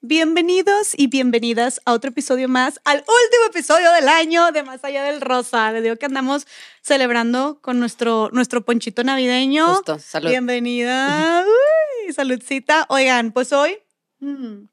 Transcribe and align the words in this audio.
Bienvenidos 0.00 0.92
y 0.96 1.08
bienvenidas 1.08 1.80
a 1.84 1.92
otro 1.92 2.10
episodio 2.10 2.48
más, 2.48 2.80
al 2.84 2.98
último 2.98 3.46
episodio 3.50 3.90
del 3.92 4.08
año 4.08 4.52
de 4.52 4.62
Más 4.62 4.84
Allá 4.84 5.02
del 5.02 5.20
Rosa. 5.20 5.72
Les 5.72 5.82
digo 5.82 5.96
que 5.96 6.06
andamos 6.06 6.46
celebrando 6.82 7.58
con 7.60 7.80
nuestro, 7.80 8.30
nuestro 8.32 8.64
ponchito 8.64 9.02
navideño. 9.02 9.66
Justo, 9.74 9.98
salud. 9.98 10.30
Bienvenida. 10.30 11.44
Uy, 12.06 12.12
saludcita. 12.12 12.86
Oigan, 12.90 13.32
pues 13.32 13.52
hoy. 13.52 13.76
mm, 14.20 14.66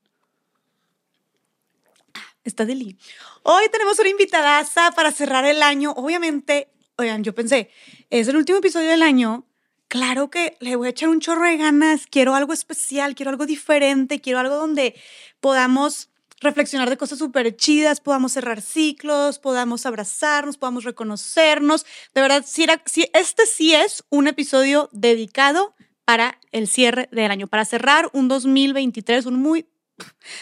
Está 2.44 2.66
deli. 2.66 2.96
Hoy 3.42 3.66
tenemos 3.72 3.98
una 3.98 4.10
invitadaza 4.10 4.92
para 4.92 5.12
cerrar 5.12 5.44
el 5.46 5.64
año. 5.64 5.92
Obviamente, 5.94 6.70
oigan, 6.98 7.24
yo 7.24 7.34
pensé, 7.34 7.72
es 8.12 8.28
el 8.28 8.36
último 8.36 8.60
episodio 8.60 8.90
del 8.92 9.02
año. 9.02 9.44
Claro 9.88 10.30
que 10.30 10.58
le 10.60 10.76
voy 10.76 10.88
a 10.88 10.92
echar 10.92 11.10
un 11.10 11.20
chorro 11.20 11.46
de 11.46 11.58
ganas. 11.58 12.08
Quiero 12.08 12.36
algo 12.36 12.54
especial, 12.54 13.16
quiero 13.16 13.30
algo 13.32 13.46
diferente, 13.46 14.20
quiero 14.20 14.40
algo 14.40 14.56
donde 14.56 14.96
podamos 15.40 16.10
reflexionar 16.42 16.90
de 16.90 16.98
cosas 16.98 17.20
súper 17.20 17.56
chidas, 17.56 18.02
podamos 18.02 18.34
cerrar 18.34 18.62
ciclos, 18.62 19.40
podamos 19.40 19.86
abrazarnos, 19.86 20.58
podamos 20.58 20.84
reconocernos. 20.84 21.86
De 22.14 22.22
verdad, 22.22 22.44
si 22.46 22.64
era, 22.64 22.82
si 22.86 23.10
este 23.14 23.46
sí 23.46 23.74
es 23.74 24.04
un 24.10 24.28
episodio 24.28 24.90
dedicado 24.92 25.76
para 26.04 26.40
el 26.52 26.68
cierre 26.68 27.10
del 27.12 27.32
año, 27.32 27.48
para 27.48 27.66
cerrar 27.66 28.10
un 28.14 28.28
2023, 28.28 29.26
un 29.26 29.42
muy 29.42 29.68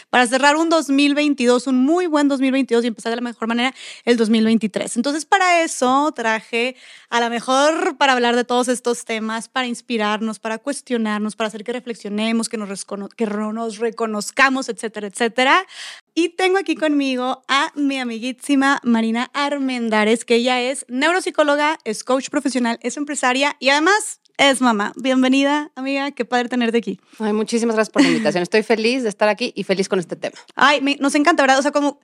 para 0.10 0.28
cerrar 0.28 0.56
un 0.56 0.70
2022, 0.70 1.68
un 1.68 1.78
muy 1.78 2.08
buen 2.08 2.28
2022 2.28 2.84
y 2.84 2.88
empezar 2.88 3.12
de 3.12 3.18
la 3.18 3.22
mejor 3.22 3.48
manera 3.48 3.74
el 4.06 4.18
2023. 4.18 4.98
Entonces, 4.98 5.26
para 5.26 5.64
eso 5.64 6.12
traje 6.14 6.76
a 7.10 7.20
la 7.20 7.30
mejor 7.30 7.98
para 7.98 8.14
hablar 8.14 8.36
de 8.36 8.44
todos 8.44 8.68
estos 8.68 9.06
temas, 9.06 9.50
para 9.50 9.68
inspirarnos, 9.68 10.40
para 10.40 10.58
cuestionarnos, 10.58 11.36
para 11.36 11.48
hacer 11.48 11.64
que 11.64 11.74
reflexionemos, 11.74 12.50
que 12.50 12.58
nos, 12.58 12.86
que 13.16 13.26
nos 13.26 13.78
reconozcamos, 13.78 14.70
etcétera, 14.70 15.08
etcétera. 15.08 15.66
Y 16.16 16.30
tengo 16.30 16.58
aquí 16.58 16.76
conmigo 16.76 17.44
a 17.48 17.72
mi 17.76 18.00
amiguísima 18.00 18.80
Marina 18.84 19.32
Armendares, 19.34 20.26
que 20.26 20.36
ella 20.36 20.62
es 20.62 20.86
neuropsicóloga, 20.88 21.80
es 21.86 22.04
coach 22.04 22.30
profesional, 22.30 22.80
es 22.82 22.98
empresaria 22.98 23.56
y 23.60 23.70
además 23.70 24.20
es 24.38 24.62
mamá. 24.62 24.94
Bienvenida, 24.96 25.72
amiga, 25.76 26.12
qué 26.12 26.26
padre 26.26 26.50
tenerte 26.50 26.78
aquí. 26.78 27.00
Ay, 27.20 27.34
muchísimas 27.34 27.76
gracias 27.76 27.92
por 27.94 28.02
la 28.02 28.08
invitación. 28.10 28.42
Estoy 28.44 28.64
feliz 28.64 29.04
de 29.04 29.10
estar 29.10 29.30
aquí 29.30 29.54
y 29.56 29.64
feliz 29.64 29.88
con 29.90 30.00
este 30.00 30.16
tema. 30.16 30.36
Ay, 30.56 30.82
me- 30.82 30.98
nos 31.00 31.16
encanta, 31.16 31.44
¿verdad? 31.44 31.60
O 31.60 31.62
sea, 31.62 31.72
como 31.72 32.00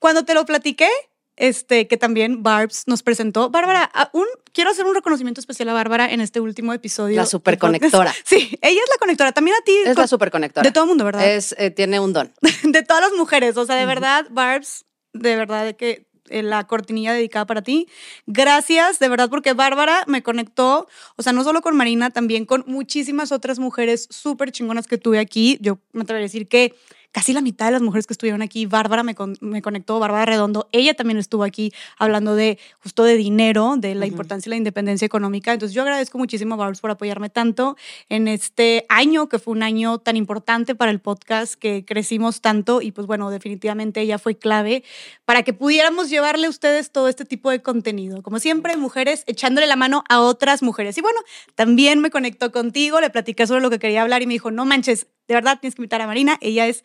cuando 0.00 0.24
te 0.24 0.34
lo 0.34 0.44
platiqué, 0.46 0.88
este, 1.36 1.86
que 1.88 1.96
también 1.96 2.42
Barbs 2.42 2.84
nos 2.86 3.02
presentó. 3.02 3.50
Bárbara, 3.50 3.90
un, 4.12 4.24
quiero 4.52 4.70
hacer 4.70 4.86
un 4.86 4.94
reconocimiento 4.94 5.40
especial 5.40 5.68
a 5.68 5.72
Bárbara 5.74 6.10
en 6.12 6.20
este 6.20 6.40
último 6.40 6.72
episodio. 6.72 7.16
La 7.16 7.26
superconectora. 7.26 8.14
Sí, 8.24 8.56
ella 8.62 8.80
es 8.82 8.90
la 8.90 8.98
conectora. 8.98 9.32
También 9.32 9.56
a 9.60 9.64
ti. 9.64 9.76
Es 9.84 9.94
con- 9.94 10.02
la 10.02 10.06
superconectora. 10.08 10.62
de 10.66 10.72
todo 10.72 10.84
el 10.84 10.88
mundo, 10.88 11.04
¿verdad? 11.04 11.28
Es, 11.28 11.54
eh, 11.58 11.70
tiene 11.70 12.00
un 12.00 12.12
don. 12.12 12.32
de 12.62 12.82
todas 12.82 13.02
las 13.02 13.12
mujeres. 13.12 13.56
O 13.56 13.66
sea, 13.66 13.76
de 13.76 13.84
verdad, 13.86 14.26
Barbs, 14.30 14.84
de 15.12 15.36
verdad 15.36 15.64
de 15.64 15.74
que 15.76 16.06
la 16.28 16.66
cortinilla 16.66 17.12
dedicada 17.12 17.46
para 17.46 17.62
ti. 17.62 17.88
Gracias, 18.26 18.98
de 18.98 19.08
verdad, 19.08 19.30
porque 19.30 19.52
Bárbara 19.52 20.04
me 20.06 20.22
conectó, 20.22 20.88
o 21.16 21.22
sea, 21.22 21.32
no 21.32 21.44
solo 21.44 21.60
con 21.62 21.76
Marina, 21.76 22.10
también 22.10 22.46
con 22.46 22.64
muchísimas 22.66 23.32
otras 23.32 23.58
mujeres 23.58 24.06
súper 24.10 24.52
chingonas 24.52 24.86
que 24.86 24.98
tuve 24.98 25.18
aquí. 25.18 25.58
Yo 25.60 25.78
me 25.92 26.02
atrevería 26.02 26.24
a 26.24 26.28
decir 26.28 26.48
que 26.48 26.74
casi 27.14 27.32
la 27.32 27.40
mitad 27.40 27.66
de 27.66 27.72
las 27.72 27.80
mujeres 27.80 28.08
que 28.08 28.12
estuvieron 28.12 28.42
aquí, 28.42 28.66
Bárbara 28.66 29.04
me, 29.04 29.14
con- 29.14 29.36
me 29.40 29.62
conectó, 29.62 30.00
Bárbara 30.00 30.24
Redondo, 30.26 30.68
ella 30.72 30.94
también 30.94 31.16
estuvo 31.18 31.44
aquí 31.44 31.72
hablando 31.96 32.34
de 32.34 32.58
justo 32.82 33.04
de 33.04 33.16
dinero, 33.16 33.76
de 33.78 33.94
la 33.94 34.00
Ujú. 34.04 34.14
importancia 34.14 34.50
de 34.50 34.50
la 34.50 34.56
independencia 34.56 35.06
económica. 35.06 35.52
Entonces 35.52 35.74
yo 35.76 35.82
agradezco 35.82 36.18
muchísimo 36.18 36.54
a 36.54 36.56
Barbs 36.58 36.80
por 36.80 36.90
apoyarme 36.90 37.30
tanto 37.30 37.76
en 38.08 38.26
este 38.26 38.84
año, 38.88 39.28
que 39.28 39.38
fue 39.38 39.52
un 39.52 39.62
año 39.62 39.98
tan 39.98 40.16
importante 40.16 40.74
para 40.74 40.90
el 40.90 41.00
podcast, 41.00 41.54
que 41.54 41.84
crecimos 41.84 42.40
tanto 42.40 42.82
y 42.82 42.90
pues 42.90 43.06
bueno, 43.06 43.30
definitivamente 43.30 44.00
ella 44.00 44.18
fue 44.18 44.36
clave 44.36 44.82
para 45.24 45.44
que 45.44 45.52
pudiéramos 45.52 46.10
llevarle 46.10 46.48
a 46.48 46.50
ustedes 46.50 46.90
todo 46.90 47.06
este 47.08 47.24
tipo 47.24 47.48
de 47.50 47.62
contenido. 47.62 48.22
Como 48.24 48.40
siempre, 48.40 48.76
mujeres 48.76 49.22
echándole 49.28 49.68
la 49.68 49.76
mano 49.76 50.02
a 50.08 50.18
otras 50.20 50.64
mujeres. 50.64 50.98
Y 50.98 51.00
bueno, 51.00 51.20
también 51.54 52.00
me 52.00 52.10
conectó 52.10 52.50
contigo, 52.50 53.00
le 53.00 53.10
platicé 53.10 53.46
sobre 53.46 53.60
lo 53.62 53.70
que 53.70 53.78
quería 53.78 54.02
hablar 54.02 54.20
y 54.22 54.26
me 54.26 54.32
dijo, 54.32 54.50
no 54.50 54.64
manches, 54.64 55.06
de 55.28 55.34
verdad 55.34 55.58
tienes 55.60 55.74
que 55.76 55.80
invitar 55.82 56.00
a 56.02 56.06
Marina, 56.06 56.36
ella 56.42 56.66
es 56.66 56.84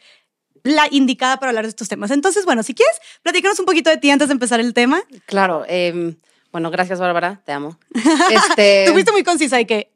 la 0.63 0.87
indicada 0.91 1.37
para 1.37 1.49
hablar 1.49 1.65
de 1.65 1.69
estos 1.69 1.87
temas. 1.87 2.11
Entonces, 2.11 2.45
bueno, 2.45 2.63
si 2.63 2.73
quieres, 2.73 2.95
platícanos 3.23 3.59
un 3.59 3.65
poquito 3.65 3.89
de 3.89 3.97
ti 3.97 4.09
antes 4.09 4.27
de 4.27 4.33
empezar 4.33 4.59
el 4.59 4.73
tema. 4.73 5.01
Claro. 5.25 5.65
em, 5.67 6.15
bueno, 6.51 6.71
gracias, 6.71 6.99
Bárbara. 6.99 7.41
Te 7.45 7.51
amo. 7.51 7.77
Este, 8.31 8.85
Tú 8.87 8.93
fuiste 8.93 9.11
muy 9.11 9.23
concisa 9.23 9.59
y 9.61 9.65
que 9.65 9.91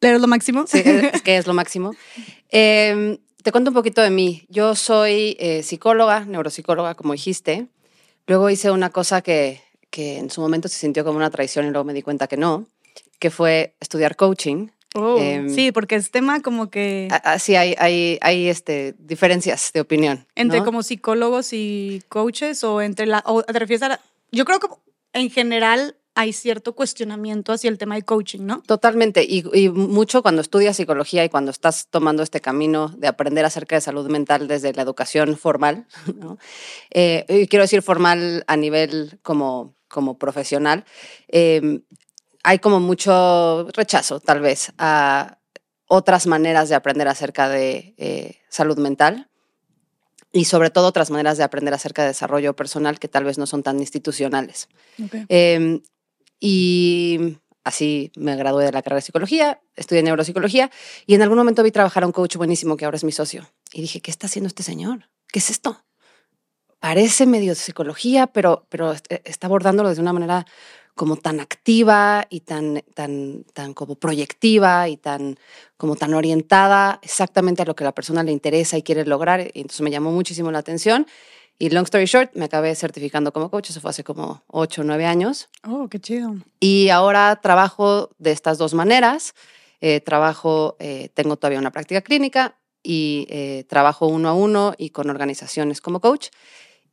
leer 0.00 0.20
lo 0.20 0.26
máximo. 0.26 0.66
sí, 0.66 0.82
es, 0.84 1.22
que 1.22 1.36
es 1.36 1.46
lo 1.46 1.54
máximo. 1.54 1.94
Em, 2.56 3.18
te 3.42 3.50
cuento 3.50 3.70
un 3.70 3.74
poquito 3.74 4.00
de 4.00 4.10
mí. 4.10 4.46
Yo 4.48 4.76
soy 4.76 5.36
eh, 5.40 5.62
psicóloga, 5.64 6.24
neuropsicóloga, 6.24 6.94
como 6.94 7.14
dijiste. 7.14 7.66
Luego 8.26 8.48
hice 8.48 8.70
una 8.70 8.90
cosa 8.90 9.22
que, 9.22 9.60
que 9.90 10.18
en 10.18 10.30
su 10.30 10.40
momento 10.40 10.68
se 10.68 10.78
sintió 10.78 11.04
como 11.04 11.16
una 11.16 11.30
traición 11.30 11.66
y 11.66 11.70
luego 11.70 11.84
me 11.84 11.92
di 11.94 12.02
cuenta 12.02 12.26
que 12.28 12.36
no, 12.36 12.66
que 13.18 13.30
fue 13.30 13.74
estudiar 13.80 14.14
coaching. 14.16 14.68
Oh, 14.94 15.18
Em, 15.18 15.48
sí, 15.52 15.72
porque 15.72 15.96
es 15.96 16.10
tema 16.12 16.40
como 16.40 16.70
que 16.70 17.08
Así 17.24 17.56
hay, 17.56 17.74
hay, 17.78 18.18
hay 18.20 18.48
este, 18.48 18.94
diferencias 18.98 19.72
de 19.74 19.80
opinión. 19.80 20.26
entre 20.36 20.60
¿no? 20.60 20.64
como 20.64 20.82
psicólogos 20.84 21.52
y 21.52 22.02
coaches 22.08 22.62
o 22.62 22.80
entre 22.80 23.06
la 23.06 23.22
o 23.26 23.42
te 23.42 23.58
refieres 23.58 23.82
a 23.82 23.88
la, 23.88 24.00
yo 24.30 24.44
creo 24.44 24.60
que 24.60 24.68
en 25.12 25.30
general 25.30 25.96
hay 26.16 26.32
cierto 26.32 26.76
cuestionamiento 26.76 27.52
hacia 27.52 27.68
el 27.68 27.76
tema 27.76 27.96
de 27.96 28.02
coaching, 28.02 28.42
¿no? 28.42 28.62
Totalmente, 28.62 29.24
y, 29.28 29.42
y 29.52 29.68
mucho 29.68 30.22
cuando 30.22 30.42
estudias 30.42 30.76
psicología 30.76 31.24
y 31.24 31.28
cuando 31.28 31.50
estás 31.50 31.88
tomando 31.90 32.22
este 32.22 32.40
camino 32.40 32.88
de 32.96 33.08
aprender 33.08 33.44
acerca 33.44 33.74
de 33.74 33.80
salud 33.80 34.08
mental 34.08 34.46
desde 34.46 34.72
la 34.74 34.82
educación 34.82 35.36
formal, 35.36 35.86
¿no? 36.16 36.38
Eh, 36.90 37.24
y 37.28 37.48
quiero 37.48 37.64
decir 37.64 37.82
formal 37.82 38.44
a 38.46 38.56
nivel 38.56 39.18
como, 39.22 39.74
como 39.88 40.16
profesional, 40.18 40.84
eh, 41.26 41.80
hay 42.44 42.60
como 42.60 42.78
mucho 42.78 43.66
rechazo 43.74 44.20
tal 44.20 44.40
vez 44.40 44.72
a 44.78 45.38
otras 45.88 46.26
maneras 46.26 46.68
de 46.68 46.76
aprender 46.76 47.08
acerca 47.08 47.48
de 47.48 47.94
eh, 47.98 48.38
salud 48.48 48.78
mental 48.78 49.28
y 50.32 50.44
sobre 50.46 50.70
todo 50.70 50.86
otras 50.86 51.10
maneras 51.10 51.36
de 51.38 51.44
aprender 51.44 51.74
acerca 51.74 52.02
de 52.02 52.08
desarrollo 52.08 52.54
personal 52.54 52.98
que 52.98 53.08
tal 53.08 53.24
vez 53.24 53.38
no 53.38 53.46
son 53.46 53.62
tan 53.62 53.78
institucionales. 53.80 54.68
Eh, 55.28 55.80
y 56.40 57.38
así 57.64 58.12
me 58.16 58.36
gradué 58.36 58.64
de 58.64 58.72
la 58.72 58.82
carrera 58.82 58.96
de 58.96 59.02
psicología, 59.02 59.60
estudié 59.76 60.02
neuropsicología 60.02 60.70
y 61.06 61.14
en 61.14 61.22
algún 61.22 61.38
momento 61.38 61.62
vi 61.62 61.70
trabajar 61.70 62.02
a 62.02 62.06
un 62.06 62.12
coach 62.12 62.36
buenísimo 62.36 62.76
que 62.76 62.84
ahora 62.84 62.96
es 62.96 63.04
mi 63.04 63.12
socio. 63.12 63.48
Y 63.72 63.80
dije, 63.80 64.00
¿qué 64.00 64.10
está 64.10 64.26
haciendo 64.26 64.48
este 64.48 64.62
señor? 64.62 65.08
¿Qué 65.28 65.38
es 65.38 65.50
esto? 65.50 65.84
Parece 66.80 67.24
medio 67.26 67.52
de 67.52 67.56
psicología, 67.56 68.26
pero, 68.26 68.66
pero 68.68 68.92
est- 68.92 69.06
está 69.24 69.46
abordándolo 69.46 69.94
de 69.94 70.00
una 70.00 70.12
manera 70.12 70.46
como 70.94 71.16
tan 71.16 71.40
activa 71.40 72.26
y 72.30 72.40
tan, 72.40 72.82
tan, 72.94 73.44
tan 73.52 73.74
como 73.74 73.96
proyectiva 73.96 74.88
y 74.88 74.96
tan, 74.96 75.38
como 75.76 75.96
tan 75.96 76.14
orientada 76.14 77.00
exactamente 77.02 77.62
a 77.62 77.64
lo 77.64 77.74
que 77.74 77.84
la 77.84 77.92
persona 77.92 78.22
le 78.22 78.32
interesa 78.32 78.78
y 78.78 78.82
quiere 78.82 79.04
lograr. 79.04 79.40
Y 79.40 79.60
entonces 79.60 79.80
me 79.80 79.90
llamó 79.90 80.12
muchísimo 80.12 80.50
la 80.52 80.60
atención. 80.60 81.06
Y 81.58 81.70
long 81.70 81.84
story 81.84 82.06
short, 82.06 82.34
me 82.34 82.46
acabé 82.46 82.74
certificando 82.74 83.32
como 83.32 83.50
coach. 83.50 83.70
Eso 83.70 83.80
fue 83.80 83.90
hace 83.90 84.04
como 84.04 84.42
8 84.48 84.82
o 84.82 84.84
9 84.84 85.06
años. 85.06 85.48
Oh, 85.62 85.88
qué 85.88 86.00
chido. 86.00 86.36
Y 86.60 86.88
ahora 86.88 87.40
trabajo 87.42 88.10
de 88.18 88.32
estas 88.32 88.58
dos 88.58 88.74
maneras. 88.74 89.34
Eh, 89.80 90.00
trabajo, 90.00 90.76
eh, 90.78 91.10
tengo 91.14 91.36
todavía 91.36 91.58
una 91.58 91.70
práctica 91.70 92.00
clínica 92.00 92.58
y 92.82 93.26
eh, 93.28 93.64
trabajo 93.68 94.06
uno 94.06 94.28
a 94.28 94.34
uno 94.34 94.74
y 94.78 94.90
con 94.90 95.10
organizaciones 95.10 95.80
como 95.80 96.00
coach. 96.00 96.28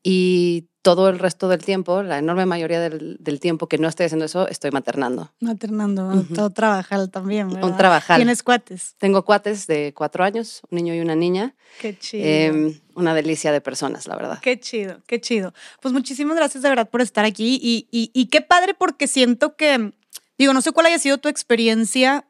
Y 0.03 0.67
todo 0.81 1.09
el 1.09 1.19
resto 1.19 1.47
del 1.47 1.63
tiempo, 1.63 2.01
la 2.01 2.17
enorme 2.17 2.47
mayoría 2.47 2.79
del, 2.79 3.17
del 3.19 3.39
tiempo 3.39 3.67
que 3.67 3.77
no 3.77 3.87
estoy 3.87 4.07
haciendo 4.07 4.25
eso, 4.25 4.47
estoy 4.47 4.71
maternando. 4.71 5.31
Maternando, 5.39 6.07
Ujú. 6.07 6.33
todo 6.33 6.49
trabajar 6.49 7.07
también, 7.09 7.49
¿verdad? 7.49 7.69
Un 7.69 7.77
trabajar. 7.77 8.17
Tienes 8.17 8.41
cuates. 8.41 8.95
Tengo 8.97 9.23
cuates 9.23 9.67
de 9.67 9.93
cuatro 9.95 10.23
años, 10.23 10.61
un 10.71 10.77
niño 10.77 10.95
y 10.95 11.01
una 11.01 11.15
niña. 11.15 11.53
Qué 11.79 11.95
chido. 11.99 12.23
Em, 12.25 12.79
una 12.95 13.13
delicia 13.13 13.51
de 13.51 13.61
personas, 13.61 14.07
la 14.07 14.15
verdad. 14.15 14.39
Qué 14.41 14.59
chido, 14.59 15.01
qué 15.05 15.21
chido. 15.21 15.53
Pues 15.81 15.93
muchísimas 15.93 16.35
gracias 16.35 16.63
de 16.63 16.69
verdad 16.69 16.89
por 16.89 17.01
estar 17.01 17.25
aquí 17.25 17.59
y, 17.61 17.87
y, 17.91 18.09
y 18.19 18.25
qué 18.27 18.41
padre 18.41 18.73
porque 18.73 19.07
siento 19.07 19.55
que, 19.55 19.93
digo, 20.39 20.53
no 20.53 20.61
sé 20.63 20.71
cuál 20.71 20.87
haya 20.87 20.97
sido 20.97 21.19
tu 21.19 21.29
experiencia 21.29 22.25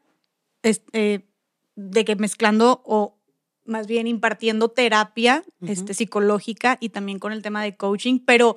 es- 0.62 0.82
eh, 0.92 1.20
de 1.74 2.04
que 2.04 2.16
mezclando 2.16 2.82
o 2.84 3.16
más 3.64 3.86
bien 3.86 4.06
impartiendo 4.06 4.70
terapia 4.70 5.44
este, 5.66 5.94
psicológica 5.94 6.78
y 6.80 6.90
también 6.90 7.18
con 7.18 7.32
el 7.32 7.42
tema 7.42 7.62
de 7.62 7.76
coaching, 7.76 8.18
pero 8.24 8.56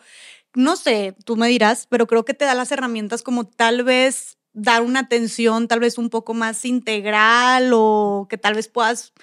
no 0.53 0.75
sé, 0.75 1.15
tú 1.25 1.35
me 1.35 1.47
dirás, 1.47 1.87
pero 1.89 2.07
creo 2.07 2.25
que 2.25 2.33
te 2.33 2.45
da 2.45 2.53
las 2.53 2.71
herramientas 2.71 3.23
como 3.23 3.45
tal 3.47 3.83
vez 3.83 4.37
dar 4.53 4.81
una 4.81 5.01
atención 5.01 5.67
tal 5.67 5.81
vez 5.81 5.97
un 5.97 6.09
poco 6.09 6.33
más 6.33 6.63
integral 6.63 7.71
o 7.73 8.27
que 8.29 8.37
tal 8.37 8.53
vez 8.53 8.69
puedas 8.69 9.13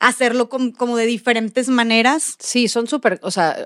hacerlo 0.00 0.48
como 0.48 0.96
de 0.96 1.06
diferentes 1.06 1.68
maneras. 1.68 2.36
Sí, 2.38 2.68
son 2.68 2.86
súper, 2.86 3.18
o 3.22 3.30
sea, 3.30 3.56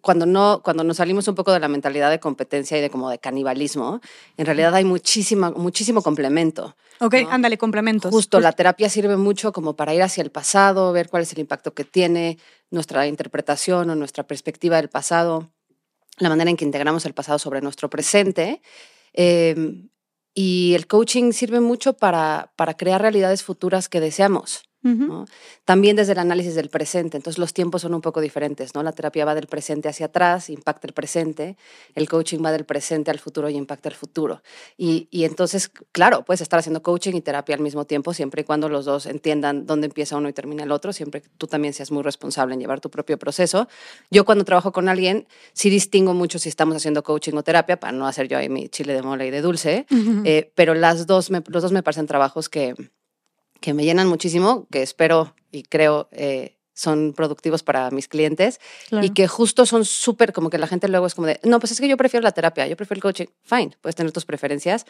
cuando 0.00 0.26
no, 0.26 0.62
cuando 0.62 0.84
nos 0.84 0.96
salimos 0.96 1.28
un 1.28 1.34
poco 1.34 1.52
de 1.52 1.60
la 1.60 1.68
mentalidad 1.68 2.10
de 2.10 2.20
competencia 2.20 2.76
y 2.78 2.80
de 2.80 2.90
como 2.90 3.10
de 3.10 3.18
canibalismo, 3.18 4.00
en 4.36 4.46
realidad 4.46 4.74
hay 4.74 4.84
muchísima, 4.84 5.50
muchísimo 5.50 6.02
complemento. 6.02 6.76
Ok, 7.00 7.14
ándale, 7.30 7.56
complementos. 7.56 8.10
Justo, 8.10 8.40
la 8.40 8.52
terapia 8.52 8.88
sirve 8.88 9.16
mucho 9.16 9.52
como 9.52 9.74
para 9.74 9.94
ir 9.94 10.02
hacia 10.02 10.22
el 10.22 10.30
pasado, 10.30 10.92
ver 10.92 11.08
cuál 11.08 11.22
es 11.22 11.32
el 11.32 11.38
impacto 11.38 11.72
que 11.72 11.84
tiene 11.84 12.38
nuestra 12.70 13.06
interpretación 13.06 13.88
o 13.90 13.94
nuestra 13.94 14.24
perspectiva 14.24 14.76
del 14.76 14.90
pasado, 14.90 15.50
la 16.18 16.28
manera 16.28 16.50
en 16.50 16.56
que 16.56 16.64
integramos 16.64 17.06
el 17.06 17.14
pasado 17.14 17.38
sobre 17.38 17.62
nuestro 17.62 17.88
presente. 17.88 18.60
Em, 19.12 19.88
y 20.34 20.74
el 20.74 20.86
coaching 20.86 21.32
sirve 21.32 21.60
mucho 21.60 21.94
para, 21.94 22.52
para 22.56 22.76
crear 22.76 23.00
realidades 23.00 23.42
futuras 23.42 23.88
que 23.88 24.00
deseamos. 24.00 24.62
También 25.64 25.94
desde 25.96 26.12
el 26.12 26.18
análisis 26.18 26.54
del 26.54 26.70
presente, 26.70 27.18
entonces 27.18 27.38
los 27.38 27.52
tiempos 27.52 27.82
son 27.82 27.92
un 27.92 28.00
poco 28.00 28.20
diferentes, 28.20 28.74
¿no? 28.74 28.82
La 28.82 28.92
terapia 28.92 29.24
va 29.26 29.34
del 29.34 29.46
presente 29.46 29.88
hacia 29.88 30.06
atrás, 30.06 30.48
impacta 30.48 30.86
el 30.86 30.94
presente, 30.94 31.56
el 31.94 32.08
coaching 32.08 32.38
va 32.42 32.50
del 32.50 32.64
presente 32.64 33.10
al 33.10 33.18
futuro 33.18 33.50
y 33.50 33.56
impacta 33.56 33.90
el 33.90 33.94
futuro. 33.94 34.42
Y, 34.78 35.08
entonces, 35.12 35.70
claro, 35.92 36.24
puedes 36.24 36.40
estar 36.40 36.58
haciendo 36.58 36.82
coaching 36.82 37.14
y 37.14 37.20
terapia 37.20 37.54
al 37.54 37.60
mismo 37.60 37.84
tiempo, 37.84 38.14
siempre 38.14 38.42
y 38.42 38.44
cuando 38.44 38.68
los 38.68 38.86
dos 38.86 39.06
entiendan 39.06 39.66
dónde 39.66 39.86
empieza 39.86 40.16
uno 40.16 40.28
y 40.28 40.32
termina 40.32 40.62
el 40.62 40.72
otro, 40.72 40.92
siempre 40.92 41.20
que 41.20 41.28
tú 41.36 41.46
también 41.46 41.74
seas 41.74 41.90
muy 41.90 42.02
responsable 42.02 42.54
en 42.54 42.60
llevar 42.60 42.80
tu 42.80 42.90
propio 42.90 43.18
proceso. 43.18 43.68
Yo 44.10 44.24
cuando 44.24 44.44
trabajo 44.44 44.72
con 44.72 44.88
alguien, 44.88 45.26
sí 45.52 45.68
distingo 45.68 46.14
mucho 46.14 46.38
si 46.38 46.48
estamos 46.48 46.74
haciendo 46.76 47.02
coaching 47.02 47.34
o 47.34 47.42
terapia, 47.42 47.78
para 47.78 47.92
no 47.92 48.06
hacer 48.06 48.28
yo 48.28 48.38
ahí 48.38 48.48
mi 48.48 48.68
chile 48.68 48.94
de 48.94 49.02
mole 49.02 49.26
y 49.26 49.30
de 49.30 49.42
dulce, 49.42 49.86
eh, 50.24 50.52
pero 50.54 50.74
las 50.74 51.06
dos 51.06 51.30
los 51.30 51.62
dos 51.62 51.72
me 51.72 51.82
parecen 51.82 52.06
trabajos 52.06 52.48
que 52.48 52.74
que 53.60 53.74
me 53.74 53.84
llenan 53.84 54.08
muchísimo, 54.08 54.66
que 54.70 54.82
espero 54.82 55.34
y 55.52 55.62
creo 55.62 56.08
eh, 56.12 56.56
son 56.80 57.12
productivos 57.14 57.62
para 57.62 57.90
mis 57.90 58.08
clientes 58.08 58.58
y 59.02 59.10
que 59.10 59.28
justo 59.28 59.66
son 59.66 59.84
súper, 59.84 60.32
como 60.32 60.48
que 60.48 60.58
la 60.58 60.66
gente 60.66 60.88
luego 60.88 61.06
es 61.06 61.14
como 61.14 61.26
de, 61.26 61.38
no, 61.44 61.60
pues 61.60 61.72
es 61.72 61.80
que 61.80 61.88
yo 61.88 61.96
prefiero 61.96 62.24
la 62.24 62.32
terapia, 62.32 62.66
yo 62.66 62.76
prefiero 62.76 62.98
el 62.98 63.02
coaching. 63.02 63.26
Fine, 63.42 63.76
puedes 63.80 63.96
tener 63.96 64.12
tus 64.12 64.24
preferencias, 64.24 64.86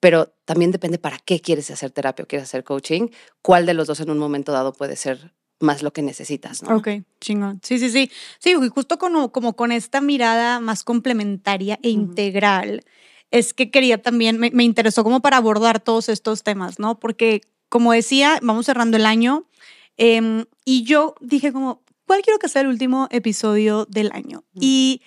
pero 0.00 0.34
también 0.46 0.70
depende 0.70 0.98
para 0.98 1.18
qué 1.18 1.40
quieres 1.40 1.70
hacer 1.70 1.90
terapia 1.90 2.24
o 2.24 2.26
quieres 2.26 2.48
hacer 2.48 2.64
coaching, 2.64 3.08
cuál 3.42 3.66
de 3.66 3.74
los 3.74 3.86
dos 3.86 4.00
en 4.00 4.10
un 4.10 4.18
momento 4.18 4.52
dado 4.52 4.72
puede 4.72 4.96
ser 4.96 5.34
más 5.60 5.82
lo 5.82 5.92
que 5.92 6.02
necesitas, 6.02 6.62
¿no? 6.62 6.76
Ok, 6.76 6.88
chingón. 7.20 7.60
Sí, 7.62 7.78
sí, 7.78 7.90
sí. 7.90 8.10
Sí, 8.38 8.54
justo 8.74 8.98
como, 8.98 9.30
como 9.30 9.54
con 9.54 9.70
esta 9.70 10.00
mirada 10.00 10.60
más 10.60 10.82
complementaria 10.82 11.78
e 11.82 11.90
integral, 11.90 12.84
es 13.30 13.52
que 13.52 13.70
quería 13.70 14.00
también, 14.00 14.38
me, 14.38 14.50
me 14.50 14.64
interesó 14.64 15.04
como 15.04 15.20
para 15.20 15.36
abordar 15.36 15.80
todos 15.80 16.08
estos 16.08 16.42
temas, 16.42 16.78
¿no? 16.78 16.98
Porque 16.98 17.42
como 17.68 17.92
decía, 17.92 18.38
vamos 18.42 18.66
cerrando 18.66 18.96
el 18.96 19.06
año 19.06 19.48
em, 19.96 20.44
y 20.64 20.84
yo 20.84 21.14
dije 21.20 21.52
como, 21.52 21.82
¿cuál 22.06 22.22
quiero 22.22 22.38
que 22.38 22.48
sea 22.48 22.62
el 22.62 22.68
último 22.68 23.08
episodio 23.10 23.86
del 23.88 24.10
año? 24.12 24.44
Y 24.58 25.02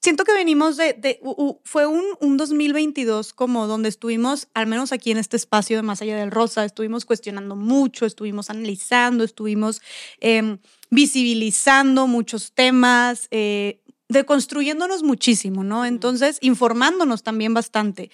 siento 0.00 0.24
que 0.24 0.32
venimos 0.32 0.76
de, 0.76 1.20
fue 1.64 1.86
un, 1.86 2.04
un 2.20 2.36
2022 2.36 3.32
como 3.32 3.66
donde 3.66 3.88
estuvimos, 3.88 4.48
al 4.54 4.66
menos 4.66 4.92
aquí 4.92 5.10
en 5.10 5.18
este 5.18 5.36
espacio 5.36 5.76
de 5.76 5.82
Más 5.82 6.02
allá 6.02 6.16
del 6.16 6.30
Rosa, 6.30 6.64
estuvimos 6.64 7.04
cuestionando 7.04 7.56
mucho, 7.56 8.06
estuvimos 8.06 8.50
analizando, 8.50 9.24
estuvimos 9.24 9.82
em, 10.20 10.58
visibilizando 10.90 12.06
muchos 12.06 12.52
temas, 12.52 13.28
eh, 13.30 13.82
deconstruyéndonos 14.08 15.02
muchísimo, 15.02 15.64
¿no? 15.64 15.84
Entonces, 15.84 16.38
informándonos 16.40 17.22
también 17.22 17.52
bastante. 17.52 18.10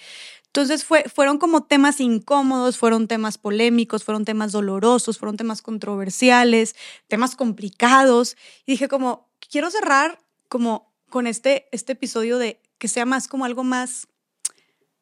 Entonces 0.55 0.85
fue, 0.85 1.03
fueron 1.13 1.37
como 1.37 1.63
temas 1.63 1.99
incómodos, 1.99 2.77
fueron 2.77 3.09
temas 3.09 3.37
polémicos, 3.37 4.05
fueron 4.05 4.23
temas 4.23 4.53
dolorosos, 4.53 5.17
fueron 5.17 5.35
temas 5.35 5.61
controversiales, 5.61 6.77
temas 7.09 7.35
complicados. 7.35 8.37
Y 8.65 8.71
dije 8.71 8.87
como, 8.87 9.27
quiero 9.51 9.69
cerrar 9.69 10.17
como 10.47 10.93
con 11.09 11.27
este, 11.27 11.67
este 11.73 11.91
episodio 11.91 12.37
de 12.37 12.61
que 12.77 12.87
sea 12.87 13.05
más 13.05 13.27
como 13.27 13.43
algo 13.43 13.65
más 13.65 14.07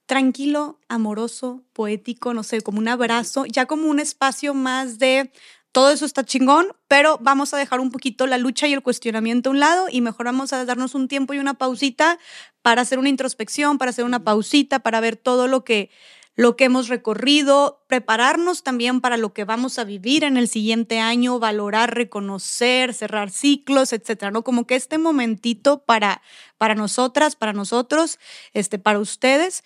tranquilo, 0.08 0.80
amoroso, 0.88 1.62
poético, 1.74 2.34
no 2.34 2.42
sé, 2.42 2.62
como 2.62 2.80
un 2.80 2.88
abrazo, 2.88 3.46
ya 3.46 3.68
como 3.68 3.92
un 3.92 4.00
espacio 4.00 4.56
más 4.56 4.98
de 4.98 5.32
todo 5.74 5.90
eso 5.90 6.06
está 6.06 6.24
chingón, 6.24 6.68
pero 6.88 7.18
vamos 7.20 7.54
a 7.54 7.58
dejar 7.58 7.80
un 7.80 7.90
poquito 7.90 8.28
la 8.28 8.38
lucha 8.38 8.68
y 8.68 8.74
el 8.74 8.84
cuestionamiento 8.84 9.50
a 9.50 9.54
un 9.54 9.60
lado 9.60 9.88
y 9.92 10.02
mejor 10.02 10.28
vamos 10.28 10.54
a 10.54 10.64
darnos 10.66 10.94
un 10.94 11.08
tiempo 11.08 11.34
y 11.34 11.40
una 11.40 11.56
pausita 11.56 12.20
para 12.62 12.84
hacer 12.84 13.00
una 13.00 13.10
introspección, 13.10 13.80
para 13.80 13.90
hacer 13.90 14.06
una 14.06 14.24
pausita, 14.24 14.80
para 14.80 15.02
ver 15.02 15.18
todo 15.18 15.48
lo 15.48 15.66
que 15.66 15.90
lo 16.36 16.56
que 16.56 16.64
hemos 16.64 16.88
recorrido, 16.88 17.84
prepararnos 17.88 18.64
también 18.64 19.02
para 19.02 19.18
lo 19.18 19.34
que 19.34 19.44
vamos 19.44 19.78
a 19.78 19.84
vivir 19.84 20.24
en 20.24 20.38
el 20.38 20.48
siguiente 20.48 21.00
año, 21.00 21.38
valorar, 21.38 21.94
reconocer, 21.94 22.94
cerrar 22.96 23.30
ciclos, 23.30 23.94
etcétera, 23.94 24.31
¿no? 24.31 24.44
Como 24.44 24.66
que 24.66 24.75
este 24.75 24.98
momentito 24.98 25.84
para 25.84 26.22
para 26.58 26.75
nosotras, 26.75 27.36
para 27.36 27.54
nosotros, 27.54 28.20
este 28.54 28.80
para 28.80 29.00
ustedes 29.00 29.64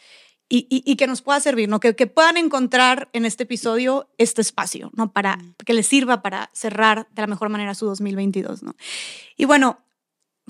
y, 0.50 0.96
que 0.96 1.08
nos 1.08 1.22
pueda 1.22 1.40
servir, 1.40 1.68
¿no? 1.68 1.80
Que, 1.80 1.96
que, 1.96 2.08
puedan 2.08 2.38
encontrar 2.38 3.10
en 3.14 3.26
este 3.26 3.44
episodio 3.44 4.10
este 4.18 4.42
espacio, 4.42 4.92
¿no? 4.94 5.12
Para 5.12 5.38
que 5.66 5.74
les 5.74 5.88
sirva 5.88 6.22
para 6.22 6.50
cerrar 6.54 7.08
de 7.12 7.22
la 7.22 7.28
mejor 7.28 7.50
manera 7.50 7.76
su 7.76 7.86
2022, 7.86 8.64
¿no? 8.64 8.76
Y 9.36 9.46
bueno, 9.46 9.84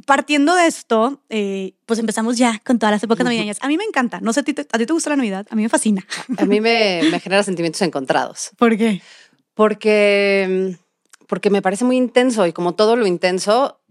partiendo 0.06 0.56
de 0.56 0.68
esto, 0.68 1.24
eh, 1.30 1.74
pues 1.86 2.00
empezamos 2.00 2.38
ya 2.38 2.62
con 2.64 2.78
todas 2.78 2.92
las 2.92 3.04
épocas 3.04 3.24
navideñas. 3.24 3.58
A 3.62 3.68
mí 3.68 3.78
me 3.78 3.84
encanta, 3.84 4.20
no 4.22 4.34
sé, 4.34 4.42
¿a 4.42 4.44
ti 4.44 4.54
te, 4.54 4.62
a 4.62 4.78
ti 4.78 4.86
te 4.86 4.94
gusta 4.94 5.10
la 5.10 5.16
Navidad? 5.16 5.48
A 5.50 5.56
mí 5.56 5.64
me 5.64 5.70
fascina. 5.70 6.06
A 6.38 6.46
mí 6.46 6.62
me, 6.62 7.02
me 7.12 7.20
genera 7.20 7.44
sentimientos 7.44 7.82
encontrados. 7.82 8.52
¿Por 8.58 8.78
qué? 8.78 9.02
Porque, 9.56 10.78
porque 11.28 11.50
me 11.50 11.64
parece 11.64 11.86
muy 11.86 11.98
intenso 11.98 12.46
y 12.46 12.54
como 12.54 12.76
todo 12.76 12.96
lo 12.96 13.08
intenso, 13.08 13.82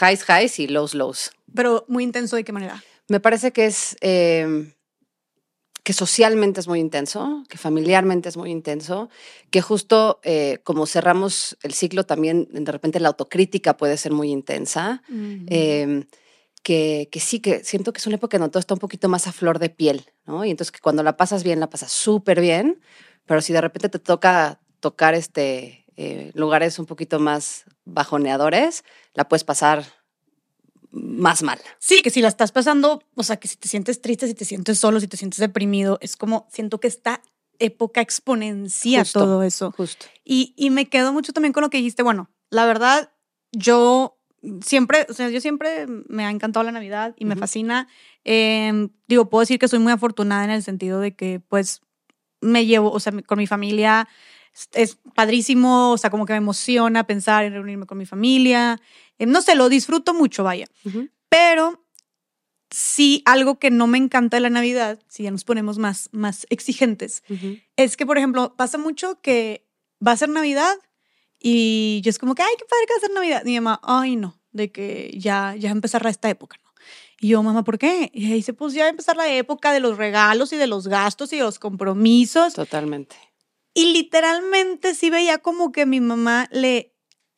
highs, 0.00 0.24
highs 0.28 0.58
y 0.58 0.68
lows, 0.68 0.94
lows. 0.94 1.32
Pero 1.54 1.84
muy 1.88 2.04
intenso, 2.04 2.36
¿de 2.36 2.44
qué 2.44 2.52
manera? 2.52 2.82
Me 3.08 3.20
parece 3.20 3.52
que 3.52 3.66
es... 3.66 3.96
Eh, 4.00 4.72
que 5.82 5.92
socialmente 5.92 6.60
es 6.60 6.68
muy 6.68 6.78
intenso, 6.78 7.42
que 7.48 7.58
familiarmente 7.58 8.28
es 8.28 8.36
muy 8.36 8.50
intenso, 8.50 9.08
que 9.50 9.60
justo 9.60 10.20
eh, 10.22 10.58
como 10.62 10.86
cerramos 10.86 11.56
el 11.62 11.74
ciclo 11.74 12.04
también 12.04 12.48
de 12.52 12.70
repente 12.70 13.00
la 13.00 13.08
autocrítica 13.08 13.76
puede 13.76 13.96
ser 13.96 14.12
muy 14.12 14.30
intensa, 14.30 15.02
em, 15.08 16.06
que, 16.62 17.08
que, 17.10 17.18
sí, 17.18 17.40
que 17.40 17.64
siento 17.64 17.92
que 17.92 17.98
es 17.98 18.06
una 18.06 18.16
época 18.16 18.36
en 18.36 18.42
donde 18.42 18.52
todo 18.52 18.60
está 18.60 18.74
un 18.74 18.80
poquito 18.80 19.08
más 19.08 19.26
a 19.26 19.32
flor 19.32 19.58
de 19.58 19.70
piel, 19.70 20.06
¿no? 20.24 20.44
Y 20.44 20.50
entonces 20.50 20.70
que 20.70 20.78
cuando 20.78 21.02
la 21.02 21.16
pasas 21.16 21.42
bien, 21.42 21.58
la 21.58 21.68
pasas 21.68 21.90
súper 21.90 22.40
bien, 22.40 22.80
pero 23.26 23.40
si 23.40 23.52
de 23.52 23.60
repente 23.60 23.88
te 23.88 23.98
toca 23.98 24.60
tocar 24.78 25.14
este, 25.14 25.84
eh, 25.96 26.30
lugares 26.34 26.78
un 26.78 26.86
poquito 26.86 27.18
más 27.18 27.64
bajoneadores, 27.84 28.84
la 29.14 29.28
puedes 29.28 29.42
pasar 29.42 29.84
más 30.92 31.42
mal. 31.42 31.58
Sí, 31.78 32.02
que 32.02 32.10
si 32.10 32.20
la 32.20 32.28
estás 32.28 32.52
pasando, 32.52 33.02
o 33.14 33.22
sea, 33.22 33.36
que 33.36 33.48
si 33.48 33.56
te 33.56 33.68
sientes 33.68 34.00
triste, 34.00 34.26
si 34.26 34.34
te 34.34 34.44
sientes 34.44 34.78
solo, 34.78 35.00
si 35.00 35.08
te 35.08 35.16
sientes 35.16 35.40
deprimido, 35.40 35.98
es 36.00 36.16
como 36.16 36.46
siento 36.52 36.78
que 36.80 36.88
esta 36.88 37.22
época 37.58 38.00
exponencia 38.00 39.04
todo 39.04 39.42
eso. 39.42 39.72
Justo. 39.72 40.06
Y, 40.24 40.54
y 40.56 40.70
me 40.70 40.88
quedo 40.88 41.12
mucho 41.12 41.32
también 41.32 41.52
con 41.52 41.62
lo 41.62 41.70
que 41.70 41.78
dijiste. 41.78 42.02
Bueno, 42.02 42.30
la 42.50 42.66
verdad, 42.66 43.12
yo 43.52 44.18
siempre, 44.62 45.06
o 45.08 45.12
sea, 45.12 45.28
yo 45.30 45.40
siempre 45.40 45.86
me 45.86 46.24
ha 46.24 46.30
encantado 46.30 46.64
la 46.64 46.72
Navidad 46.72 47.14
y 47.16 47.24
me 47.24 47.36
fascina. 47.36 47.88
Em, 48.24 48.90
digo, 49.06 49.30
puedo 49.30 49.40
decir 49.40 49.58
que 49.58 49.68
soy 49.68 49.78
muy 49.78 49.92
afortunada 49.92 50.44
en 50.44 50.50
el 50.50 50.62
sentido 50.62 51.00
de 51.00 51.14
que, 51.14 51.40
pues, 51.40 51.80
me 52.40 52.66
llevo, 52.66 52.90
o 52.90 53.00
sea, 53.00 53.12
con 53.22 53.38
mi 53.38 53.46
familia 53.46 54.08
es 54.72 54.98
padrísimo, 55.14 55.92
o 55.92 55.98
sea, 55.98 56.10
como 56.10 56.26
que 56.26 56.32
me 56.32 56.38
emociona 56.38 57.06
pensar 57.06 57.44
en 57.44 57.54
reunirme 57.54 57.86
con 57.86 57.98
mi 57.98 58.06
familia. 58.06 58.80
Eh, 59.18 59.26
no 59.26 59.42
sé, 59.42 59.54
lo 59.54 59.68
disfruto 59.68 60.14
mucho, 60.14 60.44
vaya. 60.44 60.66
Pero 61.28 61.84
sí, 62.70 63.22
algo 63.24 63.58
que 63.58 63.70
no 63.70 63.86
me 63.86 63.98
encanta 63.98 64.36
de 64.36 64.42
la 64.42 64.50
Navidad, 64.50 64.98
si 65.08 65.22
ya 65.22 65.30
nos 65.30 65.44
ponemos 65.44 65.78
más, 65.78 66.08
más 66.12 66.46
exigentes, 66.50 67.22
es 67.76 67.96
que, 67.96 68.06
por 68.06 68.18
ejemplo, 68.18 68.54
pasa 68.56 68.78
mucho 68.78 69.20
que 69.20 69.66
va 70.06 70.12
a 70.12 70.16
ser 70.16 70.28
Navidad 70.28 70.74
y 71.38 72.00
yo 72.04 72.10
es 72.10 72.18
como 72.18 72.34
que, 72.34 72.42
ay, 72.42 72.54
qué 72.58 72.64
padre 72.64 72.86
que 72.86 72.92
va 72.94 72.96
a 72.96 73.00
ser 73.00 73.12
Navidad. 73.12 73.42
Y 73.44 73.50
mi 73.50 73.60
mamá, 73.60 73.80
ay, 73.82 74.16
no, 74.16 74.38
de 74.52 74.70
que 74.70 75.12
ya, 75.16 75.54
ya 75.58 75.70
empezará 75.70 76.10
esta 76.10 76.30
época, 76.30 76.58
¿no? 76.64 76.72
Y 77.20 77.28
yo, 77.28 77.42
mamá, 77.42 77.62
¿por 77.62 77.78
qué? 77.78 78.10
Y 78.12 78.32
dice, 78.32 78.52
pues 78.52 78.74
ya 78.74 78.82
va 78.82 78.86
a 78.88 78.90
empezar 78.90 79.16
la 79.16 79.32
época 79.32 79.72
de 79.72 79.78
los 79.78 79.96
regalos 79.96 80.52
y 80.52 80.56
de 80.56 80.66
los 80.66 80.88
gastos 80.88 81.32
y 81.32 81.36
de 81.36 81.44
los 81.44 81.60
compromisos. 81.60 82.54
Totalmente. 82.54 83.16
Y 83.74 83.92
literalmente 83.92 84.94
sí 84.94 85.10
veía 85.10 85.38
como 85.38 85.72
que 85.72 85.86
mi 85.86 86.00
mamá 86.00 86.48
le, 86.50 86.92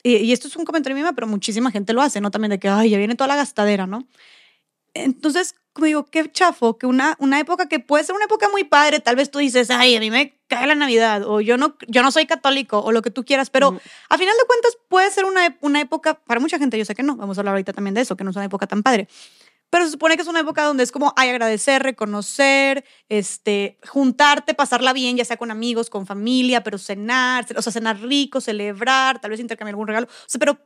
y, 0.05 0.31
esto 0.33 0.47
es 0.47 0.55
un 0.55 0.65
comentario 0.65 0.95
de 0.95 1.01
mi 1.01 1.03
mamá, 1.03 1.15
pero 1.15 1.25
muchísima 1.25 1.71
gente 1.71 1.91
lo 1.91 2.01
hace, 2.01 2.21
¿no? 2.21 2.29
También 2.29 2.51
de 2.51 2.59
que, 2.59 2.69
ay, 2.69 2.91
ya 2.91 2.97
viene 2.99 3.15
toda 3.15 3.27
la 3.27 3.35
gastadera, 3.35 3.87
¿no? 3.87 4.07
Entonces, 4.93 5.55
como 5.73 5.87
digo, 5.87 6.05
qué 6.05 6.31
chafo, 6.31 6.77
que 6.77 6.85
una, 6.85 7.17
una 7.19 7.39
época 7.39 7.67
que 7.67 7.79
puede 7.79 8.03
ser 8.03 8.15
una 8.15 8.25
época 8.25 8.47
muy 8.49 8.63
padre, 8.63 8.99
tal 8.99 9.15
vez 9.15 9.31
tú 9.31 9.39
dices, 9.39 9.71
ay, 9.71 9.95
a 9.95 9.99
mí 9.99 10.11
me 10.11 10.39
cae 10.47 10.67
la 10.67 10.75
Navidad, 10.75 11.23
o 11.25 11.41
yo 11.41 11.57
no, 11.57 11.75
yo 11.87 12.03
no 12.03 12.11
soy 12.11 12.27
católico, 12.27 12.79
o 12.79 12.91
lo 12.91 13.01
que 13.01 13.09
tú 13.09 13.25
quieras, 13.25 13.49
pero 13.49 13.79
a 14.09 14.17
final 14.17 14.35
de 14.37 14.45
cuentas 14.45 14.77
puede 14.87 15.09
ser 15.09 15.25
una, 15.25 15.57
una 15.61 15.81
época, 15.81 16.13
para 16.13 16.39
mucha 16.39 16.59
gente 16.59 16.77
yo 16.77 16.85
sé 16.85 16.93
que 16.93 17.03
no, 17.03 17.15
vamos 17.15 17.37
a 17.37 17.41
hablar 17.41 17.53
ahorita 17.53 17.73
también 17.73 17.95
de 17.95 18.01
eso, 18.01 18.15
que 18.15 18.23
no 18.23 18.29
es 18.29 18.35
una 18.35 18.45
época 18.45 18.67
tan 18.67 18.83
padre, 18.83 19.07
pero 19.69 19.85
se 19.85 19.91
supone 19.91 20.15
que 20.15 20.21
es 20.21 20.27
una 20.27 20.39
época 20.39 20.63
donde 20.63 20.83
es 20.83 20.91
como 20.91 21.13
hay 21.15 21.29
agradecer, 21.29 21.83
reconocer, 21.83 22.85
este, 23.09 23.77
juntarte, 23.87 24.53
pasarla 24.53 24.93
bien, 24.93 25.17
ya 25.17 25.25
sea 25.25 25.37
con 25.37 25.51
amigos, 25.51 25.89
con 25.89 26.05
familia, 26.05 26.63
pero 26.63 26.77
cenar, 26.77 27.45
o 27.55 27.61
sea, 27.61 27.73
cenar 27.73 27.99
rico, 27.99 28.41
celebrar, 28.41 29.19
tal 29.19 29.31
vez 29.31 29.39
intercambiar 29.39 29.73
algún 29.73 29.87
regalo. 29.87 30.07
O 30.07 30.29
sea, 30.29 30.39
pero 30.39 30.59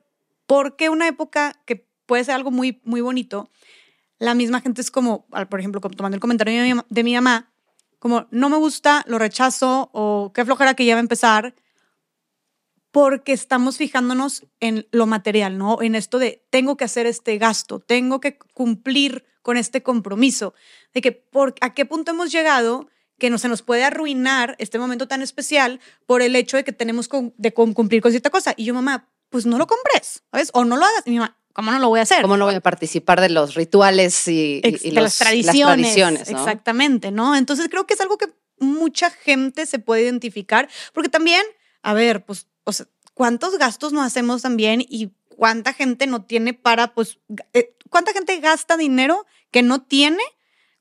¿por 0.45 0.75
qué 0.75 0.89
una 0.89 1.07
época 1.07 1.59
que 1.65 1.87
puede 2.05 2.23
ser 2.23 2.35
algo 2.35 2.51
muy, 2.51 2.81
muy 2.83 3.01
bonito? 3.01 3.49
La 4.19 4.33
misma 4.33 4.61
gente 4.61 4.81
es 4.81 4.91
como, 4.91 5.27
por 5.27 5.59
ejemplo, 5.59 5.81
tomando 5.81 6.15
el 6.15 6.21
comentario 6.21 6.61
de 6.61 6.73
mi, 6.75 6.81
de 6.89 7.03
mi 7.03 7.15
mamá, 7.15 7.51
como 7.99 8.27
no 8.31 8.49
me 8.49 8.57
gusta, 8.57 9.03
lo 9.07 9.17
rechazo 9.17 9.89
o 9.93 10.31
qué 10.33 10.45
flojera 10.45 10.73
que 10.73 10.85
ya 10.85 10.95
va 10.95 10.99
a 10.99 11.01
empezar 11.01 11.55
porque 12.91 13.33
estamos 13.33 13.77
fijándonos 13.77 14.45
en 14.59 14.87
lo 14.91 15.05
material, 15.05 15.57
¿no? 15.57 15.81
En 15.81 15.95
esto 15.95 16.19
de 16.19 16.43
tengo 16.49 16.77
que 16.77 16.85
hacer 16.85 17.05
este 17.05 17.37
gasto, 17.37 17.79
tengo 17.79 18.19
que 18.19 18.37
cumplir 18.53 19.25
con 19.41 19.57
este 19.57 19.83
compromiso, 19.83 20.53
de 20.93 21.01
que 21.01 21.11
por, 21.11 21.55
a 21.61 21.73
qué 21.73 21.85
punto 21.85 22.11
hemos 22.11 22.31
llegado 22.31 22.87
que 23.19 23.29
no 23.29 23.37
se 23.37 23.49
nos 23.49 23.61
puede 23.61 23.83
arruinar 23.83 24.55
este 24.59 24.79
momento 24.79 25.07
tan 25.07 25.21
especial 25.21 25.79
por 26.05 26.21
el 26.21 26.35
hecho 26.35 26.57
de 26.57 26.63
que 26.63 26.71
tenemos 26.71 27.07
con, 27.07 27.33
de 27.37 27.53
cumplir 27.53 28.01
con 28.01 28.11
cierta 28.11 28.29
cosa. 28.29 28.53
Y 28.57 28.65
yo, 28.65 28.73
mamá, 28.73 29.09
pues 29.29 29.45
no 29.45 29.57
lo 29.57 29.67
compres, 29.67 30.23
¿sabes? 30.31 30.49
O 30.53 30.65
no 30.65 30.77
lo 30.77 30.85
hagas. 30.85 31.03
Y 31.05 31.11
mi 31.11 31.19
mamá, 31.19 31.37
¿cómo 31.53 31.71
no 31.71 31.79
lo 31.79 31.89
voy 31.89 31.99
a 31.99 32.03
hacer? 32.03 32.21
¿Cómo 32.21 32.37
no 32.37 32.45
voy 32.45 32.55
a 32.55 32.61
participar 32.61 33.21
de 33.21 33.29
los 33.29 33.55
rituales 33.55 34.27
y, 34.27 34.61
y, 34.63 34.91
las, 34.91 35.17
tradiciones, 35.17 35.97
Exactamente, 36.29 37.11
¿no? 37.11 37.35
Entonces 37.35 37.67
creo 37.69 37.85
que 37.85 37.93
es 37.93 38.01
algo 38.01 38.17
que 38.17 38.27
mucha 38.59 39.09
gente 39.09 39.65
se 39.65 39.79
puede 39.79 40.03
identificar, 40.03 40.69
porque 40.93 41.09
también, 41.09 41.43
a 41.81 41.93
ver, 41.93 42.25
pues 42.25 42.47
o 42.63 42.71
sea, 42.71 42.87
¿cuántos 43.13 43.57
gastos 43.57 43.93
no 43.93 44.01
hacemos 44.01 44.41
también 44.41 44.81
y 44.87 45.11
cuánta 45.27 45.73
gente 45.73 46.07
no 46.07 46.23
tiene 46.23 46.53
para, 46.53 46.93
pues, 46.93 47.19
eh, 47.53 47.75
cuánta 47.89 48.13
gente 48.13 48.39
gasta 48.39 48.77
dinero 48.77 49.25
que 49.51 49.61
no 49.63 49.81
tiene? 49.81 50.23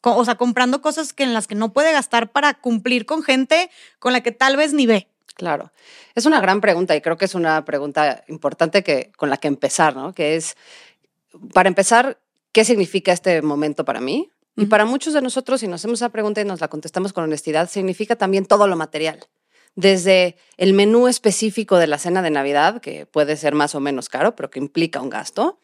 O 0.03 0.25
sea, 0.25 0.37
comprando 0.37 0.81
cosas 0.81 1.13
que 1.13 1.25
en 1.25 1.35
las 1.35 1.47
que 1.47 1.55
no 1.55 1.73
puede 1.73 1.93
gastar 1.93 2.31
para 2.31 2.55
cumplir 2.55 3.07
con 3.07 3.23
gente 3.23 3.71
con 3.99 4.13
la 4.13 4.23
que 4.23 4.33
tal 4.33 4.57
vez 4.57 4.73
ni 4.73 4.87
ve. 4.87 5.09
Claro, 5.35 5.73
es 6.15 6.27
una 6.27 6.41
gran 6.41 6.61
pregunta 6.61 6.97
y 6.97 7.01
creo 7.01 7.17
que 7.17 7.25
es 7.25 7.35
una 7.35 7.65
pregunta 7.65 8.25
importante 8.29 8.83
que, 8.83 9.13
con 9.17 9.31
la 9.31 9.37
que 9.37 9.49
empezar, 9.49 9.95
¿no? 9.95 10.13
Que 10.13 10.35
es, 10.37 10.57
para 11.53 11.69
empezar, 11.69 12.19
¿qué 12.53 12.65
significa 12.65 13.13
este 13.13 13.43
momento 13.43 13.85
para 13.85 14.01
mí? 14.01 14.31
Y 14.57 14.67
para 14.67 14.85
muchos 14.85 15.15
de 15.15 15.23
nosotros, 15.23 15.61
si 15.61 15.69
nos 15.69 15.81
hacemos 15.81 16.01
esa 16.01 16.09
pregunta 16.09 16.41
y 16.41 16.45
nos 16.45 16.61
la 16.61 16.67
contestamos 16.67 17.13
con 17.13 17.23
honestidad, 17.23 17.71
significa 17.71 18.17
también 18.17 18.45
todo 18.45 18.67
lo 18.67 18.75
material 18.75 19.29
desde 19.79 20.35
el 20.57 20.73
menú 20.73 21.07
específico 21.07 21.79
de 21.79 21.87
la 21.87 21.99
cena 21.99 22.21
de 22.21 22.31
Navidad, 22.31 22.81
que 22.81 23.07
puede 23.07 23.37
ser 23.37 23.55
más 23.55 23.77
o 23.77 23.81
menos 23.81 24.09
caro, 24.09 24.35
pero 24.35 24.51
que 24.51 24.59
implica 24.59 25.01
un 25.01 25.09
gasto, 25.09 25.61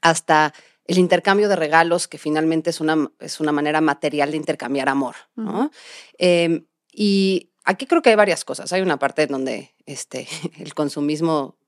hasta 0.00 0.54
el 0.86 0.96
intercambio 0.96 1.46
de 1.50 1.56
regalos, 1.56 2.08
que 2.08 2.16
finalmente 2.16 2.70
es 2.70 2.80
una, 2.80 3.10
es 3.20 3.38
una 3.38 3.52
manera 3.52 3.82
material 3.82 4.30
de 4.30 4.38
intercambiar 4.38 4.88
amor. 4.88 5.16
Em, 6.16 6.64
y 6.90 7.50
aquí 7.64 7.84
creo 7.84 8.00
que 8.00 8.08
hay 8.08 8.16
varias 8.16 8.42
cosas. 8.42 8.72
Hay 8.72 8.80
una 8.80 8.98
parte 8.98 9.26
donde 9.26 9.74
este, 9.84 10.26
el 10.58 10.72
consumismo 10.72 11.58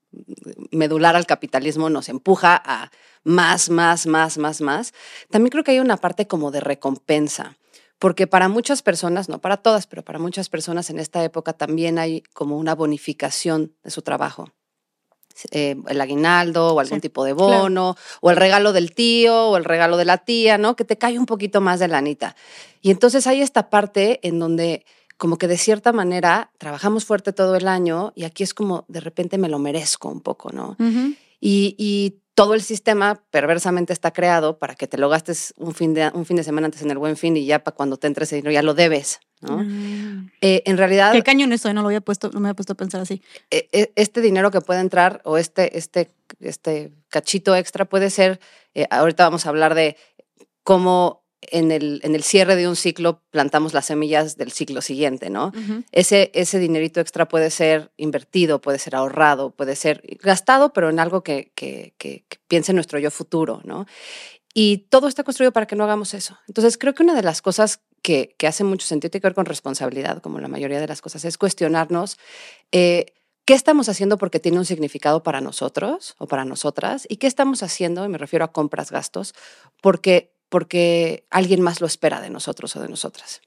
medular 0.71 1.15
al 1.15 1.27
capitalismo 1.27 1.91
nos 1.91 2.09
empuja 2.09 2.59
a 2.65 2.89
más, 3.23 3.69
más, 3.69 4.07
más, 4.07 4.39
más, 4.39 4.61
más. 4.61 4.93
También 5.29 5.51
creo 5.51 5.63
que 5.63 5.71
hay 5.71 5.79
una 5.79 5.97
parte 5.97 6.25
como 6.25 6.49
de 6.49 6.61
recompensa 6.61 7.59
porque 7.99 8.27
para 8.27 8.47
muchas 8.47 8.81
personas, 8.81 9.29
no 9.29 9.39
para 9.39 9.57
todas, 9.57 9.85
pero 9.85 10.03
para 10.03 10.19
muchas 10.19 10.49
personas 10.49 10.89
en 10.89 10.99
esta 10.99 11.23
época 11.23 11.53
también 11.53 11.99
hay 11.99 12.23
como 12.33 12.57
una 12.57 12.73
bonificación 12.73 13.73
de 13.83 13.91
su 13.91 14.01
trabajo. 14.01 14.49
Eh, 15.51 15.77
el 15.87 16.01
aguinaldo 16.01 16.73
o 16.73 16.79
algún 16.79 16.99
tipo 16.99 17.23
de 17.23 17.33
bono, 17.33 17.95
o 18.19 18.29
el 18.29 18.35
regalo 18.35 18.73
del 18.73 18.93
tío 18.93 19.49
o 19.49 19.57
el 19.57 19.63
regalo 19.63 19.95
de 19.95 20.05
la 20.05 20.17
tía, 20.17 20.57
¿no? 20.57 20.75
Que 20.75 20.83
te 20.83 20.97
cae 20.97 21.17
un 21.17 21.25
poquito 21.25 21.61
más 21.61 21.79
de 21.79 21.87
lanita. 21.87 22.35
Y 22.81 22.91
entonces 22.91 23.25
hay 23.27 23.41
esta 23.41 23.69
parte 23.69 24.19
en 24.27 24.39
donde 24.39 24.85
como 25.17 25.37
que 25.37 25.47
de 25.47 25.57
cierta 25.57 25.91
manera 25.91 26.51
trabajamos 26.57 27.05
fuerte 27.05 27.33
todo 27.33 27.55
el 27.55 27.67
año 27.67 28.13
y 28.15 28.23
aquí 28.23 28.43
es 28.43 28.53
como 28.53 28.85
de 28.87 29.01
repente 29.01 29.37
me 29.37 29.49
lo 29.49 29.59
merezco 29.59 30.09
un 30.09 30.21
poco, 30.21 30.51
¿no? 30.51 30.77
y, 31.41 31.75
y, 31.77 32.21
todo 32.39 32.53
el 32.53 32.61
sistema 32.61 33.21
perversamente 33.31 33.91
está 33.91 34.11
creado 34.11 34.57
para 34.59 34.73
que 34.73 34.87
te 34.87 34.97
lo 34.97 35.09
gastes 35.09 35.53
un 35.57 35.73
fin 35.73 35.93
de, 35.93 36.09
un 36.13 36.25
fin 36.25 36.37
de 36.37 36.45
semana 36.45 36.67
antes 36.67 36.81
en 36.81 36.89
el 36.89 36.97
buen 36.97 37.17
fin 37.17 37.35
y 37.35 37.45
ya 37.45 37.59
para 37.59 37.75
cuando 37.75 37.97
te 37.97 38.07
entres 38.07 38.29
ese 38.29 38.37
dinero 38.37 38.53
ya 38.53 38.63
lo 38.63 38.73
debes. 38.73 39.19
¿no? 39.41 39.59
Ah. 39.59 40.31
Eh, 40.39 40.63
en 40.65 40.77
realidad. 40.77 41.11
Qué 41.11 41.21
cañón 41.21 41.51
eso, 41.51 41.73
no 41.73 41.81
lo 41.81 41.89
había 41.89 41.99
puesto, 41.99 42.29
no 42.31 42.39
me 42.39 42.47
había 42.47 42.55
puesto 42.55 42.71
a 42.71 42.77
pensar 42.77 43.01
así. 43.01 43.21
E, 43.51 43.67
e, 43.73 43.91
este 43.97 44.21
dinero 44.21 44.51
que 44.51 44.61
puede 44.61 44.79
entrar 44.79 45.19
o 45.25 45.37
este, 45.37 45.77
este, 45.77 46.11
este 46.39 46.93
cachito 47.09 47.57
extra 47.57 47.83
puede 47.83 48.09
ser, 48.09 48.39
eh, 48.73 48.87
ahorita 48.89 49.25
vamos 49.25 49.45
a 49.45 49.49
hablar 49.49 49.75
de 49.75 49.97
cómo 50.63 51.18
en 51.41 51.71
el, 51.71 52.01
en 52.03 52.15
el 52.15 52.23
cierre 52.23 52.55
de 52.55 52.67
un 52.67 52.75
ciclo 52.75 53.21
plantamos 53.29 53.73
las 53.73 53.85
semillas 53.85 54.37
del 54.37 54.51
ciclo 54.51 54.81
siguiente, 54.81 55.29
¿no? 55.29 55.51
ese, 55.91 56.31
ese 56.33 56.59
dinerito 56.59 56.99
extra 56.99 57.27
puede 57.27 57.49
ser 57.49 57.91
invertido, 57.97 58.59
puede 58.59 58.79
ser 58.79 58.95
ahorrado, 58.95 59.51
puede 59.51 59.75
ser 59.75 60.01
gastado, 60.21 60.73
pero 60.73 60.89
en 60.89 60.99
algo 60.99 61.23
que, 61.23 61.51
que, 61.55 61.93
que, 61.97 62.25
piense 62.47 62.71
en 62.71 62.75
nuestro 62.75 62.99
yo 62.99 63.11
futuro, 63.11 63.61
¿no? 63.63 63.85
Y 64.53 64.87
todo 64.89 65.07
está 65.07 65.23
construido 65.23 65.51
para 65.51 65.67
que 65.67 65.75
no 65.75 65.83
hagamos 65.83 66.15
eso. 66.15 66.37
Entonces, 66.47 66.77
creo 66.77 66.95
que 66.95 67.03
una 67.03 67.13
de 67.13 67.21
las 67.21 67.41
cosas 67.41 67.81
que, 68.01 68.33
que 68.37 68.47
hace 68.47 68.63
mucho 68.63 68.87
sentido, 68.87 69.11
tiene 69.11 69.21
que 69.21 69.27
ver 69.27 69.35
con 69.35 69.45
responsabilidad, 69.45 70.21
como 70.21 70.39
la 70.39 70.47
mayoría 70.47 70.79
de 70.79 70.87
las 70.87 71.01
cosas, 71.01 71.23
es 71.23 71.37
cuestionarnos 71.37 72.17
eh, 72.71 73.13
qué 73.45 73.53
estamos 73.53 73.89
haciendo 73.89 74.17
porque 74.17 74.39
tiene 74.39 74.57
un 74.57 74.65
significado 74.65 75.21
para 75.21 75.39
nosotros 75.39 76.15
o 76.17 76.27
para 76.27 76.45
nosotras 76.45 77.05
y 77.07 77.17
qué 77.17 77.27
estamos 77.27 77.61
haciendo, 77.61 78.03
y 78.05 78.09
me 78.09 78.17
refiero 78.17 78.43
a 78.45 78.51
compras, 78.51 78.91
gastos, 78.91 79.33
porque 79.81 80.33
porque 80.49 81.25
alguien 81.29 81.61
más 81.61 81.79
lo 81.79 81.87
espera 81.87 82.21
de 82.21 82.29
nosotros 82.29 82.75
o 82.75 82.81
de 82.81 82.89
nosotras. 82.89 83.41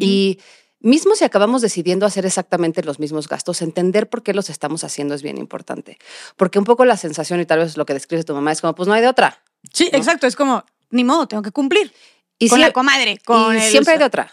Y 0.00 0.38
mismo 0.80 1.14
si 1.14 1.24
acabamos 1.24 1.62
decidiendo 1.62 2.04
hacer 2.04 2.26
exactamente 2.26 2.84
los 2.84 2.98
mismos 2.98 3.26
gastos, 3.26 3.62
entender 3.62 4.08
por 4.08 4.22
qué 4.22 4.34
los 4.34 4.50
estamos 4.50 4.84
haciendo 4.84 5.14
es 5.14 5.22
bien 5.22 5.38
importante. 5.38 5.98
Porque 6.36 6.58
un 6.58 6.66
poco 6.66 6.84
la 6.84 6.98
sensación, 6.98 7.40
y 7.40 7.46
tal 7.46 7.60
vez 7.60 7.76
lo 7.76 7.86
que 7.86 7.94
describe 7.94 8.22
tu 8.22 8.34
mamá, 8.34 8.52
es 8.52 8.60
como, 8.60 8.74
pues 8.74 8.86
no 8.86 8.94
hay 8.94 9.00
de 9.00 9.08
otra. 9.08 9.42
Sí, 9.72 9.88
exacto, 9.92 10.26
es 10.26 10.36
como, 10.36 10.64
ni 10.90 11.02
modo, 11.02 11.26
tengo 11.26 11.42
que 11.42 11.52
cumplir. 11.52 11.92
Y 12.38 12.48
con 12.48 12.60
la 12.60 12.72
comadre, 12.72 13.18
con 13.24 13.58
siempre 13.60 13.94
hay 13.94 13.98
de 13.98 14.04
otra. 14.04 14.30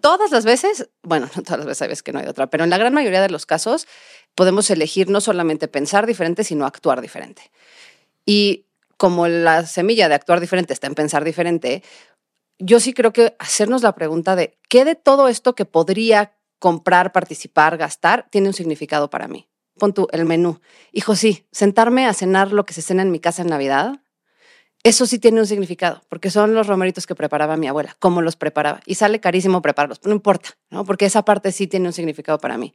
Todas 0.00 0.30
las 0.32 0.44
veces, 0.44 0.90
bueno, 1.02 1.30
no 1.34 1.42
todas 1.42 1.60
las 1.60 1.66
veces 1.66 1.78
sabes 1.78 2.02
que 2.02 2.12
no 2.12 2.18
hay 2.18 2.24
de 2.24 2.30
otra, 2.30 2.48
pero 2.50 2.64
en 2.64 2.70
la 2.70 2.76
gran 2.76 2.92
mayoría 2.92 3.22
de 3.22 3.30
los 3.30 3.46
casos 3.46 3.86
podemos 4.34 4.68
elegir 4.70 5.08
no 5.08 5.20
solamente 5.20 5.68
pensar 5.68 6.06
diferente, 6.06 6.44
sino 6.44 6.66
actuar 6.66 7.00
diferente. 7.00 7.50
Y 8.26 8.66
como 9.00 9.28
la 9.28 9.64
semilla 9.64 10.10
de 10.10 10.14
actuar 10.14 10.40
diferente 10.40 10.74
está 10.74 10.86
en 10.86 10.94
pensar 10.94 11.24
diferente, 11.24 11.82
yo 12.58 12.80
sí 12.80 12.92
creo 12.92 13.14
que 13.14 13.34
hacernos 13.38 13.80
la 13.80 13.94
pregunta 13.94 14.36
de 14.36 14.58
qué 14.68 14.84
de 14.84 14.94
todo 14.94 15.28
esto 15.28 15.54
que 15.54 15.64
podría 15.64 16.36
comprar, 16.58 17.10
participar, 17.10 17.78
gastar, 17.78 18.26
tiene 18.30 18.48
un 18.48 18.52
significado 18.52 19.08
para 19.08 19.26
mí. 19.26 19.48
Pon 19.78 19.94
tú 19.94 20.06
el 20.12 20.26
menú. 20.26 20.60
Hijo, 20.92 21.16
sí, 21.16 21.46
sentarme 21.50 22.04
a 22.06 22.12
cenar 22.12 22.52
lo 22.52 22.66
que 22.66 22.74
se 22.74 22.82
cena 22.82 23.00
en 23.00 23.10
mi 23.10 23.20
casa 23.20 23.40
en 23.40 23.48
Navidad, 23.48 24.02
eso 24.82 25.04
sí 25.04 25.18
tiene 25.18 25.40
un 25.40 25.46
significado, 25.46 26.02
porque 26.08 26.30
son 26.30 26.54
los 26.54 26.66
romeritos 26.66 27.06
que 27.06 27.14
preparaba 27.14 27.56
mi 27.56 27.68
abuela, 27.68 27.96
cómo 27.98 28.20
los 28.20 28.36
preparaba. 28.36 28.80
Y 28.84 28.96
sale 28.96 29.20
carísimo 29.20 29.60
prepararlos, 29.60 30.00
no 30.04 30.12
importa, 30.12 30.50
¿no? 30.70 30.84
porque 30.84 31.06
esa 31.06 31.22
parte 31.22 31.52
sí 31.52 31.66
tiene 31.66 31.86
un 31.86 31.94
significado 31.94 32.38
para 32.38 32.58
mí. 32.58 32.74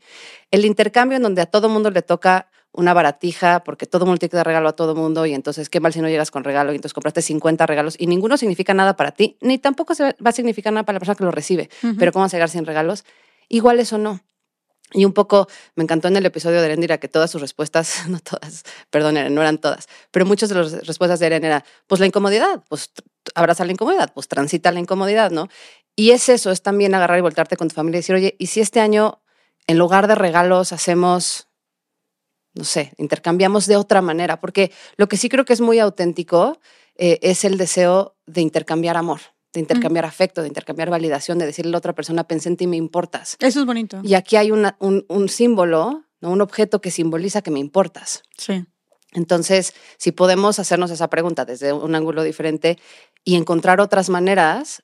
El 0.49 0.65
intercambio 0.65 1.17
en 1.17 1.23
donde 1.23 1.41
a 1.41 1.45
todo 1.47 1.69
mundo 1.69 1.89
le 1.89 2.03
toca 2.03 2.49
una 2.75 2.93
baratija, 2.93 3.63
porque 3.63 3.85
todo 3.85 4.05
mundo 4.05 4.19
tiene 4.19 4.31
que 4.31 4.37
dar 4.37 4.45
regalo 4.45 4.69
a 4.69 4.73
todo 4.73 4.95
mundo, 4.95 5.25
y 5.25 5.33
entonces 5.33 5.69
qué 5.69 5.79
mal 5.79 5.93
si 5.93 6.01
no 6.01 6.09
llegas 6.09 6.31
con 6.31 6.43
regalo, 6.43 6.71
y 6.71 6.75
entonces 6.75 6.93
compraste 6.93 7.21
50 7.21 7.65
regalos, 7.65 7.95
y 7.97 8.07
ninguno 8.07 8.37
significa 8.37 8.73
nada 8.73 8.95
para 8.95 9.11
ti, 9.11 9.37
ni 9.41 9.57
tampoco 9.57 9.93
va 9.99 10.29
a 10.29 10.31
significar 10.31 10.73
nada 10.73 10.83
para 10.83 10.95
la 10.95 10.99
persona 10.99 11.15
que 11.15 11.23
lo 11.23 11.31
recibe. 11.31 11.69
Pero 11.97 12.11
¿cómo 12.11 12.23
vas 12.23 12.33
a 12.33 12.37
llegar 12.37 12.49
sin 12.49 12.65
regalos? 12.65 13.05
Igual 13.47 13.79
eso 13.79 13.97
no. 13.97 14.21
Y 14.93 15.03
un 15.03 15.13
poco 15.13 15.47
me 15.75 15.83
encantó 15.83 16.07
en 16.07 16.15
el 16.15 16.25
episodio 16.25 16.59
de 16.59 16.65
Erendira 16.67 16.99
que 16.99 17.07
todas 17.07 17.31
sus 17.31 17.41
respuestas, 17.41 18.03
no 18.09 18.19
todas, 18.19 18.63
perdón, 18.89 19.15
no 19.33 19.41
eran 19.41 19.57
todas, 19.57 19.87
pero 20.11 20.25
muchas 20.25 20.49
de 20.49 20.55
las 20.55 20.85
respuestas 20.85 21.19
de 21.19 21.25
Eren 21.27 21.43
era, 21.43 21.63
pues 21.87 21.99
la 21.99 22.07
incomodidad, 22.07 22.63
pues 22.69 22.91
abraza 23.33 23.65
la 23.65 23.71
incomodidad, 23.71 24.11
pues 24.13 24.27
transita 24.27 24.71
la 24.71 24.79
incomodidad, 24.79 25.31
¿no? 25.31 25.49
Y 25.95 26.11
es 26.11 26.29
eso, 26.29 26.51
es 26.51 26.61
también 26.61 26.93
agarrar 26.93 27.17
y 27.17 27.21
voltarte 27.21 27.55
con 27.57 27.69
tu 27.69 27.75
familia 27.75 27.97
y 27.97 28.01
decir, 28.01 28.15
oye, 28.15 28.35
¿y 28.37 28.47
si 28.47 28.59
este 28.59 28.79
año 28.79 29.21
en 29.67 29.77
lugar 29.77 30.07
de 30.07 30.15
regalos 30.15 30.73
hacemos, 30.73 31.47
no 32.55 32.63
sé, 32.63 32.93
intercambiamos 32.97 33.67
de 33.67 33.77
otra 33.77 34.01
manera? 34.01 34.39
Porque 34.39 34.71
lo 34.97 35.07
que 35.07 35.17
sí 35.17 35.29
creo 35.29 35.45
que 35.45 35.53
es 35.53 35.61
muy 35.61 35.79
auténtico 35.79 36.59
eh, 36.95 37.19
es 37.21 37.45
el 37.45 37.57
deseo 37.57 38.15
de 38.25 38.41
intercambiar 38.41 38.97
amor 38.97 39.21
de 39.55 39.61
intercambiar 39.61 40.05
afecto, 40.05 40.41
de 40.41 40.49
intercambiar 40.49 40.89
validación, 40.89 41.39
de 41.39 41.45
decirle 41.45 41.69
a 41.69 41.71
la 41.71 41.77
otra 41.79 41.93
persona, 41.93 42.25
pensé 42.25 42.49
en 42.49 42.57
ti, 42.57 42.67
me 42.67 42.77
importas. 42.77 43.37
Eso 43.39 43.61
es 43.61 43.65
bonito. 43.65 43.99
Y 44.03 44.13
aquí 44.13 44.35
hay 44.35 44.51
un, 44.51 44.71
un, 44.79 45.29
símbolo, 45.29 46.03
¿no? 46.21 46.29
un 46.29 46.41
objeto 46.41 46.81
que 46.81 46.91
simboliza 46.91 47.41
que 47.41 47.51
me 47.51 47.59
importas. 47.59 48.23
Sí. 48.37 48.65
Entonces, 49.13 49.73
si 49.97 50.11
podemos 50.11 50.59
hacernos 50.59 50.91
esa 50.91 51.09
pregunta 51.09 51.45
desde 51.45 51.71
un 51.71 51.95
ángulo 51.95 52.23
diferente 52.23 52.77
y 53.23 53.35
encontrar 53.35 53.79
otras 53.79 54.09
maneras 54.09 54.83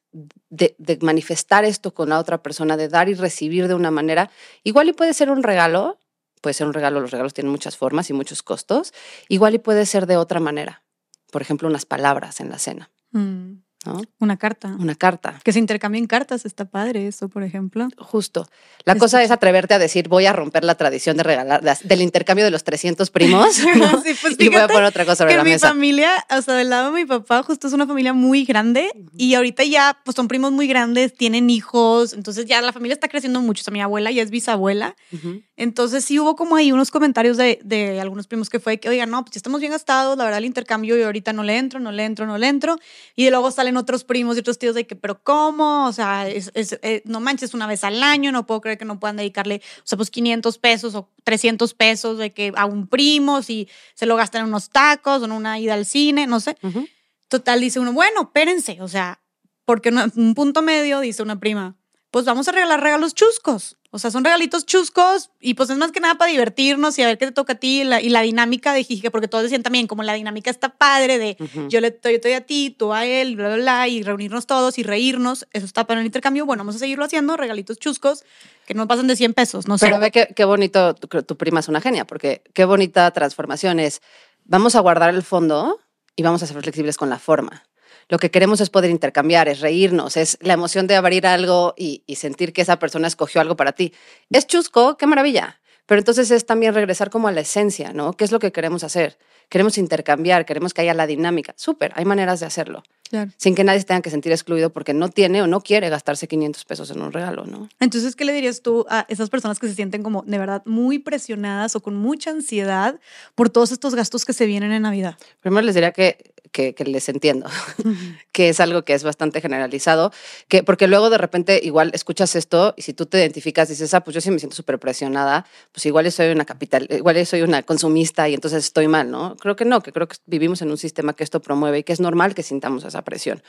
de, 0.50 0.74
de, 0.78 0.98
manifestar 1.02 1.66
esto 1.66 1.94
con 1.94 2.10
la 2.10 2.18
otra 2.18 2.42
persona, 2.42 2.78
de 2.78 2.88
dar 2.88 3.10
y 3.10 3.14
recibir 3.14 3.68
de 3.68 3.74
una 3.74 3.92
manera, 3.92 4.32
igual 4.64 4.88
y 4.88 4.94
puede 4.94 5.14
ser 5.14 5.30
un 5.30 5.44
regalo, 5.44 6.00
puede 6.42 6.54
ser 6.54 6.68
un 6.68 6.74
regalo, 6.74 7.00
los 7.00 7.12
regalos 7.12 7.34
tienen 7.34 7.52
muchas 7.52 7.78
formas 7.78 8.10
y 8.10 8.14
muchos 8.14 8.44
costos, 8.44 8.94
igual 9.30 9.56
y 9.56 9.60
puede 9.60 9.86
ser 9.86 10.08
de 10.08 10.18
otra 10.18 10.40
manera. 10.40 10.84
Por 11.32 11.42
ejemplo, 11.42 11.70
unas 11.70 11.86
palabras 11.86 12.42
en 12.42 12.50
la 12.50 12.60
cena. 12.60 12.92
Mm, 13.12 13.62
¿no? 13.86 14.02
Una 14.20 14.38
carta. 14.38 14.76
Una 14.80 14.96
carta. 14.96 15.40
Que 15.44 15.52
se 15.54 15.60
intercambien 15.60 16.06
cartas, 16.08 16.46
está 16.46 16.66
padre 16.66 17.08
eso, 17.08 17.30
por 17.30 17.44
ejemplo. 17.44 17.88
Justo. 17.98 18.48
La 18.86 18.94
Es 18.94 19.00
cosa 19.00 19.22
es 19.24 19.32
atreverte 19.32 19.74
a 19.74 19.80
decir, 19.80 20.08
voy 20.08 20.26
a 20.26 20.34
romper 20.34 20.64
la 20.64 20.76
tradición 20.76 21.18
de 21.18 21.24
regalar, 21.24 21.62
de- 21.62 21.76
del 21.88 22.02
intercambio 22.02 22.46
de 22.46 22.52
los 22.52 22.64
300 22.64 23.10
primos. 23.12 23.60
¿no? 23.76 24.02
Sí, 24.04 24.12
pues 24.22 24.36
y 24.40 24.48
voy 24.50 24.58
a 24.58 24.68
poner 24.68 24.84
otra 24.84 25.04
cosa 25.06 25.18
sobre 25.18 25.32
que 25.34 25.38
la 25.38 25.44
mi 25.44 25.52
mesa. 25.52 25.70
familia, 25.70 26.12
o 26.36 26.42
sea, 26.42 26.56
del 26.56 26.70
lado 26.70 26.92
de 26.92 27.02
mi 27.02 27.06
papá, 27.06 27.44
justo 27.44 27.68
es 27.68 27.74
una 27.74 27.86
familia 27.88 28.14
muy 28.14 28.46
grande 28.46 28.90
y 29.18 29.34
ahorita 29.36 29.64
ya, 29.64 29.98
pues 30.06 30.16
son 30.16 30.28
primos 30.28 30.52
muy 30.52 30.68
grandes, 30.68 31.14
tienen 31.14 31.50
hijos, 31.50 32.14
entonces 32.14 32.46
ya 32.46 32.62
la 32.62 32.74
familia 32.74 32.94
está 32.94 33.08
creciendo 33.08 33.42
mucho. 33.42 33.62
O 33.62 33.64
sea, 33.64 33.72
mi 33.74 33.82
abuela 33.82 34.12
ya 34.12 34.22
es 34.24 34.30
bisabuela, 34.32 34.96
Ujú. 35.12 35.42
entonces 35.58 36.04
sí 36.06 36.20
hubo 36.20 36.36
como 36.36 36.56
ahí 36.56 36.72
unos 36.72 36.92
comentarios 36.92 37.38
de, 37.38 37.60
de 37.64 38.00
algunos 38.02 38.28
primos 38.28 38.50
que 38.50 38.60
fue 38.60 38.80
que, 38.80 38.90
oigan, 38.90 39.10
no, 39.10 39.24
pues 39.24 39.36
ya 39.36 39.40
estamos 39.40 39.60
bien 39.60 39.72
gastados, 39.72 40.18
la 40.18 40.24
verdad 40.24 40.40
el 40.40 40.46
intercambio 40.46 40.98
y 40.98 41.04
ahorita 41.04 41.34
no 41.34 41.44
le 41.44 41.58
entro, 41.58 41.80
no 41.80 41.92
le 41.92 42.06
entro, 42.06 42.26
no 42.26 42.38
le 42.38 42.48
entro. 42.48 42.78
Y 43.16 43.30
luego 43.30 43.52
salen 43.52 43.71
otros 43.78 44.04
primos 44.04 44.36
y 44.36 44.40
otros 44.40 44.58
tíos 44.60 44.76
de 44.76 44.86
que, 44.86 44.96
pero 44.96 45.24
¿cómo? 45.24 45.86
O 45.88 45.94
sea, 45.94 46.28
es, 46.28 46.52
es, 46.54 46.80
eh, 46.82 47.02
no 47.06 47.20
manches 47.20 47.54
una 47.54 47.68
vez 47.68 47.84
al 47.84 48.02
año, 48.04 48.32
no 48.32 48.46
puedo 48.46 48.62
creer 48.62 48.78
que 48.78 48.86
no 48.86 49.00
puedan 49.00 49.18
dedicarle, 49.18 49.62
o 49.80 49.82
sea, 49.86 49.98
pues 49.98 50.10
500 50.10 50.58
pesos 50.58 50.96
o 50.96 51.10
300 51.24 51.74
pesos 51.74 52.18
de 52.18 52.34
que 52.34 52.54
a 52.56 52.66
un 52.66 52.88
primo, 52.88 53.42
si 53.42 53.68
se 53.94 54.06
lo 54.06 54.16
gastan 54.16 54.42
en 54.42 54.48
unos 54.48 54.70
tacos 54.70 55.22
o 55.22 55.26
en 55.26 55.32
una 55.32 55.60
ida 55.60 55.74
al 55.74 55.86
cine, 55.86 56.28
no 56.28 56.40
sé. 56.40 56.58
Ujú. 56.64 56.88
Total, 57.28 57.60
dice 57.60 57.80
uno, 57.80 57.94
bueno, 57.94 58.22
espérense, 58.24 58.82
o 58.82 58.88
sea, 58.88 59.22
porque 59.66 59.90
un 59.90 60.36
punto 60.36 60.62
medio, 60.62 61.00
dice 61.00 61.24
una 61.24 61.40
prima, 61.40 61.78
pues 62.12 62.26
vamos 62.26 62.48
a 62.48 62.52
regalar 62.52 62.82
regalos 62.82 63.16
chuscos. 63.16 63.78
O 63.94 64.00
sea, 64.00 64.10
son 64.10 64.24
regalitos 64.24 64.66
chuscos 64.66 65.32
y 65.42 65.54
pues 65.54 65.70
es 65.70 65.78
más 65.78 65.92
que 65.92 66.00
nada 66.00 66.16
para 66.16 66.32
divertirnos 66.32 66.98
y 66.98 67.04
a 67.04 67.08
ver 67.08 67.18
qué 67.18 67.26
te 67.26 67.34
toca 67.34 67.54
a 67.54 67.56
ti 67.58 67.82
y 67.82 67.84
la, 67.84 68.02
y 68.02 68.08
la 68.08 68.22
dinámica 68.22 68.72
de 68.72 68.86
Jijique, 68.86 69.12
porque 69.12 69.28
todos 69.28 69.44
decían 69.44 69.64
también, 69.64 69.86
como 69.88 70.02
la 70.02 70.14
dinámica 70.14 70.50
está 70.50 70.70
padre 70.70 71.18
de 71.18 71.36
yo 71.68 71.82
le 71.82 72.00
yo 72.02 72.20
doy 72.24 72.34
a 72.34 72.46
ti, 72.46 72.74
tú 72.78 72.94
a 72.94 73.06
él, 73.06 73.36
bla, 73.36 73.48
bla, 73.48 73.58
bla, 73.58 73.88
y 73.90 74.02
reunirnos 74.02 74.48
todos 74.48 74.78
y 74.78 74.84
reírnos. 74.84 75.46
Eso 75.52 75.66
está 75.66 75.86
para 75.86 76.00
el 76.00 76.06
intercambio. 76.06 76.46
Bueno, 76.46 76.62
vamos 76.62 76.78
a 76.78 76.80
seguirlo 76.80 77.04
haciendo, 77.04 77.36
regalitos 77.36 77.80
chuscos 77.80 78.24
que 78.66 78.74
no 78.74 78.88
pasan 78.88 79.08
de 79.08 79.18
100 79.18 79.34
pesos, 79.34 79.68
no 79.68 79.78
sé. 79.78 79.88
Pero 79.88 80.00
ve 80.00 80.12
qué, 80.12 80.30
qué 80.34 80.46
bonito, 80.46 80.96
tu, 80.96 81.24
tu 81.24 81.36
prima 81.36 81.60
es 81.60 81.68
una 81.68 81.82
genia, 81.82 82.06
porque 82.06 82.44
qué 82.54 82.64
bonita 82.64 83.12
transformación 83.12 83.82
es, 83.82 84.02
vamos 84.46 84.76
a 84.76 84.80
guardar 84.80 85.14
el 85.14 85.24
fondo 85.24 85.82
y 86.16 86.24
vamos 86.24 86.42
a 86.44 86.48
ser 86.48 86.62
flexibles 86.62 86.96
con 86.96 87.10
la 87.10 87.20
forma. 87.20 87.64
Lo 88.12 88.20
que 88.20 88.30
queremos 88.30 88.60
es 88.60 88.70
poder 88.70 88.92
intercambiar, 88.92 89.48
es 89.48 89.62
reírnos, 89.62 90.18
es 90.18 90.38
la 90.42 90.52
emoción 90.52 90.86
de 90.86 90.98
abrir 90.98 91.26
algo 91.26 91.74
y, 91.78 92.04
sentir 92.18 92.52
que 92.52 92.62
esa 92.62 92.78
persona 92.78 93.08
escogió 93.08 93.40
algo 93.40 93.56
para 93.56 93.72
ti. 93.72 93.94
Es 94.30 94.48
chusco, 94.48 94.98
qué 94.98 95.08
maravilla. 95.08 95.62
Pero 95.86 96.00
entonces 96.00 96.30
es 96.30 96.46
también 96.46 96.74
regresar 96.74 97.10
como 97.10 97.30
a 97.30 97.32
la 97.32 97.40
esencia, 97.40 97.94
¿no? 97.94 98.12
¿Qué 98.12 98.26
es 98.26 98.34
lo 98.34 98.40
que 98.40 98.52
queremos 98.52 98.84
hacer? 98.84 99.18
Queremos 99.48 99.78
intercambiar, 99.78 100.46
queremos 100.46 100.74
que 100.74 100.82
haya 100.82 100.94
la 100.94 101.08
dinámica. 101.08 101.54
Súper, 101.56 101.94
hay 101.96 102.04
maneras 102.04 102.42
de 102.42 102.48
hacerlo, 102.48 102.84
Claro. 103.12 103.30
sin 103.36 103.56
que 103.56 103.66
nadie 103.66 103.82
se 103.82 103.86
tenga 103.86 104.02
que 104.02 104.10
sentir 104.10 104.32
excluido 104.32 104.70
porque 104.70 104.94
no 104.94 105.10
tiene 105.10 105.42
o 105.42 105.48
no 105.48 105.60
quiere 105.60 105.90
gastarse 105.90 106.30
500 106.30 106.64
pesos 106.64 106.92
en 106.92 107.02
un 107.02 107.12
regalo, 107.12 107.46
¿no? 107.46 107.68
Entonces, 107.82 108.16
¿qué 108.16 108.24
le 108.24 108.32
dirías 108.32 108.62
tú 108.62 108.86
a 108.90 109.06
esas 109.10 109.30
personas 109.30 109.60
que 109.60 109.68
se 109.68 109.76
sienten 109.76 110.02
como 110.02 110.24
de 110.24 110.38
verdad 110.38 110.64
muy 110.66 110.98
presionadas 110.98 111.76
o 111.76 111.82
con 111.82 111.96
mucha 111.96 112.32
ansiedad 112.32 113.02
por 113.36 113.50
todos 113.50 113.74
estos 113.74 113.96
gastos 113.96 114.24
que 114.24 114.32
se 114.32 114.46
vienen 114.46 114.72
en 114.72 114.84
Navidad? 114.84 115.18
Primero 115.42 115.66
les 115.66 115.76
diría 115.76 115.92
que, 115.92 116.34
que, 116.52 116.74
que 116.74 116.86
les 116.86 117.08
entiendo, 117.10 117.48
que 118.32 118.50
es 118.50 118.60
algo 118.60 118.84
que 118.84 118.94
es 118.94 119.04
bastante 119.04 119.42
generalizado, 119.42 120.12
que 120.48 120.64
porque 120.64 120.88
luego 120.88 121.10
de 121.10 121.18
repente 121.18 121.60
igual 121.64 121.92
escuchas 121.94 122.36
esto 122.36 122.74
y 122.78 122.84
si 122.84 122.94
tú 122.94 123.06
te 123.06 123.20
identificas 123.20 123.70
dices, 123.70 123.94
ah, 123.94 124.02
pues 124.02 124.16
yo 124.16 124.22
sí 124.22 124.32
me 124.32 124.40
siento 124.40 124.56
súper 124.56 124.80
presionada, 124.80 125.46
pues 125.72 125.86
igual 125.86 126.10
soy 126.12 126.32
una 126.32 126.46
capital, 126.46 126.88
igual 126.90 127.26
soy 127.26 127.42
una 127.42 127.64
consumista 127.64 128.28
y 128.30 128.34
entonces 128.34 128.64
estoy 128.64 128.88
mal, 128.88 129.10
¿no? 129.12 129.36
Creo 129.38 129.56
que 129.56 129.66
no, 129.66 129.82
que 129.82 129.92
creo 129.92 130.08
que 130.08 130.18
vivimos 130.26 130.62
en 130.62 130.72
un 130.72 130.78
sistema 130.78 131.14
que 131.14 131.24
esto 131.24 131.42
promueve 131.42 131.80
y 131.80 131.84
que 131.84 131.94
es 131.94 132.00
normal 132.00 132.36
que 132.36 132.44
sintamos 132.44 132.84
esa 132.84 133.01
presión. 133.04 133.44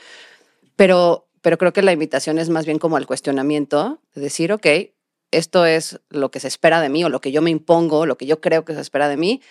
Pero, 0.75 1.27
pero 1.41 1.57
creo 1.57 1.73
que 1.73 1.81
la 1.81 1.91
invitación 1.91 2.39
es 2.39 2.49
más 2.49 2.65
bien 2.65 2.79
como 2.79 2.97
al 2.97 3.05
cuestionamiento, 3.05 3.99
de 4.15 4.21
decir, 4.21 4.51
ok, 4.51 4.67
esto 5.31 5.65
es 5.65 5.99
lo 6.09 6.31
que 6.31 6.39
se 6.39 6.47
espera 6.47 6.81
de 6.81 6.89
mí 6.89 7.03
o 7.03 7.09
lo 7.09 7.21
que 7.21 7.31
yo 7.31 7.41
me 7.41 7.49
impongo, 7.49 8.05
lo 8.05 8.17
que 8.17 8.25
yo 8.25 8.39
creo 8.39 8.65
que 8.65 8.73
se 8.73 8.81
espera 8.81 9.09
de 9.09 9.17
mí, 9.17 9.41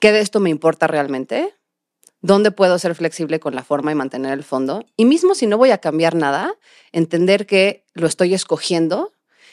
¿qué 0.00 0.12
de 0.12 0.20
esto 0.20 0.40
me 0.40 0.50
importa 0.50 0.86
realmente? 0.86 1.54
¿Dónde 2.20 2.50
puedo 2.50 2.78
ser 2.78 2.94
flexible 2.94 3.40
con 3.40 3.54
la 3.54 3.64
forma 3.64 3.92
y 3.92 3.94
mantener 3.94 4.32
el 4.32 4.44
fondo? 4.44 4.86
Y 4.96 5.04
mismo 5.04 5.34
si 5.34 5.46
no 5.46 5.58
voy 5.58 5.70
a 5.70 5.78
cambiar 5.78 6.14
nada, 6.14 6.54
entender 6.92 7.46
que 7.46 7.84
lo 7.92 8.06
estoy 8.06 8.32
escogiendo 8.32 9.12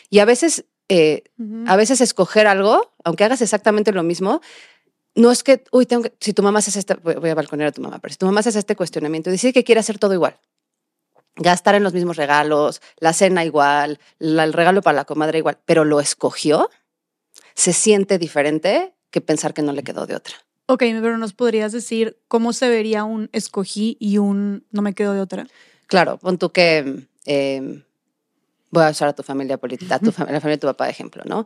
y 0.09 0.19
a 0.19 0.25
veces, 0.25 0.65
eh, 0.87 1.23
a 1.67 1.75
veces 1.75 1.99
escoger 1.99 2.47
algo, 2.47 2.93
aunque 3.03 3.23
hagas 3.23 3.41
exactamente 3.41 3.91
lo 3.91 4.03
mismo, 4.03 4.41
no 5.15 5.31
es 5.31 5.43
que, 5.43 5.63
uy, 5.71 5.85
tengo 5.85 6.03
que, 6.03 6.13
si 6.19 6.33
tu 6.33 6.43
mamá 6.43 6.59
hace 6.59 6.77
este, 6.77 6.93
voy 6.95 7.29
a 7.29 7.35
balconear 7.35 7.69
a 7.69 7.71
tu 7.71 7.81
mamá, 7.81 7.99
pero 7.99 8.11
si 8.13 8.17
tu 8.17 8.25
mamá 8.25 8.39
hace 8.39 8.57
este 8.57 8.75
cuestionamiento 8.75 9.29
y 9.29 9.33
decide 9.33 9.53
que 9.53 9.63
quiere 9.63 9.79
hacer 9.79 9.99
todo 9.99 10.13
igual, 10.13 10.37
gastar 11.35 11.75
en 11.75 11.83
los 11.83 11.93
mismos 11.93 12.17
regalos, 12.17 12.81
la 12.97 13.13
cena 13.13 13.45
igual, 13.45 13.99
la- 14.19 14.43
el 14.43 14.53
regalo 14.53 14.81
para 14.81 14.95
la 14.97 15.05
comadre 15.05 15.37
igual, 15.39 15.57
pero 15.65 15.85
lo 15.85 15.99
escogió, 15.99 16.69
se 17.53 17.73
siente 17.73 18.17
diferente 18.17 18.93
que 19.09 19.21
pensar 19.21 19.53
que 19.53 19.61
no 19.61 19.73
le 19.73 19.83
quedó 19.83 20.05
de 20.05 20.15
otra. 20.15 20.35
Ok, 20.67 20.79
pero 21.01 21.17
nos 21.17 21.33
podrías 21.33 21.71
decir 21.71 22.17
cómo 22.27 22.53
se 22.53 22.69
vería 22.69 23.03
un 23.03 23.29
escogí 23.33 23.97
y 23.99 24.17
un 24.19 24.65
no 24.71 24.81
me 24.81 24.93
quedo 24.93 25.13
de 25.13 25.21
otra. 25.21 25.47
Claro, 25.87 26.17
pon 26.17 26.37
tú 26.37 26.51
que 26.51 27.07
eh, 27.25 27.83
voy 28.69 28.83
a 28.83 28.89
usar 28.89 29.09
a 29.09 29.13
tu 29.13 29.23
familia 29.23 29.57
política, 29.57 29.95
a 29.95 29.99
tu 29.99 30.11
familia, 30.11 30.35
la 30.35 30.41
familia 30.41 30.55
de 30.57 30.61
tu 30.61 30.67
papá 30.67 30.85
de 30.85 30.91
ejemplo, 30.91 31.23
¿no? 31.25 31.45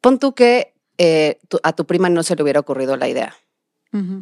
Pon 0.00 0.18
tú 0.18 0.34
que 0.34 0.73
eh, 0.98 1.38
tu- 1.48 1.60
a 1.62 1.72
tu 1.72 1.84
prima 1.86 2.08
no 2.08 2.22
se 2.22 2.36
le 2.36 2.42
hubiera 2.42 2.60
ocurrido 2.60 2.96
la 2.96 3.08
idea 3.08 3.34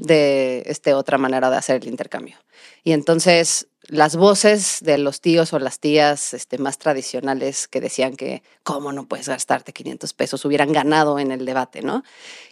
de 0.00 0.62
este, 0.66 0.92
otra 0.94 1.16
manera 1.18 1.48
de 1.50 1.56
hacer 1.56 1.82
el 1.82 1.88
intercambio. 1.88 2.36
Y 2.84 2.92
entonces 2.92 3.68
las 3.88 4.16
voces 4.16 4.78
de 4.82 4.98
los 4.98 5.20
tíos 5.20 5.52
o 5.54 5.58
las 5.58 5.80
tías 5.80 6.34
este, 6.34 6.58
más 6.58 6.78
tradicionales 6.78 7.68
que 7.68 7.80
decían 7.80 8.14
que 8.16 8.42
cómo 8.64 8.92
no 8.92 9.06
puedes 9.08 9.28
gastarte 9.28 9.72
500 9.72 10.12
pesos 10.12 10.44
hubieran 10.44 10.72
ganado 10.72 11.18
en 11.18 11.32
el 11.32 11.44
debate, 11.46 11.82
¿no? 11.82 12.04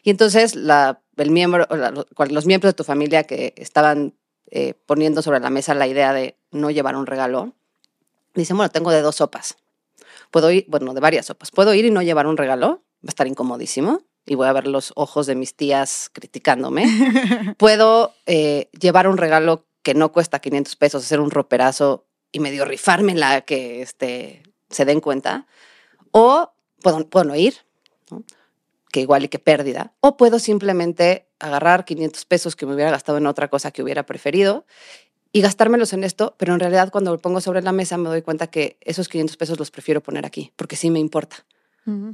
Y 0.02 0.11
entonces 0.11 0.54
la, 0.54 1.02
el 1.18 1.30
miembro, 1.30 1.66
la- 1.70 1.92
los 2.30 2.46
miembros 2.46 2.70
de 2.72 2.76
tu 2.76 2.85
familia 2.85 3.24
que 3.24 3.52
estaban 3.56 4.14
eh, 4.50 4.74
poniendo 4.87 5.20
sobre 5.22 5.40
la 5.40 5.50
mesa 5.50 5.74
la 5.74 5.87
idea 5.87 6.12
de 6.12 6.37
no 6.50 6.70
llevar 6.70 6.96
un 6.96 7.06
regalo, 7.06 7.52
dicen, 8.35 8.56
bueno, 8.56 8.70
tengo 8.70 8.90
de 8.90 9.02
dos 9.02 9.16
sopas. 9.16 9.56
Puedo 10.30 10.50
ir, 10.50 10.64
bueno, 10.68 10.94
de 10.94 11.00
varias 11.00 11.26
sopas. 11.26 11.50
Puedo 11.50 11.74
ir 11.74 11.85
y 11.85 11.90
no 11.90 12.02
llevar 12.02 12.26
un 12.26 12.37
regalo, 12.37 12.68
va 13.04 13.09
a 13.09 13.11
estar 13.11 13.26
incomodísimo 13.26 14.02
y 14.31 14.37
voy 14.37 14.47
a 14.47 14.53
ver 14.53 14.69
los 14.69 14.93
ojos 14.95 15.27
de 15.27 15.35
mis 15.35 15.57
tías 15.57 16.09
criticándome. 16.12 16.87
Puedo 17.59 18.14
eh, 18.27 18.69
llevar 18.81 19.09
un 19.09 19.16
regalo 19.16 19.64
que 19.83 19.93
no 19.93 20.12
cuesta 20.12 20.38
500 20.38 20.77
pesos, 20.77 21.05
hacer 21.05 21.19
un 21.19 21.33
roperazo 21.33 22.07
y 22.31 22.38
medio 22.38 22.64
rifármela 22.64 23.40
que 23.40 23.83
este, 23.83 24.45
se 24.69 24.85
den 24.85 25.01
cuenta. 25.01 25.49
O 26.12 26.53
puedo, 26.81 27.05
puedo 27.09 27.25
no 27.25 27.35
ir, 27.35 27.57
¿no? 28.12 28.23
que 28.93 29.01
igual 29.01 29.25
y 29.25 29.29
que 29.29 29.40
pérdida. 29.40 29.95
O 29.99 30.16
puedo 30.16 30.38
simplemente 30.38 31.27
agarrar 31.40 31.85
500 31.85 32.25
pesos 32.27 32.55
que 32.55 32.66
me 32.66 32.75
hubiera 32.75 32.93
gastado 32.93 33.19
en 33.19 33.27
otra 33.27 33.49
cosa 33.49 33.73
que 33.73 33.83
hubiera 33.83 34.07
preferido 34.07 34.64
y 35.33 35.40
gastármelos 35.40 35.93
en 35.93 36.05
esto, 36.05 36.37
pero 36.38 36.55
en 36.55 36.61
realidad 36.61 36.93
cuando 36.93 37.11
lo 37.11 37.19
pongo 37.19 37.40
sobre 37.40 37.62
la 37.62 37.73
mesa 37.73 37.99
me 37.99 38.09
doy 38.09 38.23
cuenta 38.23 38.47
que 38.47 38.79
esos 38.81 39.09
500 39.09 39.37
pesos 39.37 39.59
los 39.59 39.73
prefiero 39.73 40.01
poner 40.01 40.25
aquí, 40.25 40.53
porque 40.55 40.77
sí 40.77 40.88
me 40.88 41.01
importa 41.01 41.45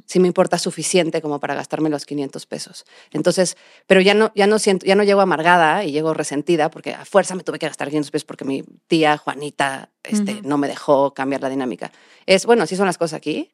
Sí 0.06 0.20
me 0.20 0.28
importa 0.28 0.58
suficiente 0.58 1.20
como 1.20 1.38
para 1.38 1.54
gastarme 1.54 1.90
los 1.90 2.06
500 2.06 2.46
pesos. 2.46 2.86
Entonces, 3.10 3.56
pero 3.86 4.00
ya 4.00 4.14
no, 4.14 4.32
ya 4.34 4.46
no 4.46 4.58
siento, 4.58 4.86
ya 4.86 4.94
no 4.94 5.04
llego 5.04 5.20
amargada 5.20 5.84
y 5.84 5.92
llego 5.92 6.14
resentida 6.14 6.70
porque 6.70 6.94
a 6.94 7.04
fuerza 7.04 7.34
me 7.34 7.42
tuve 7.42 7.58
que 7.58 7.66
gastar 7.66 7.88
500 7.88 8.10
pesos 8.10 8.24
porque 8.24 8.44
mi 8.44 8.64
tía 8.86 9.18
Juanita 9.18 9.90
este, 10.02 10.40
no 10.42 10.56
me 10.56 10.68
dejó 10.68 11.12
cambiar 11.12 11.42
la 11.42 11.50
dinámica. 11.50 11.92
Es, 12.24 12.46
bueno, 12.46 12.62
así 12.62 12.76
son 12.76 12.86
las 12.86 12.96
cosas 12.96 13.18
aquí 13.18 13.52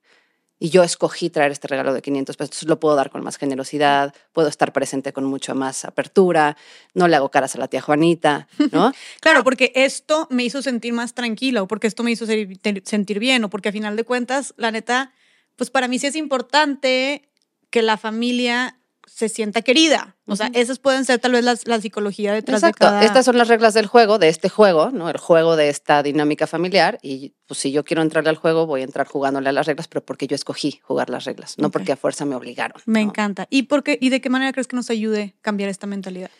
y 0.62 0.70
yo 0.70 0.84
escogí 0.84 1.28
traer 1.28 1.50
este 1.50 1.66
regalo 1.66 1.92
de 1.92 2.02
500 2.02 2.36
pesos, 2.36 2.50
entonces 2.50 2.68
lo 2.68 2.78
puedo 2.78 2.94
dar 2.94 3.10
con 3.10 3.24
más 3.24 3.36
generosidad, 3.36 4.14
puedo 4.30 4.46
estar 4.46 4.72
presente 4.72 5.12
con 5.12 5.24
mucha 5.24 5.54
más 5.54 5.84
apertura, 5.84 6.56
no 6.94 7.08
le 7.08 7.16
hago 7.16 7.32
caras 7.32 7.56
a 7.56 7.58
la 7.58 7.66
tía 7.66 7.80
Juanita, 7.80 8.46
¿no? 8.70 8.92
Claro, 9.20 9.42
porque 9.42 9.72
esto 9.74 10.28
me 10.30 10.44
hizo 10.44 10.62
sentir 10.62 10.92
más 10.92 11.14
tranquila 11.14 11.64
o 11.64 11.66
porque 11.66 11.88
esto 11.88 12.04
me 12.04 12.12
hizo 12.12 12.26
sentir 12.26 13.18
bien 13.18 13.42
o 13.42 13.50
porque 13.50 13.70
a 13.70 13.72
final 13.72 13.96
de 13.96 14.04
cuentas, 14.04 14.54
la 14.56 14.70
neta, 14.70 15.12
pues 15.56 15.70
para 15.70 15.88
mí 15.88 15.98
sí 15.98 16.06
es 16.06 16.16
importante 16.16 17.28
que 17.70 17.82
la 17.82 17.96
familia 17.96 18.78
se 19.06 19.28
sienta 19.28 19.60
querida. 19.62 20.16
O 20.26 20.36
sea, 20.36 20.50
esas 20.54 20.78
pueden 20.78 21.04
ser 21.04 21.18
tal 21.18 21.32
vez 21.32 21.44
las- 21.44 21.66
la 21.66 21.78
psicología 21.80 22.32
detrás 22.32 22.62
Exacto. 22.62 22.86
de 22.86 22.90
cada... 22.92 23.04
Estas 23.04 23.24
son 23.26 23.36
las 23.36 23.48
reglas 23.48 23.74
del 23.74 23.86
juego, 23.86 24.18
de 24.18 24.28
este 24.28 24.48
juego, 24.48 24.90
¿no? 24.90 25.10
El 25.10 25.18
juego 25.18 25.56
de 25.56 25.68
esta 25.68 26.02
dinámica 26.02 26.46
familiar. 26.46 26.98
Y 27.02 27.34
pues 27.46 27.60
si 27.60 27.72
yo 27.72 27.84
quiero 27.84 28.00
entrarle 28.00 28.30
al 28.30 28.36
juego, 28.36 28.66
voy 28.66 28.80
a 28.80 28.84
entrar 28.84 29.06
jugándole 29.06 29.50
a 29.50 29.52
las 29.52 29.66
reglas, 29.66 29.88
pero 29.88 30.02
porque 30.02 30.26
yo 30.26 30.34
escogí 30.34 30.80
jugar 30.82 31.10
las 31.10 31.24
reglas, 31.24 31.58
no 31.58 31.70
porque 31.70 31.92
a 31.92 31.96
fuerza 31.96 32.24
me 32.24 32.34
obligaron. 32.36 32.80
Me 32.86 33.02
¿no? 33.04 33.10
encanta. 33.10 33.46
¿Y, 33.50 33.64
por 33.64 33.82
qué, 33.82 33.98
¿Y 34.00 34.08
de 34.08 34.20
qué 34.22 34.30
manera 34.30 34.52
crees 34.52 34.66
que 34.68 34.76
nos 34.76 34.88
ayude 34.88 35.34
a 35.38 35.42
cambiar 35.42 35.68
esta 35.68 35.86
mentalidad? 35.86 36.30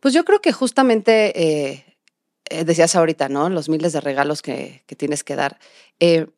Pues 0.00 0.14
yo 0.14 0.24
creo 0.24 0.40
que 0.40 0.52
justamente 0.52 1.32
eh, 1.38 1.84
eh, 2.48 2.64
decías 2.64 2.96
ahorita, 2.96 3.28
¿no? 3.28 3.50
Los 3.50 3.68
miles 3.68 3.92
de 3.92 4.00
regalos 4.00 4.40
que, 4.40 4.84
que 4.86 4.96
tienes 4.96 5.22
que 5.22 5.36
dar. 5.36 5.58
Eh, 6.00 6.28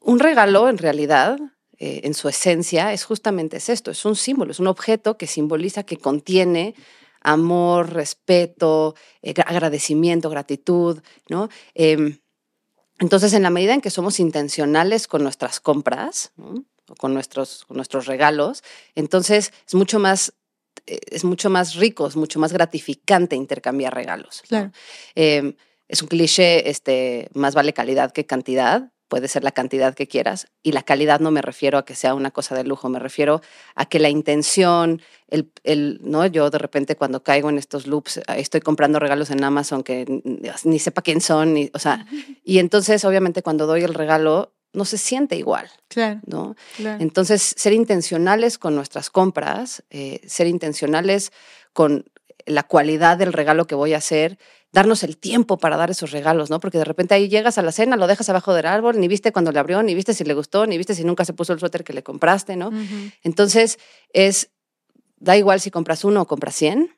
un 0.00 0.20
regalo, 0.20 0.68
en 0.68 0.78
realidad, 0.78 1.38
eh, 1.84 2.00
en 2.04 2.14
su 2.14 2.30
esencia, 2.30 2.94
es 2.94 3.04
justamente 3.04 3.58
es 3.58 3.68
esto, 3.68 3.90
es 3.90 4.06
un 4.06 4.16
símbolo, 4.16 4.52
es 4.52 4.58
un 4.58 4.68
objeto 4.68 5.18
que 5.18 5.26
simboliza, 5.26 5.82
que 5.82 5.98
contiene 5.98 6.74
amor, 7.20 7.92
respeto, 7.92 8.94
eh, 9.20 9.34
agradecimiento, 9.44 10.30
gratitud, 10.30 11.02
¿no? 11.28 11.50
Em, 11.74 12.20
entonces, 13.00 13.34
en 13.34 13.42
la 13.42 13.50
medida 13.50 13.74
en 13.74 13.82
que 13.82 13.90
somos 13.90 14.18
intencionales 14.18 15.06
con 15.06 15.22
nuestras 15.22 15.60
compras, 15.60 16.32
o 16.38 16.94
con 16.96 17.12
nuestros, 17.12 17.66
nuestros 17.68 18.06
regalos, 18.06 18.62
entonces 18.94 19.52
es 19.66 19.74
mucho 19.74 19.98
más 19.98 20.32
eh, 20.86 21.00
es 21.10 21.22
mucho 21.24 21.50
más 21.50 21.74
rico, 21.74 22.06
es 22.06 22.16
mucho 22.16 22.40
más 22.40 22.54
gratificante 22.54 23.36
intercambiar 23.36 23.94
regalos. 23.94 24.42
Claro. 24.48 24.72
Em, 25.14 25.54
es 25.86 26.00
un 26.00 26.08
cliché, 26.08 26.70
este, 26.70 27.28
más 27.34 27.54
vale 27.54 27.74
calidad 27.74 28.10
que 28.10 28.24
cantidad, 28.24 28.90
puede 29.14 29.28
ser 29.28 29.44
la 29.44 29.52
cantidad 29.52 29.94
que 29.94 30.08
quieras. 30.08 30.48
Y 30.64 30.72
la 30.72 30.82
calidad 30.82 31.20
no 31.20 31.30
me 31.30 31.40
refiero 31.40 31.78
a 31.78 31.84
que 31.84 31.94
sea 31.94 32.14
una 32.14 32.32
cosa 32.32 32.56
de 32.56 32.64
lujo, 32.64 32.88
me 32.88 32.98
refiero 32.98 33.42
a 33.76 33.86
que 33.86 34.00
la 34.00 34.08
intención, 34.08 35.00
el, 35.28 35.52
el, 35.62 36.00
¿no? 36.02 36.26
Yo 36.26 36.50
de 36.50 36.58
repente 36.58 36.96
cuando 36.96 37.22
caigo 37.22 37.48
en 37.48 37.56
estos 37.56 37.86
loops, 37.86 38.20
estoy 38.36 38.60
comprando 38.60 38.98
regalos 38.98 39.30
en 39.30 39.44
Amazon 39.44 39.84
que 39.84 40.04
ni 40.64 40.78
sepa 40.80 41.00
quién 41.00 41.20
son, 41.20 41.54
ni, 41.54 41.70
o 41.72 41.78
sea, 41.78 42.06
y 42.42 42.58
entonces 42.58 43.04
obviamente 43.04 43.44
cuando 43.44 43.68
doy 43.68 43.84
el 43.84 43.94
regalo 43.94 44.52
no 44.72 44.84
se 44.84 44.98
siente 44.98 45.36
igual. 45.36 45.70
Claro. 45.86 46.20
¿no? 46.26 46.56
Entonces, 46.98 47.54
ser 47.56 47.72
intencionales 47.72 48.58
con 48.58 48.74
nuestras 48.74 49.10
compras, 49.10 49.84
eh, 49.90 50.22
ser 50.26 50.48
intencionales 50.48 51.30
con 51.72 52.06
la 52.46 52.62
cualidad 52.62 53.16
del 53.16 53.32
regalo 53.32 53.66
que 53.66 53.74
voy 53.74 53.94
a 53.94 53.98
hacer, 53.98 54.38
darnos 54.72 55.02
el 55.02 55.16
tiempo 55.16 55.56
para 55.56 55.76
dar 55.76 55.90
esos 55.90 56.10
regalos, 56.10 56.50
¿no? 56.50 56.60
Porque 56.60 56.78
de 56.78 56.84
repente 56.84 57.14
ahí 57.14 57.28
llegas 57.28 57.58
a 57.58 57.62
la 57.62 57.72
cena, 57.72 57.96
lo 57.96 58.06
dejas 58.06 58.28
abajo 58.28 58.52
del 58.54 58.66
árbol, 58.66 58.98
ni 58.98 59.08
viste 59.08 59.32
cuando 59.32 59.52
le 59.52 59.60
abrió, 59.60 59.82
ni 59.82 59.94
viste 59.94 60.14
si 60.14 60.24
le 60.24 60.34
gustó, 60.34 60.66
ni 60.66 60.76
viste 60.76 60.94
si 60.94 61.04
nunca 61.04 61.24
se 61.24 61.32
puso 61.32 61.52
el 61.52 61.60
suéter 61.60 61.84
que 61.84 61.92
le 61.92 62.02
compraste, 62.02 62.56
¿no? 62.56 62.70
Entonces, 63.22 63.78
es, 64.12 64.50
da 65.16 65.36
igual 65.36 65.60
si 65.60 65.70
compras 65.70 66.04
uno 66.04 66.22
o 66.22 66.26
compras 66.26 66.56
cien, 66.56 66.90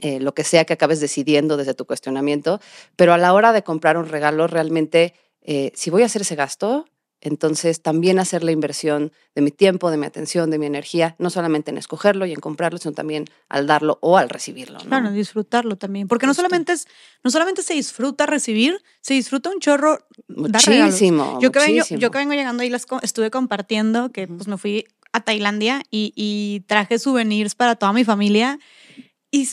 eh, 0.00 0.18
lo 0.18 0.34
que 0.34 0.44
sea 0.44 0.64
que 0.64 0.72
acabes 0.72 1.00
decidiendo 1.00 1.56
desde 1.56 1.74
tu 1.74 1.86
cuestionamiento, 1.86 2.60
pero 2.96 3.12
a 3.12 3.18
la 3.18 3.34
hora 3.34 3.52
de 3.52 3.62
comprar 3.62 3.96
un 3.96 4.08
regalo, 4.08 4.46
realmente, 4.46 5.14
eh, 5.42 5.72
si 5.74 5.90
voy 5.90 6.02
a 6.02 6.06
hacer 6.06 6.22
ese 6.22 6.34
gasto, 6.34 6.86
entonces, 7.20 7.82
también 7.82 8.18
hacer 8.18 8.42
la 8.42 8.50
inversión 8.50 9.12
de 9.34 9.42
mi 9.42 9.50
tiempo, 9.50 9.90
de 9.90 9.98
mi 9.98 10.06
atención, 10.06 10.50
de 10.50 10.58
mi 10.58 10.66
energía, 10.66 11.16
no 11.18 11.28
solamente 11.28 11.70
en 11.70 11.76
escogerlo 11.76 12.24
y 12.24 12.32
en 12.32 12.40
comprarlo, 12.40 12.78
sino 12.78 12.94
también 12.94 13.26
al 13.48 13.66
darlo 13.66 13.98
o 14.00 14.16
al 14.16 14.30
recibirlo. 14.30 14.78
¿no? 14.78 14.86
Claro, 14.86 15.10
disfrutarlo 15.10 15.76
también. 15.76 16.08
Porque 16.08 16.26
no 16.26 16.32
solamente, 16.32 16.72
es, 16.72 16.88
no 17.22 17.30
solamente 17.30 17.62
se 17.62 17.74
disfruta 17.74 18.24
recibir, 18.24 18.82
se 19.02 19.14
disfruta 19.14 19.50
un 19.50 19.60
chorro. 19.60 19.98
Muchísimo. 20.28 21.38
yo, 21.42 21.52
que 21.52 21.58
vengo, 21.58 21.84
yo 21.90 22.10
que 22.10 22.18
vengo 22.18 22.32
llegando 22.32 22.62
ahí, 22.62 22.70
las 22.70 22.86
estuve 23.02 23.30
compartiendo 23.30 24.10
que 24.12 24.26
pues, 24.26 24.48
me 24.48 24.56
fui 24.56 24.86
a 25.12 25.20
Tailandia 25.20 25.82
y, 25.90 26.12
y 26.16 26.60
traje 26.68 26.98
souvenirs 26.98 27.54
para 27.54 27.76
toda 27.76 27.92
mi 27.92 28.04
familia. 28.04 28.58
Y 29.30 29.46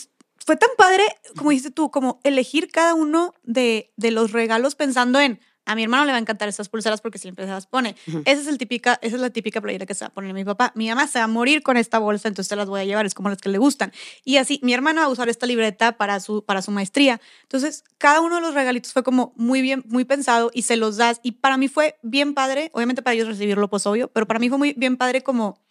fue 0.45 0.55
tan 0.55 0.69
padre, 0.77 1.03
como 1.35 1.49
dijiste 1.49 1.71
tú, 1.71 1.91
como 1.91 2.21
elegir 2.23 2.69
cada 2.69 2.93
uno 2.93 3.33
de, 3.43 3.91
de 3.97 4.11
los 4.11 4.31
regalos 4.31 4.75
pensando 4.75 5.19
en 5.19 5.41
a 5.67 5.75
mi 5.75 5.83
hermano 5.83 6.05
le 6.05 6.11
va 6.11 6.17
a 6.17 6.21
encantar 6.21 6.47
estas 6.47 6.69
pulseras 6.69 7.01
porque 7.01 7.19
siempre 7.19 7.45
se 7.45 7.51
las 7.51 7.67
pone. 7.67 7.95
esa, 8.25 8.41
es 8.41 8.47
el 8.47 8.57
típica, 8.57 8.97
esa 9.01 9.15
es 9.17 9.21
la 9.21 9.29
típica 9.29 9.61
playera 9.61 9.85
que 9.85 9.93
se 9.93 10.05
va 10.05 10.07
a 10.07 10.13
poner 10.13 10.33
mi 10.33 10.45
papá. 10.45 10.71
Mi 10.75 10.87
mamá 10.87 11.07
se 11.07 11.19
va 11.19 11.25
a 11.25 11.27
morir 11.27 11.61
con 11.61 11.75
esta 11.75 11.99
bolsa, 11.99 12.29
entonces 12.29 12.49
te 12.49 12.55
las 12.55 12.69
voy 12.69 12.79
a 12.79 12.85
llevar, 12.85 13.05
es 13.05 13.13
como 13.13 13.29
las 13.29 13.39
que 13.39 13.49
le 13.49 13.57
gustan. 13.57 13.91
Y 14.23 14.37
así, 14.37 14.59
mi 14.63 14.73
hermano 14.73 15.01
va 15.01 15.07
a 15.07 15.09
usar 15.09 15.27
esta 15.27 15.45
libreta 15.45 15.97
para 15.97 16.19
su, 16.21 16.43
para 16.43 16.61
su 16.61 16.71
maestría. 16.71 17.19
Entonces, 17.43 17.83
cada 17.97 18.21
uno 18.21 18.35
de 18.35 18.41
los 18.41 18.53
regalitos 18.53 18.93
fue 18.93 19.03
como 19.03 19.33
muy 19.35 19.61
bien, 19.61 19.83
muy 19.87 20.05
pensado 20.05 20.51
y 20.53 20.61
se 20.61 20.77
los 20.77 20.95
das. 20.95 21.19
Y 21.21 21.33
para 21.33 21.57
mí 21.57 21.67
fue 21.67 21.99
bien 22.01 22.33
padre, 22.33 22.69
obviamente 22.73 23.01
para 23.01 23.13
ellos 23.13 23.27
recibirlo, 23.27 23.69
pues 23.69 23.85
obvio, 23.85 24.07
pero 24.07 24.25
para 24.25 24.39
mí 24.39 24.47
fue 24.47 24.57
muy 24.57 24.73
bien 24.73 24.95
padre 24.95 25.21
como 25.21 25.66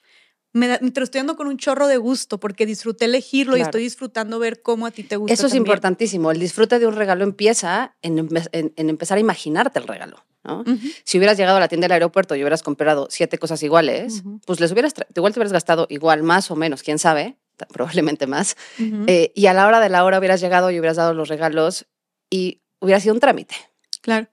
me, 0.56 0.78
te 0.78 1.00
lo 1.00 1.04
estoy 1.04 1.20
dando 1.20 1.36
con 1.36 1.46
un 1.46 1.58
chorro 1.58 1.86
de 1.86 1.98
gusto 1.98 2.40
porque 2.40 2.64
disfruté 2.66 3.04
elegirlo 3.04 3.56
y 3.56 3.60
estoy 3.60 3.82
disfrutando 3.82 4.38
ver 4.38 4.62
cómo 4.62 4.86
a 4.86 4.90
ti 4.90 5.02
te 5.02 5.16
gusta. 5.16 5.32
Eso 5.32 5.46
es 5.46 5.54
importantísimo. 5.54 6.30
El 6.30 6.40
disfrute 6.40 6.78
de 6.78 6.86
un 6.86 6.94
regalo 6.94 7.24
empieza 7.24 7.94
en, 8.02 8.28
empezar 8.76 9.18
a 9.18 9.20
imaginarte 9.20 9.78
el 9.78 9.86
regalo. 9.86 10.24
¿no? 10.44 10.64
Si 11.04 11.18
hubieras 11.18 11.36
llegado 11.36 11.58
a 11.58 11.60
la 11.60 11.68
tienda 11.68 11.86
del 11.86 11.92
aeropuerto 11.92 12.36
y 12.36 12.40
hubieras 12.40 12.62
comprado 12.62 13.08
siete 13.10 13.36
cosas 13.36 13.62
iguales, 13.62 14.22
pues 14.46 14.60
les 14.60 14.72
hubieras, 14.72 14.94
igual 15.14 15.34
te 15.34 15.40
hubieras 15.40 15.52
gastado 15.52 15.86
igual, 15.90 16.22
más 16.22 16.50
o 16.50 16.56
menos, 16.56 16.82
quién 16.82 16.98
sabe, 16.98 17.36
probablemente 17.72 18.26
más. 18.26 18.56
Eh, 18.78 19.32
y 19.34 19.46
a 19.46 19.52
la 19.52 19.66
hora 19.66 19.80
de 19.80 19.90
la 19.90 20.04
hora 20.04 20.18
hubieras 20.18 20.40
llegado 20.40 20.70
y 20.70 20.78
hubieras 20.78 20.96
dado 20.96 21.12
los 21.12 21.28
regalos 21.28 21.86
y 22.30 22.62
hubiera 22.80 23.00
sido 23.00 23.14
un 23.14 23.20
trámite. 23.20 23.56
Claro, 24.00 24.28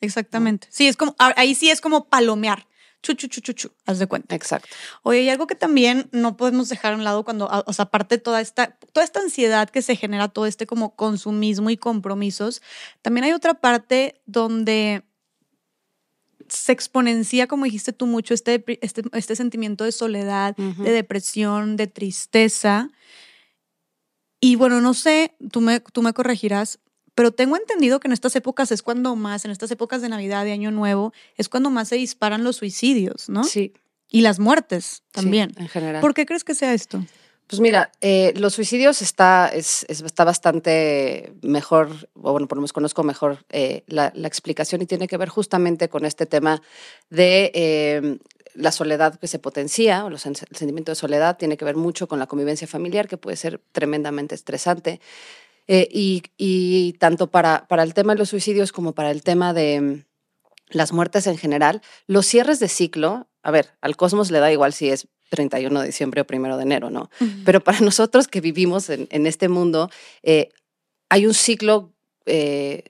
exactamente. 0.00 0.68
Sí, 0.70 0.86
es 0.86 0.96
como, 0.96 1.14
ahí 1.18 1.54
sí 1.54 1.70
es 1.70 1.80
como 1.80 2.08
palomear 2.08 2.68
chu, 3.02 3.14
chu, 3.14 3.28
chu, 3.28 3.40
chu, 3.40 3.52
chu, 3.52 3.70
haz 3.86 3.98
de 3.98 4.06
cuenta. 4.06 4.34
Exacto. 4.34 4.68
Oye, 5.02 5.20
hay 5.20 5.28
algo 5.28 5.46
que 5.46 5.54
también 5.54 6.08
no 6.12 6.36
podemos 6.36 6.68
dejar 6.68 6.92
a 6.92 6.96
un 6.96 7.04
lado 7.04 7.24
cuando, 7.24 7.48
o 7.66 7.72
sea, 7.72 7.84
aparte 7.84 8.18
toda 8.18 8.40
esta, 8.40 8.76
toda 8.92 9.04
esta 9.04 9.20
ansiedad 9.20 9.70
que 9.70 9.82
se 9.82 9.96
genera, 9.96 10.28
todo 10.28 10.46
este 10.46 10.66
como 10.66 10.96
consumismo 10.96 11.70
y 11.70 11.76
compromisos, 11.76 12.62
también 13.02 13.24
hay 13.24 13.32
otra 13.32 13.54
parte 13.54 14.20
donde 14.26 15.04
se 16.48 16.72
exponencia, 16.72 17.46
como 17.46 17.64
dijiste 17.64 17.92
tú 17.92 18.06
mucho, 18.06 18.34
este, 18.34 18.64
este, 18.80 19.02
este 19.12 19.36
sentimiento 19.36 19.84
de 19.84 19.92
soledad, 19.92 20.56
de 20.56 20.90
depresión, 20.90 21.76
de 21.76 21.86
tristeza. 21.86 22.90
Y 24.40 24.56
bueno, 24.56 24.80
no 24.80 24.94
sé, 24.94 25.34
tú 25.50 25.60
me, 25.60 25.80
tú 25.80 26.02
me 26.02 26.12
corregirás, 26.12 26.78
pero 27.18 27.32
tengo 27.32 27.56
entendido 27.56 27.98
que 27.98 28.06
en 28.06 28.12
estas 28.12 28.36
épocas 28.36 28.70
es 28.70 28.80
cuando 28.80 29.16
más, 29.16 29.44
en 29.44 29.50
estas 29.50 29.72
épocas 29.72 30.00
de 30.00 30.08
Navidad, 30.08 30.44
de 30.44 30.52
Año 30.52 30.70
Nuevo, 30.70 31.12
es 31.36 31.48
cuando 31.48 31.68
más 31.68 31.88
se 31.88 31.96
disparan 31.96 32.44
los 32.44 32.54
suicidios, 32.54 33.28
¿no? 33.28 33.42
Sí. 33.42 33.72
Y 34.08 34.20
las 34.20 34.38
muertes 34.38 35.02
también. 35.10 35.52
en 35.56 35.66
general. 35.66 36.00
¿Por 36.00 36.14
qué 36.14 36.26
crees 36.26 36.44
que 36.44 36.54
sea 36.54 36.72
esto? 36.72 37.04
Pues 37.48 37.58
mira, 37.58 37.90
eh, 38.00 38.32
los 38.36 38.54
suicidios 38.54 39.02
está, 39.02 39.48
es, 39.48 39.84
está 39.88 40.22
bastante 40.22 41.32
mejor, 41.42 42.08
o 42.14 42.30
bueno, 42.30 42.46
por 42.46 42.56
lo 42.58 42.60
menos 42.60 42.72
conozco 42.72 43.02
mejor 43.02 43.44
eh, 43.48 43.82
la, 43.88 44.12
explicación 44.24 44.82
y 44.82 44.86
tiene 44.86 45.08
que 45.08 45.16
ver 45.16 45.28
justamente 45.28 45.88
con 45.88 46.04
este 46.04 46.24
tema 46.24 46.62
de 47.10 47.50
eh, 47.52 48.18
la 48.54 48.70
soledad 48.70 49.18
que 49.18 49.26
se 49.26 49.40
potencia, 49.40 50.04
o 50.04 50.08
el 50.08 50.18
sentimiento 50.20 50.92
de 50.92 50.94
soledad 50.94 51.36
tiene 51.36 51.56
que 51.56 51.64
ver 51.64 51.74
mucho 51.74 52.06
con 52.06 52.20
la 52.20 52.28
convivencia 52.28 52.68
familiar, 52.68 53.08
que 53.08 53.16
puede 53.16 53.36
ser 53.36 53.60
tremendamente 53.72 54.36
estresante. 54.36 55.00
Eh, 55.70 55.86
y, 56.38 56.94
tanto 56.94 57.30
para, 57.30 57.68
para 57.68 57.82
el 57.82 57.92
tema 57.92 58.14
de 58.14 58.18
los 58.18 58.30
suicidios 58.30 58.72
como 58.72 58.94
para 58.94 59.10
el 59.10 59.22
tema 59.22 59.52
de 59.52 59.80
mm, 59.80 60.04
las 60.70 60.92
muertes 60.92 61.26
en 61.26 61.36
general, 61.36 61.82
los 62.06 62.26
cierres 62.26 62.58
de 62.58 62.68
ciclo, 62.68 63.28
a 63.42 63.50
ver, 63.50 63.74
al 63.82 63.94
cosmos 63.94 64.30
le 64.30 64.40
da 64.40 64.50
igual 64.50 64.72
si 64.72 64.88
es 64.88 65.08
31 65.28 65.80
de 65.80 65.86
diciembre 65.86 66.22
o 66.22 66.26
1 66.28 66.56
de 66.56 66.62
enero, 66.62 66.88
¿no? 66.88 67.10
Pero 67.44 67.62
para 67.62 67.80
nosotros 67.80 68.28
que 68.28 68.40
vivimos 68.40 68.88
en, 68.88 69.26
este 69.26 69.48
mundo, 69.50 69.90
eh, 70.22 70.48
hay 71.10 71.26
un 71.26 71.34
ciclo, 71.34 71.92
eh, 72.24 72.84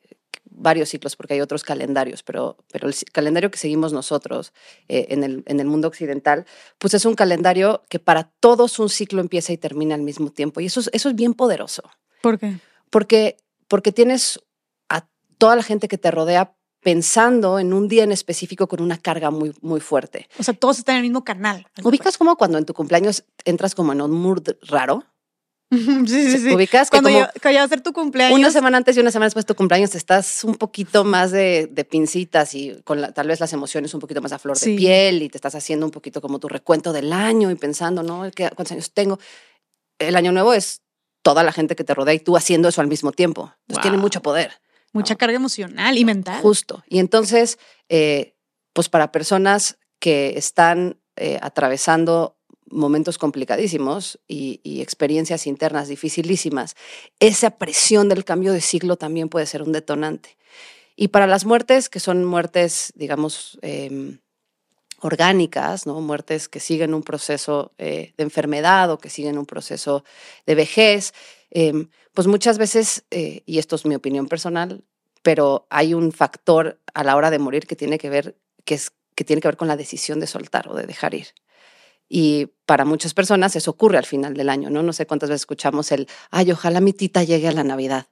varios 0.45 0.89
ciclos, 0.89 1.17
porque 1.17 1.35
hay 1.35 1.41
otros 1.41 1.65
calendarios, 1.65 2.23
pero, 2.23 2.59
pero 2.71 2.87
el 2.87 2.95
calendario 3.13 3.51
que 3.51 3.59
seguimos 3.59 3.93
nosotros 3.93 4.53
en, 4.87 5.25
el, 5.25 5.43
en 5.47 5.59
el 5.59 5.67
mundo 5.67 5.89
occidental, 5.89 6.47
pues 6.79 6.95
es 6.95 7.05
un 7.05 7.17
calendario 7.17 7.83
que 7.89 7.99
para 7.99 8.31
todos 8.39 8.79
un 8.79 8.89
ciclo 8.89 9.21
empieza 9.21 9.53
y 9.53 9.59
termina 9.59 9.97
al 9.97 10.03
mismo 10.03 10.31
tiempo. 10.31 10.61
Y 10.61 10.67
eso, 10.67 10.81
eso 10.93 11.09
es 11.09 11.15
bien 11.17 11.35
poderoso. 11.35 11.83
¿Por 12.23 12.39
qué? 12.39 12.59
Porque, 12.91 13.37
porque 13.69 13.93
tienes 13.93 14.41
a 14.89 15.07
toda 15.39 15.57
la 15.57 15.63
gente 15.63 15.89
que 15.89 15.99
te 15.99 16.11
rodea 16.11 16.55
pensando 16.81 17.59
en 17.59 17.73
un 17.73 17.89
día 17.89 18.05
en 18.05 18.13
específico 18.13 18.69
con 18.69 18.81
una 18.81 18.99
carga 18.99 19.31
muy, 19.31 19.55
muy 19.61 19.81
fuerte. 19.81 20.29
O 20.39 20.43
sea, 20.43 20.55
todos 20.55 20.79
están 20.79 20.95
en 20.95 21.01
el 21.01 21.03
mismo 21.05 21.25
canal. 21.25 21.67
¿Ubicas 21.83 22.17
como 22.17 22.37
cuando 22.37 22.59
en 22.59 22.65
tu 22.65 22.75
cumpleaños 22.75 23.25
entras 23.45 23.75
como 23.75 23.93
en 23.93 24.01
un 24.01 24.13
mood 24.13 24.49
raro? 24.63 25.05
sí, 25.71 26.07
sí, 26.07 26.39
sí. 26.39 26.55
Ubicas 26.55 26.89
cuando 26.89 27.11
que 27.11 27.41
como 27.43 27.59
a 27.59 27.69
ser 27.69 27.83
tu 27.83 27.93
cumpleaños. 27.93 28.39
Una 28.39 28.51
semana 28.51 28.79
antes 28.79 28.97
y 28.97 29.01
una 29.01 29.11
semana 29.11 29.27
después 29.27 29.45
de 29.45 29.49
tu 29.49 29.55
cumpleaños 29.55 29.95
estás 29.95 30.45
un 30.45 30.55
poquito 30.55 31.05
más 31.05 31.31
de, 31.31 31.69
de 31.71 31.85
pincitas 31.85 32.55
y 32.55 32.81
con 32.85 33.13
tal 33.13 33.27
vez 33.27 33.41
las 33.41 33.53
emociones 33.53 33.93
un 33.93 34.01
poquito 34.01 34.23
más 34.23 34.33
a 34.33 34.39
flor 34.39 34.59
de 34.59 34.77
piel 34.77 35.23
y 35.23 35.29
te 35.29 35.37
estás 35.37 35.55
haciendo 35.55 35.85
un 35.85 35.93
poquito 35.93 36.23
como 36.23 36.39
tu 36.39 36.49
recuento 36.49 36.93
del 36.93 37.13
año 37.13 37.51
y 37.51 37.55
pensando, 37.57 38.03
¿no? 38.03 38.31
¿Cuántos 38.35 38.73
años 38.73 38.93
tengo? 38.93 39.19
El 39.99 40.17
año 40.17 40.33
nuevo 40.33 40.55
es 40.55 40.81
toda 41.29 41.43
la 41.43 41.53
gente 41.53 41.77
que 41.77 41.85
te 41.85 41.93
rodea 41.93 42.15
y 42.15 42.21
tú 42.21 42.39
haciendo 42.39 42.69
eso 42.69 42.81
al 42.81 42.87
mismo 42.87 43.13
tiempo. 43.13 43.53
Entonces 43.67 43.83
tiene 43.83 43.99
mucho 43.99 44.23
poder. 44.23 44.51
Mucha 44.95 45.15
carga 45.15 45.37
emocional 45.37 45.99
y 45.99 46.07
mental. 46.07 46.41
Justo. 46.41 46.83
Y 46.89 47.01
entonces, 47.01 47.59
eh, 47.91 48.35
pues 48.73 48.89
para 48.89 49.13
personas 49.13 49.77
que 49.99 50.39
están 50.39 50.99
eh, 51.17 51.39
atravesando 51.43 52.39
momentos 52.71 53.19
complicadísimos 53.19 54.19
y, 54.27 54.63
y, 54.63 54.81
experiencias 54.81 55.47
internas 55.47 55.89
dificilísimas, 55.89 56.77
esa 57.21 57.59
presión 57.59 58.09
del 58.09 58.25
cambio 58.25 58.55
de 58.55 58.63
siglo 58.63 58.97
también 58.97 59.29
puede 59.29 59.45
ser 59.45 59.63
un 59.63 59.73
detonante. 59.73 60.39
Y 60.97 61.09
para 61.09 61.27
las 61.27 61.45
muertes, 61.45 61.91
que 61.91 62.01
son 62.01 62.25
muertes, 62.25 62.95
digamos, 62.97 63.59
eh, 63.61 64.17
orgánicas, 65.01 65.87
¿no? 65.87 66.01
muertes 66.01 66.49
que 66.49 66.61
siguen 66.61 66.95
un 66.95 67.03
proceso 67.03 67.73
eh, 67.79 68.15
de 68.17 68.25
enfermedad 68.25 68.91
o 68.91 68.99
que 68.99 69.11
siguen 69.11 69.39
un 69.39 69.47
proceso 69.47 70.05
de 70.47 70.55
vejez, 70.55 71.15
em, 71.51 71.89
pues 72.15 72.27
muchas 72.27 72.59
veces, 72.59 73.05
eh, 73.11 73.43
y 73.47 73.59
esto 73.59 73.77
es 73.77 73.87
mi 73.87 73.95
opinión 73.95 74.27
personal, 74.27 74.83
pero 75.23 75.67
hay 75.71 75.95
un 75.95 76.13
factor 76.13 76.81
a 76.95 77.05
la 77.05 77.17
hora 77.17 77.31
de 77.31 77.39
morir 77.39 77.67
que 77.67 77.77
tiene 77.77 77.99
que 77.99 78.11
ver, 78.11 78.37
que, 78.65 78.75
es, 78.75 78.93
que 79.15 79.25
tiene 79.25 79.41
que 79.41 79.49
ver 79.49 79.57
con 79.57 79.69
la 79.69 79.77
decisión 79.77 80.21
de 80.21 80.27
soltar 80.27 80.69
o 80.69 80.75
de 80.75 80.87
dejar 80.87 81.15
ir. 81.15 81.29
Y 82.09 82.47
para 82.65 82.85
muchas 82.85 83.15
personas 83.15 83.55
eso 83.55 83.71
ocurre 83.71 83.99
al 83.99 84.07
final 84.07 84.35
del 84.35 84.49
año, 84.49 84.71
¿no? 84.71 84.83
No 84.83 84.93
sé 84.93 85.07
cuántas 85.07 85.29
veces 85.29 85.43
escuchamos 85.43 85.93
el, 85.93 86.09
ay, 86.31 86.51
ojalá 86.51 86.81
mi 86.81 86.93
tita 86.93 87.23
llegue 87.23 87.49
a 87.49 87.53
la 87.53 87.65
Navidad. 87.65 88.07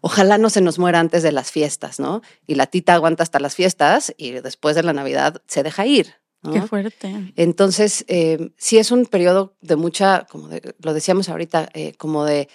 Ojalá 0.00 0.38
no 0.38 0.50
se 0.50 0.60
nos 0.60 0.78
muera 0.78 1.00
antes 1.00 1.22
de 1.22 1.32
las 1.32 1.50
fiestas, 1.50 1.98
¿no? 1.98 2.22
Y 2.46 2.54
la 2.54 2.66
tita 2.66 2.94
aguanta 2.94 3.22
hasta 3.22 3.40
las 3.40 3.54
fiestas 3.54 4.14
y 4.16 4.32
después 4.32 4.76
de 4.76 4.82
la 4.82 4.92
Navidad 4.92 5.42
se 5.46 5.62
deja 5.62 5.86
ir. 5.86 6.14
¿No? 6.42 6.52
Qué 6.52 6.62
fuerte. 6.62 7.32
Entonces, 7.36 8.04
eh, 8.08 8.50
sí 8.56 8.78
es 8.78 8.90
un 8.90 9.06
periodo 9.06 9.54
de 9.60 9.76
mucha, 9.76 10.26
como 10.30 10.48
de- 10.48 10.74
lo 10.82 10.94
decíamos 10.94 11.28
ahorita, 11.28 11.68
eh, 11.74 11.94
como 11.98 12.24
de 12.24 12.48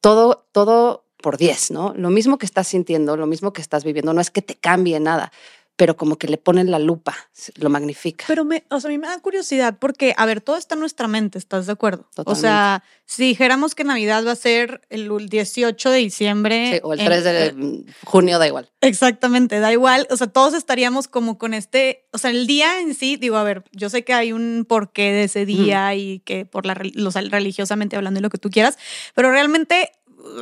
todo, 0.00 0.46
todo 0.52 1.04
por 1.22 1.36
10, 1.38 1.70
¿no? 1.70 1.94
Lo 1.96 2.10
mismo 2.10 2.36
que 2.38 2.46
estás 2.46 2.68
sintiendo, 2.68 3.16
lo 3.16 3.26
mismo 3.26 3.52
que 3.52 3.62
estás 3.62 3.84
viviendo, 3.84 4.12
no 4.12 4.20
es 4.20 4.30
que 4.30 4.42
te 4.42 4.54
cambie 4.56 5.00
nada, 5.00 5.32
pero 5.76 5.96
como 5.96 6.16
que 6.16 6.28
le 6.28 6.38
ponen 6.38 6.70
la 6.70 6.78
lupa, 6.78 7.16
lo 7.56 7.68
magnifica. 7.68 8.24
Pero 8.28 8.44
me, 8.44 8.64
o 8.70 8.78
sea, 8.80 8.88
a 8.88 8.92
mí 8.92 8.98
me 8.98 9.08
da 9.08 9.18
curiosidad 9.20 9.76
porque, 9.80 10.14
a 10.16 10.24
ver, 10.26 10.40
todo 10.40 10.56
está 10.56 10.74
en 10.74 10.80
nuestra 10.80 11.08
mente, 11.08 11.36
¿estás 11.38 11.66
de 11.66 11.72
acuerdo? 11.72 12.06
O 12.10 12.14
Totalmente. 12.14 12.40
sea, 12.40 12.84
si 13.06 13.24
dijéramos 13.24 13.74
que 13.74 13.82
Navidad 13.84 14.24
va 14.24 14.32
a 14.32 14.36
ser 14.36 14.82
el 14.88 15.08
18 15.28 15.90
de 15.90 15.98
diciembre. 15.98 16.70
Sí, 16.74 16.80
o 16.82 16.92
el 16.92 17.00
en- 17.00 17.06
3 17.06 17.24
de 17.24 17.46
eh, 17.46 17.52
mm, 17.52 17.84
junio, 18.04 18.38
da 18.38 18.46
igual. 18.46 18.70
Exactamente, 18.80 19.58
da 19.58 19.72
igual. 19.72 20.06
O 20.10 20.16
sea, 20.16 20.28
todos 20.28 20.54
estaríamos 20.54 21.08
como 21.08 21.38
con 21.38 21.54
este, 21.54 22.06
o 22.12 22.18
sea, 22.18 22.30
el 22.30 22.46
día 22.46 22.80
en 22.80 22.94
sí, 22.94 23.16
digo, 23.16 23.36
a 23.36 23.42
ver, 23.42 23.64
yo 23.72 23.90
sé 23.90 24.04
que 24.04 24.14
hay 24.14 24.32
un 24.32 24.64
porqué 24.68 25.12
de 25.12 25.24
ese 25.24 25.44
día 25.44 25.92
y 25.94 26.20
que 26.20 26.44
por 26.46 26.66
la, 26.66 26.80
o 27.04 27.10
sea, 27.10 27.22
religiosamente 27.22 27.96
hablando 27.96 28.20
y 28.20 28.22
lo 28.22 28.30
que 28.30 28.38
tú 28.38 28.50
quieras, 28.50 28.78
pero 29.14 29.30
realmente, 29.32 29.90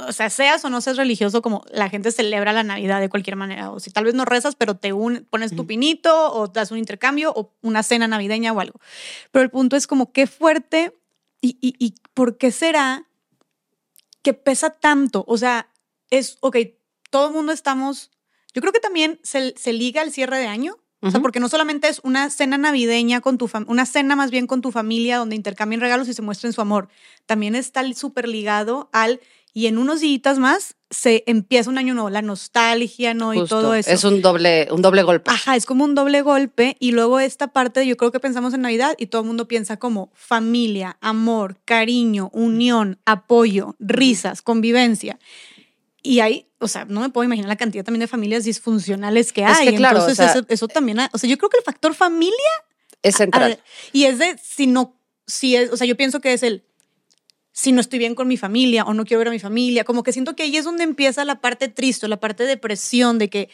o 0.06 0.12
sea, 0.12 0.30
seas 0.30 0.64
o 0.64 0.70
no 0.70 0.80
seas 0.80 0.96
religioso, 0.96 1.42
como 1.42 1.64
la 1.70 1.88
gente 1.88 2.12
celebra 2.12 2.52
la 2.52 2.62
Navidad 2.62 3.00
de 3.00 3.08
cualquier 3.08 3.36
manera. 3.36 3.70
O 3.70 3.80
si 3.80 3.90
tal 3.90 4.04
vez 4.04 4.14
no 4.14 4.24
rezas, 4.24 4.54
pero 4.54 4.76
te 4.76 4.92
un, 4.92 5.26
pones 5.28 5.54
tu 5.54 5.66
pinito 5.66 6.32
o 6.32 6.48
das 6.48 6.70
un 6.70 6.78
intercambio 6.78 7.32
o 7.34 7.52
una 7.62 7.82
cena 7.82 8.06
navideña 8.06 8.52
o 8.52 8.60
algo. 8.60 8.80
Pero 9.30 9.42
el 9.42 9.50
punto 9.50 9.76
es 9.76 9.86
como 9.86 10.12
qué 10.12 10.26
fuerte 10.26 10.96
y, 11.40 11.58
y, 11.60 11.74
y 11.78 11.94
por 12.14 12.38
qué 12.38 12.52
será 12.52 13.06
que 14.22 14.34
pesa 14.34 14.70
tanto. 14.70 15.24
O 15.26 15.36
sea, 15.36 15.68
es, 16.10 16.38
ok, 16.40 16.56
todo 17.10 17.28
el 17.28 17.34
mundo 17.34 17.52
estamos, 17.52 18.10
yo 18.54 18.60
creo 18.60 18.72
que 18.72 18.80
también 18.80 19.20
se, 19.22 19.54
se 19.56 19.72
liga 19.72 20.00
al 20.02 20.12
cierre 20.12 20.38
de 20.38 20.46
año. 20.46 20.76
O 21.04 21.10
sea, 21.10 21.18
porque 21.18 21.40
no 21.40 21.48
solamente 21.48 21.88
es 21.88 22.00
una 22.04 22.30
cena 22.30 22.58
navideña 22.58 23.20
con 23.20 23.36
tu 23.36 23.48
familia, 23.48 23.72
una 23.72 23.86
cena 23.86 24.14
más 24.14 24.30
bien 24.30 24.46
con 24.46 24.60
tu 24.60 24.70
familia 24.70 25.18
donde 25.18 25.34
intercambien 25.34 25.80
regalos 25.80 26.06
y 26.06 26.14
se 26.14 26.22
muestren 26.22 26.52
su 26.52 26.60
amor. 26.60 26.88
También 27.26 27.56
está 27.56 27.82
súper 27.92 28.28
ligado 28.28 28.88
al, 28.92 29.20
y 29.54 29.66
en 29.66 29.76
unos 29.78 30.00
días 30.00 30.38
más 30.38 30.76
se 30.90 31.24
empieza 31.26 31.70
un 31.70 31.78
año 31.78 31.94
nuevo, 31.94 32.10
la 32.10 32.22
nostalgia, 32.22 33.14
¿no? 33.14 33.32
Y 33.34 33.38
Justo. 33.40 33.60
todo 33.60 33.74
eso. 33.74 33.90
Es 33.90 34.04
un 34.04 34.20
doble, 34.22 34.68
un 34.70 34.82
doble 34.82 35.02
golpe. 35.02 35.30
Ajá, 35.30 35.56
es 35.56 35.64
como 35.66 35.84
un 35.84 35.94
doble 35.94 36.20
golpe 36.22 36.76
y 36.80 36.92
luego 36.92 37.18
esta 37.20 37.48
parte, 37.48 37.86
yo 37.86 37.96
creo 37.96 38.12
que 38.12 38.20
pensamos 38.20 38.52
en 38.54 38.62
Navidad 38.62 38.94
y 38.98 39.06
todo 39.06 39.22
el 39.22 39.26
mundo 39.28 39.48
piensa 39.48 39.78
como 39.78 40.10
familia, 40.14 40.98
amor, 41.00 41.58
cariño, 41.64 42.30
unión, 42.32 42.98
apoyo, 43.06 43.74
risas, 43.78 44.42
convivencia. 44.42 45.18
Y 46.02 46.20
hay, 46.20 46.48
o 46.58 46.66
sea, 46.68 46.84
no 46.84 47.00
me 47.00 47.08
puedo 47.10 47.24
imaginar 47.24 47.48
la 47.48 47.56
cantidad 47.56 47.84
también 47.84 48.00
de 48.00 48.08
familias 48.08 48.44
disfuncionales 48.44 49.32
que 49.32 49.42
Es 49.44 49.48
hay. 49.58 49.68
que 49.70 49.76
claro, 49.76 49.98
o 49.98 50.00
Entonces, 50.02 50.16
sea- 50.32 50.34
eso, 50.40 50.44
eso 50.48 50.68
también, 50.68 50.98
o 51.12 51.18
sea, 51.18 51.30
yo 51.30 51.38
creo 51.38 51.48
que 51.48 51.58
el 51.58 51.64
factor 51.64 51.94
familia, 51.94 52.34
es 53.02 53.16
central. 53.16 53.58
ah, 53.60 53.64
y 53.92 54.04
es 54.04 54.18
de 54.18 54.36
si 54.42 54.66
no, 54.66 54.96
si 55.26 55.56
es, 55.56 55.70
o 55.72 55.76
sea, 55.76 55.86
yo 55.86 55.96
pienso 55.96 56.20
que 56.20 56.32
es 56.32 56.42
el, 56.42 56.64
si 57.52 57.70
no 57.72 57.80
estoy 57.80 57.98
bien 57.98 58.14
con 58.14 58.28
mi 58.28 58.36
familia 58.36 58.84
o 58.84 58.94
no 58.94 59.04
quiero 59.04 59.18
ver 59.18 59.28
a 59.28 59.32
mi 59.32 59.38
familia, 59.38 59.84
como 59.84 60.02
que 60.02 60.12
siento 60.12 60.34
que 60.34 60.42
ahí 60.44 60.56
es 60.56 60.64
donde 60.64 60.84
empieza 60.84 61.24
la 61.24 61.40
parte 61.40 61.68
triste, 61.68 62.08
la 62.08 62.18
parte 62.18 62.42
de 62.44 62.48
depresión, 62.50 63.18
de 63.18 63.28
que, 63.28 63.48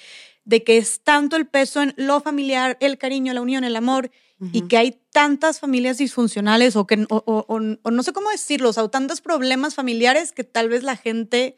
de 0.45 0.63
que 0.63 0.77
es 0.79 1.01
tanto 1.03 1.37
el 1.37 1.47
peso 1.47 1.83
en 1.83 1.95
lo 1.97 2.21
familiar, 2.21 2.77
el 2.81 2.97
cariño, 2.99 3.33
la 3.35 3.41
unión, 3.41 3.65
el 3.65 3.77
amor, 3.77 4.11
y 4.53 4.63
que 4.69 4.77
hay 4.77 5.01
tantas 5.11 5.59
familias 5.59 5.99
disfuncionales 5.99 6.77
o 6.77 6.87
que, 6.87 7.05
o, 7.11 7.17
o- 7.27 7.45
o- 7.49 7.79
o 7.83 7.91
no 7.91 8.03
sé 8.05 8.13
cómo 8.13 8.31
decirlo, 8.31 8.69
o 8.69 8.73
sea, 8.73 8.87
tantos 8.87 9.21
problemas 9.21 9.75
familiares 9.75 10.31
que 10.31 10.45
tal 10.45 10.69
vez 10.69 10.85
la 10.85 10.95
gente 10.97 11.57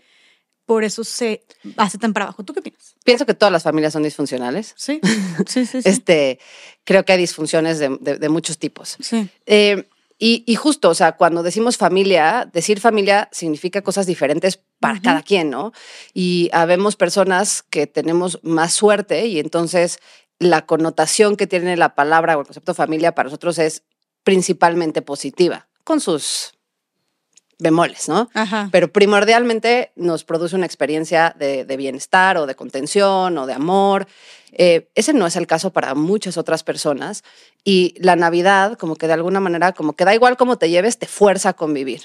por 0.65 0.83
eso 0.85 1.05
se 1.05 1.45
hace 1.77 1.99
tan 1.99 2.15
para 2.15 2.25
abajo. 2.27 2.43
¿Tú 2.45 2.55
qué 2.55 2.61
opinas? 2.61 2.95
Pienso 3.05 3.27
que 3.27 3.35
todas 3.35 3.53
las 3.53 3.65
familias 3.65 3.93
son 3.93 4.03
disfuncionales. 4.05 4.73
Sí, 4.79 4.99
sí, 5.47 5.67
sí. 5.67 5.83
sí. 5.83 5.89
Este, 5.91 6.39
creo 6.85 7.05
que 7.05 7.13
hay 7.13 7.19
disfunciones 7.19 7.79
de, 7.81 7.99
de- 8.01 8.17
de 8.17 8.29
muchos 8.31 8.57
tipos. 8.57 8.97
sí. 9.01 9.29
Eh, 9.45 9.90
y, 10.23 10.45
y 10.47 10.55
justo, 10.55 10.91
o 10.91 10.95
sea, 10.95 11.13
cuando 11.17 11.43
decimos 11.43 11.79
familia, 11.79 12.49
decir 12.53 12.79
familia 12.79 13.31
significa 13.33 13.81
cosas 13.81 14.07
diferentes 14.07 14.61
para 14.79 15.01
cada 15.01 15.23
quien, 15.23 15.49
¿no? 15.49 15.73
Y 16.13 16.51
habemos 16.53 16.95
personas 16.95 17.63
que 17.63 17.87
tenemos 17.87 18.39
más 18.43 18.75
suerte 18.75 19.27
y 19.27 19.41
entonces 19.41 19.99
la 20.39 20.67
connotación 20.67 21.37
que 21.37 21.47
tiene 21.47 21.75
la 21.79 21.95
palabra 21.95 22.37
o 22.37 22.41
el 22.41 22.47
concepto 22.47 22.75
familia 22.75 23.15
para 23.15 23.29
nosotros 23.29 23.59
es 23.59 23.83
principalmente 24.23 25.01
positiva, 25.01 25.69
con 25.85 26.01
sus 26.01 26.53
bemoles, 27.59 28.09
¿no? 28.09 28.29
Ajá. 28.35 28.69
pero 28.73 28.93
primordialmente 28.93 29.93
nos 29.97 30.25
produce 30.25 30.57
una 30.57 30.67
experiencia 30.67 31.35
de, 31.39 31.65
de 31.65 31.77
bienestar 31.77 32.37
o 32.37 32.47
de 32.47 32.55
contención 32.55 33.37
o 33.39 33.47
de 33.47 33.53
amor. 33.53 34.07
Eh, 34.53 34.89
ese 34.95 35.13
no 35.13 35.27
es 35.27 35.37
el 35.37 35.47
caso 35.47 35.71
para 35.71 35.95
muchas 35.95 36.37
otras 36.37 36.63
personas 36.65 37.23
y 37.65 37.95
la 37.99 38.17
Navidad, 38.17 38.79
como 38.79 38.97
que 38.97 39.07
de 39.07 39.13
alguna 39.15 39.41
manera, 39.41 39.73
como 39.73 39.95
que 39.95 40.05
da 40.05 40.15
igual 40.15 40.37
cómo 40.37 40.57
te 40.57 40.71
lleves, 40.71 40.99
te 40.99 41.07
fuerza 41.07 41.51
a 41.51 41.53
convivir. 41.55 42.03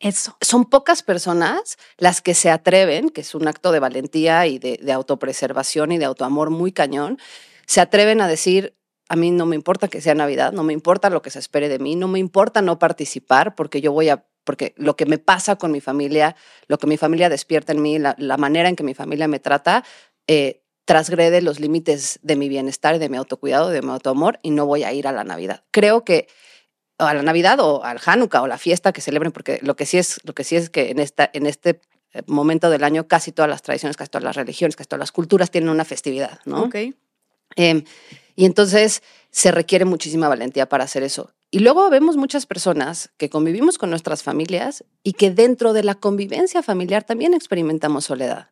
Eso. 0.00 0.36
Son 0.40 0.64
pocas 0.64 1.02
personas 1.02 1.76
las 1.98 2.22
que 2.22 2.34
se 2.34 2.50
atreven, 2.50 3.10
que 3.10 3.20
es 3.20 3.34
un 3.34 3.46
acto 3.46 3.70
de 3.70 3.80
valentía 3.80 4.46
y 4.46 4.58
de, 4.58 4.78
de 4.82 4.92
autopreservación 4.92 5.92
y 5.92 5.98
de 5.98 6.06
autoamor 6.06 6.50
muy 6.50 6.72
cañón, 6.72 7.18
se 7.66 7.80
atreven 7.80 8.20
a 8.20 8.26
decir, 8.26 8.74
a 9.10 9.16
mí 9.16 9.30
no 9.30 9.44
me 9.44 9.56
importa 9.56 9.88
que 9.88 10.00
sea 10.00 10.14
Navidad, 10.14 10.52
no 10.52 10.62
me 10.62 10.72
importa 10.72 11.10
lo 11.10 11.20
que 11.20 11.30
se 11.30 11.38
espere 11.38 11.68
de 11.68 11.78
mí, 11.78 11.96
no 11.96 12.08
me 12.08 12.18
importa 12.18 12.62
no 12.62 12.78
participar 12.78 13.54
porque 13.54 13.80
yo 13.80 13.92
voy 13.92 14.08
a, 14.08 14.24
porque 14.44 14.72
lo 14.76 14.96
que 14.96 15.04
me 15.04 15.18
pasa 15.18 15.56
con 15.56 15.70
mi 15.70 15.80
familia, 15.80 16.34
lo 16.66 16.78
que 16.78 16.86
mi 16.86 16.96
familia 16.96 17.28
despierta 17.28 17.72
en 17.72 17.82
mí, 17.82 17.98
la, 17.98 18.14
la 18.18 18.36
manera 18.38 18.68
en 18.68 18.76
que 18.76 18.84
mi 18.84 18.94
familia 18.94 19.28
me 19.28 19.38
trata, 19.38 19.84
eh, 20.26 20.62
transgrede 20.90 21.40
los 21.40 21.60
límites 21.60 22.18
de 22.22 22.34
mi 22.34 22.48
bienestar 22.48 22.98
de 22.98 23.08
mi 23.08 23.16
autocuidado, 23.16 23.68
de 23.68 23.80
mi 23.80 23.90
autoamor 23.90 24.40
y 24.42 24.50
no 24.50 24.66
voy 24.66 24.82
a 24.82 24.92
ir 24.92 25.06
a 25.06 25.12
la 25.12 25.22
Navidad. 25.22 25.62
Creo 25.70 26.04
que 26.04 26.26
o 26.98 27.04
a 27.04 27.14
la 27.14 27.22
Navidad 27.22 27.60
o 27.60 27.84
al 27.84 28.00
Hanukkah 28.04 28.42
o 28.42 28.48
la 28.48 28.58
fiesta 28.58 28.92
que 28.92 29.00
celebren, 29.00 29.30
porque 29.30 29.60
lo 29.62 29.76
que 29.76 29.86
sí 29.86 29.98
es, 29.98 30.18
lo 30.24 30.34
que 30.34 30.42
sí 30.42 30.56
es 30.56 30.68
que 30.68 30.90
en, 30.90 30.98
esta, 30.98 31.30
en 31.32 31.46
este 31.46 31.80
eh, 32.12 32.22
momento 32.26 32.70
del 32.70 32.82
año 32.82 33.06
casi 33.06 33.30
todas 33.30 33.48
las 33.48 33.62
tradiciones, 33.62 33.96
casi 33.96 34.10
todas 34.10 34.24
las 34.24 34.34
religiones, 34.34 34.74
casi 34.74 34.88
todas 34.88 34.98
las 34.98 35.12
culturas 35.12 35.52
tienen 35.52 35.70
una 35.70 35.84
festividad, 35.84 36.40
¿no? 36.44 36.64
Ok. 36.64 36.74
Eh, 37.54 37.84
y 38.34 38.44
entonces 38.44 39.04
se 39.30 39.52
requiere 39.52 39.84
muchísima 39.84 40.26
valentía 40.26 40.68
para 40.68 40.82
hacer 40.82 41.04
eso. 41.04 41.30
Y 41.52 41.60
luego 41.60 41.88
vemos 41.88 42.16
muchas 42.16 42.46
personas 42.46 43.10
que 43.16 43.30
convivimos 43.30 43.78
con 43.78 43.90
nuestras 43.90 44.24
familias 44.24 44.84
y 45.04 45.12
que 45.12 45.30
dentro 45.30 45.72
de 45.72 45.84
la 45.84 45.94
convivencia 45.94 46.64
familiar 46.64 47.04
también 47.04 47.32
experimentamos 47.32 48.06
soledad. 48.06 48.50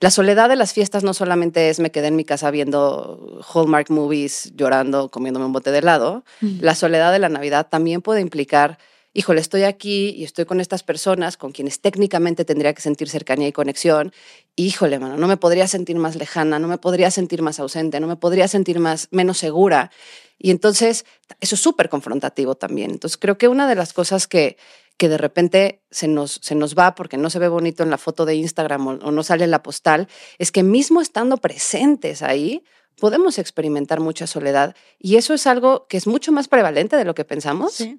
La 0.00 0.10
soledad 0.10 0.48
de 0.48 0.56
las 0.56 0.72
fiestas 0.72 1.04
no 1.04 1.12
solamente 1.12 1.68
es 1.68 1.78
me 1.78 1.90
quedé 1.90 2.06
en 2.06 2.16
mi 2.16 2.24
casa 2.24 2.50
viendo 2.50 3.42
Hallmark 3.52 3.90
movies, 3.90 4.50
llorando, 4.56 5.10
comiéndome 5.10 5.44
un 5.44 5.52
bote 5.52 5.70
de 5.70 5.78
helado. 5.78 6.24
La 6.40 6.74
soledad 6.74 7.12
de 7.12 7.18
la 7.18 7.28
Navidad 7.28 7.68
también 7.70 8.00
puede 8.00 8.22
implicar, 8.22 8.78
híjole, 9.12 9.42
estoy 9.42 9.64
aquí 9.64 10.08
y 10.16 10.24
estoy 10.24 10.46
con 10.46 10.58
estas 10.58 10.82
personas 10.82 11.36
con 11.36 11.52
quienes 11.52 11.82
técnicamente 11.82 12.46
tendría 12.46 12.72
que 12.72 12.80
sentir 12.80 13.10
cercanía 13.10 13.48
y 13.48 13.52
conexión. 13.52 14.14
Y, 14.56 14.68
híjole, 14.68 14.98
mano, 14.98 15.18
no 15.18 15.28
me 15.28 15.36
podría 15.36 15.66
sentir 15.68 15.96
más 15.96 16.16
lejana, 16.16 16.58
no 16.58 16.66
me 16.66 16.78
podría 16.78 17.10
sentir 17.10 17.42
más 17.42 17.60
ausente, 17.60 18.00
no 18.00 18.06
me 18.06 18.16
podría 18.16 18.48
sentir 18.48 18.80
más 18.80 19.08
menos 19.10 19.36
segura. 19.36 19.90
Y 20.38 20.50
entonces 20.50 21.04
eso 21.40 21.56
es 21.56 21.60
súper 21.60 21.90
confrontativo 21.90 22.54
también. 22.54 22.90
Entonces 22.90 23.18
creo 23.18 23.36
que 23.36 23.48
una 23.48 23.68
de 23.68 23.74
las 23.74 23.92
cosas 23.92 24.26
que, 24.26 24.56
que 25.00 25.08
de 25.08 25.16
repente 25.16 25.80
se 25.90 26.08
nos, 26.08 26.40
se 26.42 26.54
nos 26.54 26.74
va 26.74 26.94
porque 26.94 27.16
no 27.16 27.30
se 27.30 27.38
ve 27.38 27.48
bonito 27.48 27.82
en 27.82 27.88
la 27.88 27.96
foto 27.96 28.26
de 28.26 28.34
Instagram 28.34 28.86
o, 28.86 28.90
o 28.90 29.10
no 29.10 29.22
sale 29.22 29.44
en 29.44 29.50
la 29.50 29.62
postal, 29.62 30.08
es 30.38 30.52
que 30.52 30.62
mismo 30.62 31.00
estando 31.00 31.38
presentes 31.38 32.20
ahí, 32.20 32.62
podemos 32.98 33.38
experimentar 33.38 33.98
mucha 34.00 34.26
soledad. 34.26 34.76
Y 34.98 35.16
eso 35.16 35.32
es 35.32 35.46
algo 35.46 35.86
que 35.88 35.96
es 35.96 36.06
mucho 36.06 36.32
más 36.32 36.48
prevalente 36.48 36.96
de 36.96 37.06
lo 37.06 37.14
que 37.14 37.24
pensamos. 37.24 37.72
Sí. 37.72 37.98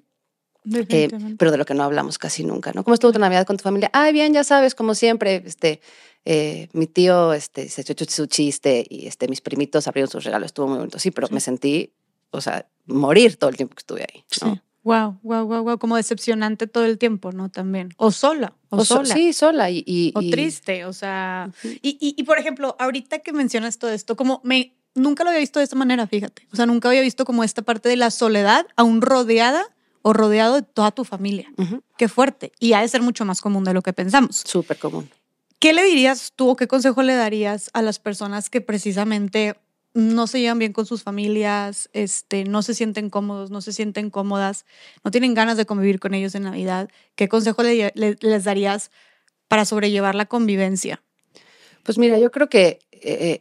Eh, 0.72 1.10
pero 1.38 1.50
de 1.50 1.56
lo 1.58 1.64
que 1.64 1.74
no 1.74 1.82
hablamos 1.82 2.18
casi 2.18 2.44
nunca, 2.44 2.70
¿no? 2.72 2.84
¿Cómo 2.84 2.94
estuvo 2.94 3.10
tu 3.10 3.18
Navidad 3.18 3.46
con 3.48 3.56
tu 3.56 3.64
familia? 3.64 3.90
Ay, 3.92 4.12
bien, 4.12 4.32
ya 4.32 4.44
sabes, 4.44 4.76
como 4.76 4.94
siempre, 4.94 5.42
este, 5.44 5.80
eh, 6.24 6.68
mi 6.72 6.86
tío 6.86 7.32
este, 7.32 7.68
se 7.68 7.80
echó 7.80 8.04
su 8.08 8.26
chiste 8.26 8.86
y 8.88 9.08
este, 9.08 9.26
mis 9.26 9.40
primitos 9.40 9.88
abrieron 9.88 10.08
sus 10.08 10.22
regalos, 10.22 10.46
estuvo 10.46 10.68
muy 10.68 10.78
bonito. 10.78 11.00
Sí, 11.00 11.10
pero 11.10 11.26
Sí. 11.26 11.34
me 11.34 11.40
sentí, 11.40 11.92
o 12.30 12.40
sea, 12.40 12.68
morir 12.86 13.38
todo 13.38 13.50
el 13.50 13.56
tiempo 13.56 13.74
que 13.74 13.80
estuve 13.80 14.02
ahí. 14.02 14.24
¿no? 14.42 14.54
Sí. 14.54 14.60
Wow, 14.84 15.18
wow, 15.22 15.44
wow, 15.46 15.62
wow. 15.62 15.78
Como 15.78 15.96
decepcionante 15.96 16.66
todo 16.66 16.84
el 16.84 16.98
tiempo, 16.98 17.30
¿no? 17.32 17.48
También. 17.50 17.90
O 17.96 18.10
sola. 18.10 18.52
O, 18.68 18.78
O 18.78 18.84
so- 18.84 18.96
sola. 18.96 19.14
Sí, 19.14 19.32
sola. 19.32 19.70
Y, 19.70 19.84
y- 19.86 20.12
O 20.14 20.20
triste. 20.20 20.84
O 20.86 20.92
sea. 20.92 21.50
Y, 21.62 21.96
y, 22.00 22.14
y, 22.16 22.22
por 22.24 22.38
ejemplo, 22.38 22.74
ahorita 22.78 23.20
que 23.20 23.32
mencionas 23.32 23.78
todo 23.78 23.90
esto, 23.92 24.16
como 24.16 24.40
me. 24.44 24.74
Nunca 24.94 25.24
lo 25.24 25.30
había 25.30 25.40
visto 25.40 25.58
de 25.58 25.64
esta 25.64 25.76
manera, 25.76 26.06
fíjate. 26.06 26.46
O 26.52 26.56
sea, 26.56 26.66
nunca 26.66 26.88
había 26.88 27.00
visto 27.00 27.24
como 27.24 27.44
esta 27.44 27.62
parte 27.62 27.88
de 27.88 27.96
la 27.96 28.10
soledad 28.10 28.66
aún 28.76 29.00
rodeada 29.00 29.64
o 30.02 30.12
rodeado 30.12 30.56
de 30.56 30.62
toda 30.62 30.90
tu 30.90 31.04
familia. 31.04 31.50
Qué 31.96 32.08
fuerte. 32.08 32.52
Y 32.58 32.74
ha 32.74 32.80
de 32.80 32.88
ser 32.88 33.00
mucho 33.00 33.24
más 33.24 33.40
común 33.40 33.64
de 33.64 33.72
lo 33.72 33.80
que 33.82 33.92
pensamos. 33.94 34.42
Súper 34.44 34.78
común. 34.78 35.08
¿Qué 35.60 35.72
le 35.72 35.84
dirías 35.84 36.32
tú 36.36 36.50
o 36.50 36.56
qué 36.56 36.66
consejo 36.66 37.02
le 37.04 37.14
darías 37.14 37.70
a 37.72 37.80
las 37.82 38.00
personas 38.00 38.50
que 38.50 38.60
precisamente 38.60 39.54
no 39.94 40.26
se 40.26 40.40
llevan 40.40 40.58
bien 40.58 40.72
con 40.72 40.86
sus 40.86 41.02
familias, 41.02 41.90
este, 41.92 42.44
no 42.44 42.62
se 42.62 42.74
sienten 42.74 43.10
cómodos, 43.10 43.50
no 43.50 43.60
se 43.60 43.72
sienten 43.72 44.10
cómodas, 44.10 44.64
no 45.04 45.10
tienen 45.10 45.34
ganas 45.34 45.56
de 45.56 45.66
convivir 45.66 46.00
con 46.00 46.14
ellos 46.14 46.34
en 46.34 46.44
Navidad, 46.44 46.88
¿qué 47.14 47.28
consejo 47.28 47.62
le- 47.62 47.92
le- 47.94 48.16
les 48.20 48.44
darías 48.44 48.90
para 49.48 49.64
sobrellevar 49.64 50.14
la 50.14 50.26
convivencia? 50.26 51.02
Pues 51.82 51.98
mira, 51.98 52.18
yo 52.18 52.30
creo 52.30 52.48
que 52.48 52.78
eh, 52.92 53.40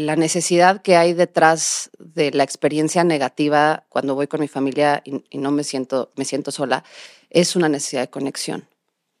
la 0.00 0.16
necesidad 0.16 0.80
que 0.82 0.96
hay 0.96 1.12
detrás 1.12 1.90
de 1.98 2.30
la 2.32 2.42
experiencia 2.42 3.04
negativa 3.04 3.84
cuando 3.90 4.14
voy 4.14 4.26
con 4.26 4.40
mi 4.40 4.48
familia 4.48 5.02
y, 5.04 5.22
y 5.30 5.38
no 5.38 5.50
me 5.50 5.62
siento, 5.62 6.10
me 6.16 6.24
siento 6.24 6.50
sola, 6.50 6.82
es 7.28 7.54
una 7.54 7.68
necesidad 7.68 8.00
de 8.02 8.10
conexión, 8.10 8.66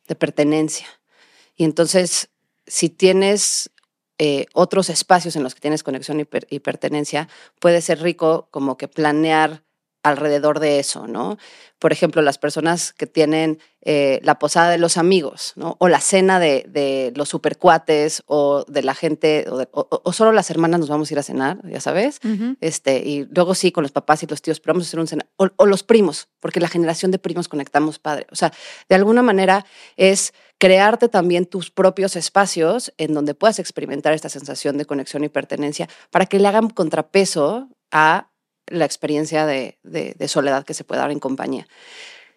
de 0.08 0.14
pertenencia. 0.14 0.86
Y 1.56 1.64
entonces, 1.64 2.30
si 2.66 2.88
tienes 2.88 3.70
eh, 4.18 4.46
otros 4.54 4.90
espacios 4.90 5.36
en 5.36 5.42
los 5.42 5.54
que 5.54 5.60
tienes 5.60 5.82
conexión 5.82 6.20
y, 6.20 6.24
per- 6.24 6.46
y 6.50 6.60
pertenencia, 6.60 7.28
puede 7.60 7.80
ser 7.80 8.02
rico 8.02 8.48
como 8.50 8.76
que 8.76 8.88
planear 8.88 9.62
alrededor 10.02 10.60
de 10.60 10.78
eso, 10.78 11.06
¿no? 11.06 11.36
Por 11.78 11.92
ejemplo, 11.92 12.22
las 12.22 12.38
personas 12.38 12.92
que 12.92 13.06
tienen 13.06 13.58
eh, 13.82 14.20
la 14.22 14.38
posada 14.38 14.70
de 14.70 14.78
los 14.78 14.96
amigos, 14.96 15.52
¿no? 15.56 15.76
O 15.78 15.88
la 15.88 16.00
cena 16.00 16.40
de, 16.40 16.64
de 16.68 17.12
los 17.14 17.28
supercuates 17.28 18.22
o 18.26 18.64
de 18.68 18.82
la 18.82 18.94
gente, 18.94 19.46
o, 19.48 19.58
de- 19.58 19.68
o- 19.72 19.88
o 20.04 20.12
solo 20.12 20.32
las 20.32 20.50
hermanas 20.50 20.80
nos 20.80 20.88
vamos 20.88 21.10
a 21.10 21.14
ir 21.14 21.18
a 21.18 21.22
cenar, 21.22 21.58
ya 21.68 21.80
sabes. 21.80 22.18
Este, 22.60 22.98
y 22.98 23.26
luego 23.34 23.54
sí, 23.54 23.70
con 23.72 23.82
los 23.82 23.92
papás 23.92 24.22
y 24.22 24.26
los 24.26 24.42
tíos, 24.42 24.60
pero 24.60 24.74
vamos 24.74 24.86
a 24.86 24.88
hacer 24.88 25.00
un 25.00 25.06
cena. 25.08 25.26
O, 25.36 25.48
o 25.56 25.66
los 25.66 25.82
primos, 25.84 26.28
porque 26.40 26.60
la 26.60 26.68
generación 26.68 27.10
de 27.10 27.18
primos 27.18 27.48
conectamos 27.48 27.98
padre. 27.98 28.26
O 28.32 28.36
sea, 28.36 28.52
de 28.88 28.94
alguna 28.96 29.22
manera 29.22 29.64
es 29.96 30.32
crearte 30.58 31.08
también 31.08 31.46
tus 31.46 31.70
propios 31.70 32.16
espacios 32.16 32.92
en 32.98 33.14
donde 33.14 33.34
puedas 33.34 33.58
experimentar 33.60 34.12
esta 34.12 34.28
sensación 34.28 34.76
de 34.78 34.84
conexión 34.86 35.22
y 35.22 35.28
pertenencia 35.28 35.88
para 36.10 36.26
que 36.26 36.38
le 36.40 36.48
hagan 36.48 36.70
contrapeso 36.70 37.68
a 37.92 38.28
la 38.70 38.84
experiencia 38.84 39.46
de, 39.46 39.76
soledad 40.26 40.64
que 40.64 40.74
se 40.74 40.84
puede 40.84 41.00
dar 41.00 41.10
en 41.10 41.20
compañía. 41.20 41.66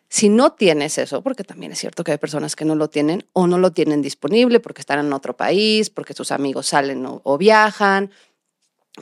Si 0.09 0.27
no 0.27 0.53
tienes 0.53 0.97
eso, 0.97 1.21
porque 1.21 1.43
también 1.43 1.71
es 1.71 1.79
cierto 1.79 2.03
que 2.03 2.11
hay 2.11 2.17
personas 2.17 2.55
que 2.55 2.65
no 2.65 2.75
lo 2.75 2.89
tienen 2.89 3.25
o 3.31 3.47
no 3.47 3.57
lo 3.57 3.71
tienen 3.71 4.01
disponible 4.01 4.59
porque 4.59 4.81
están 4.81 4.99
en 4.99 5.13
otro 5.13 5.37
país, 5.37 5.89
porque 5.89 6.13
sus 6.13 6.31
amigos 6.31 6.67
salen 6.67 7.05
o, 7.05 7.37
viajan, 7.37 8.11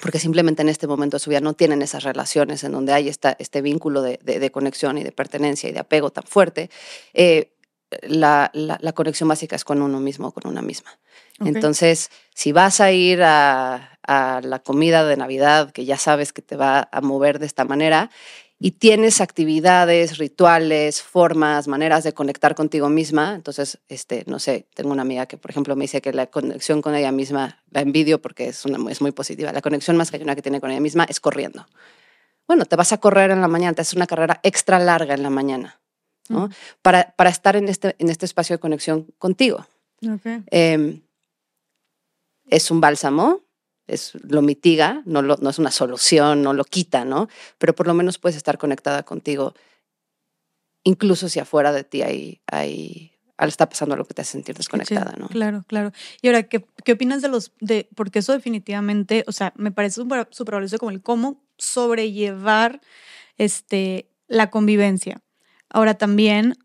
porque 0.02 0.20
simplemente 0.20 0.62
en 0.62 0.70
este 0.70 0.86
momento 0.86 1.16
de 1.16 1.20
su 1.20 1.32
vida 1.32 1.42
no 1.42 1.56
tienen 1.56 1.82
esas 1.82 2.04
relaciones 2.04 2.64
en 2.64 2.74
donde 2.74 2.94
hay 2.94 3.10
esta, 3.10 3.36
este 3.40 3.62
vínculo 3.62 4.04
de 4.04 4.52
conexión 4.52 5.00
y 5.00 5.04
de 5.04 5.12
pertenencia 5.12 5.68
y 5.68 5.74
de 5.74 5.80
apego 5.80 6.12
tan 6.12 6.26
fuerte, 6.26 6.70
eh, 7.16 7.54
la, 8.02 8.50
la- 8.54 8.78
la 8.82 8.94
conexión 8.94 9.30
básica 9.30 9.56
es 9.56 9.64
con 9.64 9.82
uno 9.82 10.00
mismo 10.00 10.28
o 10.28 10.32
con 10.32 10.48
una 10.52 10.62
misma. 10.62 10.92
Entonces, 11.56 12.10
si 12.34 12.52
vas 12.52 12.82
a 12.82 12.92
ir 12.92 13.22
a, 13.24 13.98
a 14.04 14.42
la 14.44 14.60
comida 14.60 15.06
de 15.06 15.18
Navidad, 15.18 15.72
que 15.72 15.86
ya 15.86 15.98
sabes 15.98 16.34
que 16.34 16.42
te 16.42 16.56
va 16.56 16.90
a 16.92 17.02
mover 17.02 17.40
de 17.40 17.46
esta 17.46 17.64
manera, 17.66 18.10
y 18.62 18.72
tienes 18.72 19.22
actividades, 19.22 20.18
rituales, 20.18 21.02
formas, 21.02 21.70
maneras 21.70 22.04
de 22.04 22.12
conectar 22.14 22.56
contigo 22.56 22.90
misma, 22.90 23.34
entonces, 23.36 23.80
este, 23.88 24.26
no 24.28 24.38
sé, 24.38 24.68
tengo 24.74 24.92
una 24.92 25.04
amiga 25.04 25.28
que, 25.28 25.38
por 25.38 25.50
ejemplo, 25.50 25.78
me 25.78 25.86
dice 25.86 26.02
que 26.02 26.12
la 26.12 26.28
conexión 26.28 26.82
con 26.82 26.94
ella 26.94 27.14
misma, 27.14 27.64
la 27.72 27.80
envidio 27.80 28.22
porque 28.22 28.50
es, 28.50 28.66
una, 28.66 28.92
es 28.92 29.00
muy 29.02 29.12
positiva, 29.14 29.54
la 29.54 29.62
conexión 29.62 29.96
más 29.96 30.12
cañona 30.12 30.36
que 30.36 30.42
tiene 30.42 30.60
con 30.60 30.72
ella 30.72 30.82
misma 30.82 31.06
es 31.06 31.22
corriendo. 31.22 31.66
Bueno, 32.48 32.66
te 32.66 32.76
vas 32.76 32.92
a 32.92 32.98
correr 32.98 33.32
en 33.32 33.40
la 33.40 33.48
mañana, 33.48 33.74
te 33.76 33.82
haces 33.82 33.94
una 33.94 34.08
carrera 34.08 34.42
extra 34.44 34.78
larga 34.78 35.14
en 35.14 35.24
la 35.24 35.30
mañana, 35.30 35.79
¿no? 36.30 36.50
Para, 36.82 37.14
para 37.18 37.30
estar 37.30 37.56
en 37.58 37.68
este, 37.68 37.96
en 38.00 38.10
este 38.10 38.26
espacio 38.26 38.56
de 38.56 38.60
conexión 38.60 39.08
contigo. 39.18 39.66
Eh, 40.52 41.02
es 42.48 42.72
un 42.72 42.80
bálsamo, 42.82 43.42
es, 43.88 44.14
lo 44.24 44.42
mitiga, 44.42 45.02
no, 45.06 45.22
lo- 45.22 45.38
no 45.42 45.50
es 45.50 45.60
una 45.60 45.72
solución, 45.72 46.42
no 46.42 46.54
lo 46.54 46.64
quita, 46.64 47.04
¿no? 47.06 47.28
Pero 47.58 47.76
por 47.76 47.88
lo 47.88 47.94
menos 47.94 48.18
puedes 48.18 48.38
estar 48.38 48.58
conectada 48.58 49.04
contigo, 49.04 49.54
incluso 50.84 51.30
si 51.30 51.40
afuera 51.40 51.72
de 51.72 51.84
ti 51.84 52.02
hay, 52.02 52.42
hay 52.48 53.12
está 53.40 53.70
pasando 53.70 53.94
algo 53.96 54.06
que 54.06 54.14
te 54.14 54.22
hace 54.22 54.34
sentir 54.34 54.56
desconectada, 54.56 55.14
¿no? 55.18 55.28
Claro, 55.30 55.64
claro. 55.68 55.92
Y 56.22 56.28
ahora, 56.28 56.44
¿qué, 56.44 56.66
qué 56.84 56.92
opinas 56.94 57.22
de 57.22 57.30
los, 57.30 57.54
de, 57.62 57.88
porque 57.96 58.20
eso 58.20 58.34
definitivamente, 58.34 59.24
o 59.28 59.32
sea, 59.32 59.54
me 59.56 59.72
parece 59.72 59.96
súper 59.96 60.54
valioso 60.56 60.78
como 60.78 60.92
el 60.92 61.02
cómo 61.02 61.42
sobrellevar 61.58 62.82
este, 63.38 64.10
la 64.28 64.50
convivencia. 64.50 65.22
Ahora 65.70 65.94
también, 65.96 66.56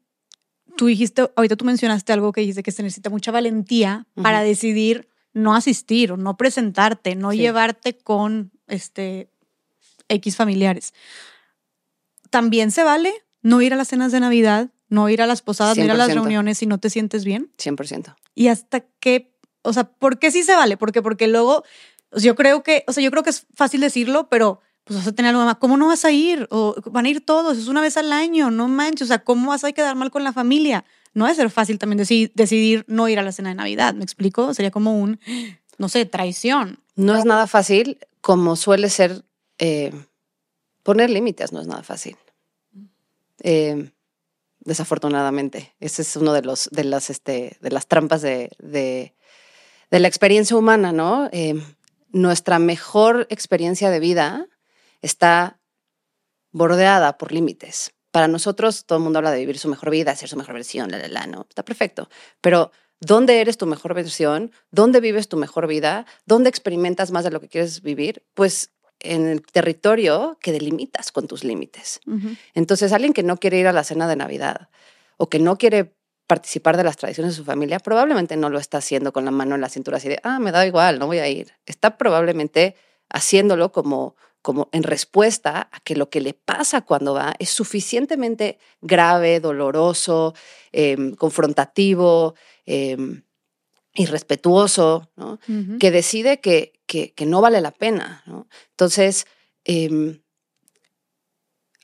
tú 0.77 0.87
dijiste, 0.87 1.31
ahorita 1.37 1.57
tú 1.57 1.65
mencionaste 1.65 2.13
algo 2.13 2.33
que 2.33 2.41
dice 2.41 2.63
que 2.63 2.73
se 2.73 2.83
necesita 2.83 3.11
mucha 3.11 3.31
valentía 3.31 4.07
para 4.21 4.43
decidir 4.43 5.09
no 5.33 5.55
asistir 5.55 6.13
o 6.13 6.17
no 6.17 6.37
presentarte, 6.37 7.17
no 7.17 7.33
Sí. 7.33 7.39
llevarte 7.39 7.97
con 7.99 8.53
este 8.67 9.31
X 10.09 10.37
familiares. 10.37 10.95
También 12.31 12.71
se 12.71 12.83
vale 12.85 13.13
no 13.43 13.61
ir 13.63 13.75
a 13.75 13.77
las 13.77 13.89
cenas 13.89 14.13
de 14.13 14.21
Navidad, 14.21 14.71
no 14.89 15.09
ir 15.09 15.23
a 15.23 15.27
las 15.27 15.43
posadas, 15.43 15.77
no 15.77 15.85
ir 15.85 15.91
a 15.91 15.95
las 15.95 16.09
100%. 16.09 16.15
reuniones 16.15 16.59
si 16.59 16.67
no 16.67 16.79
te 16.79 16.91
sientes 16.91 17.25
bien. 17.25 17.51
100%. 17.59 18.17
Y 18.35 18.49
hasta 18.49 18.81
qué, 19.01 19.37
o 19.63 19.73
sea, 19.73 19.85
¿por 19.85 20.19
qué 20.19 20.31
sí 20.31 20.43
se 20.43 20.55
vale? 20.55 20.77
Porque, 20.77 21.03
porque 21.03 21.27
luego, 21.29 21.65
yo 22.17 22.35
creo 22.35 22.63
que, 22.63 22.85
o 22.87 22.93
sea, 22.93 23.03
yo 23.03 23.11
creo 23.11 23.23
que 23.23 23.31
es 23.31 23.47
fácil 23.55 23.81
decirlo, 23.81 24.29
pero 24.29 24.61
pues 24.85 24.99
vas 24.99 25.07
a 25.09 25.13
tener 25.13 25.31
algo 25.31 25.45
más. 25.45 25.57
¿Cómo 25.57 25.77
no 25.77 25.87
vas 25.89 26.05
a 26.05 26.13
ir? 26.13 26.47
O 26.51 26.77
van 26.87 27.07
a 27.07 27.09
ir 27.09 27.25
todos, 27.25 27.57
es 27.59 27.69
una 27.69 27.81
vez 27.81 27.97
al 27.97 28.13
año, 28.13 28.51
no 28.51 28.69
manches. 28.69 29.03
O 29.03 29.09
sea, 29.09 29.25
¿cómo 29.25 29.49
vas 29.51 29.65
a 29.65 29.73
quedar 29.73 29.97
mal 29.97 30.11
con 30.11 30.25
la 30.25 30.33
familia? 30.33 30.85
No 31.15 31.25
debe 31.25 31.37
ser 31.37 31.51
fácil 31.51 31.79
también 31.79 31.99
deci- 32.01 32.31
decidir 32.35 32.85
no 32.89 33.09
ir 33.09 33.19
a 33.19 33.23
la 33.23 33.33
cena 33.33 33.49
de 33.51 33.55
Navidad, 33.55 33.95
¿me 33.95 34.05
explico? 34.05 34.53
Sería 34.53 34.71
como 34.71 34.99
un, 35.01 35.21
no 35.79 35.89
sé, 35.89 36.05
traición. 36.07 36.81
No 36.97 37.17
es 37.17 37.25
nada 37.25 37.47
fácil, 37.47 37.99
como 38.21 38.57
suele 38.57 38.89
ser, 38.91 39.25
eh, 39.59 39.93
poner 40.83 41.11
límites 41.11 41.53
no 41.53 41.61
es 41.61 41.67
nada 41.67 41.83
fácil. 41.83 42.17
Eh, 43.41 43.91
desafortunadamente, 44.61 45.75
ese 45.81 46.03
es 46.03 46.17
uno 46.17 46.33
de 46.33 46.43
los 46.43 46.69
de 46.73 46.85
las 46.85 47.11
este, 47.11 47.59
de 47.61 47.71
las 47.71 47.87
trampas 47.87 48.23
de, 48.23 48.51
de, 48.59 49.15
de 49.91 50.01
la 50.01 50.09
experiencia 50.09 50.57
humana, 50.57 50.93
¿no? 50.93 51.29
Eh, 51.33 51.61
nuestra 52.11 52.59
mejor 52.59 53.27
experiencia 53.31 53.91
de 53.91 54.01
vida 54.01 54.47
está 55.05 55.61
bordeada 56.51 57.19
por 57.19 57.33
límites. 57.33 57.93
Para 58.11 58.29
nosotros, 58.29 58.87
todo 58.87 58.99
el 58.99 59.05
mundo 59.05 59.19
habla 59.19 59.33
de 59.33 59.41
vivir 59.41 59.59
su 59.59 59.69
mejor 59.69 59.91
vida, 59.91 60.15
ser 60.17 60.29
su 60.29 60.37
mejor 60.37 60.55
versión, 60.55 60.91
la, 60.91 60.99
la, 60.99 61.09
la, 61.09 61.27
¿no? 61.27 61.47
Está 61.49 61.65
perfecto. 61.65 62.09
Pero, 62.41 62.71
¿dónde 63.01 63.41
eres 63.41 63.59
tu 63.59 63.67
mejor 63.67 63.93
versión? 63.95 64.53
¿Dónde 64.71 65.01
vives 65.01 65.29
tu 65.29 65.37
mejor 65.37 65.67
vida? 65.67 66.07
¿Dónde 66.25 66.49
experimentas 66.49 67.11
más 67.11 67.25
de 67.25 67.31
lo 67.31 67.41
que 67.41 67.49
quieres 67.49 67.83
vivir? 67.83 68.25
Pues 68.35 68.71
en 69.01 69.27
el 69.27 69.43
territorio 69.43 70.39
que 70.41 70.53
delimitas 70.53 71.13
con 71.13 71.27
tus 71.27 71.45
límites. 71.45 72.01
Entonces, 72.55 72.93
alguien 72.93 73.13
que 73.13 73.23
no 73.23 73.37
quiere 73.37 73.59
ir 73.59 73.67
a 73.67 73.73
la 73.73 73.85
cena 73.85 74.09
de 74.09 74.17
Navidad 74.17 74.71
o 75.19 75.29
que 75.29 75.39
no 75.39 75.59
quiere 75.59 75.95
participar 76.27 76.77
de 76.79 76.85
las 76.85 76.97
tradiciones 76.97 77.35
de 77.35 77.37
su 77.37 77.45
familia, 77.45 77.81
probablemente 77.81 78.37
no 78.37 78.49
lo 78.49 78.59
está 78.59 78.79
haciendo 78.79 79.13
con 79.13 79.27
la 79.27 79.31
mano 79.31 79.57
en 79.57 79.61
la 79.61 79.69
cintura 79.69 79.99
así 79.99 80.09
de, 80.09 80.21
ah, 80.23 80.39
me 80.39 80.53
da 80.53 80.67
igual, 80.67 80.99
no 80.99 81.07
voy 81.07 81.19
a 81.19 81.29
ir. 81.29 81.53
Está 81.67 81.99
probablemente 81.99 82.77
haciéndolo 83.11 83.73
como, 83.73 84.17
como 84.45 84.69
en 84.73 84.83
respuesta 84.83 85.71
a 85.73 85.81
que 85.81 85.97
lo 85.97 86.11
que 86.11 86.21
le 86.21 86.35
pasa 86.35 86.83
cuando 86.83 87.15
va 87.15 87.35
es 87.39 87.49
suficientemente 87.49 88.59
grave, 88.83 89.41
doloroso, 89.41 90.35
em, 90.71 91.15
confrontativo, 91.15 92.35
em, 92.67 93.23
irrespetuoso, 93.95 95.09
que 95.81 95.91
decide 95.91 96.41
que, 96.43 96.75
que, 96.85 97.15
que 97.15 97.25
no 97.25 97.41
vale 97.41 97.63
la 97.63 97.71
pena. 97.71 98.23
¿no? 98.27 98.47
Entonces, 98.73 99.25
em, 99.65 100.21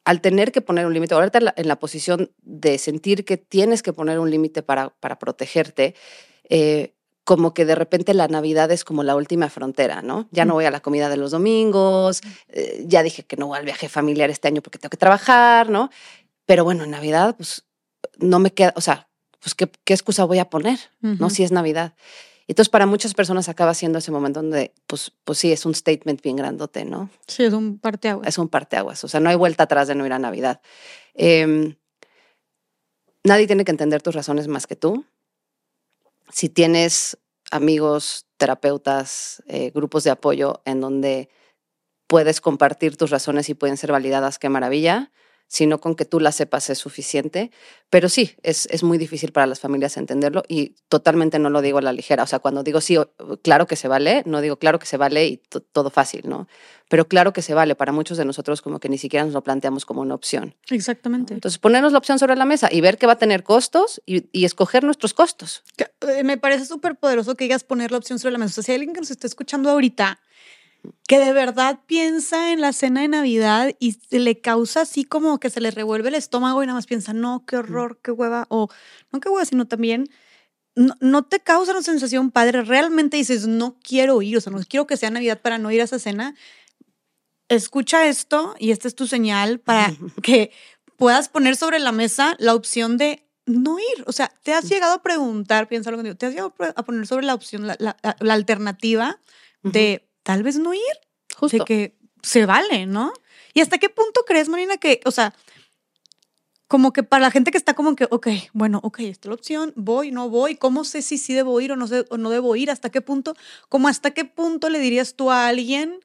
al 0.05 0.21
tener 0.21 0.53
que 0.53 0.61
poner 0.61 0.85
un 0.85 0.93
límite, 0.93 1.15
ahorita 1.15 1.39
en 1.39 1.45
la, 1.47 1.55
en 1.57 1.67
la 1.67 1.79
posición 1.79 2.31
de 2.43 2.77
sentir 2.77 3.25
que 3.25 3.39
tienes 3.39 3.83
que 3.83 3.95
poner 3.95 4.19
un 4.19 4.31
límite 4.31 4.63
para, 4.63 4.91
para 5.01 5.19
protegerte, 5.19 5.95
eh, 6.51 6.95
como 7.31 7.55
que 7.55 7.65
de 7.65 7.77
repente 7.77 8.13
la 8.13 8.27
Navidad 8.27 8.73
es 8.73 8.83
como 8.83 9.05
la 9.05 9.15
última 9.15 9.49
frontera, 9.49 10.03
¿no? 10.03 10.27
Ya 10.33 10.45
no 10.45 10.55
voy 10.55 10.65
a 10.65 10.71
la 10.73 10.81
comida 10.81 11.09
de 11.09 11.17
los 11.17 11.31
domingos, 11.31 12.23
eh, 12.49 12.85
ya 12.89 13.05
dije 13.05 13.23
que 13.23 13.37
no 13.37 13.47
voy 13.47 13.57
al 13.57 13.65
viaje 13.65 13.89
familiar 13.89 14.31
este 14.31 14.49
año 14.49 14.63
porque 14.63 14.81
tengo 14.81 14.91
que 14.91 14.97
trabajar, 14.97 15.71
¿no? 15.71 15.91
Pero 16.45 16.65
bueno, 16.65 16.83
en 16.83 16.91
Navidad, 16.91 17.37
pues 17.37 17.63
no 18.19 18.41
me 18.41 18.53
queda, 18.53 18.73
o 18.75 18.81
sea, 18.81 19.09
pues 19.39 19.55
qué, 19.55 19.71
qué 19.85 19.95
excusa 19.95 20.25
voy 20.25 20.41
a 20.41 20.51
poner, 20.51 20.81
¿no? 21.03 21.31
Si 21.31 21.45
es 21.45 21.53
Navidad. 21.53 21.95
Entonces, 22.49 22.69
para 22.69 22.85
muchas 22.85 23.15
personas 23.15 23.49
acaba 23.49 23.75
siendo 23.75 24.01
ese 24.01 24.11
momento 24.11 24.43
donde, 24.43 24.75
pues, 24.89 25.13
pues 25.23 25.39
sí, 25.39 25.53
es 25.53 25.65
un 25.65 25.77
statement 25.77 26.21
bien 26.21 26.35
grandote, 26.35 26.85
¿no? 26.85 27.11
Sí, 27.29 27.45
es 27.45 27.53
un 27.53 27.79
parteaguas. 27.79 28.27
Es 28.27 28.39
un 28.39 28.49
parteaguas. 28.49 29.05
O 29.05 29.09
sea, 29.09 29.21
no 29.21 29.31
hay 29.31 29.37
vuelta 29.37 29.63
atrás 29.63 29.87
de 29.87 29.95
no 29.95 30.05
ir 30.05 30.13
a 30.13 30.19
Navidad. 30.19 30.61
Em, 31.15 31.77
nadie 33.23 33.47
tiene 33.47 33.65
que 33.65 33.71
entender 33.71 34.03
tus 34.03 34.17
razones 34.17 34.49
más 34.49 34.67
que 34.67 34.75
tú. 34.75 35.05
Si 36.33 36.49
tienes 36.49 37.19
amigos, 37.51 38.27
terapeutas, 38.37 39.43
eh, 39.47 39.71
grupos 39.75 40.05
de 40.05 40.11
apoyo 40.11 40.63
en 40.65 40.81
donde 40.81 41.29
puedes 42.07 42.41
compartir 42.41 42.97
tus 42.97 43.11
razones 43.11 43.49
y 43.49 43.55
pueden 43.55 43.77
ser 43.77 43.93
validadas, 43.93 44.39
qué 44.39 44.49
maravilla. 44.49 45.13
Sino 45.51 45.81
con 45.81 45.97
que 45.97 46.05
tú 46.05 46.21
la 46.21 46.31
sepas 46.31 46.71
es 46.71 46.79
suficiente. 46.79 47.51
Pero 47.91 48.09
sí, 48.09 48.37
es, 48.45 48.67
es 48.71 48.85
muy 48.85 48.99
difícil 48.99 49.33
para 49.33 49.49
las 49.49 49.59
familias 49.59 49.97
entenderlo 49.97 50.45
y 50.47 50.77
totalmente 50.89 51.41
no 51.41 51.51
lo 51.51 51.61
digo 51.61 51.79
a 51.79 51.83
la 51.83 51.93
ligera. 51.93 52.23
O 52.23 52.27
sea, 52.29 52.39
cuando 52.39 52.63
digo 52.63 52.81
sí, 52.81 52.97
claro 53.43 53.67
que 53.67 53.75
se 53.75 53.89
vale, 53.89 54.23
no 54.27 54.43
digo 54.43 54.59
claro 54.59 54.79
que 54.79 54.87
se 54.87 54.97
vale 54.97 55.27
y 55.27 55.43
todo 55.73 55.91
fácil, 55.91 56.29
¿no? 56.29 56.47
Pero 56.89 57.09
claro 57.09 57.33
que 57.33 57.43
se 57.43 57.53
vale. 57.53 57.75
Para 57.75 57.91
muchos 57.91 58.17
de 58.17 58.25
nosotros 58.25 58.63
como 58.63 58.79
que 58.79 58.89
ni 58.89 58.97
siquiera 58.97 59.25
nos 59.25 59.35
lo 59.35 59.43
planteamos 59.43 59.85
como 59.85 60.03
una 60.03 60.15
opción. 60.15 60.55
Exactamente. 60.71 61.35
Entonces, 61.35 61.59
ponernos 61.59 61.91
la 61.91 61.99
opción 61.99 62.21
sobre 62.21 62.37
la 62.37 62.45
mesa 62.45 62.69
y 62.71 62.81
ver 62.81 62.97
que 62.97 63.07
va 63.07 63.15
a 63.15 63.19
tener 63.19 63.43
costos 63.43 64.01
y, 64.07 64.29
y 64.31 64.45
escoger 64.45 64.85
nuestros 64.85 65.15
costos. 65.15 65.65
Eh, 65.79 66.23
me 66.23 66.39
parece 66.39 66.65
súper 66.67 66.95
poderoso 66.95 67.35
que 67.35 67.45
digas 67.45 67.65
poner 67.65 67.91
la 67.91 67.99
opción 67.99 68.21
sobre 68.21 68.33
la 68.33 68.39
mesa. 68.39 68.53
O 68.53 68.55
sea, 68.55 68.63
si 68.63 68.71
hay 68.71 68.77
alguien 68.77 68.95
que 68.95 69.01
nos 69.01 69.11
está 69.11 69.27
escuchando 69.27 69.69
ahorita 69.69 70.21
que 71.07 71.19
de 71.19 71.33
verdad 71.33 71.81
piensa 71.87 72.53
en 72.53 72.61
la 72.61 72.73
cena 72.73 73.03
de 73.03 73.09
Navidad 73.09 73.75
y 73.79 73.93
se 73.93 74.19
le 74.19 74.41
causa 74.41 74.83
así 74.83 75.05
como 75.05 75.41
que 75.41 75.51
se 75.51 75.61
le 75.61 75.71
revuelve 75.71 76.09
el 76.09 76.15
estómago 76.15 76.63
y 76.63 76.67
nada 76.67 76.79
más 76.79 76.87
piensa, 76.87 77.13
no, 77.13 77.45
qué 77.47 77.57
horror, 77.57 78.01
qué 78.03 78.11
hueva, 78.11 78.47
o 78.49 78.69
no 79.13 79.21
qué 79.21 79.29
hueva, 79.29 79.45
sino 79.45 79.67
también 79.67 80.09
no, 80.75 81.25
te 81.25 81.41
causa 81.41 81.73
una 81.73 81.83
sensación 81.83 82.31
padre, 82.31 82.63
realmente 82.63 83.17
dices, 83.17 83.47
no 83.47 83.79
quiero 83.83 84.23
ir, 84.23 84.37
o 84.37 84.41
sea, 84.41 84.53
no 84.53 84.61
quiero 84.69 84.87
que 84.87 84.97
sea 84.97 85.11
Navidad 85.11 85.41
para 85.41 85.59
no 85.59 85.71
ir 85.71 85.81
a 85.81 85.85
esa 85.85 85.99
cena. 85.99 86.35
Escucha 87.49 88.07
esto 88.07 88.55
y 88.59 88.71
esta 88.71 88.89
es 88.89 88.95
tu 88.95 89.07
señal 89.07 89.59
para 89.59 89.93
que 90.23 90.53
puedas 90.97 91.29
poner 91.29 91.57
sobre 91.57 91.79
la 91.79 91.93
mesa 91.93 92.37
la 92.39 92.55
opción 92.55 92.97
de 92.97 93.27
no 93.47 93.79
ir. 93.79 94.05
O 94.07 94.13
sea, 94.13 94.33
te 94.43 94.55
has 94.55 94.69
llegado 94.69 94.95
a 94.95 95.03
preguntar, 95.03 95.69
piensa 95.69 95.91
lo 95.91 96.03
que 96.03 96.15
te 96.15 96.27
has 96.27 96.33
llegado 96.33 96.55
a 96.77 96.85
poner 96.85 97.07
sobre 97.07 97.27
la 97.27 97.35
opción, 97.35 97.67
la, 97.67 97.97
alternativa 98.21 99.19
de 99.63 100.10
tal 100.23 100.43
vez 100.43 100.59
no 100.59 100.75
ir. 100.75 100.81
Justo. 101.37 101.59
De 101.59 101.65
que 101.65 101.97
se 102.23 102.47
vale, 102.47 102.87
¿no? 102.87 103.13
¿Y 103.55 103.61
hasta 103.61 103.79
qué 103.79 103.89
punto 103.89 104.23
crees, 104.27 104.49
Marina, 104.49 104.77
que, 104.77 105.01
o 105.05 105.11
sea, 105.11 105.35
como 106.69 106.93
que 106.93 107.03
para 107.03 107.23
la 107.23 107.31
gente 107.31 107.51
que 107.51 107.59
está 107.59 107.75
como 107.75 107.97
que, 107.97 108.07
ok, 108.11 108.29
bueno, 108.53 108.81
ok, 108.83 109.01
esta 109.01 109.27
es 109.27 109.31
la 109.31 109.35
opción, 109.35 109.73
voy, 109.75 110.13
no 110.13 110.29
voy, 110.29 110.55
¿cómo 110.55 110.85
sé 110.85 111.03
si 111.03 111.19
sí 111.19 111.35
debo 111.35 111.61
ir 111.61 111.73
o 111.73 111.77
no, 111.77 111.89
sé, 111.89 112.05
o 112.11 112.17
no 112.17 112.31
debo 112.31 112.55
ir? 112.55 112.71
¿Hasta 112.71 112.91
qué 112.91 113.01
punto? 113.01 113.35
¿Cómo 113.69 113.89
hasta 113.89 114.13
qué 114.13 114.25
punto 114.25 114.69
le 114.69 114.79
dirías 114.79 115.15
tú 115.15 115.31
a 115.31 115.49
alguien 115.49 115.99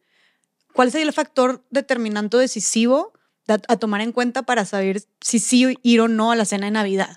cuál 0.74 0.92
sería 0.92 1.06
el 1.06 1.14
factor 1.14 1.64
determinante 1.70 2.38
decisivo 2.38 3.14
a, 3.48 3.60
a 3.68 3.78
tomar 3.78 4.02
en 4.02 4.12
cuenta 4.12 4.44
para 4.44 4.66
saber 4.66 5.04
si 5.22 5.38
sí 5.38 5.78
ir 5.84 6.02
o 6.02 6.08
no 6.08 6.32
a 6.32 6.36
la 6.36 6.46
cena 6.46 6.66
de 6.66 6.72
Navidad? 6.72 7.16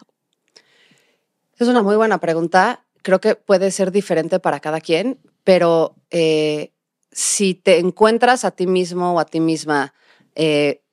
Es 1.56 1.66
una 1.66 1.82
muy 1.82 1.96
buena 1.96 2.18
pregunta. 2.18 2.84
Creo 3.02 3.20
que 3.20 3.34
puede 3.34 3.70
ser 3.70 3.90
diferente 3.90 4.38
para 4.40 4.60
cada 4.60 4.80
quien, 4.80 5.18
pero 5.42 5.96
eh, 6.10 6.72
si 7.18 7.54
te 7.54 7.80
encuentras 7.80 8.44
a 8.44 8.52
ti 8.52 8.68
mismo 8.68 9.14
o 9.14 9.18
a 9.18 9.24
ti 9.24 9.40
misma 9.40 9.92
eh, 10.36 10.84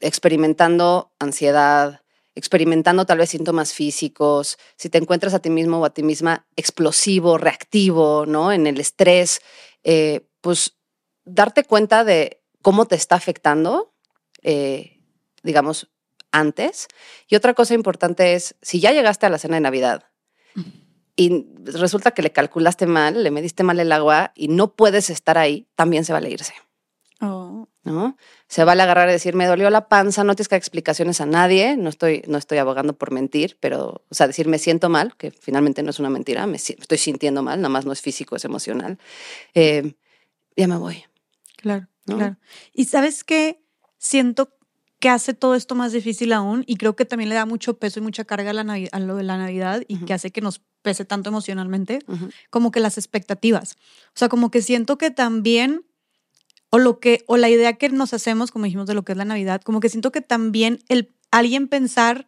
experimentando 0.00 1.12
ansiedad, 1.20 2.02
experimentando 2.34 3.06
tal 3.06 3.18
vez 3.18 3.30
síntomas 3.30 3.72
físicos, 3.72 4.58
si 4.74 4.88
te 4.88 4.98
encuentras 4.98 5.32
a 5.32 5.38
ti 5.38 5.48
mismo 5.48 5.78
o 5.78 5.84
a 5.84 5.94
ti 5.94 6.02
misma 6.02 6.44
explosivo, 6.56 7.38
reactivo, 7.38 8.26
¿no? 8.26 8.50
En 8.50 8.66
el 8.66 8.80
estrés, 8.80 9.42
eh, 9.84 10.26
pues 10.40 10.76
darte 11.24 11.62
cuenta 11.62 12.02
de 12.02 12.42
cómo 12.62 12.86
te 12.86 12.96
está 12.96 13.14
afectando, 13.14 13.94
eh, 14.42 14.98
digamos, 15.44 15.88
antes. 16.32 16.88
Y 17.28 17.36
otra 17.36 17.54
cosa 17.54 17.74
importante 17.74 18.34
es, 18.34 18.56
si 18.60 18.80
ya 18.80 18.90
llegaste 18.90 19.26
a 19.26 19.30
la 19.30 19.38
cena 19.38 19.54
de 19.54 19.60
Navidad 19.60 20.10
y 21.20 21.46
resulta 21.64 22.12
que 22.12 22.22
le 22.22 22.32
calculaste 22.32 22.86
mal, 22.86 23.22
le 23.22 23.30
mediste 23.30 23.62
mal 23.62 23.78
el 23.78 23.92
agua 23.92 24.32
y 24.34 24.48
no 24.48 24.74
puedes 24.74 25.10
estar 25.10 25.36
ahí, 25.36 25.68
también 25.74 26.06
se 26.06 26.14
vale 26.14 26.30
irse. 26.30 26.54
Oh. 27.20 27.68
¿No? 27.82 28.16
Se 28.48 28.64
vale 28.64 28.82
agarrar 28.82 29.10
y 29.10 29.12
decir, 29.12 29.34
me 29.34 29.44
dolió 29.44 29.68
la 29.68 29.86
panza, 29.86 30.24
no 30.24 30.34
tienes 30.34 30.48
que 30.48 30.54
dar 30.54 30.60
explicaciones 30.60 31.20
a 31.20 31.26
nadie, 31.26 31.76
no 31.76 31.90
estoy, 31.90 32.22
no 32.26 32.38
estoy 32.38 32.56
abogando 32.56 32.94
por 32.96 33.10
mentir, 33.10 33.58
pero, 33.60 34.02
o 34.08 34.14
sea, 34.14 34.28
decir 34.28 34.48
me 34.48 34.58
siento 34.58 34.88
mal, 34.88 35.14
que 35.18 35.30
finalmente 35.30 35.82
no 35.82 35.90
es 35.90 35.98
una 35.98 36.08
mentira, 36.08 36.46
me 36.46 36.56
estoy 36.56 36.96
sintiendo 36.96 37.42
mal, 37.42 37.60
nada 37.60 37.68
más 37.68 37.84
no 37.84 37.92
es 37.92 38.00
físico, 38.00 38.36
es 38.36 38.46
emocional, 38.46 38.98
eh, 39.52 39.92
ya 40.56 40.68
me 40.68 40.78
voy. 40.78 41.04
Claro, 41.58 41.86
claro. 42.06 42.38
Y 42.72 42.86
sabes 42.86 43.24
qué, 43.24 43.62
siento 43.98 44.54
que 45.00 45.08
hace 45.08 45.34
todo 45.34 45.54
esto 45.54 45.74
más 45.74 45.92
difícil 45.92 46.32
aún 46.32 46.62
y 46.66 46.76
creo 46.76 46.94
que 46.94 47.06
también 47.06 47.30
le 47.30 47.34
da 47.34 47.46
mucho 47.46 47.78
peso 47.78 47.98
y 47.98 48.02
mucha 48.02 48.24
carga 48.24 48.50
a, 48.50 48.52
la 48.52 48.78
a 48.92 49.00
lo 49.00 49.16
de 49.16 49.22
la 49.22 49.38
Navidad 49.38 49.82
y 49.88 49.96
que 50.04 50.12
hace 50.12 50.30
que 50.30 50.42
nos 50.42 50.60
pese 50.82 51.04
tanto 51.04 51.30
emocionalmente, 51.30 52.00
como 52.50 52.70
que 52.70 52.80
las 52.80 52.98
expectativas. 52.98 53.76
O 54.08 54.18
sea, 54.18 54.28
como 54.28 54.50
que 54.50 54.62
siento 54.62 54.98
que 54.98 55.10
también, 55.10 55.84
o 56.70 56.78
lo 56.78 57.00
que, 57.00 57.24
o 57.26 57.38
la 57.38 57.48
idea 57.48 57.74
que 57.74 57.88
nos 57.88 58.12
hacemos, 58.14 58.50
como 58.50 58.66
dijimos, 58.66 58.86
de 58.86 58.94
lo 58.94 59.02
que 59.02 59.12
es 59.12 59.18
la 59.18 59.24
Navidad, 59.24 59.62
como 59.62 59.80
que 59.80 59.88
siento 59.88 60.12
que 60.12 60.20
también 60.20 60.80
el 60.88 61.14
alguien 61.30 61.68
pensar, 61.68 62.26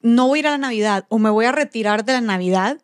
no 0.00 0.28
voy 0.28 0.38
a 0.38 0.40
ir 0.40 0.46
a 0.46 0.50
la 0.52 0.58
Navidad 0.58 1.06
o 1.08 1.18
me 1.18 1.30
voy 1.30 1.44
a 1.44 1.52
retirar 1.52 2.04
de 2.04 2.14
la 2.14 2.20
Navidad, 2.20 2.80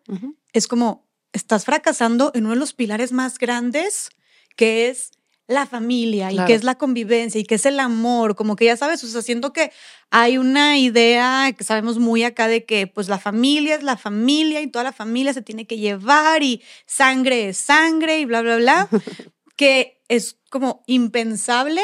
es 0.52 0.66
como, 0.66 1.06
estás 1.32 1.64
fracasando 1.64 2.32
en 2.34 2.44
uno 2.44 2.54
de 2.54 2.60
los 2.60 2.74
pilares 2.74 3.12
más 3.12 3.38
grandes, 3.38 4.10
que 4.56 4.88
es 4.88 5.12
la 5.48 5.64
familia 5.64 6.30
y 6.30 6.36
qué 6.44 6.52
es 6.52 6.62
la 6.62 6.76
convivencia 6.76 7.40
y 7.40 7.44
qué 7.44 7.54
es 7.54 7.64
el 7.64 7.80
amor, 7.80 8.36
como 8.36 8.54
que 8.54 8.66
ya 8.66 8.76
sabes, 8.76 9.02
o 9.02 9.08
sea, 9.08 9.22
siento 9.22 9.54
que 9.54 9.72
hay 10.10 10.36
una 10.36 10.78
idea 10.78 11.50
que 11.56 11.64
sabemos 11.64 11.98
muy 11.98 12.22
acá 12.22 12.46
de 12.48 12.66
que 12.66 12.86
pues 12.86 13.08
la 13.08 13.18
familia 13.18 13.74
es 13.74 13.82
la 13.82 13.96
familia 13.96 14.60
y 14.60 14.66
toda 14.66 14.84
la 14.84 14.92
familia 14.92 15.32
se 15.32 15.40
tiene 15.40 15.66
que 15.66 15.78
llevar 15.78 16.42
y 16.42 16.62
sangre 16.84 17.48
es 17.48 17.56
sangre 17.56 18.20
y 18.20 18.26
bla, 18.26 18.42
bla, 18.42 18.58
bla, 18.58 18.88
que 19.56 20.02
es 20.08 20.36
como 20.50 20.84
impensable 20.86 21.82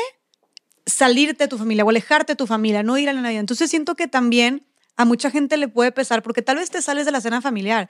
salirte 0.85 1.45
de 1.45 1.49
tu 1.49 1.57
familia 1.57 1.87
o 1.87 1.89
alejarte 1.89 2.33
de 2.33 2.37
tu 2.37 2.47
familia, 2.47 2.83
no 2.83 2.99
ir 2.99 3.09
a 3.09 3.15
la 3.15 3.23
Navidad. 3.23 3.41
Entonces 3.41 3.71
siento 3.71 3.95
que 3.95 4.09
también 4.09 4.67
a 4.97 5.07
mucha 5.07 5.31
gente 5.31 5.57
le 5.57 5.69
puede 5.69 5.91
pesar 5.91 6.23
porque 6.23 6.43
tal 6.43 6.57
vez 6.57 6.71
te 6.71 6.83
sales 6.83 7.07
de 7.07 7.13
la 7.13 7.23
cena 7.23 7.41
familiar, 7.41 7.89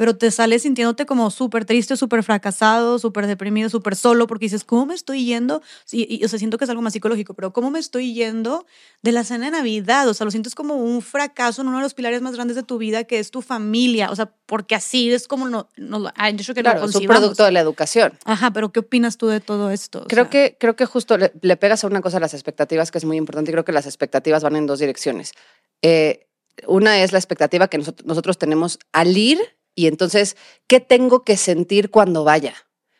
pero 0.00 0.16
te 0.16 0.30
sales 0.30 0.62
sintiéndote 0.62 1.04
como 1.04 1.30
súper 1.30 1.66
triste, 1.66 1.94
súper 1.94 2.22
fracasado, 2.22 2.98
súper 2.98 3.26
deprimido, 3.26 3.68
súper 3.68 3.94
solo, 3.94 4.26
porque 4.26 4.46
dices, 4.46 4.64
¿cómo 4.64 4.86
me 4.86 4.94
estoy 4.94 5.26
yendo? 5.26 5.60
Y, 5.92 6.24
o 6.24 6.28
sea, 6.28 6.38
siento 6.38 6.56
que 6.56 6.64
es 6.64 6.70
algo 6.70 6.80
más 6.80 6.94
psicológico, 6.94 7.34
pero 7.34 7.52
¿cómo 7.52 7.70
me 7.70 7.78
estoy 7.78 8.14
yendo 8.14 8.64
de 9.02 9.12
la 9.12 9.24
cena 9.24 9.44
de 9.44 9.50
Navidad? 9.50 10.08
O 10.08 10.14
sea, 10.14 10.24
lo 10.24 10.30
sientes 10.30 10.54
como 10.54 10.76
un 10.76 11.02
fracaso 11.02 11.60
en 11.60 11.68
uno 11.68 11.76
de 11.76 11.82
los 11.82 11.92
pilares 11.92 12.22
más 12.22 12.34
grandes 12.34 12.56
de 12.56 12.62
tu 12.62 12.78
vida, 12.78 13.04
que 13.04 13.18
es 13.18 13.30
tu 13.30 13.42
familia. 13.42 14.10
O 14.10 14.16
sea, 14.16 14.32
porque 14.46 14.74
así 14.74 15.12
es 15.12 15.28
como 15.28 15.50
no, 15.50 15.68
no 15.76 16.10
han 16.16 16.34
dicho 16.38 16.54
que 16.54 16.62
claro, 16.62 16.82
es 16.82 16.94
un 16.94 17.04
producto 17.04 17.44
de 17.44 17.52
la 17.52 17.60
educación. 17.60 18.14
Ajá, 18.24 18.52
pero 18.54 18.72
¿qué 18.72 18.80
opinas 18.80 19.18
tú 19.18 19.26
de 19.26 19.40
todo 19.40 19.70
esto? 19.70 20.06
creo, 20.08 20.30
que, 20.30 20.56
creo 20.58 20.76
que 20.76 20.86
justo 20.86 21.18
le, 21.18 21.56
pegas 21.58 21.84
a 21.84 21.88
una 21.88 22.00
cosa 22.00 22.16
a 22.16 22.20
las 22.20 22.32
expectativas 22.32 22.90
que 22.90 22.96
es 22.96 23.04
muy 23.04 23.18
importante 23.18 23.50
y 23.50 23.52
creo 23.52 23.66
que 23.66 23.72
las 23.72 23.84
expectativas 23.84 24.42
van 24.42 24.56
en 24.56 24.64
dos 24.64 24.78
direcciones. 24.78 25.34
Eh, 25.82 26.26
una 26.66 27.02
es 27.02 27.12
la 27.12 27.18
expectativa 27.18 27.68
que 27.68 27.76
nosotros 27.76 28.38
tenemos 28.38 28.78
al 28.92 29.14
ir 29.14 29.59
y 29.74 29.86
entonces, 29.86 30.36
¿qué 30.66 30.80
tengo 30.80 31.24
que 31.24 31.36
sentir 31.36 31.90
cuando 31.90 32.24
vaya? 32.24 32.54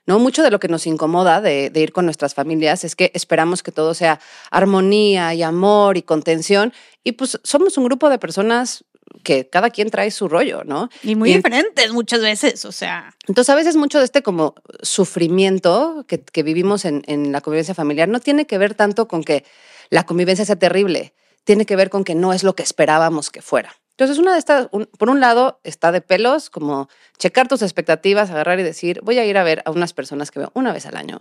¿No? 0.06 0.18
Mucho 0.18 0.42
de 0.42 0.50
lo 0.50 0.58
que 0.58 0.68
nos 0.68 0.86
incomoda 0.86 1.40
de, 1.40 1.70
ir 1.74 1.92
con 1.92 2.04
nuestras 2.04 2.34
familias 2.34 2.84
es 2.84 2.96
que 2.96 3.12
esperamos 3.14 3.62
que 3.62 3.70
todo 3.70 3.94
sea 3.94 4.20
armonía 4.50 5.34
y 5.34 5.42
amor 5.42 5.96
y 5.96 6.02
contención. 6.02 6.72
Y 7.04 7.12
pues 7.12 7.38
somos 7.44 7.76
un 7.78 7.84
grupo 7.84 8.08
de 8.08 8.18
personas 8.18 8.84
que 9.22 9.48
cada 9.48 9.70
quien 9.70 9.90
trae 9.90 10.10
su 10.10 10.28
rollo, 10.28 10.64
¿no? 10.64 10.88
Y 11.02 11.14
muy 11.16 11.34
diferentes 11.34 11.92
muchas 11.92 12.22
veces, 12.22 12.64
o 12.64 12.72
sea. 12.72 13.14
Entonces, 13.28 13.50
a 13.50 13.54
veces 13.54 13.76
mucho 13.76 13.98
de 13.98 14.04
este 14.04 14.22
como 14.22 14.54
sufrimiento 14.82 16.04
que, 16.08 16.20
que 16.20 16.42
vivimos 16.42 16.84
en, 16.84 17.02
en, 17.06 17.30
la 17.32 17.40
convivencia 17.40 17.74
familiar 17.74 18.08
no 18.08 18.20
tiene 18.20 18.46
que 18.46 18.58
ver 18.58 18.74
tanto 18.74 19.06
con 19.06 19.22
que 19.22 19.44
la 19.90 20.06
convivencia 20.06 20.44
sea 20.44 20.56
terrible, 20.56 21.14
tiene 21.44 21.66
que 21.66 21.76
ver 21.76 21.90
con 21.90 22.04
que 22.04 22.14
no 22.14 22.32
es 22.32 22.42
lo 22.42 22.54
que 22.54 22.62
esperábamos 22.62 23.30
que 23.30 23.42
fuera. 23.42 23.79
Entonces, 24.00 24.18
una 24.18 24.32
de 24.32 24.38
estas, 24.38 24.68
por 24.96 25.10
un 25.10 25.20
lado, 25.20 25.60
está 25.62 25.92
de 25.92 26.00
pelos, 26.00 26.48
como 26.48 26.88
checar 27.18 27.48
tus 27.48 27.60
expectativas, 27.60 28.30
agarrar 28.30 28.58
y 28.58 28.62
decir, 28.62 28.98
voy 29.02 29.18
a 29.18 29.26
ir 29.26 29.36
a 29.36 29.44
ver 29.44 29.62
a 29.66 29.70
unas 29.70 29.92
personas 29.92 30.30
que 30.30 30.38
veo 30.38 30.50
una 30.54 30.72
vez 30.72 30.86
al 30.86 30.96
año, 30.96 31.20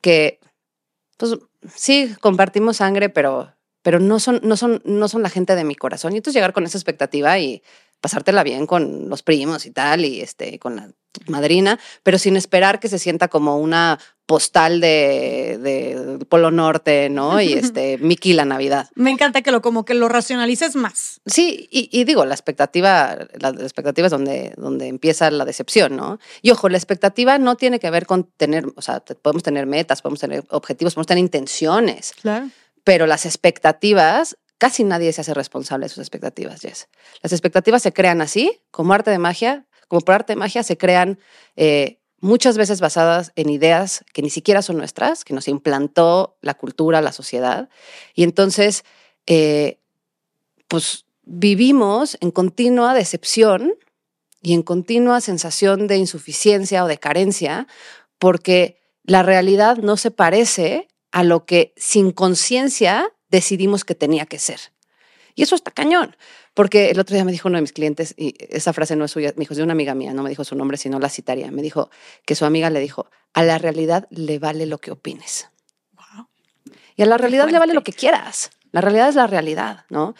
que, 0.00 0.40
pues, 1.16 1.38
sí, 1.72 2.12
compartimos 2.20 2.78
sangre, 2.78 3.08
pero, 3.08 3.54
pero 3.82 4.00
no, 4.00 4.18
son, 4.18 4.40
no, 4.42 4.56
son, 4.56 4.82
no 4.84 5.06
son 5.06 5.22
la 5.22 5.30
gente 5.30 5.54
de 5.54 5.62
mi 5.62 5.76
corazón. 5.76 6.12
Y 6.12 6.16
entonces 6.16 6.34
llegar 6.34 6.52
con 6.52 6.64
esa 6.64 6.76
expectativa 6.76 7.38
y 7.38 7.62
pasártela 8.00 8.42
bien 8.42 8.66
con 8.66 9.08
los 9.08 9.22
primos 9.22 9.64
y 9.64 9.70
tal, 9.70 10.04
y 10.04 10.22
este, 10.22 10.58
con 10.58 10.74
la 10.74 10.90
madrina, 11.28 11.78
pero 12.02 12.18
sin 12.18 12.36
esperar 12.36 12.80
que 12.80 12.88
se 12.88 12.98
sienta 12.98 13.28
como 13.28 13.58
una 13.58 14.00
postal 14.26 14.80
de, 14.80 15.58
de 15.62 16.26
Polo 16.26 16.50
Norte, 16.50 17.08
¿no? 17.08 17.40
Y 17.40 17.52
este, 17.54 17.96
Mickey 17.98 18.32
la 18.32 18.44
Navidad. 18.44 18.90
Me 18.94 19.10
encanta 19.10 19.42
que 19.42 19.52
lo 19.52 19.62
como 19.62 19.84
que 19.84 19.94
lo 19.94 20.08
racionalices 20.08 20.74
más. 20.74 21.20
Sí, 21.24 21.68
y, 21.70 22.04
digo, 22.04 22.24
la 22.24 22.34
expectativa, 22.34 23.16
la, 23.38 23.50
expectativa 23.50 24.06
es 24.06 24.10
donde, 24.10 24.52
donde 24.56 24.88
empieza 24.88 25.30
la 25.30 25.44
decepción, 25.44 25.96
¿no? 25.96 26.18
Y 26.42 26.50
ojo, 26.50 26.68
la 26.68 26.76
expectativa 26.76 27.38
no 27.38 27.56
tiene 27.56 27.78
que 27.78 27.90
ver 27.90 28.06
con 28.06 28.24
tener, 28.24 28.66
o 28.74 28.82
sea, 28.82 29.00
podemos 29.00 29.42
tener 29.42 29.66
metas, 29.66 30.02
podemos 30.02 30.20
tener 30.20 30.44
objetivos, 30.50 30.94
podemos 30.94 31.06
tener 31.06 31.22
intenciones. 31.22 32.12
Claro. 32.20 32.50
Pero 32.84 33.06
las 33.06 33.26
expectativas 33.26 34.36
casi 34.58 34.84
nadie 34.84 35.12
se 35.12 35.20
hace 35.20 35.34
responsable 35.34 35.86
de 35.86 35.90
sus 35.90 35.98
expectativas, 35.98 36.60
Jess. 36.60 36.88
Las 37.22 37.32
expectativas 37.32 37.82
se 37.82 37.92
crean 37.92 38.20
así, 38.20 38.60
como 38.70 38.92
arte 38.92 39.10
de 39.10 39.18
magia, 39.18 39.66
como 39.88 40.00
por 40.00 40.14
arte 40.14 40.32
de 40.32 40.36
magia 40.36 40.62
se 40.62 40.76
crean 40.76 41.18
eh, 41.56 42.00
muchas 42.20 42.56
veces 42.56 42.80
basadas 42.80 43.32
en 43.36 43.50
ideas 43.50 44.04
que 44.12 44.22
ni 44.22 44.30
siquiera 44.30 44.62
son 44.62 44.78
nuestras, 44.78 45.24
que 45.24 45.34
nos 45.34 45.48
implantó 45.48 46.36
la 46.40 46.54
cultura, 46.54 47.00
la 47.00 47.12
sociedad. 47.12 47.68
Y 48.14 48.22
entonces, 48.22 48.84
eh, 49.26 49.78
pues 50.68 51.04
vivimos 51.22 52.16
en 52.20 52.30
continua 52.30 52.94
decepción 52.94 53.74
y 54.42 54.54
en 54.54 54.62
continua 54.62 55.20
sensación 55.20 55.86
de 55.86 55.98
insuficiencia 55.98 56.84
o 56.84 56.88
de 56.88 56.98
carencia, 56.98 57.66
porque 58.18 58.80
la 59.02 59.22
realidad 59.22 59.78
no 59.78 59.96
se 59.96 60.10
parece 60.10 60.88
a 61.12 61.24
lo 61.24 61.44
que 61.44 61.72
sin 61.76 62.12
conciencia 62.12 63.12
decidimos 63.28 63.84
que 63.84 63.94
tenía 63.94 64.26
que 64.26 64.38
ser. 64.38 64.60
Y 65.36 65.42
eso 65.42 65.54
está 65.54 65.70
cañón, 65.70 66.16
porque 66.54 66.90
el 66.90 66.98
otro 66.98 67.14
día 67.14 67.24
me 67.24 67.30
dijo 67.30 67.46
uno 67.48 67.58
de 67.58 67.62
mis 67.62 67.72
clientes, 67.72 68.14
y 68.16 68.34
esa 68.48 68.72
frase 68.72 68.96
no 68.96 69.04
es 69.04 69.12
suya, 69.12 69.32
me 69.36 69.40
dijo, 69.40 69.52
es 69.52 69.58
de 69.58 69.62
una 69.62 69.74
amiga 69.74 69.94
mía, 69.94 70.14
no 70.14 70.22
me 70.22 70.30
dijo 70.30 70.42
su 70.44 70.56
nombre, 70.56 70.78
sino 70.78 70.98
la 70.98 71.10
citaría. 71.10 71.50
Me 71.50 71.62
dijo 71.62 71.90
que 72.24 72.34
su 72.34 72.46
amiga 72.46 72.70
le 72.70 72.80
dijo, 72.80 73.06
a 73.34 73.42
la 73.44 73.58
realidad 73.58 74.08
le 74.10 74.38
vale 74.38 74.64
lo 74.64 74.78
que 74.78 74.90
opines. 74.90 75.48
Y 76.96 77.02
a 77.02 77.06
la 77.06 77.18
realidad 77.18 77.48
le 77.50 77.58
vale 77.58 77.74
lo 77.74 77.84
que 77.84 77.92
quieras. 77.92 78.50
La 78.72 78.80
realidad 78.80 79.10
es 79.10 79.14
la 79.14 79.26
realidad, 79.26 79.84
¿no? 79.90 80.14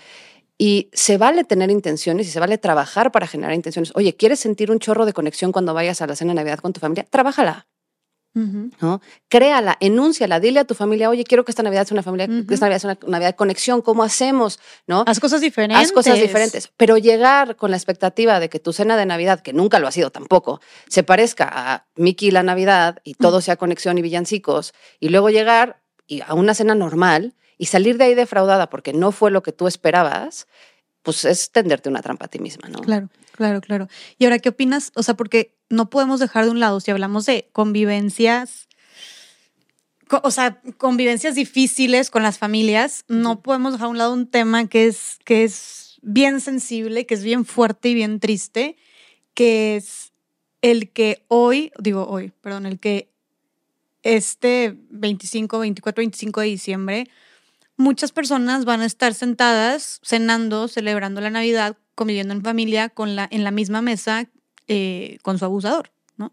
Y 0.58 0.90
se 0.92 1.16
vale 1.16 1.44
tener 1.44 1.70
intenciones 1.70 2.28
y 2.28 2.30
se 2.30 2.38
vale 2.38 2.58
trabajar 2.58 3.10
para 3.10 3.26
generar 3.26 3.54
intenciones. 3.54 3.92
Oye, 3.94 4.14
¿quieres 4.14 4.38
sentir 4.38 4.70
un 4.70 4.78
chorro 4.78 5.06
de 5.06 5.14
conexión 5.14 5.50
cuando 5.50 5.72
vayas 5.72 6.02
a 6.02 6.06
la 6.06 6.14
cena 6.14 6.32
de 6.32 6.36
Navidad 6.36 6.58
con 6.58 6.74
tu 6.74 6.80
familia? 6.80 7.06
Trabájala. 7.08 7.66
¿No? 8.36 9.00
Créala, 9.28 9.78
enúnciala, 9.80 10.40
dile 10.40 10.60
a 10.60 10.64
tu 10.64 10.74
familia, 10.74 11.08
oye, 11.08 11.24
quiero 11.24 11.44
que 11.44 11.52
esta 11.52 11.62
Navidad 11.62 11.86
sea 11.86 11.94
una 11.94 12.02
familia, 12.02 12.26
que 12.26 12.52
esta 12.52 12.66
Navidad 12.66 12.80
sea 12.80 12.90
una 12.90 13.10
Navidad 13.10 13.30
de 13.30 13.36
conexión, 13.36 13.80
¿cómo 13.80 14.02
hacemos? 14.02 14.58
¿no? 14.86 15.04
Haz 15.06 15.20
cosas 15.20 15.40
diferentes. 15.40 15.86
Haz 15.86 15.92
cosas 15.92 16.20
diferentes. 16.20 16.70
Pero 16.76 16.98
llegar 16.98 17.56
con 17.56 17.70
la 17.70 17.78
expectativa 17.78 18.38
de 18.38 18.50
que 18.50 18.60
tu 18.60 18.74
cena 18.74 18.96
de 18.96 19.06
Navidad, 19.06 19.40
que 19.40 19.54
nunca 19.54 19.78
lo 19.78 19.88
ha 19.88 19.92
sido 19.92 20.10
tampoco, 20.10 20.60
se 20.88 21.02
parezca 21.02 21.48
a 21.50 21.86
Mickey 21.96 22.30
la 22.30 22.42
Navidad 22.42 22.98
y 23.04 23.14
todo 23.14 23.40
sea 23.40 23.56
conexión 23.56 23.96
y 23.96 24.02
villancicos, 24.02 24.74
y 25.00 25.08
luego 25.08 25.30
llegar 25.30 25.80
y 26.06 26.20
a 26.20 26.34
una 26.34 26.54
cena 26.54 26.74
normal 26.74 27.34
y 27.58 27.66
salir 27.66 27.96
de 27.96 28.04
ahí 28.04 28.14
defraudada 28.14 28.68
porque 28.68 28.92
no 28.92 29.12
fue 29.12 29.30
lo 29.30 29.42
que 29.42 29.52
tú 29.52 29.66
esperabas, 29.66 30.46
pues 31.06 31.24
es 31.24 31.52
tenderte 31.52 31.88
una 31.88 32.02
trampa 32.02 32.24
a 32.24 32.28
ti 32.28 32.40
misma, 32.40 32.68
¿no? 32.68 32.80
Claro, 32.80 33.08
claro, 33.30 33.60
claro. 33.60 33.86
Y 34.18 34.24
ahora, 34.24 34.40
¿qué 34.40 34.48
opinas? 34.48 34.90
O 34.96 35.04
sea, 35.04 35.14
porque 35.14 35.54
no 35.70 35.88
podemos 35.88 36.18
dejar 36.18 36.46
de 36.46 36.50
un 36.50 36.58
lado, 36.58 36.80
si 36.80 36.90
hablamos 36.90 37.26
de 37.26 37.48
convivencias, 37.52 38.66
o 40.10 40.30
sea, 40.32 40.60
convivencias 40.78 41.36
difíciles 41.36 42.10
con 42.10 42.24
las 42.24 42.38
familias, 42.38 43.04
no 43.06 43.40
podemos 43.40 43.74
dejar 43.74 43.86
a 43.86 43.90
un 43.90 43.98
lado 43.98 44.12
un 44.12 44.26
tema 44.26 44.66
que 44.66 44.88
es, 44.88 45.20
que 45.24 45.44
es 45.44 46.00
bien 46.02 46.40
sensible, 46.40 47.06
que 47.06 47.14
es 47.14 47.22
bien 47.22 47.44
fuerte 47.44 47.90
y 47.90 47.94
bien 47.94 48.18
triste, 48.18 48.76
que 49.32 49.76
es 49.76 50.12
el 50.60 50.90
que 50.90 51.24
hoy, 51.28 51.70
digo 51.78 52.08
hoy, 52.08 52.32
perdón, 52.40 52.66
el 52.66 52.80
que 52.80 53.12
este 54.02 54.76
25, 54.90 55.60
24, 55.60 56.00
25 56.00 56.40
de 56.40 56.46
diciembre, 56.48 57.10
muchas 57.76 58.12
personas 58.12 58.64
van 58.64 58.80
a 58.80 58.86
estar 58.86 59.14
sentadas, 59.14 60.00
cenando, 60.04 60.68
celebrando 60.68 61.20
la 61.20 61.30
Navidad, 61.30 61.76
conviviendo 61.94 62.34
en 62.34 62.42
familia 62.42 62.88
con 62.88 63.16
la, 63.16 63.28
en 63.30 63.44
la 63.44 63.50
misma 63.50 63.82
mesa 63.82 64.28
eh, 64.68 65.18
con 65.22 65.38
su 65.38 65.44
abusador, 65.44 65.90
¿no? 66.16 66.32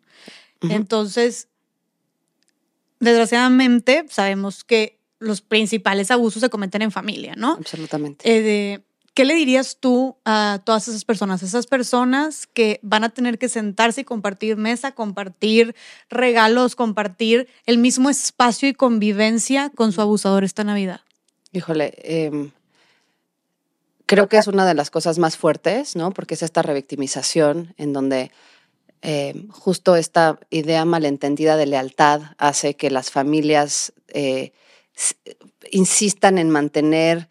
Entonces, 0.61 1.49
desgraciadamente, 2.99 4.05
sabemos 4.09 4.63
que 4.63 4.99
los 5.19 5.41
principales 5.41 6.09
abusos 6.09 6.41
se 6.41 6.49
cometen 6.49 6.81
en 6.81 6.91
familia, 6.91 7.33
¿no? 7.35 7.53
Absolutamente. 7.53 8.23
Eh, 8.25 8.79
¿Qué 9.13 9.25
le 9.25 9.35
dirías 9.35 9.77
tú 9.79 10.17
a 10.25 10.61
todas 10.65 10.87
esas 10.87 11.05
personas? 11.05 11.43
Esas 11.43 11.67
personas 11.67 12.47
que 12.47 12.79
van 12.81 13.03
a 13.03 13.09
tener 13.09 13.37
que 13.37 13.47
sentarse 13.47 14.01
y 14.01 14.03
compartir 14.05 14.57
mesa, 14.57 14.93
compartir 14.93 15.75
regalos, 16.09 16.75
compartir 16.75 17.47
el 17.67 17.77
mismo 17.77 18.09
espacio 18.09 18.67
y 18.67 18.73
convivencia 18.73 19.69
con 19.69 19.91
su 19.91 20.01
abusador 20.01 20.43
esta 20.43 20.63
Navidad. 20.63 21.01
Híjole, 21.53 21.93
em, 21.99 22.51
creo 24.05 24.27
que 24.27 24.37
es 24.37 24.47
una 24.47 24.65
de 24.65 24.73
las 24.73 24.89
cosas 24.89 25.19
más 25.19 25.37
fuertes, 25.37 25.95
¿no? 25.95 26.11
Porque 26.11 26.33
es 26.33 26.43
esta 26.43 26.61
revictimización 26.61 27.73
en 27.77 27.93
donde 27.93 28.31
em, 29.01 29.49
justo 29.49 29.95
esta 29.95 30.39
idea 30.49 30.83
malentendida 30.85 31.55
de 31.57 31.65
lealtad 31.65 32.21
hace 32.37 32.75
que 32.75 32.89
las 32.89 33.11
familias 33.11 33.93
eh, 34.07 34.53
insistan 35.71 36.37
en 36.37 36.49
mantener 36.49 37.29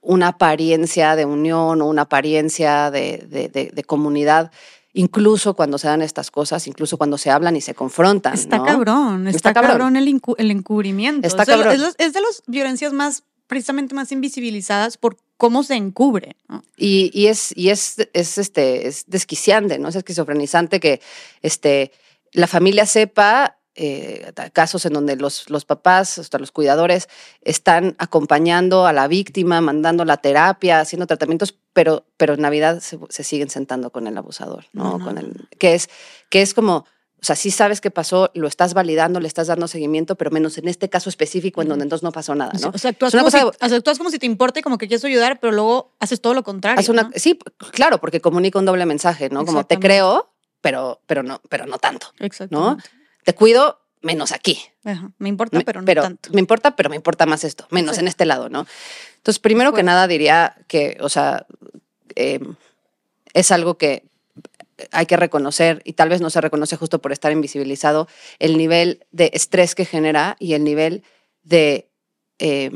una 0.00 0.28
apariencia 0.28 1.16
de 1.16 1.24
unión 1.24 1.80
o 1.80 1.86
una 1.86 2.02
apariencia 2.02 2.90
de, 2.90 3.84
comunidad 3.86 4.50
incluso 4.92 5.54
cuando 5.54 5.76
se 5.76 5.88
dan 5.88 6.00
estas 6.00 6.30
cosas, 6.30 6.66
incluso 6.66 6.96
cuando 6.96 7.18
se 7.18 7.30
hablan 7.30 7.54
y 7.54 7.60
se 7.60 7.74
confrontan. 7.74 8.32
Está 8.32 8.62
cabrón, 8.62 9.28
está, 9.28 9.52
cabrón, 9.52 9.96
el, 9.96 10.08
encubrimiento. 10.08 11.26
Está 11.26 11.44
cabrón. 11.44 11.76
Es, 11.98 12.12
de 12.14 12.20
las 12.20 12.42
violencias 12.46 12.94
más 12.94 13.22
precisamente 13.46 13.94
más 13.94 14.12
invisibilizadas 14.12 14.96
por 14.96 15.16
cómo 15.36 15.62
se 15.62 15.74
encubre. 15.74 16.36
Y, 16.76 17.26
es, 17.26 17.56
y 17.56 17.70
es, 17.70 17.96
es, 18.12 18.38
este, 18.38 18.86
es 18.88 19.04
desquiciante, 19.06 19.78
¿no? 19.78 19.88
Es 19.88 19.96
esquizofrenizante 19.96 20.80
que 20.80 21.00
este, 21.42 21.92
la 22.32 22.46
familia 22.46 22.86
sepa 22.86 23.58
eh, 23.78 24.32
casos 24.54 24.86
en 24.86 24.94
donde 24.94 25.16
los, 25.16 25.50
los 25.50 25.66
papás, 25.66 26.18
hasta 26.18 26.38
los 26.38 26.50
cuidadores, 26.50 27.08
están 27.42 27.94
acompañando 27.98 28.86
a 28.86 28.92
la 28.94 29.06
víctima, 29.06 29.60
mandando 29.60 30.06
la 30.06 30.16
terapia, 30.16 30.80
haciendo 30.80 31.06
tratamientos, 31.06 31.58
pero, 31.74 32.06
pero 32.16 32.34
en 32.34 32.40
Navidad 32.40 32.80
se, 32.80 33.24
siguen 33.24 33.50
sentando 33.50 33.90
con 33.90 34.06
el 34.06 34.16
abusador, 34.16 34.64
¿no? 34.72 34.98
Con 34.98 35.18
el, 35.18 35.46
que, 35.58 35.74
es, 35.74 35.90
que 36.30 36.40
es 36.40 36.54
como 36.54 36.86
o 37.20 37.24
sea, 37.24 37.34
sí 37.34 37.50
sabes 37.50 37.80
qué 37.80 37.90
pasó, 37.90 38.30
lo 38.34 38.46
estás 38.46 38.74
validando, 38.74 39.20
le 39.20 39.26
estás 39.26 39.46
dando 39.46 39.68
seguimiento, 39.68 40.16
pero 40.16 40.30
menos 40.30 40.58
en 40.58 40.68
este 40.68 40.90
caso 40.90 41.08
específico 41.08 41.62
en 41.62 41.68
donde 41.68 41.84
entonces 41.84 42.02
no 42.02 42.12
pasó 42.12 42.34
nada, 42.34 42.52
¿no? 42.60 42.70
O 42.74 42.78
sea, 42.78 42.90
actúas, 42.90 43.14
como, 43.14 43.30
si, 43.30 43.98
como 43.98 44.10
si 44.10 44.18
te 44.18 44.26
importe, 44.26 44.62
como 44.62 44.76
que 44.76 44.86
quieres 44.86 45.04
ayudar, 45.04 45.40
pero 45.40 45.52
luego 45.52 45.94
haces 45.98 46.20
todo 46.20 46.34
lo 46.34 46.44
contrario. 46.44 46.84
Sí, 47.14 47.38
claro, 47.72 47.98
porque 47.98 48.20
comunica 48.20 48.58
un 48.58 48.66
doble 48.66 48.84
mensaje, 48.84 49.30
¿no? 49.30 49.44
Como 49.46 49.64
te 49.64 49.78
creo, 49.78 50.30
pero, 50.60 51.00
pero, 51.06 51.22
no, 51.22 51.40
pero 51.48 51.66
no 51.66 51.78
tanto. 51.78 52.08
Exacto. 52.18 52.56
¿no? 52.56 52.76
Te 53.24 53.34
cuido 53.34 53.80
menos 54.02 54.32
aquí. 54.32 54.60
Me 55.18 55.28
importa, 55.28 55.58
pero 55.64 55.80
no 55.80 55.86
tanto. 55.86 56.30
Me 56.32 56.40
importa, 56.40 56.76
pero 56.76 56.90
me 56.90 56.96
importa 56.96 57.24
más 57.24 57.44
esto, 57.44 57.66
menos 57.70 57.98
en 57.98 58.08
este 58.08 58.26
lado, 58.26 58.50
¿no? 58.50 58.66
Entonces, 59.16 59.40
primero 59.40 59.72
que 59.72 59.82
nada 59.82 60.06
diría 60.06 60.56
que, 60.68 60.98
o 61.00 61.08
sea, 61.08 61.46
em, 62.14 62.54
es 63.32 63.50
algo 63.50 63.78
que 63.78 64.04
hay 64.90 65.06
que 65.06 65.16
reconocer, 65.16 65.80
y 65.84 65.94
tal 65.94 66.08
vez 66.08 66.20
no 66.20 66.30
se 66.30 66.40
reconoce 66.40 66.76
justo 66.76 67.00
por 67.00 67.12
estar 67.12 67.32
invisibilizado, 67.32 68.08
el 68.38 68.58
nivel 68.58 69.06
de 69.10 69.30
estrés 69.32 69.74
que 69.74 69.84
genera 69.84 70.36
y 70.38 70.54
el 70.54 70.64
nivel 70.64 71.02
de, 71.42 71.88
eh, 72.38 72.70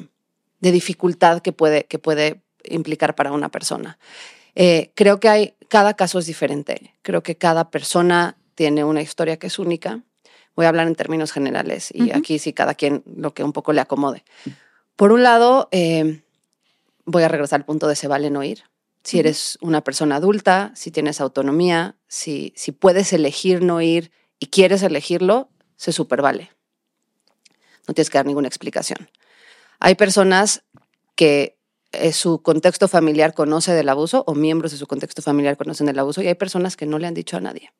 de 0.60 0.72
dificultad 0.72 1.40
que 1.40 1.52
puede, 1.52 1.84
que 1.84 1.98
puede 1.98 2.40
implicar 2.64 3.14
para 3.14 3.32
una 3.32 3.50
persona. 3.50 3.98
Eh, 4.54 4.90
creo 4.94 5.20
que 5.20 5.28
hay, 5.28 5.54
cada 5.68 5.94
caso 5.94 6.18
es 6.18 6.26
diferente. 6.26 6.94
Creo 7.02 7.22
que 7.22 7.36
cada 7.36 7.70
persona 7.70 8.36
tiene 8.54 8.84
una 8.84 9.02
historia 9.02 9.38
que 9.38 9.46
es 9.46 9.58
única. 9.58 10.00
Voy 10.56 10.66
a 10.66 10.68
hablar 10.68 10.86
en 10.86 10.94
términos 10.94 11.32
generales 11.32 11.90
y 11.94 12.10
aquí 12.10 12.38
sí 12.38 12.52
cada 12.52 12.74
quien 12.74 13.02
lo 13.16 13.32
que 13.32 13.44
un 13.44 13.52
poco 13.52 13.72
le 13.72 13.80
acomode. 13.80 14.24
Por 14.96 15.12
un 15.12 15.22
lado, 15.22 15.68
eh, 15.70 16.22
voy 17.04 17.22
a 17.22 17.28
regresar 17.28 17.60
al 17.60 17.64
punto 17.64 17.88
de 17.88 17.96
se 17.96 18.08
vale 18.08 18.30
no 18.30 18.42
ir 18.42 18.64
si 19.02 19.18
eres 19.18 19.58
una 19.60 19.82
persona 19.82 20.16
adulta, 20.16 20.72
si 20.74 20.90
tienes 20.90 21.20
autonomía, 21.20 21.96
si, 22.08 22.52
si 22.56 22.72
puedes 22.72 23.12
elegir 23.12 23.62
no 23.62 23.80
ir 23.80 24.12
y 24.38 24.46
quieres 24.46 24.82
elegirlo, 24.82 25.50
se 25.76 25.92
supervale. 25.92 26.50
No 27.88 27.94
tienes 27.94 28.10
que 28.10 28.18
dar 28.18 28.26
ninguna 28.26 28.48
explicación. 28.48 29.10
Hay 29.78 29.94
personas 29.94 30.64
que 31.16 31.58
eh, 31.92 32.12
su 32.12 32.42
contexto 32.42 32.86
familiar 32.86 33.34
conoce 33.34 33.72
del 33.72 33.88
abuso 33.88 34.22
o 34.26 34.34
miembros 34.34 34.70
de 34.70 34.78
su 34.78 34.86
contexto 34.86 35.22
familiar 35.22 35.56
conocen 35.56 35.86
del 35.86 35.98
abuso 35.98 36.22
y 36.22 36.28
hay 36.28 36.36
personas 36.36 36.76
que 36.76 36.86
no 36.86 36.98
le 36.98 37.08
han 37.08 37.14
dicho 37.14 37.36
a 37.36 37.40
nadie, 37.40 37.72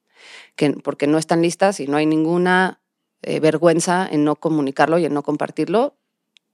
que, 0.57 0.71
porque 0.73 1.07
no 1.07 1.17
están 1.17 1.43
listas 1.43 1.79
y 1.79 1.87
no 1.87 1.97
hay 1.97 2.07
ninguna 2.07 2.81
eh, 3.23 3.39
vergüenza 3.39 4.09
en 4.11 4.25
no 4.25 4.35
comunicarlo 4.35 4.99
y 4.99 5.05
en 5.05 5.15
no 5.15 5.23
compartirlo 5.23 5.97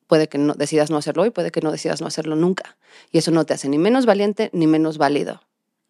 puede 0.07 0.29
que 0.29 0.39
no, 0.39 0.55
decidas 0.55 0.91
no 0.91 0.97
hacerlo 0.97 1.27
y 1.27 1.31
puede 1.31 1.51
que 1.51 1.61
no 1.61 1.73
decidas 1.73 2.01
no 2.01 2.07
hacerlo 2.07 2.37
nunca. 2.37 2.77
Y 3.13 3.19
eso 3.19 3.31
no 3.31 3.45
te 3.45 3.55
hace 3.55 3.69
ni 3.69 3.79
menos 3.79 4.07
valiente 4.07 4.51
ni 4.53 4.67
menos 4.67 4.99
válido. 4.99 5.43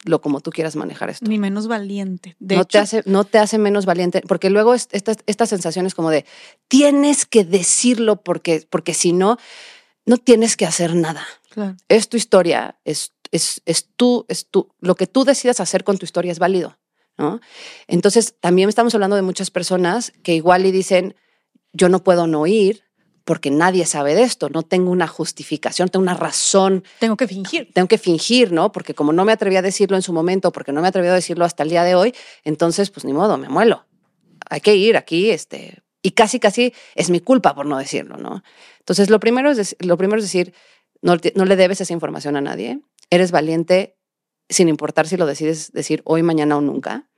Lo 0.05 0.21
como 0.21 0.41
tú 0.41 0.51
quieras 0.51 0.77
manejar 0.77 1.11
esto. 1.11 1.27
Ni 1.27 1.39
menos 1.39 1.67
valiente. 1.67 2.37
no, 2.39 2.65
te 2.65 2.79
hace, 2.79 3.03
no 3.07 3.25
te 3.25 3.39
hace 3.39 3.59
menos 3.59 3.87
valiente, 3.87 4.23
porque 4.29 4.51
luego 4.51 4.75
estas 4.75 5.17
esta 5.27 5.47
sensación 5.47 5.87
es 5.87 5.95
como 5.95 6.11
de 6.11 6.25
tienes 6.69 7.27
que 7.27 7.45
decirlo 7.45 8.23
porque, 8.23 8.67
porque 8.71 8.95
si 8.95 9.13
no, 9.13 9.37
no 10.05 10.17
tienes 10.19 10.57
que 10.57 10.67
hacer 10.67 10.95
nada. 10.95 11.27
Es 11.89 12.09
tu 12.09 12.17
historia, 12.17 12.79
es, 12.85 13.15
es, 13.33 13.63
es, 13.65 13.89
tú, 13.97 14.27
es 14.29 14.47
tú, 14.47 14.69
lo 14.81 14.95
que 14.95 15.07
tú 15.07 15.25
decidas 15.25 15.59
hacer 15.59 15.85
con 15.85 15.99
tu 15.99 16.05
historia 16.05 16.31
es 16.31 16.39
válido. 16.39 16.79
¿no? 17.19 17.41
Entonces, 17.89 18.35
también 18.41 18.69
estamos 18.69 18.95
hablando 18.95 19.17
de 19.17 19.23
muchas 19.23 19.51
personas 19.51 20.13
que 20.23 20.35
igual 20.35 20.67
y 20.67 20.71
dicen, 20.71 21.17
yo 21.73 21.89
no 21.89 22.05
puedo 22.05 22.27
no 22.27 22.47
ir, 22.47 22.85
porque 23.27 23.51
nadie 23.51 23.85
sabe 23.87 24.15
de 24.15 24.23
esto, 24.23 24.49
no 24.51 24.63
tengo 24.63 24.93
una 24.93 25.09
justificación, 25.09 25.89
tengo 25.89 26.05
una 26.05 26.15
razón. 26.15 26.85
Tengo 27.01 27.17
que 27.17 27.27
fingir. 27.27 27.73
Tengo 27.75 27.89
que 27.89 27.99
fingir, 27.99 28.53
¿no? 28.53 28.71
Porque 28.71 28.95
como 28.95 29.13
no 29.13 29.25
me 29.25 29.33
atreví 29.33 29.57
a 29.57 29.63
decirlo 29.63 29.97
en 29.97 30.03
su 30.03 30.13
momento, 30.13 30.53
porque 30.53 30.71
no 30.71 30.81
me 30.81 30.87
atreví 30.87 31.09
a 31.09 31.13
decirlo 31.13 31.45
hasta 31.45 31.65
el 31.65 31.71
día 31.71 31.83
de 31.83 31.97
hoy, 31.97 32.15
entonces, 32.45 32.91
pues 32.91 33.05
ni 33.05 33.13
modo, 33.13 33.37
me 33.37 33.49
muelo. 33.49 33.85
hay 34.49 34.61
que 34.61 34.77
ir 34.77 34.97
aquí, 34.97 35.31
este, 35.31 35.83
y 36.03 36.13
casi, 36.13 36.39
casi 36.39 36.73
es 36.95 37.11
mi 37.11 37.19
culpa 37.19 37.53
por 37.53 37.67
no 37.67 37.79
decirlo, 37.79 38.17
¿no? 38.17 38.45
Entonces, 38.79 39.11
lo 39.11 39.19
primero 39.19 39.51
es, 39.51 39.75
lo 39.81 39.99
primero 39.99 40.19
es 40.19 40.25
decir, 40.25 40.55
no, 41.03 41.17
no 41.35 41.45
le 41.47 41.57
debes 41.57 41.81
esa 41.81 41.93
información 41.93 42.37
a 42.37 42.41
nadie, 42.41 42.79
eres 43.11 43.33
valiente 43.33 43.97
sin 44.49 44.69
importar 44.69 45.09
si 45.09 45.17
lo 45.17 45.27
decides 45.27 45.73
decir 45.73 46.01
hoy, 46.05 46.23
mañana 46.23 46.57
o 46.57 46.61
nunca. 46.61 47.09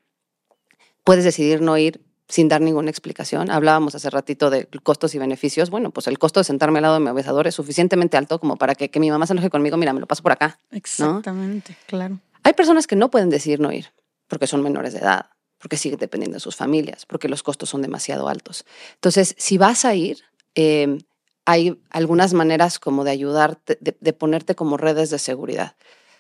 Puedes 1.05 1.25
decidir 1.25 1.61
no 1.61 1.77
ir 1.77 2.08
sin 2.29 2.49
dar 2.49 2.61
ninguna 2.61 2.91
explicación. 2.91 3.51
Hablábamos 3.51 3.95
hace 3.95 4.11
ratito 4.11 4.51
de 4.51 4.67
costos 4.83 5.15
y 5.15 5.19
beneficios. 5.19 5.71
Bueno, 5.71 5.91
pues 5.91 6.07
el 6.07 6.19
costo 6.19 6.41
de 6.41 6.45
sentarme 6.45 6.79
al 6.79 6.83
lado 6.83 6.95
de 6.95 7.01
mi 7.01 7.09
abusador 7.09 7.47
es 7.47 7.55
suficientemente 7.55 8.17
alto 8.17 8.39
como 8.39 8.57
para 8.57 8.75
que, 8.75 8.91
que 8.91 9.01
mi 9.01 9.11
mamá 9.11 9.27
se 9.27 9.33
enoje 9.33 9.51
conmigo, 9.51 9.77
mira, 9.77 9.93
me 9.93 10.01
lo 10.01 10.07
paso 10.07 10.23
por 10.23 10.33
acá. 10.33 10.59
Exactamente, 10.71 11.77
claro. 11.87 12.21
Hay 12.43 12.53
personas 12.53 12.87
que 12.87 12.97
no 12.97 13.11
pueden 13.11 13.31
decidir 13.31 13.61
no 13.61 13.73
ir 13.73 13.93
porque 14.27 14.47
son 14.47 14.63
menores 14.63 14.93
de 14.93 15.01
edad, 15.01 15.31
porque 15.59 15.79
siguen 15.79 15.99
dependiendo 15.99 16.37
de 16.37 16.41
sus 16.41 16.55
familias, 16.55 17.07
porque 17.07 17.29
los 17.29 17.43
costos 17.43 17.71
son 17.71 17.81
demasiado 17.81 18.29
altos. 18.29 18.67
Entonces, 18.95 19.35
si 19.39 19.57
vas 19.57 19.87
a 19.87 19.95
ir, 19.95 20.19
eh, 20.55 20.99
hay 21.47 21.81
algunas 21.89 22.35
maneras 22.35 22.79
como 22.79 23.05
de 23.05 23.11
ayudarte, 23.11 23.79
de, 23.81 23.97
de 23.99 24.13
ponerte 24.13 24.55
como 24.55 24.77
redes 24.77 25.09
de 25.09 25.19
seguridad. 25.19 25.77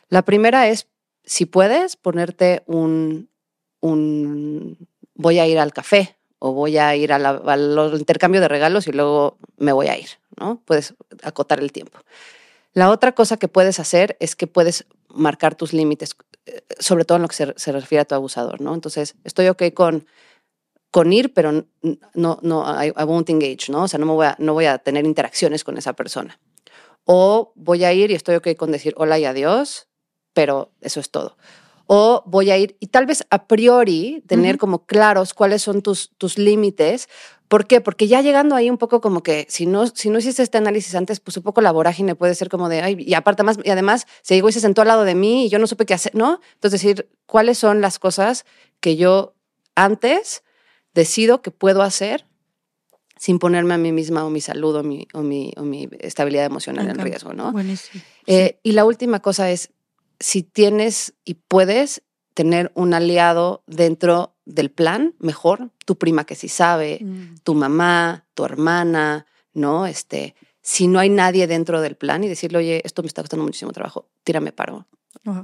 La 0.08 0.22
primera 0.22 0.68
es, 0.68 0.88
si 1.24 1.44
puedes, 1.44 1.96
ponerte 1.96 2.62
un, 2.66 3.28
un 3.80 4.88
voy 5.18 5.38
a 5.38 5.46
ir 5.46 5.58
al 5.58 5.74
café 5.74 6.16
o 6.38 6.52
voy 6.52 6.78
a 6.78 6.96
ir 6.96 7.12
al 7.12 7.92
intercambio 7.98 8.40
de 8.40 8.48
regalos 8.48 8.86
y 8.86 8.92
luego 8.92 9.36
me 9.58 9.72
voy 9.72 9.88
a 9.88 9.98
ir, 9.98 10.08
¿no? 10.38 10.62
Puedes 10.64 10.94
acotar 11.22 11.60
el 11.60 11.72
tiempo. 11.72 11.98
La 12.72 12.90
otra 12.90 13.12
cosa 13.12 13.36
que 13.36 13.48
puedes 13.48 13.80
hacer 13.80 14.16
es 14.20 14.36
que 14.36 14.46
puedes 14.46 14.86
marcar 15.08 15.56
tus 15.56 15.72
límites, 15.72 16.16
eh, 16.46 16.62
sobre 16.78 17.04
todo 17.04 17.16
en 17.16 17.22
lo 17.22 17.28
que 17.28 17.34
se, 17.34 17.54
se 17.56 17.72
refiere 17.72 18.02
a 18.02 18.04
tu 18.04 18.14
abusador, 18.14 18.60
¿no? 18.60 18.72
Entonces, 18.72 19.16
estoy 19.24 19.48
ok 19.48 19.64
con, 19.74 20.06
con 20.92 21.12
ir, 21.12 21.34
pero 21.34 21.66
no, 22.14 22.38
no, 22.42 22.84
I, 22.84 22.88
I 22.88 23.04
won't 23.04 23.28
engage, 23.30 23.70
¿no? 23.70 23.82
O 23.82 23.88
sea, 23.88 23.98
no, 23.98 24.06
me 24.06 24.12
voy 24.12 24.26
a, 24.26 24.36
no 24.38 24.52
voy 24.54 24.66
a 24.66 24.78
tener 24.78 25.04
interacciones 25.06 25.64
con 25.64 25.76
esa 25.76 25.94
persona. 25.94 26.38
O 27.04 27.52
voy 27.56 27.84
a 27.84 27.92
ir 27.92 28.12
y 28.12 28.14
estoy 28.14 28.36
ok 28.36 28.48
con 28.56 28.70
decir 28.70 28.94
hola 28.96 29.18
y 29.18 29.24
adiós, 29.24 29.88
pero 30.32 30.70
eso 30.80 31.00
es 31.00 31.10
todo. 31.10 31.36
O 31.90 32.22
voy 32.26 32.50
a 32.50 32.58
ir 32.58 32.76
y 32.80 32.88
tal 32.88 33.06
vez 33.06 33.24
a 33.30 33.46
priori 33.46 34.22
tener 34.26 34.56
Ujú. 34.56 34.60
como 34.60 34.84
claros 34.84 35.32
cuáles 35.32 35.62
son 35.62 35.80
tus, 35.80 36.10
tus 36.18 36.36
límites. 36.36 37.08
¿Por 37.48 37.66
qué? 37.66 37.80
Porque 37.80 38.06
ya 38.08 38.20
llegando 38.20 38.54
ahí 38.54 38.68
un 38.68 38.76
poco 38.76 39.00
como 39.00 39.22
que 39.22 39.46
si 39.48 39.64
no, 39.64 39.86
si 39.86 40.10
no 40.10 40.18
hiciste 40.18 40.42
este 40.42 40.58
análisis 40.58 40.94
antes, 40.94 41.18
pues 41.18 41.38
un 41.38 41.42
poco 41.42 41.62
la 41.62 41.72
vorágine 41.72 42.14
puede 42.14 42.34
ser 42.34 42.50
como 42.50 42.68
de, 42.68 42.82
ay, 42.82 42.96
y 42.98 43.14
aparte 43.14 43.42
más, 43.42 43.58
y 43.64 43.70
además 43.70 44.06
se 44.20 44.34
llegó 44.34 44.50
y 44.50 44.52
se 44.52 44.60
sentó 44.60 44.82
al 44.82 44.88
lado 44.88 45.04
de 45.04 45.14
mí 45.14 45.46
y 45.46 45.48
yo 45.48 45.58
no 45.58 45.66
supe 45.66 45.86
qué 45.86 45.94
hacer, 45.94 46.14
¿no? 46.14 46.40
Entonces 46.54 46.82
decir, 46.82 47.08
¿cuáles 47.24 47.56
son 47.56 47.80
las 47.80 47.98
cosas 47.98 48.44
que 48.80 48.96
yo 48.96 49.34
antes 49.74 50.42
decido 50.92 51.40
que 51.40 51.50
puedo 51.50 51.80
hacer 51.82 52.26
sin 53.16 53.38
ponerme 53.38 53.74
a 53.74 53.78
mí 53.78 53.92
misma 53.92 54.24
o 54.26 54.30
mi 54.30 54.42
salud 54.42 54.76
o 54.76 54.82
mi, 54.82 55.08
o 55.14 55.22
mi, 55.22 55.52
o 55.56 55.62
mi 55.62 55.88
estabilidad 56.00 56.44
emocional 56.44 56.84
Me 56.84 56.92
en 56.92 56.98
riesgo, 56.98 57.32
¿no? 57.32 57.50
Buenísimo. 57.52 58.02
Eh, 58.26 58.58
y 58.62 58.72
la 58.72 58.84
última 58.84 59.20
cosa 59.20 59.50
es, 59.50 59.70
si 60.20 60.42
tienes 60.42 61.14
y 61.24 61.34
puedes 61.34 62.02
tener 62.34 62.70
un 62.74 62.94
aliado 62.94 63.62
dentro 63.66 64.34
del 64.44 64.70
plan, 64.70 65.14
mejor, 65.18 65.70
tu 65.84 65.96
prima 65.98 66.24
que 66.24 66.34
sí 66.34 66.48
sabe, 66.48 66.98
Mm. 67.02 67.36
tu 67.42 67.54
mamá, 67.54 68.26
tu 68.34 68.44
hermana, 68.44 69.26
¿no? 69.54 69.86
Este, 69.86 70.34
si 70.62 70.86
no 70.86 70.98
hay 71.00 71.08
nadie 71.08 71.46
dentro 71.46 71.80
del 71.80 71.96
plan 71.96 72.22
y 72.24 72.28
decirle, 72.28 72.58
oye, 72.58 72.82
esto 72.84 73.02
me 73.02 73.08
está 73.08 73.22
costando 73.22 73.44
muchísimo 73.44 73.72
trabajo, 73.72 74.08
tírame 74.24 74.52
paro. 74.52 74.86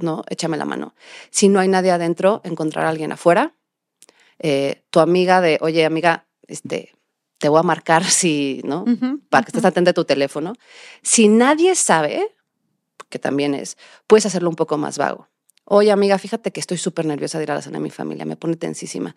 ¿no? 0.01 0.23
Échame 0.29 0.57
la 0.57 0.65
mano. 0.65 0.95
Si 1.31 1.49
no 1.49 1.59
hay 1.59 1.67
nadie 1.67 1.91
adentro, 1.91 2.41
encontrar 2.45 2.85
a 2.85 2.89
alguien 2.89 3.11
afuera. 3.11 3.53
Eh, 4.39 4.83
tu 4.89 4.99
amiga 4.99 5.41
de, 5.41 5.57
oye, 5.61 5.85
amiga, 5.85 6.27
este, 6.47 6.93
te 7.39 7.49
voy 7.49 7.59
a 7.59 7.63
marcar 7.63 8.03
si, 8.05 8.61
¿no? 8.63 8.83
Ujú, 8.83 9.19
para 9.29 9.43
que 9.43 9.49
estés 9.49 9.65
atenta 9.65 9.91
a 9.91 9.93
tu 9.93 10.05
teléfono. 10.05 10.53
Si 11.01 11.27
nadie 11.27 11.75
sabe, 11.75 12.34
que 13.09 13.19
también 13.19 13.53
es, 13.53 13.77
puedes 14.07 14.25
hacerlo 14.25 14.49
un 14.49 14.55
poco 14.55 14.77
más 14.77 14.97
vago. 14.97 15.27
Oye, 15.65 15.91
amiga, 15.91 16.17
fíjate 16.17 16.51
que 16.51 16.59
estoy 16.59 16.77
súper 16.77 17.05
nerviosa 17.05 17.39
de 17.39 17.45
ir 17.45 17.51
a 17.51 17.55
la 17.55 17.61
cena 17.61 17.79
de 17.79 17.83
mi 17.83 17.89
familia, 17.89 18.25
me 18.25 18.35
pone 18.35 18.55
tensísima. 18.55 19.15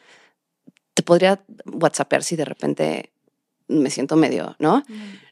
Te 0.95 1.03
podría 1.03 1.45
WhatsAppear 1.67 2.23
si 2.23 2.37
de 2.37 2.45
repente 2.45 3.13
me 3.69 3.91
siento 3.91 4.17
medio, 4.17 4.57
¿no? 4.59 4.83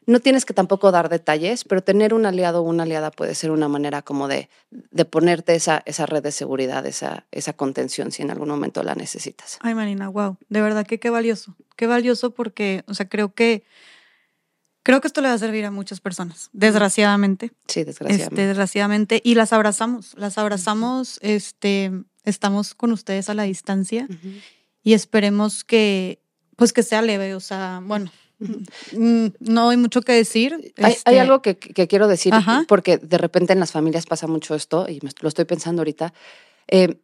No 0.05 0.19
tienes 0.19 0.45
que 0.45 0.53
tampoco 0.53 0.91
dar 0.91 1.09
detalles, 1.09 1.63
pero 1.63 1.81
tener 1.81 2.13
un 2.13 2.25
aliado 2.25 2.61
o 2.61 2.63
una 2.63 2.83
aliada 2.83 3.09
puede 3.09 3.33
ser 3.33 3.49
una 3.49 3.67
manera 3.67 4.03
como 4.03 4.27
de, 4.27 4.47
de 4.69 5.05
ponerte 5.05 5.55
esa, 5.55 5.81
esa 5.85 6.05
red 6.05 6.21
de 6.21 6.31
seguridad, 6.31 6.85
esa, 6.85 7.25
esa 7.31 7.53
contención 7.53 8.11
si 8.11 8.21
en 8.21 8.29
algún 8.29 8.49
momento 8.49 8.83
la 8.83 8.93
necesitas. 8.93 9.57
Ay, 9.61 9.73
Marina, 9.73 10.07
wow. 10.09 10.37
De 10.49 10.61
verdad 10.61 10.85
que 10.85 10.99
qué 10.99 11.09
valioso. 11.09 11.55
Qué 11.75 11.87
valioso 11.87 12.29
porque, 12.29 12.83
o 12.87 12.93
sea, 12.93 13.09
creo 13.09 13.33
que 13.33 13.63
creo 14.87 15.01
que 15.01 15.07
esto 15.07 15.19
le 15.19 15.27
va 15.27 15.33
a 15.33 15.37
servir 15.37 15.65
a 15.65 15.71
muchas 15.71 15.99
personas, 15.99 16.49
desgraciadamente. 16.53 17.49
Sí, 17.67 17.81
Este, 17.81 17.85
desgraciadamente. 17.85 18.45
desgraciadamente. 18.47 19.21
Y 19.21 19.35
las 19.35 19.51
abrazamos. 19.51 20.13
Las 20.15 20.37
abrazamos, 20.37 21.19
este, 21.21 21.91
estamos 22.23 22.73
con 22.73 22.93
ustedes 22.93 23.29
a 23.29 23.33
la 23.33 23.43
distancia 23.43 24.07
y 24.83 24.93
esperemos 24.93 25.65
que, 25.65 26.21
pues 26.55 26.71
que 26.71 26.83
sea 26.83 27.01
leve. 27.01 27.35
O 27.35 27.41
sea, 27.41 27.81
bueno, 27.83 28.09
mm, 28.39 29.27
no 29.41 29.69
hay 29.71 29.75
mucho 29.77 30.01
que 30.03 30.13
decir. 30.13 30.53
Hay, 30.77 30.85
hay 30.85 30.91
este, 30.93 31.19
algo 31.19 31.41
que, 31.41 31.57
que 31.57 31.87
quiero 31.89 32.07
decir, 32.07 32.33
Ajá. 32.33 32.63
porque 32.69 32.97
de 32.97 33.17
repente 33.17 33.51
en 33.51 33.59
las 33.59 33.73
familias 33.73 34.05
pasa 34.05 34.25
mucho 34.27 34.55
esto, 34.55 34.87
y 34.87 34.99
me- 35.03 35.11
lo 35.19 35.27
estoy 35.27 35.43
pensando 35.43 35.81
ahorita. 35.81 36.13
Eh, 36.69 36.95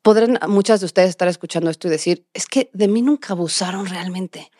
podrán 0.00 0.38
muchas 0.48 0.80
de 0.80 0.86
ustedes 0.86 1.10
estar 1.10 1.28
escuchando 1.28 1.68
esto 1.70 1.88
y 1.88 1.90
decir, 1.90 2.26
es 2.32 2.46
que 2.46 2.70
de 2.72 2.88
mí 2.88 3.02
nunca 3.02 3.34
abusaron 3.34 3.84
realmente, 3.86 4.50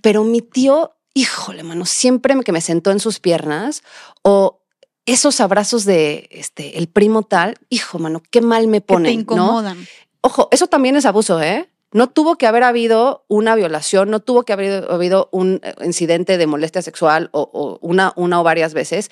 pero 0.00 0.24
mi 0.24 0.40
tío, 0.40 0.94
híjole, 1.14 1.62
mano, 1.62 1.86
siempre 1.86 2.38
que 2.44 2.52
me 2.52 2.60
sentó 2.60 2.90
en 2.90 3.00
sus 3.00 3.20
piernas 3.20 3.82
o 4.22 4.60
esos 5.06 5.40
abrazos 5.40 5.84
de 5.84 6.28
este 6.30 6.78
el 6.78 6.88
primo 6.88 7.22
tal, 7.22 7.56
hijo, 7.68 7.98
mano, 7.98 8.22
qué 8.30 8.40
mal 8.40 8.66
me 8.66 8.82
Que 8.82 8.96
te 8.96 9.10
incomodan. 9.10 9.86
Ojo, 10.20 10.48
eso 10.50 10.66
también 10.66 10.96
es 10.96 11.06
abuso, 11.06 11.40
¿eh? 11.42 11.70
No 11.92 12.08
tuvo 12.08 12.36
que 12.36 12.46
haber 12.46 12.64
habido 12.64 13.24
una 13.28 13.54
violación, 13.54 14.10
no 14.10 14.18
tuvo 14.18 14.42
que 14.42 14.52
haber 14.52 14.90
habido 14.90 15.28
un 15.30 15.60
eh, 15.62 15.74
incidente 15.84 16.38
de 16.38 16.46
molestia 16.46 16.82
sexual 16.82 17.28
o, 17.32 17.48
o 17.52 17.78
una, 17.86 18.12
una 18.16 18.40
o 18.40 18.42
varias 18.42 18.74
veces. 18.74 19.10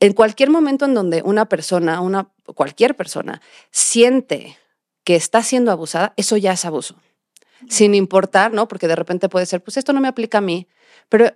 En 0.00 0.14
cualquier 0.14 0.50
momento 0.50 0.84
en 0.84 0.94
donde 0.94 1.22
una 1.22 1.44
persona, 1.44 2.00
una, 2.00 2.32
cualquier 2.54 2.96
persona, 2.96 3.40
siente 3.70 4.58
que 5.04 5.14
está 5.14 5.42
siendo 5.42 5.70
abusada, 5.70 6.14
eso 6.16 6.36
ya 6.36 6.52
es 6.52 6.64
abuso. 6.64 6.96
Sin 7.68 7.94
importar, 7.94 8.52
¿no? 8.52 8.66
Porque 8.66 8.88
de 8.88 8.96
repente 8.96 9.28
puede 9.28 9.46
ser, 9.46 9.62
pues 9.62 9.76
esto 9.76 9.92
no 9.92 10.00
me 10.00 10.08
aplica 10.08 10.38
a 10.38 10.40
mí. 10.40 10.66
Pero 11.08 11.32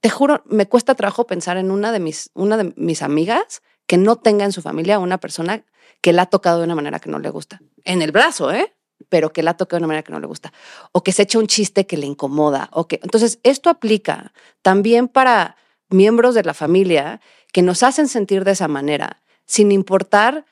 te 0.00 0.10
juro, 0.10 0.42
me 0.46 0.66
cuesta 0.66 0.94
trabajo 0.94 1.26
pensar 1.26 1.56
en 1.56 1.70
una 1.70 1.92
de 1.92 2.00
mis, 2.00 2.30
una 2.34 2.56
de 2.56 2.72
mis 2.76 3.02
amigas 3.02 3.62
que 3.86 3.98
no 3.98 4.16
tenga 4.16 4.44
en 4.44 4.52
su 4.52 4.62
familia 4.62 4.98
una 4.98 5.18
persona 5.18 5.64
que 6.00 6.12
la 6.12 6.22
ha 6.22 6.26
tocado 6.26 6.58
de 6.58 6.64
una 6.64 6.74
manera 6.74 6.98
que 6.98 7.10
no 7.10 7.18
le 7.18 7.30
gusta. 7.30 7.60
En 7.84 8.02
el 8.02 8.12
brazo, 8.12 8.50
¿eh? 8.50 8.74
Pero 9.08 9.32
que 9.32 9.42
la 9.42 9.52
ha 9.52 9.56
tocado 9.56 9.78
de 9.78 9.82
una 9.82 9.88
manera 9.88 10.02
que 10.02 10.12
no 10.12 10.20
le 10.20 10.26
gusta. 10.26 10.52
O 10.92 11.02
que 11.02 11.12
se 11.12 11.22
echa 11.22 11.38
un 11.38 11.46
chiste 11.46 11.86
que 11.86 11.96
le 11.96 12.06
incomoda. 12.06 12.68
O 12.72 12.86
que... 12.86 13.00
Entonces, 13.02 13.40
esto 13.42 13.68
aplica 13.68 14.32
también 14.62 15.08
para 15.08 15.56
miembros 15.88 16.34
de 16.34 16.44
la 16.44 16.54
familia 16.54 17.20
que 17.52 17.62
nos 17.62 17.82
hacen 17.82 18.08
sentir 18.08 18.44
de 18.44 18.52
esa 18.52 18.68
manera, 18.68 19.22
sin 19.44 19.72
importar 19.72 20.46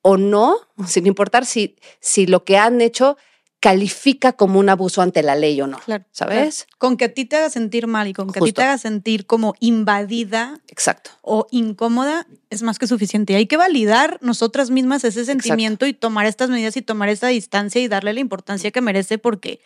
o 0.00 0.16
no, 0.16 0.58
sin 0.86 1.06
importar 1.06 1.44
si, 1.46 1.76
si 2.00 2.26
lo 2.26 2.44
que 2.44 2.56
han 2.58 2.80
hecho 2.80 3.16
califica 3.64 4.34
como 4.34 4.60
un 4.60 4.68
abuso 4.68 5.00
ante 5.00 5.22
la 5.22 5.36
ley 5.36 5.58
o 5.62 5.66
no. 5.66 5.78
Claro. 5.78 6.04
¿Sabes? 6.10 6.64
claro. 6.66 6.76
Con 6.76 6.96
que 6.98 7.06
a 7.06 7.14
ti 7.14 7.24
te 7.24 7.36
haga 7.36 7.48
sentir 7.48 7.86
mal 7.86 8.06
y 8.06 8.12
con 8.12 8.30
que 8.30 8.38
a 8.38 8.42
ti 8.42 8.52
te 8.52 8.62
haga 8.62 8.76
sentir 8.76 9.24
como 9.24 9.54
invadida 9.58 10.60
Exacto. 10.68 11.12
o 11.22 11.46
incómoda 11.50 12.26
es 12.50 12.62
más 12.62 12.78
que 12.78 12.86
suficiente. 12.86 13.32
Y 13.32 13.36
hay 13.36 13.46
que 13.46 13.56
validar 13.56 14.18
nosotras 14.20 14.70
mismas 14.70 15.02
ese 15.04 15.24
sentimiento 15.24 15.86
y 15.86 15.94
tomar 15.94 16.26
estas 16.26 16.50
medidas 16.50 16.76
y 16.76 16.82
tomar 16.82 17.08
esta 17.08 17.28
distancia 17.28 17.80
y 17.80 17.88
darle 17.88 18.12
la 18.12 18.20
importancia 18.20 18.70
que 18.70 18.82
merece 18.82 19.16
porque 19.16 19.62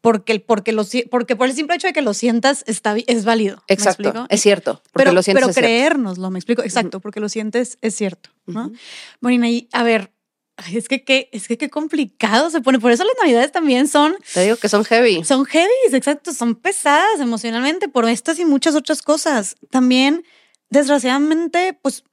porque 0.00 0.40
porque 0.40 0.72
lo 0.72 0.82
porque 1.08 1.36
por 1.36 1.46
el 1.46 1.54
simple 1.54 1.76
hecho 1.76 1.86
de 1.86 1.92
que 1.92 2.02
lo 2.02 2.14
sientas 2.14 2.64
está 2.66 2.96
es 3.06 3.24
válido. 3.24 3.62
¿me 3.68 3.74
Exacto. 3.74 4.26
Es 4.28 4.40
cierto. 4.40 4.82
Porque 4.90 4.90
pero 4.94 5.12
lo 5.12 5.22
sientes 5.22 5.40
pero 5.40 5.50
es 5.50 5.54
cierto. 5.54 5.68
creérnoslo, 5.68 6.30
me 6.32 6.40
explico. 6.40 6.64
Exacto, 6.64 6.98
porque 6.98 7.20
lo 7.20 7.28
sientes 7.28 7.78
es 7.80 7.94
cierto, 7.94 8.30
¿no? 8.46 8.66
Ujú. 8.66 8.74
Marina, 9.20 9.48
y 9.48 9.68
a 9.70 9.84
ver, 9.84 10.10
ay, 10.56 10.76
es 10.76 10.88
que 10.88 11.04
qué 11.04 11.28
es 11.32 11.48
que 11.48 11.58
qué 11.58 11.70
complicado 11.70 12.50
se 12.50 12.60
pone. 12.60 12.78
Por 12.78 12.92
eso 12.92 13.04
las 13.04 13.14
navidades 13.20 13.52
también 13.52 13.88
son 13.88 14.16
Te 14.32 14.42
digo 14.42 14.56
que 14.56 14.68
son 14.68 14.84
heavy. 14.84 15.24
son 15.24 15.44
heavy, 15.44 15.70
exacto, 15.92 16.32
son 16.32 16.54
pesadas 16.54 17.20
emocionalmente 17.20 17.88
por 17.88 18.08
estas 18.08 18.38
y 18.38 18.44
muchas 18.44 18.74
otras 18.74 19.02
cosas. 19.02 19.56
También, 19.70 20.24
desgraciadamente, 20.70 21.78
pues 21.80 22.04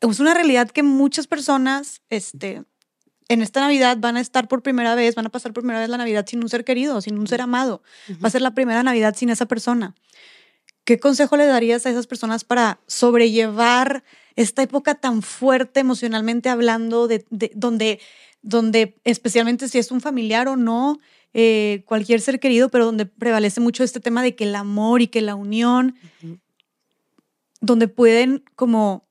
es 0.00 0.20
una 0.20 0.34
realidad 0.34 0.70
que 0.70 0.82
muchas 0.82 1.26
personas, 1.26 2.02
este, 2.08 2.62
en 3.28 3.42
esta 3.42 3.60
Navidad 3.60 3.96
van 3.98 4.16
a 4.16 4.20
estar 4.20 4.48
por 4.48 4.62
primera 4.62 4.94
vez, 4.94 5.14
van 5.14 5.26
a 5.26 5.30
pasar 5.30 5.52
por 5.52 5.62
primera 5.62 5.80
vez 5.80 5.88
la 5.88 5.98
Navidad 5.98 6.24
sin 6.26 6.42
un 6.42 6.48
ser 6.48 6.64
querido, 6.64 7.00
sin 7.00 7.18
un 7.18 7.26
ser 7.26 7.40
amado. 7.40 7.82
Va 8.22 8.28
a 8.28 8.30
ser 8.30 8.42
la 8.42 8.54
primera 8.54 8.82
Navidad 8.82 9.14
sin 9.16 9.28
esa 9.30 9.46
persona. 9.46 9.94
¿Qué 10.84 10.98
consejo 10.98 11.36
le 11.36 11.46
darías 11.46 11.84
a 11.84 11.90
esas 11.90 12.06
personas 12.06 12.44
para 12.44 12.80
sobrellevar 12.86 14.04
esta 14.40 14.62
época 14.62 14.94
tan 14.94 15.22
fuerte 15.22 15.80
emocionalmente 15.80 16.48
hablando, 16.48 17.08
de, 17.08 17.24
de- 17.30 17.52
donde 17.54 18.00
donde 18.40 18.94
especialmente 19.02 19.68
si 19.68 19.78
es 19.78 19.90
un 19.90 20.00
familiar 20.00 20.46
o 20.46 20.54
no, 20.56 21.00
eh, 21.34 21.82
cualquier 21.86 22.20
ser 22.20 22.38
querido, 22.38 22.68
pero 22.68 22.84
donde 22.86 23.04
prevalece 23.04 23.60
mucho 23.60 23.82
este 23.82 23.98
tema 23.98 24.22
de 24.22 24.36
que 24.36 24.44
el 24.44 24.54
amor 24.54 25.02
y 25.02 25.08
que 25.08 25.20
la 25.22 25.34
unión, 25.34 25.96
donde 27.60 27.88
pueden 27.88 28.44
como 28.54 29.06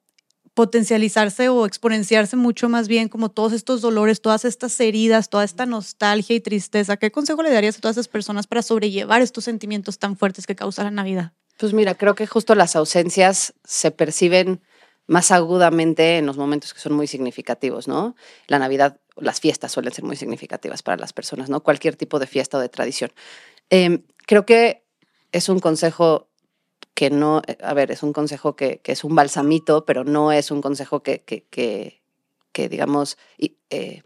potencializarse 0.54 1.50
o 1.50 1.66
exponenciarse 1.66 2.36
mucho 2.36 2.68
más 2.70 2.88
bien 2.88 3.10
como 3.10 3.30
todos 3.30 3.54
estos 3.54 3.82
dolores, 3.82 4.22
todas 4.22 4.44
estas 4.46 4.80
heridas, 4.80 5.30
toda 5.30 5.44
esta 5.44 5.66
nostalgia 5.68 6.36
y 6.36 6.40
tristeza. 6.40 6.98
¿Qué 6.98 7.12
consejo 7.12 7.44
le 7.44 7.52
darías 7.52 7.78
a 7.78 7.82
todas 7.82 7.96
esas 7.98 8.08
personas 8.08 8.48
para 8.48 8.64
sobrellevar 8.64 9.22
estos 9.22 9.44
sentimientos 9.44 10.00
tan 10.00 10.18
fuertes 10.18 10.48
que 10.48 10.56
causa 10.56 10.84
la 10.84 10.90
Navidad? 10.92 11.34
Pues 11.60 11.74
mira, 11.74 11.94
creo 11.96 12.16
que 12.16 12.26
justo 12.26 12.56
las 12.56 12.76
ausencias 12.76 13.54
se 13.66 13.92
perciben 13.92 14.62
más 15.08 15.32
agudamente 15.32 16.18
en 16.18 16.26
los 16.26 16.38
momentos 16.38 16.74
que 16.74 16.80
son 16.80 16.94
muy 16.94 17.08
significativos, 17.08 17.88
¿no? 17.88 18.16
La 18.48 18.60
Navidad, 18.60 19.00
las 19.16 19.40
fiestas 19.40 19.72
suelen 19.72 19.94
ser 19.94 20.04
muy 20.04 20.18
significativas 20.18 20.84
para 20.84 20.98
las 20.98 21.14
personas, 21.14 21.50
¿no? 21.50 21.64
Cualquier 21.64 21.96
tipo 21.96 22.20
de 22.20 22.28
fiesta 22.28 22.58
o 22.58 22.62
de 22.62 22.70
tradición. 22.70 23.12
Em, 23.70 24.04
creo 24.26 24.46
que 24.46 24.84
es 25.32 25.50
un 25.50 25.60
consejo 25.60 26.28
que 26.94 27.10
no, 27.10 27.42
eh, 27.48 27.58
a 27.62 27.74
ver, 27.74 27.92
es 27.92 28.04
un 28.04 28.12
consejo 28.12 28.56
que, 28.56 28.82
es 28.84 29.04
un 29.04 29.16
balsamito, 29.16 29.86
pero 29.86 30.04
no 30.04 30.32
es 30.32 30.52
un 30.52 30.62
consejo 30.62 31.04
que, 31.04 31.24
que, 31.24 32.70
digamos, 32.70 33.18
eh, 33.70 34.02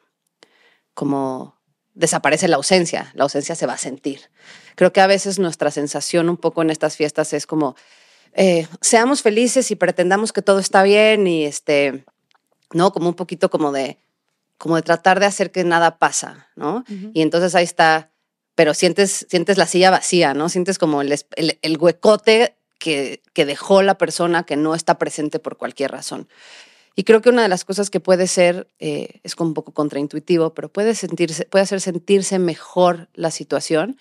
como 0.93 1.55
desaparece 1.93 2.47
la 2.47 2.57
ausencia, 2.57 3.11
la 3.15 3.23
ausencia 3.23 3.55
se 3.55 3.65
va 3.65 3.73
a 3.73 3.77
sentir. 3.77 4.29
Creo 4.75 4.93
que 4.93 5.01
a 5.01 5.07
veces 5.07 5.39
nuestra 5.39 5.71
sensación 5.71 6.29
un 6.29 6.37
poco 6.37 6.61
en 6.61 6.69
estas 6.69 6.95
fiestas 6.95 7.33
es 7.33 7.47
como, 7.47 7.75
eh, 8.33 8.67
seamos 8.81 9.21
felices 9.21 9.71
y 9.71 9.75
pretendamos 9.75 10.33
que 10.33 10.41
todo 10.41 10.59
está 10.59 10.83
bien 10.83 11.27
y 11.27 11.45
este, 11.45 12.05
¿no? 12.71 12.91
Como 12.91 13.09
un 13.09 13.15
poquito 13.15 13.49
como 13.49 13.71
de, 13.71 13.97
como 14.57 14.75
de 14.75 14.81
tratar 14.81 15.19
de 15.19 15.25
hacer 15.25 15.51
que 15.51 15.63
nada 15.63 15.97
pasa, 15.97 16.49
¿no? 16.55 16.83
Y 17.13 17.21
entonces 17.21 17.55
ahí 17.55 17.63
está, 17.63 18.11
pero 18.55 18.73
sientes, 18.73 19.25
sientes 19.29 19.57
la 19.57 19.65
silla 19.65 19.91
vacía, 19.91 20.33
¿no? 20.33 20.49
Sientes 20.49 20.77
como 20.77 21.01
el, 21.01 21.11
el, 21.35 21.59
el 21.61 21.77
huecote 21.77 22.55
que, 22.81 23.21
dejó 23.45 23.81
la 23.83 23.97
persona 23.97 24.43
que 24.43 24.57
no 24.57 24.75
está 24.75 24.97
presente 24.97 25.39
por 25.39 25.57
cualquier 25.57 25.91
razón. 25.91 26.27
Y 26.95 27.03
creo 27.03 27.21
que 27.21 27.29
una 27.29 27.43
de 27.43 27.47
las 27.47 27.63
cosas 27.63 27.89
que 27.89 27.99
puede 27.99 28.27
ser, 28.27 28.67
eh, 28.79 29.21
es 29.23 29.35
como 29.35 29.49
un 29.49 29.53
poco 29.53 29.71
contraintuitivo, 29.73 30.53
pero 30.53 30.67
puede, 30.69 30.95
sentirse, 30.95 31.45
puede 31.45 31.63
hacer 31.63 31.79
sentirse 31.79 32.39
mejor 32.39 33.07
la 33.13 33.31
situación, 33.31 33.97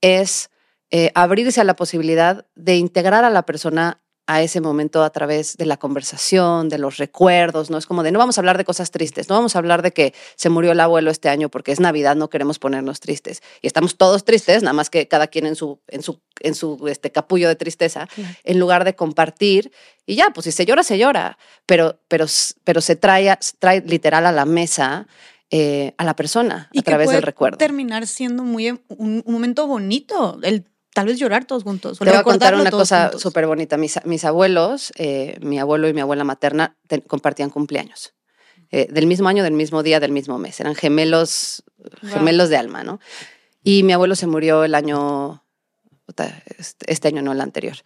es 0.00 0.50
eh, 0.90 1.10
abrirse 1.14 1.60
a 1.60 1.64
la 1.64 1.76
posibilidad 1.76 2.46
de 2.54 2.76
integrar 2.76 3.24
a 3.24 3.30
la 3.30 3.44
persona 3.44 4.00
a 4.26 4.40
ese 4.42 4.60
momento 4.60 5.02
a 5.02 5.10
través 5.10 5.56
de 5.56 5.66
la 5.66 5.76
conversación, 5.76 6.68
de 6.70 6.78
los 6.78 6.96
recuerdos, 6.96 7.70
¿no? 7.70 7.76
Es 7.76 7.86
como 7.86 8.02
de 8.02 8.10
no 8.10 8.18
vamos 8.18 8.38
a 8.38 8.40
hablar 8.40 8.56
de 8.56 8.64
cosas 8.64 8.90
tristes, 8.90 9.28
no 9.28 9.34
vamos 9.34 9.54
a 9.54 9.58
hablar 9.58 9.82
de 9.82 9.92
que 9.92 10.14
se 10.36 10.48
murió 10.48 10.72
el 10.72 10.80
abuelo 10.80 11.10
este 11.10 11.28
año 11.28 11.50
porque 11.50 11.72
es 11.72 11.80
Navidad, 11.80 12.16
no 12.16 12.30
queremos 12.30 12.58
ponernos 12.58 13.00
tristes. 13.00 13.42
Y 13.60 13.66
estamos 13.66 13.98
todos 13.98 14.24
tristes, 14.24 14.62
nada 14.62 14.72
más 14.72 14.88
que 14.88 15.08
cada 15.08 15.26
quien 15.26 15.44
en 15.46 15.56
su, 15.56 15.80
en 15.88 16.02
su, 16.02 16.22
en 16.40 16.54
su 16.54 16.88
este, 16.88 17.12
capullo 17.12 17.48
de 17.48 17.56
tristeza, 17.56 18.08
en 18.44 18.58
lugar 18.58 18.84
de 18.84 18.94
compartir. 18.94 19.72
Y 20.06 20.14
ya, 20.14 20.30
pues 20.30 20.44
si 20.44 20.52
se 20.52 20.64
llora, 20.64 20.82
se 20.84 20.96
llora, 20.96 21.36
pero, 21.66 22.00
pero, 22.08 22.24
pero 22.64 22.80
se, 22.80 22.96
trae, 22.96 23.36
trae 23.58 23.82
literal 23.82 24.24
a 24.24 24.32
la 24.32 24.46
mesa 24.46 25.06
eh, 25.50 25.92
a 25.98 26.04
la 26.04 26.16
persona 26.16 26.70
a 26.76 26.82
través 26.82 27.10
del 27.10 27.22
recuerdo. 27.22 27.58
terminar 27.58 28.06
siendo 28.06 28.42
muy 28.42 28.70
un, 28.70 28.80
un 28.88 29.22
momento 29.26 29.66
bonito, 29.66 30.40
el 30.42 30.64
tal 30.94 31.06
vez 31.06 31.18
llorar 31.18 31.44
todos 31.44 31.64
juntos. 31.64 31.98
Te 31.98 32.04
voy 32.06 32.14
a 32.14 32.22
contar 32.22 32.54
una 32.54 32.70
cosa 32.70 33.12
súper 33.18 33.46
bonita. 33.46 33.76
Mis, 33.76 33.98
mis 34.06 34.24
abuelos, 34.24 34.92
eh, 34.96 35.36
mi 35.42 35.58
abuelo 35.58 35.88
y 35.88 35.92
mi 35.92 36.00
abuela 36.00 36.24
materna 36.24 36.76
compartían 37.06 37.50
cumpleaños. 37.50 38.14
Eh, 38.70 38.86
del 38.90 39.06
mismo 39.06 39.28
año, 39.28 39.44
del 39.44 39.52
mismo 39.52 39.82
día, 39.82 40.00
del 40.00 40.12
mismo 40.12 40.38
mes. 40.38 40.58
Eran 40.60 40.74
gemelos, 40.74 41.64
gemelos 42.02 42.48
de 42.48 42.56
alma, 42.56 42.82
¿no? 42.82 43.00
Y 43.62 43.82
mi 43.82 43.92
abuelo 43.92 44.14
se 44.14 44.26
murió 44.26 44.64
el 44.64 44.74
año, 44.74 45.44
este, 46.58 46.92
este 46.92 47.08
año 47.08 47.22
no, 47.22 47.32
el 47.32 47.40
anterior 47.40 47.76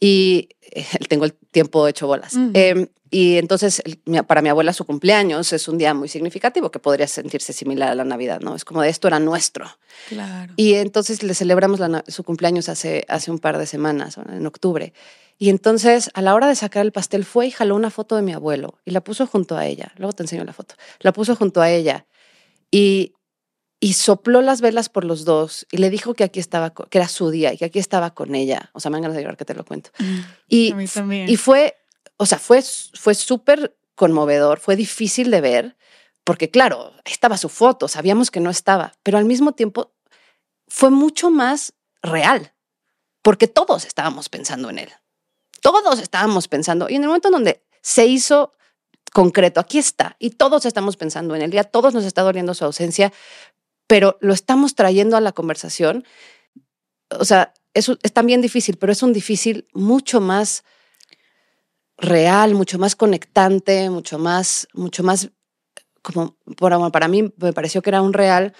y 0.00 0.48
eh, 0.62 0.84
tengo 1.08 1.24
el 1.24 1.32
tiempo 1.32 1.86
hecho 1.88 2.06
bolas. 2.06 2.34
Em, 2.54 2.88
y 3.10 3.38
entonces, 3.38 3.82
para 4.26 4.42
mi 4.42 4.50
abuela, 4.50 4.72
su 4.74 4.84
cumpleaños 4.84 5.52
es 5.52 5.66
un 5.66 5.78
día 5.78 5.94
muy 5.94 6.08
significativo 6.08 6.70
que 6.70 6.78
podría 6.78 7.06
sentirse 7.06 7.54
similar 7.54 7.90
a 7.90 7.94
la 7.94 8.04
Navidad, 8.04 8.40
¿no? 8.40 8.54
Es 8.54 8.66
como 8.66 8.82
de 8.82 8.90
esto 8.90 9.08
era 9.08 9.18
nuestro. 9.18 9.66
Claro. 10.08 10.52
Y 10.56 10.74
entonces 10.74 11.22
le 11.22 11.32
celebramos 11.34 11.80
su 12.08 12.22
cumpleaños 12.22 12.68
hace, 12.68 13.06
hace 13.08 13.30
un 13.30 13.38
par 13.38 13.56
de 13.56 13.66
semanas, 13.66 14.18
en 14.18 14.46
octubre. 14.46 14.92
Y 15.38 15.48
entonces, 15.48 16.10
a 16.14 16.20
la 16.20 16.34
hora 16.34 16.48
de 16.48 16.56
sacar 16.56 16.84
el 16.84 16.92
pastel, 16.92 17.24
fue 17.24 17.46
y 17.46 17.50
jaló 17.50 17.76
una 17.76 17.90
foto 17.90 18.16
de 18.16 18.22
mi 18.22 18.32
abuelo 18.32 18.78
y 18.84 18.90
la 18.90 19.00
puso 19.02 19.26
junto 19.26 19.56
a 19.56 19.64
ella. 19.66 19.92
Luego 19.96 20.12
te 20.12 20.24
enseño 20.24 20.44
la 20.44 20.52
foto. 20.52 20.74
La 21.00 21.12
puso 21.12 21.34
junto 21.34 21.62
a 21.62 21.70
ella. 21.70 22.06
Y 22.70 23.14
y 23.80 23.92
sopló 23.92 24.42
las 24.42 24.60
velas 24.60 24.88
por 24.88 25.04
los 25.04 25.24
dos 25.24 25.66
y 25.70 25.76
le 25.76 25.90
dijo 25.90 26.14
que 26.14 26.24
aquí 26.24 26.40
estaba, 26.40 26.70
que 26.70 26.98
era 26.98 27.08
su 27.08 27.30
día 27.30 27.52
y 27.52 27.58
que 27.58 27.64
aquí 27.64 27.78
estaba 27.78 28.12
con 28.12 28.34
ella. 28.34 28.70
O 28.72 28.80
sea, 28.80 28.90
me 28.90 28.96
han 28.96 29.02
ganas 29.02 29.16
de 29.16 29.22
llorar 29.22 29.36
que 29.36 29.44
te 29.44 29.54
lo 29.54 29.64
cuento. 29.64 29.90
Mm, 29.98 30.18
y, 30.48 30.72
a 30.72 30.74
mí 30.74 30.86
también. 30.86 31.28
y 31.28 31.36
fue, 31.36 31.76
o 32.16 32.26
sea, 32.26 32.38
fue, 32.38 32.62
fue 32.94 33.14
súper 33.14 33.76
conmovedor, 33.94 34.58
fue 34.58 34.76
difícil 34.76 35.30
de 35.30 35.40
ver, 35.40 35.76
porque 36.24 36.50
claro, 36.50 36.92
estaba 37.04 37.36
su 37.36 37.48
foto, 37.48 37.88
sabíamos 37.88 38.30
que 38.30 38.40
no 38.40 38.50
estaba, 38.50 38.94
pero 39.02 39.18
al 39.18 39.24
mismo 39.24 39.52
tiempo 39.52 39.92
fue 40.66 40.90
mucho 40.90 41.30
más 41.30 41.72
real, 42.02 42.52
porque 43.22 43.48
todos 43.48 43.84
estábamos 43.84 44.28
pensando 44.28 44.70
en 44.70 44.80
él. 44.80 44.92
Todos 45.60 45.98
estábamos 45.98 46.46
pensando, 46.48 46.88
y 46.88 46.94
en 46.96 47.02
el 47.02 47.08
momento 47.08 47.28
en 47.28 47.32
donde 47.32 47.62
se 47.82 48.06
hizo 48.06 48.52
concreto, 49.12 49.60
aquí 49.60 49.78
está, 49.78 50.16
y 50.18 50.30
todos 50.30 50.66
estamos 50.66 50.96
pensando 50.96 51.34
en 51.34 51.42
él, 51.42 51.50
ya 51.50 51.64
todos 51.64 51.94
nos 51.94 52.04
está 52.04 52.22
doliendo 52.22 52.54
su 52.54 52.64
ausencia, 52.64 53.12
pero 53.88 54.16
lo 54.20 54.32
estamos 54.32 54.76
trayendo 54.76 55.16
a 55.16 55.20
la 55.20 55.32
conversación. 55.32 56.04
O 57.10 57.24
sea, 57.24 57.52
es, 57.74 57.90
es 58.02 58.12
también 58.12 58.40
difícil, 58.40 58.76
pero 58.76 58.92
es 58.92 59.02
un 59.02 59.12
difícil 59.12 59.66
mucho 59.72 60.20
más 60.20 60.62
real, 61.96 62.54
mucho 62.54 62.78
más 62.78 62.94
conectante, 62.94 63.90
mucho 63.90 64.18
más, 64.20 64.68
mucho 64.72 65.02
más, 65.02 65.30
como 66.02 66.36
para, 66.56 66.78
para 66.90 67.08
mí 67.08 67.34
me 67.36 67.52
pareció 67.52 67.82
que 67.82 67.90
era 67.90 68.02
un 68.02 68.12
real 68.12 68.54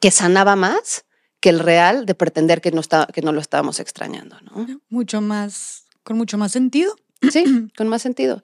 que 0.00 0.10
sanaba 0.10 0.56
más 0.56 1.04
que 1.40 1.48
el 1.48 1.58
real 1.58 2.06
de 2.06 2.14
pretender 2.14 2.60
que 2.60 2.70
no, 2.70 2.80
está, 2.80 3.08
que 3.12 3.22
no 3.22 3.32
lo 3.32 3.40
estábamos 3.40 3.80
extrañando, 3.80 4.38
¿no? 4.42 4.66
Mucho 4.88 5.20
más, 5.20 5.86
con 6.02 6.16
mucho 6.16 6.38
más 6.38 6.52
sentido. 6.52 6.94
Sí, 7.30 7.44
con 7.76 7.88
más 7.88 8.02
sentido. 8.02 8.42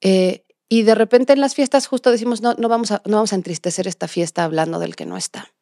Eh, 0.00 0.44
y 0.72 0.84
de 0.84 0.94
repente 0.94 1.34
en 1.34 1.40
las 1.42 1.54
fiestas 1.54 1.86
justo 1.86 2.10
decimos, 2.10 2.40
no, 2.40 2.54
no, 2.54 2.66
vamos 2.66 2.92
a, 2.92 3.02
no 3.04 3.16
vamos 3.16 3.34
a 3.34 3.36
entristecer 3.36 3.86
esta 3.86 4.08
fiesta 4.08 4.42
hablando 4.42 4.78
del 4.78 4.96
que 4.96 5.04
no 5.04 5.18
está. 5.18 5.52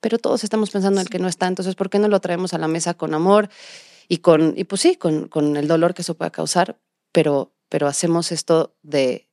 Pero 0.00 0.16
todos 0.16 0.42
estamos 0.42 0.70
pensando 0.70 1.02
en 1.02 1.06
el 1.06 1.10
que 1.10 1.18
no 1.18 1.28
está, 1.28 1.46
entonces 1.46 1.74
¿por 1.74 1.90
qué 1.90 1.98
no 1.98 2.08
lo 2.08 2.18
traemos 2.20 2.54
a 2.54 2.58
la 2.58 2.66
mesa 2.66 2.94
con 2.94 3.12
amor 3.12 3.50
y 4.08 4.18
con, 4.18 4.54
y 4.56 4.64
pues 4.64 4.80
sí, 4.80 4.96
con, 4.96 5.28
con 5.28 5.58
el 5.58 5.68
dolor 5.68 5.92
que 5.92 6.00
eso 6.00 6.14
pueda 6.14 6.30
causar, 6.30 6.78
pero, 7.12 7.52
pero 7.68 7.88
hacemos 7.88 8.32
esto 8.32 8.74
de, 8.82 9.28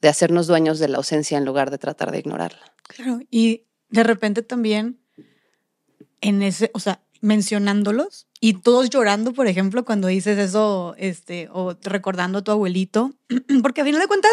de 0.00 0.08
hacernos 0.08 0.46
dueños 0.46 0.78
de 0.78 0.88
la 0.88 0.96
ausencia 0.96 1.36
en 1.36 1.44
lugar 1.44 1.70
de 1.70 1.76
tratar 1.76 2.10
de 2.10 2.20
ignorarla. 2.20 2.74
Claro, 2.84 3.20
y 3.30 3.66
de 3.90 4.04
repente 4.04 4.40
también 4.40 4.98
en 6.22 6.42
ese, 6.42 6.70
o 6.72 6.80
sea, 6.80 7.02
mencionándolos 7.20 8.26
y 8.40 8.54
todos 8.54 8.90
llorando, 8.90 9.32
por 9.32 9.46
ejemplo, 9.46 9.84
cuando 9.84 10.08
dices 10.08 10.38
eso, 10.38 10.94
este, 10.98 11.48
o 11.52 11.76
recordando 11.82 12.38
a 12.38 12.44
tu 12.44 12.50
abuelito, 12.50 13.14
porque 13.62 13.80
a 13.80 13.84
final 13.84 14.00
de 14.00 14.08
cuentas, 14.08 14.32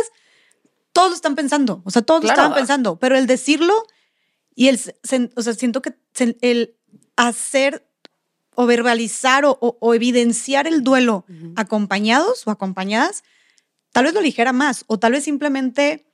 todos 0.91 1.09
lo 1.09 1.15
están 1.15 1.35
pensando, 1.35 1.81
o 1.85 1.91
sea, 1.91 2.01
todos 2.01 2.23
lo 2.23 2.29
estaban 2.29 2.53
pensando, 2.53 2.97
pero 2.97 3.17
el 3.17 3.25
decirlo 3.25 3.73
y 4.55 4.67
el, 4.67 4.79
o 5.35 5.41
sea, 5.41 5.53
siento 5.53 5.81
que 5.81 5.95
el 6.41 6.75
hacer 7.15 7.87
o 8.55 8.65
verbalizar 8.65 9.43
o, 9.45 9.93
evidenciar 9.93 10.67
el 10.67 10.83
duelo 10.83 11.25
acompañados 11.55 12.45
o 12.45 12.51
acompañadas, 12.51 13.23
tal 13.91 14.05
vez 14.05 14.13
lo 14.13 14.21
ligera 14.21 14.53
más, 14.53 14.83
o 14.87 14.99
tal 14.99 15.13
vez 15.13 15.23
simplemente 15.23 16.05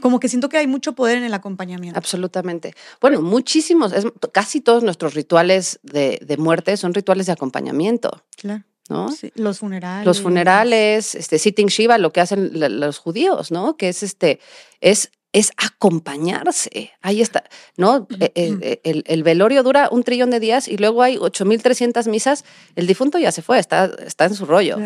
como 0.00 0.20
que 0.20 0.28
siento 0.28 0.48
que 0.48 0.58
hay 0.58 0.66
mucho 0.66 0.94
poder 0.94 1.18
en 1.18 1.24
el 1.24 1.34
acompañamiento. 1.34 1.98
Absolutamente. 1.98 2.74
Bueno, 3.00 3.22
muchísimos, 3.22 3.92
casi 4.32 4.60
todos 4.60 4.82
nuestros 4.82 5.14
rituales 5.14 5.80
de, 5.82 6.36
muerte 6.38 6.76
son 6.76 6.94
rituales 6.94 7.26
de 7.26 7.32
acompañamiento. 7.32 8.22
Claro. 8.36 8.64
¿no? 8.88 9.08
los 9.34 9.58
funerales. 9.58 10.06
Los 10.06 10.20
funerales, 10.20 11.16
este 11.16 11.40
sitting 11.40 11.66
Shiva, 11.66 11.98
lo 11.98 12.12
que 12.12 12.20
hacen 12.20 12.50
los 12.54 12.98
judíos, 12.98 13.50
¿no? 13.50 13.76
Que 13.76 13.88
es 13.88 14.04
este, 14.04 14.38
es, 14.80 15.10
es 15.32 15.50
acompañarse. 15.56 16.92
Ahí 17.02 17.20
está, 17.20 17.42
¿no? 17.76 18.06
E, 18.20 18.30
e, 18.36 18.80
el, 18.84 19.02
el, 19.06 19.22
velorio 19.24 19.64
dura 19.64 19.88
un 19.90 20.04
trillón 20.04 20.30
de 20.30 20.38
días 20.38 20.68
y 20.68 20.76
luego 20.76 21.02
hay 21.02 21.16
8.300 21.16 22.08
misas. 22.08 22.44
El 22.76 22.86
difunto 22.86 23.18
ya 23.18 23.32
se 23.32 23.42
fue, 23.42 23.58
está, 23.58 23.90
está 24.06 24.26
en 24.26 24.34
su 24.34 24.46
rollo. 24.46 24.78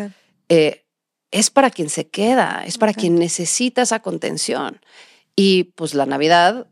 Eh, 0.49 0.83
es 1.31 1.49
para 1.49 1.71
quien 1.71 1.89
se 1.89 2.07
queda, 2.07 2.63
es 2.65 2.77
para 2.77 2.93
quien 2.93 3.15
necesita 3.15 3.81
esa 3.81 4.01
contención. 4.01 4.81
Y 5.35 5.65
pues 5.75 5.93
la 5.93 6.05
Navidad 6.05 6.67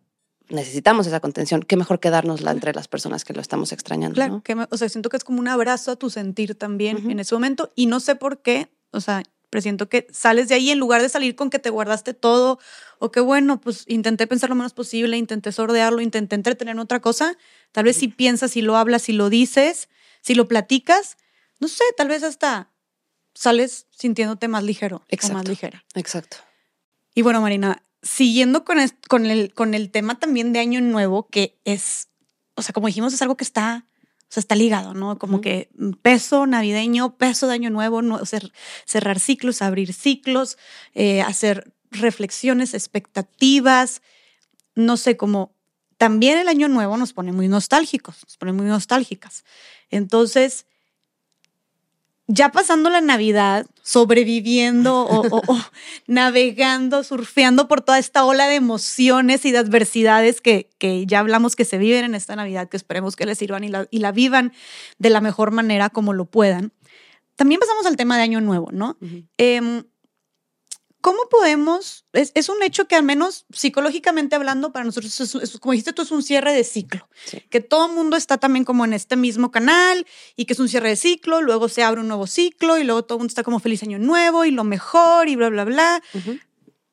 necesitamos 0.50 1.08
esa 1.08 1.20
contención. 1.20 1.64
Qué 1.64 1.78
mejor 1.78 2.00
quedárnosla 2.00 2.52
entre 2.52 2.74
las 2.74 2.88
personas 2.88 3.24
que 3.24 3.34
lo 3.34 3.42
estamos 3.42 3.72
extrañando. 3.72 4.16
Claro, 4.16 4.42
que 4.44 4.56
o 4.70 4.78
sea, 4.78 4.90
siento 4.90 5.10
que 5.10 5.18
es 5.18 5.24
como 5.24 5.40
un 5.40 5.48
abrazo 5.48 5.92
a 5.92 5.96
tu 5.96 6.10
sentir 6.10 6.56
también 6.56 7.10
en 7.10 7.20
ese 7.20 7.34
momento. 7.36 7.72
Y 7.76 7.86
no 7.86 8.00
sé 8.00 8.16
por 8.16 8.42
qué, 8.42 8.70
o 8.92 9.00
sea, 9.00 9.24
Presiento 9.50 9.90
que 9.90 10.06
sales 10.12 10.48
de 10.48 10.56
ahí 10.56 10.70
en 10.70 10.78
lugar 10.78 11.02
de 11.02 11.10
salir 11.10 11.36
con 11.36 11.50
que 11.50 11.58
te 11.58 11.72
guardaste 11.72 12.14
todo 12.14 12.60
o 13.00 13.12
que 13.12 13.20
bueno, 13.20 13.60
pues 13.60 13.84
intenté 13.88 14.28
pensar 14.28 14.50
lo 14.50 14.56
menos 14.56 14.74
posible, 14.74 15.18
intenté 15.18 15.52
sordearlo, 15.52 16.02
intenté 16.02 16.36
entretener 16.36 16.74
en 16.74 16.80
otra 16.80 17.00
cosa. 17.00 17.36
Tal 17.72 17.86
vez 17.86 17.98
si 17.98 18.10
piensas, 18.10 18.52
si 18.52 18.62
lo 18.62 18.78
hablas, 18.78 19.02
si 19.02 19.14
lo 19.14 19.32
dices, 19.32 19.90
si 20.22 20.36
lo 20.36 20.48
platicas, 20.48 21.18
no 21.60 21.68
sé, 21.68 21.84
tal 21.98 22.10
vez 22.10 22.22
hasta 22.22 22.70
sales 23.34 23.88
sintiéndote 23.92 24.48
más 24.48 24.64
ligero 24.64 25.04
Exacto. 25.10 25.36
o 25.36 25.38
más 25.40 25.48
ligera. 25.48 25.86
Exacto. 25.96 26.38
Y 27.16 27.22
bueno, 27.22 27.42
Marina, 27.42 27.84
siguiendo 28.02 28.64
con, 28.66 28.80
est- 28.80 29.06
con, 29.08 29.26
el, 29.26 29.54
con 29.54 29.74
el 29.74 29.92
tema 29.92 30.20
también 30.20 30.54
de 30.54 30.60
Año 30.60 30.82
Nuevo, 30.82 31.28
que 31.28 31.60
es, 31.66 32.10
o 32.56 32.62
sea, 32.62 32.74
como 32.74 32.88
dijimos, 32.88 33.14
es 33.14 33.22
algo 33.22 33.36
que 33.38 33.44
está, 33.44 33.86
o 34.22 34.28
sea, 34.32 34.42
está 34.42 34.56
ligado, 34.56 34.94
¿no? 34.94 35.18
Como 35.18 35.42
que 35.42 35.70
peso 36.02 36.46
navideño, 36.46 37.18
peso 37.18 37.48
de 37.48 37.54
Año 37.56 37.70
Nuevo, 37.70 38.02
no, 38.02 38.20
cer- 38.22 38.52
cerrar 38.86 39.20
ciclos, 39.20 39.62
abrir 39.62 39.94
ciclos, 39.94 40.58
eh, 40.94 41.22
hacer 41.22 41.74
reflexiones, 41.92 42.74
expectativas, 42.74 44.02
no 44.76 44.96
sé, 44.98 45.18
como 45.18 45.56
también 45.98 46.38
el 46.38 46.48
Año 46.48 46.68
Nuevo 46.70 46.96
nos 46.96 47.12
pone 47.14 47.32
muy 47.34 47.48
nostálgicos, 47.48 48.18
nos 48.24 48.38
pone 48.38 48.54
muy 48.54 48.68
nostálgicas. 48.68 49.44
Entonces, 49.90 50.66
ya 52.32 52.52
pasando 52.52 52.92
la 52.92 53.02
Navidad, 53.02 53.66
sobreviviendo 53.82 55.02
o, 55.02 55.22
o- 55.28 55.42
o 55.48 55.58
navegando, 56.08 57.04
surfeando 57.04 57.68
por 57.68 57.82
toda 57.82 57.98
esta 57.98 58.24
ola 58.24 58.48
de 58.48 58.56
emociones 58.56 59.46
y 59.46 59.52
de 59.52 59.58
adversidades 59.58 60.40
que, 60.40 60.70
que 60.78 61.06
ya 61.08 61.20
hablamos 61.20 61.56
que 61.56 61.66
se 61.66 61.80
viven 61.80 62.06
en 62.06 62.14
esta 62.16 62.36
Navidad, 62.36 62.70
que 62.70 62.78
esperemos 62.78 63.16
que 63.16 63.26
les 63.26 63.38
sirvan 63.40 63.64
y 63.64 63.70
la, 63.70 63.88
y 63.90 63.98
la 64.00 64.12
vivan 64.12 64.54
de 65.00 65.10
la 65.10 65.22
mejor 65.22 65.50
manera 65.52 65.90
como 65.90 66.14
lo 66.14 66.26
puedan. 66.26 66.72
También 67.36 67.60
pasamos 67.60 67.86
al 67.88 67.96
tema 67.96 68.16
de 68.16 68.24
Año 68.24 68.42
Nuevo, 68.42 68.70
¿no? 68.72 68.98
¿Cómo 71.02 71.20
podemos? 71.30 72.06
Es, 72.12 72.32
es 72.36 72.50
un 72.50 72.62
hecho 72.62 72.88
que 72.88 72.96
al 72.96 73.04
menos 73.04 73.46
psicológicamente 73.54 74.36
hablando 74.36 74.74
para 74.74 74.84
nosotros, 74.84 75.18
es- 75.22 75.36
es- 75.36 75.60
como 75.60 75.72
dijiste 75.72 75.94
tú, 75.94 76.02
es 76.02 76.12
un 76.12 76.24
cierre 76.24 76.54
de 76.54 76.64
ciclo. 76.66 77.08
Sí. 77.26 77.40
Que 77.50 77.62
todo 77.62 77.88
el 77.88 77.94
mundo 77.94 78.18
está 78.18 78.38
también 78.38 78.66
como 78.66 78.84
en 78.84 78.92
este 78.94 79.16
mismo 79.16 79.50
canal 79.50 80.06
y 80.36 80.44
que 80.46 80.54
es 80.54 80.60
un 80.60 80.68
cierre 80.68 80.90
de 80.90 80.96
ciclo, 80.98 81.42
luego 81.42 81.70
se 81.70 81.84
abre 81.84 82.02
un 82.02 82.10
nuevo 82.10 82.28
ciclo 82.28 82.78
y 82.78 82.84
luego 82.84 83.04
todo 83.06 83.18
el 83.18 83.20
mundo 83.20 83.32
está 83.32 83.44
como 83.44 83.60
feliz 83.60 83.82
año 83.84 83.98
nuevo 83.98 84.44
y 84.44 84.52
lo 84.52 84.66
mejor 84.66 85.30
y 85.30 85.36
bla, 85.38 85.50
bla, 85.50 85.64
bla. 85.64 86.04
Ujú. 86.14 86.38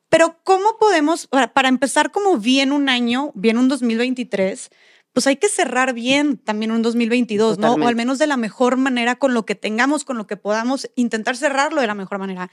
Pero 0.09 0.39
¿cómo 0.45 0.79
podemos, 0.79 1.27
para, 1.27 1.53
para 1.53 1.69
empezar 1.69 2.13
como 2.13 2.39
bien 2.39 2.71
un 2.71 2.89
año, 2.89 3.33
bien 3.35 3.59
un 3.59 3.67
2023, 3.69 4.71
pues 5.13 5.27
hay 5.27 5.37
que 5.37 5.49
cerrar 5.49 5.95
bien 5.95 6.37
también 6.37 6.71
un 6.71 6.83
2022, 6.83 7.59
¿no? 7.59 7.69
O 7.69 7.71
al 7.71 7.75
Totalmente. 7.77 7.97
menos 7.97 8.19
de 8.19 8.27
la 8.29 8.37
mejor 8.37 8.77
manera, 8.77 9.17
con 9.17 9.35
lo 9.35 9.45
que 9.47 9.57
tengamos, 9.57 10.05
con 10.05 10.17
lo 10.17 10.27
que 10.29 10.37
podamos, 10.37 10.89
intentar 10.95 11.37
cerrarlo 11.37 11.81
de 11.81 11.87
la 11.89 11.95
mejor 11.95 12.19
manera. 12.19 12.51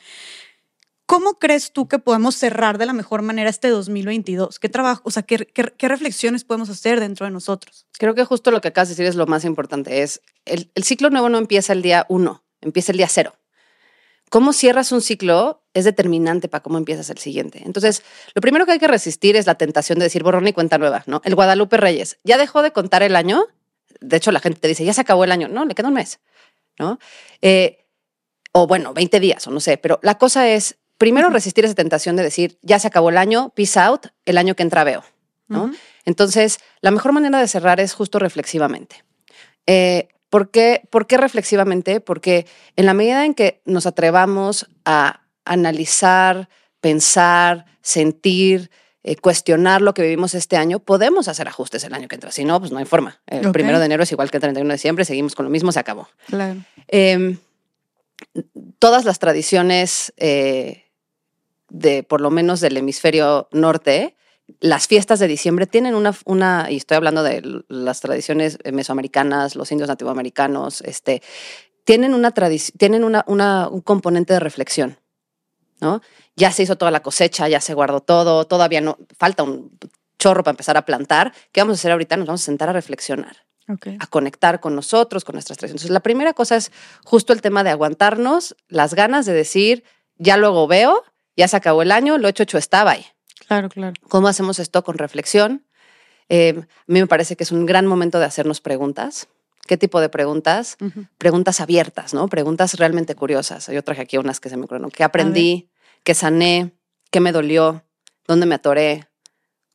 ¿Cómo 1.14 1.36
crees 1.36 1.74
tú 1.74 1.88
que 1.88 1.99
podemos 1.99 2.34
cerrar 2.34 2.80
de 2.80 2.88
la 2.88 2.93
mejor 2.93 3.22
manera 3.22 3.47
este 3.47 3.70
2022? 3.70 4.57
¿Qué 4.57 4.68
trabajo, 4.68 5.03
o 5.05 5.11
sea, 5.11 5.22
qué, 5.22 5.45
reflexiones 5.78 6.43
podemos 6.43 6.72
hacer 6.72 6.99
dentro 6.99 7.28
de 7.28 7.32
nosotros? 7.32 7.86
Creo 7.99 8.16
que 8.16 8.26
justo 8.26 8.49
lo 8.49 8.61
que 8.61 8.70
acabas 8.70 8.88
de 8.88 8.93
decir 8.93 9.05
es 9.05 9.14
lo 9.14 9.28
más 9.28 9.45
importante. 9.45 10.01
Es 10.01 10.22
el, 10.45 10.72
el 10.74 10.84
ciclo 10.84 11.11
nuevo 11.11 11.30
no 11.30 11.38
empieza 11.38 11.74
el 11.74 11.84
día 11.84 12.07
uno, 12.09 12.43
empieza 12.61 12.93
el 12.93 12.97
día 12.97 13.07
cero. 13.07 13.36
Cómo 14.32 14.53
cierras 14.53 14.91
un 14.91 15.01
ciclo 15.01 15.61
es 15.76 15.86
determinante 15.86 16.47
para 16.47 16.64
cómo 16.64 16.80
empiezas 16.80 17.11
el 17.11 17.20
siguiente. 17.20 17.61
Entonces, 17.64 18.01
lo 18.34 18.41
primero 18.41 18.66
que 18.66 18.72
hay 18.72 18.80
que 18.80 18.88
resistir 18.88 19.36
es 19.36 19.45
la 19.45 19.53
tentación 19.53 19.99
de 19.99 20.05
decir 20.05 20.24
borrón 20.24 20.47
y 20.47 20.53
cuenta 20.53 20.80
nueva, 20.80 21.03
¿no? 21.05 21.22
El 21.26 21.36
Guadalupe 21.36 21.78
Reyes 21.78 22.18
ya 22.24 22.39
dejó 22.39 22.64
de 22.64 22.72
contar 22.72 23.03
el 23.03 23.16
año. 23.16 23.45
De 23.99 24.18
hecho, 24.18 24.32
la 24.32 24.39
gente 24.39 24.61
te 24.61 24.68
dice, 24.68 24.84
ya 24.84 24.93
se 24.93 25.01
acabó 25.01 25.26
el 25.26 25.32
año. 25.32 25.47
No, 25.47 25.64
le 25.64 25.76
queda 25.76 25.89
un 25.89 25.93
mes, 25.93 26.22
¿no? 26.80 26.97
Eh, 27.43 27.86
o 28.51 28.66
bueno, 28.66 28.95
20 28.95 29.20
días, 29.20 29.45
o 29.45 29.51
no 29.51 29.59
sé. 29.59 29.78
Pero 29.78 29.99
la 30.01 30.18
cosa 30.18 30.49
es, 30.49 30.80
primero 31.04 31.30
resistir 31.30 31.66
esa 31.66 31.74
tentación 31.74 32.16
de 32.16 32.24
decir, 32.24 32.58
ya 32.62 32.80
se 32.80 32.88
acabó 32.88 33.10
el 33.10 33.18
año, 33.18 33.49
peace 33.49 33.78
out, 33.78 34.08
el 34.24 34.38
año 34.38 34.56
que 34.56 34.64
entra 34.64 34.86
veo. 34.86 35.04
¿no? 35.49 35.70
Entonces, 36.06 36.60
la 36.80 36.91
mejor 36.91 37.12
manera 37.12 37.41
de 37.41 37.47
cerrar 37.49 37.82
es 37.82 37.91
justo 37.91 38.20
reflexivamente. 38.20 39.04
Eh, 39.68 40.08
¿por, 40.30 40.49
qué, 40.49 40.88
¿Por 40.89 41.06
qué 41.06 41.18
reflexivamente? 41.18 41.99
Porque 41.99 42.47
en 42.78 42.86
la 42.86 42.93
medida 42.93 43.26
en 43.26 43.34
que 43.34 43.60
nos 43.66 43.86
atrevamos 43.86 44.70
a 44.86 45.24
analizar, 45.43 46.47
pensar, 46.80 47.66
sentir, 47.82 48.72
eh, 49.04 49.18
cuestionar 49.18 49.82
lo 49.82 49.93
que 49.93 50.04
vivimos 50.04 50.34
este 50.34 50.56
año, 50.56 50.80
podemos 50.80 51.28
hacer 51.28 51.49
ajustes 51.49 51.84
el 51.84 51.93
año 51.93 52.08
que 52.08 52.16
entra. 52.16 52.32
Si 52.32 52.45
no, 52.45 52.62
pues 52.62 52.72
no 52.72 52.78
hay 52.78 52.86
forma. 52.86 53.20
El 53.28 53.51
primero 53.51 53.78
de 53.78 53.88
enero 53.88 54.04
es 54.04 54.12
igual 54.14 54.32
que 54.32 54.38
el 54.38 54.41
31 54.41 54.70
de 54.70 54.76
diciembre, 54.76 55.04
seguimos 55.04 55.36
con 55.36 55.43
lo 55.43 55.49
mismo, 55.49 55.74
se 55.74 55.82
acabó. 55.82 56.08
Claro. 56.28 56.62
Eh, 56.88 57.36
todas 58.80 59.06
las 59.06 59.20
tradiciones 59.20 60.14
eh, 60.18 60.83
de, 61.74 62.04
por 62.04 62.22
lo 62.22 62.30
menos 62.30 62.62
del 62.62 62.78
hemisferio 62.78 63.50
norte, 63.52 64.16
las 64.60 64.88
fiestas 64.88 65.20
de 65.20 65.28
diciembre 65.28 65.68
tienen 65.68 65.96
una, 65.96 66.14
una 66.26 66.68
y 66.70 66.78
estoy 66.78 66.96
hablando 66.98 67.24
de 67.24 67.64
las 67.68 68.00
tradiciones 68.00 68.60
mesoamericanas, 68.72 69.56
los 69.56 69.72
indios 69.72 69.90
nativoamericanos, 69.90 70.82
este, 70.82 71.22
tienen 71.84 72.14
una 72.14 72.32
tienen 72.78 73.04
una, 73.04 73.24
una- 73.28 73.68
un 73.70 73.82
componente 73.82 74.34
de 74.34 74.40
reflexión, 74.40 75.00
¿no? 75.82 76.02
Ya 76.36 76.52
se 76.52 76.64
hizo 76.64 76.78
toda 76.78 76.92
la 76.92 77.02
cosecha, 77.02 77.48
ya 77.48 77.60
se 77.60 77.74
guardó 77.74 78.02
todo, 78.02 78.46
todavía 78.46 78.82
no, 78.82 78.98
falta 79.18 79.44
un 79.44 79.78
chorro 80.20 80.44
para 80.44 80.54
empezar 80.54 80.78
a 80.78 80.86
plantar. 80.86 81.34
¿Qué 81.52 81.62
vamos 81.62 81.78
a 81.78 81.80
hacer 81.80 81.92
ahorita? 81.92 82.16
Nos 82.18 82.28
vamos 82.28 82.42
a 82.44 82.46
sentar 82.46 82.70
a 82.70 82.74
reflexionar 82.74 83.38
a 84.00 84.08
conectar 84.08 84.60
con 84.60 84.76
nosotros, 84.76 85.24
con 85.24 85.34
nuestras 85.34 85.58
tradiciones. 85.58 85.82
Entonces, 85.84 85.94
la 85.94 86.02
primera 86.02 86.34
cosa 86.34 86.58
es 86.58 86.72
justo 87.06 87.32
el 87.34 87.42
tema 87.42 87.64
de 87.64 87.70
aguantarnos 87.72 88.56
las 88.68 88.94
ganas 88.94 89.26
de 89.26 89.32
decir, 89.34 89.84
ya 90.18 90.36
luego 90.38 90.68
veo, 90.68 91.04
ya 91.36 91.48
se 91.48 91.58
acabó 91.58 91.82
el 91.82 91.92
año, 91.92 92.18
lo 92.18 92.28
hecho, 92.28 92.44
hecho 92.44 92.58
está, 92.58 92.84
bye. 92.84 93.06
Claro, 93.48 93.70
claro. 93.70 93.94
¿Cómo 94.10 94.28
hacemos 94.28 94.60
esto 94.60 94.84
con 94.84 94.98
reflexión? 94.98 95.66
Eh, 96.30 96.56
a 96.58 96.84
mí 96.88 97.00
me 97.00 97.08
parece 97.08 97.36
que 97.36 97.44
es 97.44 97.52
un 97.52 97.66
gran 97.66 97.86
momento 97.86 98.20
de 98.20 98.26
hacernos 98.26 98.62
preguntas. 98.62 99.28
¿Qué 99.68 99.78
tipo 99.78 100.02
de 100.02 100.10
preguntas? 100.10 100.78
Preguntas 101.18 101.62
abiertas, 101.62 102.14
¿no? 102.14 102.28
Preguntas 102.28 102.74
realmente 102.74 103.16
curiosas. 103.16 103.68
Yo 103.68 103.82
traje 103.84 104.02
aquí 104.02 104.18
unas 104.18 104.40
que 104.40 104.50
se 104.50 104.58
me 104.58 104.66
ocurrieron. 104.66 104.92
¿Qué 104.92 105.04
aprendí? 105.04 105.70
¿Qué 106.04 106.14
sané? 106.14 106.74
¿Qué 107.12 107.22
me 107.22 107.32
dolió? 107.32 107.86
¿Dónde 108.28 108.46
me 108.46 108.56
atoré? 108.56 109.08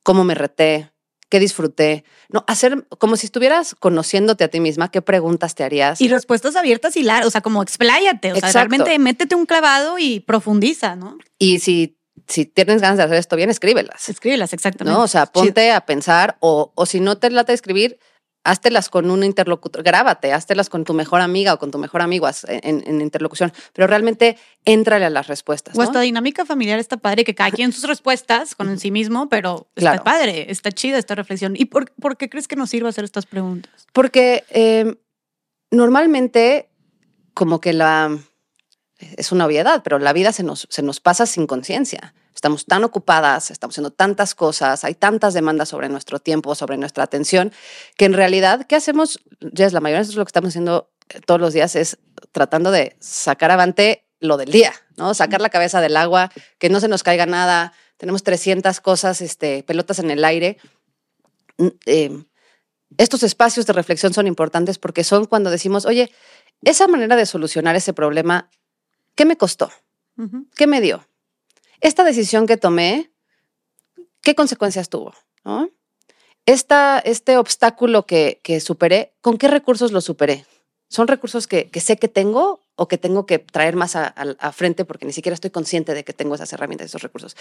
¿Cómo 0.02 0.24
me 0.24 0.34
reté? 0.34 0.92
¿Qué 1.28 1.40
disfruté? 1.40 2.04
No, 2.30 2.44
hacer 2.46 2.86
como 2.98 3.16
si 3.16 3.26
estuvieras 3.26 3.74
conociéndote 3.74 4.44
a 4.44 4.48
ti 4.48 4.60
misma, 4.60 4.90
¿qué 4.90 5.02
preguntas 5.02 5.54
te 5.54 5.64
harías? 5.64 6.00
Y 6.00 6.08
respuestas 6.08 6.56
abiertas 6.56 6.96
y 6.96 7.02
largas, 7.02 7.26
o 7.26 7.30
sea, 7.30 7.42
como 7.42 7.62
expláyate, 7.62 8.32
o 8.32 8.36
sea, 8.36 8.50
realmente 8.52 8.98
métete 8.98 9.34
un 9.34 9.44
clavado 9.44 9.98
y 9.98 10.20
profundiza, 10.20 10.96
¿no? 10.96 11.18
Y 11.38 11.58
si, 11.58 11.98
si 12.26 12.46
tienes 12.46 12.80
ganas 12.80 12.96
de 12.96 13.04
hacer 13.04 13.18
esto 13.18 13.36
bien, 13.36 13.50
escríbelas. 13.50 14.08
Escríbelas, 14.08 14.52
exactamente. 14.52 14.96
¿no? 14.96 15.04
O 15.04 15.08
sea, 15.08 15.26
ponte 15.26 15.70
a 15.70 15.82
pensar 15.82 16.38
o, 16.40 16.72
o 16.74 16.86
si 16.86 17.00
no 17.00 17.18
te 17.18 17.30
late 17.30 17.52
escribir, 17.52 17.98
háztelas 18.44 18.88
con 18.88 19.10
un 19.10 19.24
interlocutor, 19.24 19.82
grábate, 19.82 20.32
háztelas 20.32 20.68
con 20.70 20.84
tu 20.84 20.94
mejor 20.94 21.20
amiga 21.20 21.54
o 21.54 21.58
con 21.58 21.70
tu 21.70 21.78
mejor 21.78 22.00
amigo 22.02 22.28
en, 22.46 22.82
en 22.86 23.00
interlocución, 23.00 23.52
pero 23.72 23.86
realmente 23.86 24.38
éntrale 24.64 25.04
a 25.04 25.10
las 25.10 25.26
respuestas. 25.26 25.74
O 25.74 25.78
¿no? 25.78 25.84
esta 25.84 26.00
dinámica 26.00 26.46
familiar 26.46 26.78
está 26.78 26.96
padre, 26.96 27.24
que 27.24 27.34
cada 27.34 27.50
quien 27.50 27.72
sus 27.72 27.84
respuestas 27.84 28.54
con 28.54 28.78
sí 28.78 28.90
mismo, 28.90 29.28
pero 29.28 29.68
Claro. 29.74 29.96
está 29.96 30.04
padre, 30.04 30.50
está 30.50 30.72
chida 30.72 30.98
esta 30.98 31.14
reflexión. 31.14 31.54
¿Y 31.56 31.66
por, 31.66 31.90
por 31.92 32.16
qué 32.16 32.28
crees 32.30 32.48
que 32.48 32.56
nos 32.56 32.70
sirve 32.70 32.88
hacer 32.88 33.04
estas 33.04 33.26
preguntas? 33.26 33.86
Porque 33.92 34.44
eh, 34.50 34.96
normalmente, 35.70 36.68
como 37.34 37.60
que 37.60 37.72
la. 37.72 38.18
Es 39.16 39.30
una 39.30 39.46
obviedad, 39.46 39.82
pero 39.84 40.00
la 40.00 40.12
vida 40.12 40.32
se 40.32 40.42
nos, 40.42 40.66
se 40.70 40.82
nos 40.82 40.98
pasa 41.00 41.24
sin 41.26 41.46
conciencia. 41.46 42.14
Estamos 42.38 42.66
tan 42.66 42.84
ocupadas, 42.84 43.50
estamos 43.50 43.74
haciendo 43.74 43.90
tantas 43.90 44.36
cosas, 44.36 44.84
hay 44.84 44.94
tantas 44.94 45.34
demandas 45.34 45.70
sobre 45.70 45.88
nuestro 45.88 46.20
tiempo, 46.20 46.54
sobre 46.54 46.76
nuestra 46.76 47.02
atención, 47.02 47.52
que 47.96 48.04
en 48.04 48.12
realidad, 48.12 48.64
¿qué 48.68 48.76
hacemos? 48.76 49.18
Jess, 49.56 49.72
la 49.72 49.80
mayoría 49.80 50.04
de 50.04 50.14
lo 50.14 50.24
que 50.24 50.28
estamos 50.28 50.50
haciendo 50.50 50.88
eh, 51.08 51.18
todos 51.26 51.40
los 51.40 51.52
días 51.52 51.74
es 51.74 51.98
tratando 52.30 52.70
de 52.70 52.94
sacar 53.00 53.50
avante 53.50 54.06
lo 54.20 54.36
del 54.36 54.52
día, 54.52 54.72
¿no? 54.96 55.14
Sacar 55.14 55.40
la 55.40 55.48
cabeza 55.48 55.80
del 55.80 55.96
agua, 55.96 56.30
que 56.60 56.68
no 56.68 56.78
se 56.78 56.86
nos 56.86 57.02
caiga 57.02 57.26
nada. 57.26 57.72
Tenemos 57.96 58.22
300 58.22 58.80
cosas, 58.82 59.20
este, 59.20 59.64
pelotas 59.64 59.98
en 59.98 60.12
el 60.12 60.24
aire. 60.24 60.58
Mm, 61.56 61.66
eh, 61.86 62.24
estos 62.98 63.24
espacios 63.24 63.66
de 63.66 63.72
reflexión 63.72 64.14
son 64.14 64.28
importantes 64.28 64.78
porque 64.78 65.02
son 65.02 65.24
cuando 65.24 65.50
decimos, 65.50 65.86
oye, 65.86 66.12
esa 66.62 66.86
manera 66.86 67.16
de 67.16 67.26
solucionar 67.26 67.74
ese 67.74 67.92
problema, 67.92 68.48
¿qué 69.16 69.24
me 69.24 69.36
costó? 69.36 69.72
¿Qué 70.54 70.68
me 70.68 70.80
dio? 70.80 71.04
Esta 71.80 72.04
decisión 72.04 72.46
que 72.46 72.56
tomé, 72.56 73.10
¿qué 74.22 74.34
consecuencias 74.34 74.88
tuvo? 74.88 75.14
Esta, 76.46 76.98
este 76.98 77.36
obstáculo 77.36 78.06
que, 78.06 78.40
que 78.42 78.60
superé, 78.60 79.12
¿con 79.20 79.38
qué 79.38 79.48
recursos 79.48 79.92
lo 79.92 80.00
superé? 80.00 80.44
¿Son 80.88 81.06
recursos 81.06 81.46
que, 81.46 81.68
que 81.70 81.80
sé 81.80 81.98
que 81.98 82.08
tengo 82.08 82.60
o 82.74 82.88
que 82.88 82.96
tengo 82.96 83.26
que 83.26 83.38
traer 83.38 83.76
más 83.76 83.94
a- 83.96 84.06
a 84.16 84.52
frente 84.52 84.84
porque 84.86 85.04
ni 85.04 85.12
siquiera 85.12 85.34
estoy 85.34 85.50
consciente 85.50 85.92
de 85.94 86.04
que 86.04 86.14
tengo 86.14 86.34
esas 86.34 86.52
herramientas, 86.52 86.86
esos 86.86 87.02
recursos? 87.02 87.36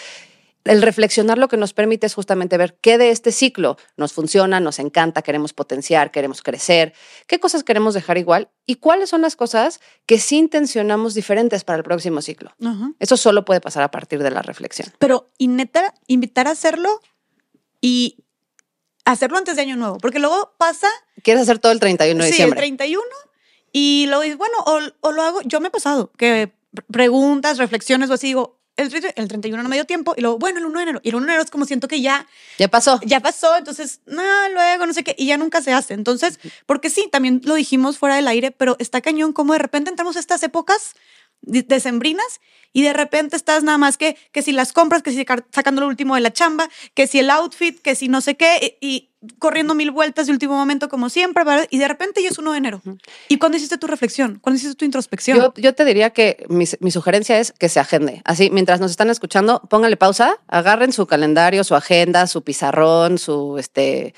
El 0.69 0.81
reflexionar 0.81 1.37
lo 1.37 1.47
que 1.47 1.57
nos 1.57 1.73
permite 1.73 2.07
es 2.07 2.13
justamente 2.13 2.57
ver 2.57 2.77
qué 2.81 2.97
de 2.97 3.09
este 3.09 3.31
ciclo 3.31 3.77
nos 3.95 4.13
funciona, 4.13 4.59
nos 4.59 4.79
encanta, 4.79 5.21
queremos 5.21 5.53
potenciar, 5.53 6.11
queremos 6.11 6.41
crecer, 6.41 6.93
qué 7.27 7.39
cosas 7.39 7.63
queremos 7.63 7.93
dejar 7.93 8.17
igual 8.17 8.49
y 8.65 8.75
cuáles 8.75 9.09
son 9.09 9.21
las 9.21 9.35
cosas 9.35 9.79
que 10.05 10.19
sí 10.19 10.37
intencionamos 10.37 11.13
diferentes 11.13 11.63
para 11.63 11.77
el 11.77 11.83
próximo 11.83 12.21
ciclo. 12.21 12.53
Eso 12.99 13.17
solo 13.17 13.45
puede 13.45 13.61
pasar 13.61 13.83
a 13.83 13.91
partir 13.91 14.21
de 14.23 14.31
la 14.31 14.41
reflexión. 14.41 14.91
Pero 14.99 15.31
y 15.37 15.47
neta, 15.47 15.93
invitar 16.07 16.47
a 16.47 16.51
hacerlo 16.51 17.01
y 17.81 18.23
hacerlo 19.05 19.37
antes 19.37 19.55
de 19.55 19.61
Año 19.61 19.75
Nuevo, 19.75 19.97
porque 19.97 20.19
luego 20.19 20.53
pasa... 20.57 20.87
¿Quieres 21.23 21.43
hacer 21.43 21.59
todo 21.59 21.71
el 21.71 21.79
31 21.79 22.23
de 22.23 22.29
diciembre? 22.29 22.59
Sí, 22.59 22.69
el 22.69 22.77
31 22.77 23.03
y 23.71 24.05
luego 24.07 24.23
dices, 24.23 24.37
bueno, 24.37 24.57
o, 24.65 24.79
o 25.01 25.11
lo 25.11 25.21
hago, 25.21 25.41
yo 25.43 25.59
me 25.59 25.67
he 25.67 25.71
pasado, 25.71 26.11
que 26.17 26.51
preguntas, 26.91 27.57
reflexiones 27.57 28.09
o 28.09 28.13
así, 28.13 28.27
digo, 28.27 28.56
el, 28.77 29.13
el 29.15 29.27
31 29.27 29.61
no 29.61 29.69
me 29.69 29.75
dio 29.75 29.85
tiempo 29.85 30.13
y 30.15 30.21
luego, 30.21 30.37
bueno, 30.37 30.59
el 30.59 30.65
1 30.65 30.77
de 30.79 30.83
enero. 30.83 30.99
Y 31.03 31.09
el 31.09 31.15
1 31.15 31.25
de 31.25 31.31
enero 31.31 31.43
es 31.43 31.51
como 31.51 31.65
siento 31.65 31.87
que 31.87 32.01
ya. 32.01 32.27
Ya 32.57 32.67
pasó. 32.67 32.99
Ya 33.03 33.19
pasó, 33.19 33.57
entonces, 33.57 34.01
no, 34.05 34.23
luego, 34.53 34.85
no 34.85 34.93
sé 34.93 35.03
qué, 35.03 35.15
y 35.17 35.27
ya 35.27 35.37
nunca 35.37 35.61
se 35.61 35.73
hace. 35.73 35.93
Entonces, 35.93 36.39
porque 36.65 36.89
sí, 36.89 37.09
también 37.11 37.41
lo 37.43 37.55
dijimos 37.55 37.97
fuera 37.97 38.15
del 38.15 38.27
aire, 38.27 38.51
pero 38.51 38.75
está 38.79 39.01
cañón 39.01 39.33
como 39.33 39.53
de 39.53 39.59
repente 39.59 39.89
entramos 39.89 40.15
a 40.15 40.19
estas 40.19 40.43
épocas 40.43 40.95
decembrinas 41.41 42.39
y 42.73 42.83
de 42.83 42.93
repente 42.93 43.35
estás 43.35 43.63
nada 43.63 43.77
más 43.77 43.97
que, 43.97 44.17
que 44.31 44.41
si 44.41 44.51
las 44.51 44.73
compras, 44.73 45.01
que 45.01 45.11
si 45.11 45.25
sacando 45.51 45.81
lo 45.81 45.87
último 45.87 46.15
de 46.15 46.21
la 46.21 46.31
chamba, 46.31 46.69
que 46.93 47.07
si 47.07 47.19
el 47.19 47.29
outfit, 47.29 47.79
que 47.81 47.95
si 47.95 48.07
no 48.07 48.21
sé 48.21 48.35
qué, 48.35 48.77
y, 48.81 49.09
corriendo 49.39 49.73
mil 49.73 49.91
vueltas 49.91 50.27
de 50.27 50.33
último 50.33 50.55
momento 50.55 50.89
como 50.89 51.09
siempre, 51.09 51.43
y 51.69 51.79
de 51.79 51.87
repente 51.87 52.21
ya 52.21 52.29
es 52.29 52.37
1 52.37 52.51
de 52.51 52.57
enero. 52.57 52.81
¿Y 53.27 53.37
cuándo 53.39 53.57
hiciste 53.57 53.77
tu 53.77 53.87
reflexión? 53.87 54.39
¿Cuándo 54.39 54.57
hiciste 54.57 54.75
tu 54.75 54.85
introspección? 54.85 55.37
Yo, 55.37 55.53
yo 55.57 55.73
te 55.73 55.85
diría 55.85 56.11
que 56.11 56.45
mi, 56.49 56.65
mi, 56.79 56.91
sugerencia 56.91 57.39
es 57.39 57.51
que 57.51 57.67
se 57.67 57.79
agende. 57.79 58.21
Así, 58.25 58.49
mientras 58.51 58.79
nos 58.79 58.91
están 58.91 59.09
escuchando, 59.09 59.61
póngale 59.69 59.97
pausa, 59.97 60.37
agarren 60.47 60.93
su 60.93 61.07
calendario, 61.07 61.63
su 61.63 61.75
agenda, 61.75 62.27
su 62.27 62.43
pizarrón, 62.43 63.17
su, 63.17 63.57
este, 63.57 64.13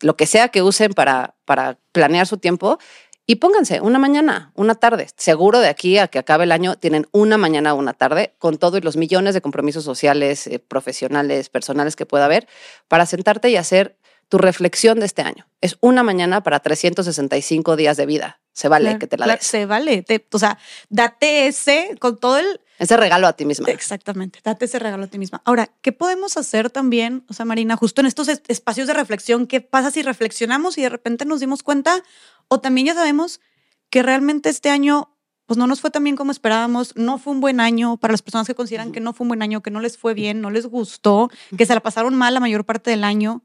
lo 0.00 0.16
que 0.16 0.26
sea 0.26 0.48
que 0.48 0.62
usen 0.62 0.92
para, 0.92 1.34
para 1.44 1.78
planear 1.92 2.26
su 2.26 2.36
tiempo 2.36 2.78
y 3.26 3.36
pónganse 3.36 3.80
una 3.80 3.98
mañana, 3.98 4.52
una 4.54 4.74
tarde. 4.74 5.08
Seguro 5.16 5.60
de 5.60 5.68
aquí 5.68 5.98
a 5.98 6.08
que 6.08 6.18
acabe 6.18 6.44
el 6.44 6.52
año 6.52 6.76
tienen 6.76 7.06
una 7.12 7.38
mañana 7.38 7.72
o 7.74 7.76
una 7.76 7.92
tarde 7.92 8.34
con 8.38 8.58
todos 8.58 8.82
los 8.82 8.96
millones 8.96 9.34
de 9.34 9.40
compromisos 9.40 9.84
sociales, 9.84 10.46
eh, 10.46 10.58
profesionales, 10.58 11.48
personales 11.48 11.94
que 11.94 12.06
pueda 12.06 12.24
haber 12.24 12.48
para 12.88 13.06
sentarte 13.06 13.48
y 13.50 13.56
hacer 13.56 13.96
tu 14.28 14.38
reflexión 14.38 14.98
de 14.98 15.06
este 15.06 15.22
año. 15.22 15.46
Es 15.60 15.76
una 15.80 16.02
mañana 16.02 16.42
para 16.42 16.60
365 16.60 17.76
días 17.76 17.96
de 17.96 18.06
vida. 18.06 18.40
Se 18.52 18.68
vale 18.68 18.98
que 18.98 19.06
te 19.06 19.16
la 19.16 19.26
des. 19.26 19.46
Se 19.46 19.66
vale. 19.66 20.04
o 20.32 20.38
sea, 20.38 20.58
date 20.88 21.46
ese 21.46 21.96
con 21.98 22.18
todo 22.18 22.38
el... 22.38 22.60
Ese 22.82 22.96
regalo 22.96 23.28
a 23.28 23.32
ti 23.34 23.44
misma. 23.44 23.70
Exactamente, 23.70 24.40
date 24.42 24.64
ese 24.64 24.80
regalo 24.80 25.04
a 25.04 25.06
ti 25.06 25.16
misma. 25.16 25.40
Ahora, 25.44 25.70
¿qué 25.82 25.92
podemos 25.92 26.36
hacer 26.36 26.68
también, 26.68 27.24
o 27.28 27.32
sea, 27.32 27.44
Marina, 27.44 27.76
justo 27.76 28.00
en 28.00 28.08
estos 28.08 28.26
espacios 28.26 28.88
de 28.88 28.92
reflexión? 28.92 29.46
¿Qué 29.46 29.60
pasa 29.60 29.92
si 29.92 30.02
reflexionamos 30.02 30.76
y 30.78 30.82
de 30.82 30.88
repente 30.88 31.24
nos 31.24 31.38
dimos 31.38 31.62
cuenta 31.62 32.02
o 32.48 32.60
también 32.60 32.88
ya 32.88 32.94
sabemos 32.94 33.40
que 33.88 34.02
realmente 34.02 34.48
este 34.48 34.68
año 34.68 35.16
pues 35.46 35.58
no 35.58 35.68
nos 35.68 35.80
fue 35.80 35.92
tan 35.92 36.02
bien 36.02 36.16
como 36.16 36.32
esperábamos, 36.32 36.96
no 36.96 37.18
fue 37.18 37.32
un 37.32 37.40
buen 37.40 37.60
año 37.60 37.98
para 37.98 38.12
las 38.12 38.22
personas 38.22 38.48
que 38.48 38.54
consideran 38.56 38.90
que 38.90 38.98
no 38.98 39.12
fue 39.12 39.26
un 39.26 39.28
buen 39.28 39.42
año, 39.42 39.62
que 39.62 39.70
no 39.70 39.78
les 39.78 39.96
fue 39.96 40.12
bien, 40.12 40.40
no 40.40 40.50
les 40.50 40.66
gustó, 40.66 41.30
que 41.56 41.66
se 41.66 41.74
la 41.74 41.80
pasaron 41.80 42.16
mal 42.16 42.34
la 42.34 42.40
mayor 42.40 42.64
parte 42.64 42.90
del 42.90 43.04
año. 43.04 43.44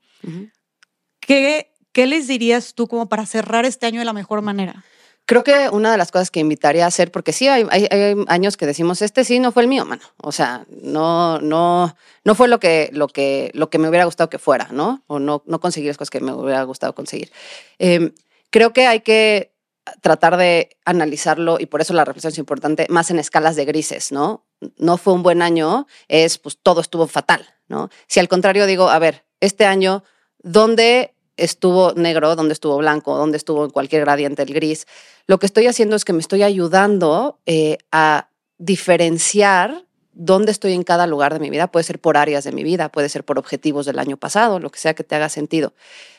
¿Qué, 1.19 1.75
¿Qué 1.91 2.07
les 2.07 2.27
dirías 2.27 2.73
tú 2.73 2.87
como 2.87 3.07
para 3.07 3.27
cerrar 3.27 3.65
este 3.65 3.85
año 3.85 3.99
de 3.99 4.05
la 4.05 4.13
mejor 4.13 4.41
manera? 4.41 4.83
Creo 5.27 5.43
que 5.43 5.69
una 5.69 5.91
de 5.91 5.97
las 5.99 6.09
cosas 6.09 6.31
que 6.31 6.39
invitaría 6.39 6.85
a 6.85 6.87
hacer, 6.87 7.11
porque 7.11 7.33
sí 7.33 7.47
hay, 7.47 7.67
hay, 7.69 8.15
años 8.27 8.57
que 8.57 8.65
decimos, 8.65 9.03
este 9.03 9.23
sí 9.23 9.39
no 9.39 9.51
fue 9.51 9.61
el 9.61 9.69
mío, 9.69 9.85
mano. 9.85 10.01
O 10.17 10.31
sea, 10.31 10.65
no, 10.81 11.39
no, 11.39 11.95
no 12.23 12.35
fue 12.35 12.47
lo 12.47 12.59
que, 12.59 12.89
lo 12.93 13.07
que, 13.07 13.51
lo 13.53 13.69
que 13.69 13.77
me 13.77 13.89
hubiera 13.89 14.05
gustado 14.05 14.29
que 14.29 14.39
fuera, 14.39 14.69
¿no? 14.71 15.03
O 15.05 15.19
no, 15.19 15.43
no 15.45 15.59
conseguir 15.59 15.89
las 15.89 15.97
cosas 15.97 16.09
que 16.09 16.21
me 16.21 16.31
hubiera 16.33 16.63
gustado 16.63 16.95
conseguir. 16.95 17.31
Eh, 17.77 18.13
Creo 18.49 18.73
que 18.73 18.87
hay 18.87 19.01
que 19.01 19.53
tratar 20.01 20.37
de 20.37 20.77
analizarlo 20.85 21.57
y 21.59 21.65
por 21.65 21.81
eso 21.81 21.93
la 21.93 22.05
reflexión 22.05 22.33
es 22.33 22.39
importante, 22.39 22.87
más 22.89 23.09
en 23.09 23.19
escalas 23.19 23.55
de 23.55 23.65
grises, 23.65 24.11
¿no? 24.11 24.45
No 24.77 24.97
fue 24.97 25.13
un 25.13 25.23
buen 25.23 25.41
año, 25.41 25.87
es 26.07 26.37
pues 26.37 26.57
todo 26.61 26.81
estuvo 26.81 27.07
fatal, 27.07 27.45
¿no? 27.67 27.89
Si 28.07 28.19
al 28.19 28.27
contrario 28.27 28.65
digo, 28.65 28.89
a 28.89 28.99
ver, 28.99 29.25
este 29.39 29.65
año, 29.65 30.03
¿dónde 30.39 31.13
estuvo 31.37 31.93
negro, 31.93 32.35
dónde 32.35 32.53
estuvo 32.53 32.77
blanco, 32.77 33.15
dónde 33.15 33.37
estuvo 33.37 33.65
en 33.65 33.71
cualquier 33.71 34.01
gradiente 34.01 34.43
el 34.43 34.53
gris? 34.53 34.87
Lo 35.27 35.39
que 35.39 35.45
estoy 35.45 35.67
haciendo 35.67 35.95
es 35.95 36.03
que 36.03 36.13
me 36.13 36.19
estoy 36.19 36.43
ayudando 36.43 37.39
eh, 37.45 37.77
a 37.91 38.29
diferenciar 38.57 39.85
dónde 40.13 40.51
estoy 40.51 40.73
en 40.73 40.83
cada 40.83 41.07
lugar 41.07 41.33
de 41.33 41.39
mi 41.39 41.49
vida. 41.49 41.67
Puede 41.67 41.83
ser 41.83 41.99
por 41.99 42.17
áreas 42.17 42.43
de 42.43 42.51
mi 42.51 42.63
vida, 42.63 42.89
puede 42.89 43.07
ser 43.07 43.23
por 43.23 43.37
objetivos 43.37 43.85
del 43.85 43.99
año 43.99 44.17
pasado, 44.17 44.59
lo 44.59 44.71
que 44.71 44.79
sea 44.79 44.95
que 44.95 45.03
te 45.03 45.15
haga 45.15 45.29
sentido. 45.29 45.73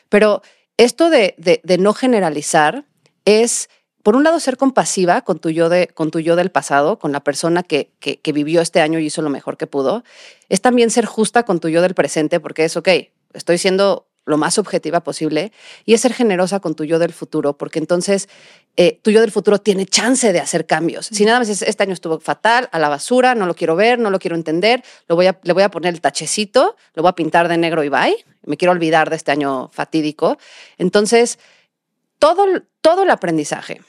Pero 0.07 0.41
esto 0.77 1.09
de, 1.09 1.35
no 1.79 1.93
generalizar 1.93 2.85
es, 3.25 3.69
por 4.01 4.15
un 4.15 4.23
lado, 4.23 4.39
ser 4.39 4.55
compasiva 4.55 5.21
con 5.21 5.39
tu 5.39 5.49
yo, 5.49 5.67
de, 5.67 5.87
con 5.87 6.09
tu 6.09 6.19
yo 6.19 6.37
del 6.37 6.51
pasado, 6.51 6.97
con 6.97 7.11
la 7.11 7.19
persona 7.19 7.63
que, 7.63 7.91
que, 7.99 8.31
vivió 8.31 8.61
este 8.61 8.79
año 8.79 8.99
y 8.99 9.05
hizo 9.07 9.21
lo 9.21 9.29
mejor 9.29 9.57
que 9.57 9.67
pudo. 9.67 10.03
Es 10.47 10.61
también 10.61 10.89
ser 10.89 11.05
justa 11.05 11.43
con 11.43 11.59
tu 11.59 11.67
yo 11.67 11.81
del 11.81 11.95
presente, 11.95 12.39
porque 12.39 12.63
es, 12.63 12.77
ok, 12.77 12.87
estoy 13.33 13.57
siendo 13.57 14.08
lo 14.29 14.37
más 14.37 14.57
objetiva 14.57 15.01
posible 15.01 15.51
y 15.85 15.93
es 15.93 16.01
ser 16.01 16.13
generosa 16.13 16.59
con 16.59 16.75
tu 16.75 16.83
yo 16.83 16.99
del 16.99 17.13
futuro, 17.13 17.57
porque 17.57 17.79
entonces 17.79 18.29
eh, 18.77 18.99
tu 19.01 19.11
yo 19.11 19.21
del 19.21 19.31
futuro 19.31 19.59
tiene 19.59 19.85
chance 19.85 20.31
de 20.31 20.39
hacer 20.39 20.65
cambios. 20.65 21.07
Si 21.07 21.25
nada 21.25 21.39
más 21.39 21.49
es, 21.49 21.61
este 21.61 21.83
año 21.83 21.93
estuvo 21.93 22.19
fatal, 22.19 22.69
a 22.71 22.79
la 22.79 22.89
basura, 22.89 23.35
no 23.35 23.45
lo 23.45 23.55
quiero 23.55 23.75
ver, 23.75 23.99
no 23.99 24.09
lo 24.09 24.19
quiero 24.19 24.35
entender, 24.35 24.83
lo 25.07 25.15
voy 25.15 25.27
a, 25.27 25.39
le 25.43 25.53
voy 25.53 25.63
a 25.63 25.71
poner 25.71 25.93
el 25.93 26.01
tachecito, 26.01 26.75
lo 26.93 27.03
voy 27.03 27.09
a 27.09 27.15
pintar 27.15 27.47
de 27.47 27.57
negro 27.57 27.83
y 27.83 27.89
bye, 27.89 28.15
me 28.43 28.57
quiero 28.57 28.71
olvidar 28.71 29.09
de 29.09 29.15
este 29.15 29.31
año 29.31 29.69
fatídico. 29.69 30.37
Entonces, 30.77 31.39
todo, 32.19 32.45
todo 32.81 33.03
el 33.03 33.09
aprendizaje, 33.09 33.81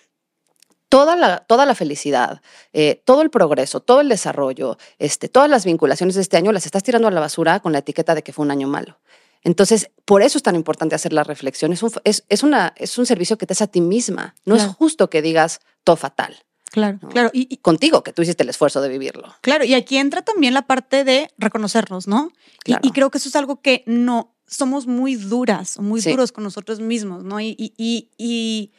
toda 0.89 1.17
la, 1.17 1.39
toda 1.39 1.67
la 1.67 1.75
felicidad, 1.75 2.43
eh, 2.73 3.01
todo 3.05 3.23
el 3.23 3.31
progreso, 3.31 3.81
todo 3.81 4.01
el 4.01 4.09
desarrollo, 4.09 4.77
este, 4.99 5.29
todas 5.29 5.49
las 5.49 5.65
vinculaciones 5.65 6.17
de 6.17 6.23
este 6.23 6.37
año 6.37 6.53
las 6.53 6.67
estás 6.67 6.83
tirando 6.83 7.09
a 7.09 7.11
la 7.11 7.21
basura 7.21 7.61
con 7.61 7.73
la 7.73 7.79
etiqueta 7.79 8.15
de 8.15 8.23
que 8.23 8.33
fue 8.33 8.45
un 8.45 8.51
año 8.51 8.69
malo. 8.69 8.99
Entonces, 9.43 9.91
por 10.05 10.23
eso 10.23 10.39
es 10.39 10.43
tan 10.43 10.55
importante 10.55 10.95
hacer 10.95 11.13
la 11.13 11.25
reflexión. 11.25 11.73
Es 11.73 11.83
un, 11.83 11.91
es, 12.05 12.43
una, 12.43 12.75
es 12.77 12.99
un 12.99 13.07
servicio 13.07 13.39
que 13.39 13.47
te 13.47 13.55
hace 13.55 13.65
a 13.65 13.69
ti 13.69 13.81
misma. 13.81 14.35
No 14.45 14.55
es 14.55 14.67
justo 14.67 15.09
que 15.09 15.23
digas 15.23 15.61
todo 15.85 15.97
fatal. 15.97 16.37
Claro, 16.71 17.01
claro. 17.09 17.31
Y, 17.33 17.57
contigo, 17.59 18.05
que 18.05 18.13
tú 18.13 18.23
hiciste 18.23 18.45
el 18.45 18.49
esfuerzo 18.49 18.81
de 18.81 18.89
vivirlo. 18.89 19.35
Claro, 19.41 19.65
y 19.65 19.75
aquí 19.75 19.97
entra 19.97 20.23
también 20.23 20.55
la 20.55 20.67
parte 20.67 21.05
de 21.05 21.29
reconocernos, 21.37 22.07
¿no? 22.07 22.33
Y, 22.65 22.93
creo 22.93 23.11
que 23.11 23.19
eso 23.19 23.29
es 23.29 23.37
algo 23.37 23.61
que 23.61 23.83
no 23.87 24.37
somos 24.47 24.87
muy 24.87 25.17
duras, 25.17 25.79
muy 25.79 26.01
duros 26.01 26.33
con 26.33 26.45
nosotros 26.45 26.81
mismos, 26.81 27.25
¿no? 27.25 27.41
Y, 27.41 27.57
y, 27.59 28.73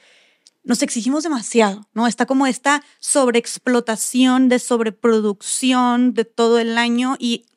nos 0.64 0.84
exigimos 0.84 1.24
demasiado, 1.24 1.88
¿no? 1.94 2.06
Está 2.06 2.28
como 2.28 2.46
esta 2.46 2.84
sobreexplotación 3.00 4.48
de 4.48 4.60
sobreproducción 4.60 6.14
de 6.14 6.24
todo 6.24 6.60
el 6.60 6.78
año 6.78 7.16
y, 7.18 7.48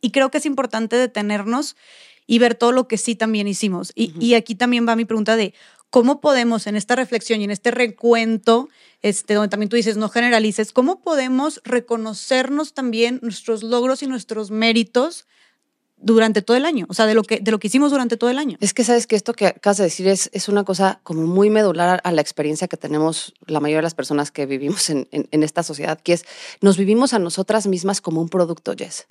y 0.00 0.12
creo 0.12 0.30
que 0.30 0.38
es 0.38 0.46
importante 0.46 0.94
detenernos 0.94 1.74
y 2.26 2.38
ver 2.38 2.54
todo 2.54 2.72
lo 2.72 2.88
que 2.88 2.98
sí 2.98 3.14
también 3.14 3.48
hicimos. 3.48 3.92
Y, 3.94 4.34
aquí 4.34 4.54
también 4.54 4.86
va 4.88 4.96
mi 4.96 5.04
pregunta 5.04 5.36
de 5.36 5.54
cómo 5.90 6.20
podemos 6.20 6.66
en 6.66 6.76
esta 6.76 6.96
reflexión 6.96 7.40
y 7.40 7.44
en 7.44 7.50
este 7.50 7.70
recuento, 7.70 8.68
este, 9.02 9.34
donde 9.34 9.48
también 9.48 9.68
tú 9.68 9.76
dices 9.76 9.96
no 9.96 10.08
generalices, 10.08 10.72
cómo 10.72 11.00
podemos 11.00 11.60
reconocernos 11.64 12.74
también 12.74 13.20
nuestros 13.22 13.62
logros 13.62 14.02
y 14.02 14.06
nuestros 14.06 14.50
méritos 14.50 15.26
durante 15.98 16.42
todo 16.42 16.58
el 16.58 16.66
año, 16.66 16.84
o 16.90 16.94
sea, 16.94 17.06
de 17.06 17.14
lo 17.14 17.22
que, 17.22 17.40
de 17.40 17.50
lo 17.50 17.58
que 17.58 17.68
hicimos 17.68 17.90
durante 17.90 18.18
todo 18.18 18.28
el 18.28 18.38
año. 18.38 18.58
Es 18.60 18.74
que 18.74 18.84
sabes 18.84 19.06
que 19.06 19.16
esto 19.16 19.32
que 19.32 19.46
acabas 19.46 19.78
de 19.78 19.84
decir 19.84 20.06
es, 20.08 20.28
es 20.34 20.48
una 20.50 20.62
cosa 20.62 21.00
como 21.04 21.22
muy 21.22 21.48
medular 21.48 22.02
a 22.04 22.12
la 22.12 22.20
experiencia 22.20 22.68
que 22.68 22.76
tenemos 22.76 23.32
la 23.46 23.60
mayoría 23.60 23.78
de 23.78 23.84
las 23.84 23.94
personas 23.94 24.30
que 24.30 24.44
vivimos 24.44 24.90
en, 24.90 25.08
en 25.10 25.42
esta 25.42 25.62
sociedad, 25.62 25.98
que 25.98 26.12
es 26.12 26.24
nos 26.60 26.76
vivimos 26.76 27.14
a 27.14 27.18
nosotras 27.18 27.66
mismas 27.66 28.02
como 28.02 28.20
un 28.20 28.28
producto, 28.28 28.74
Jess 28.76 29.06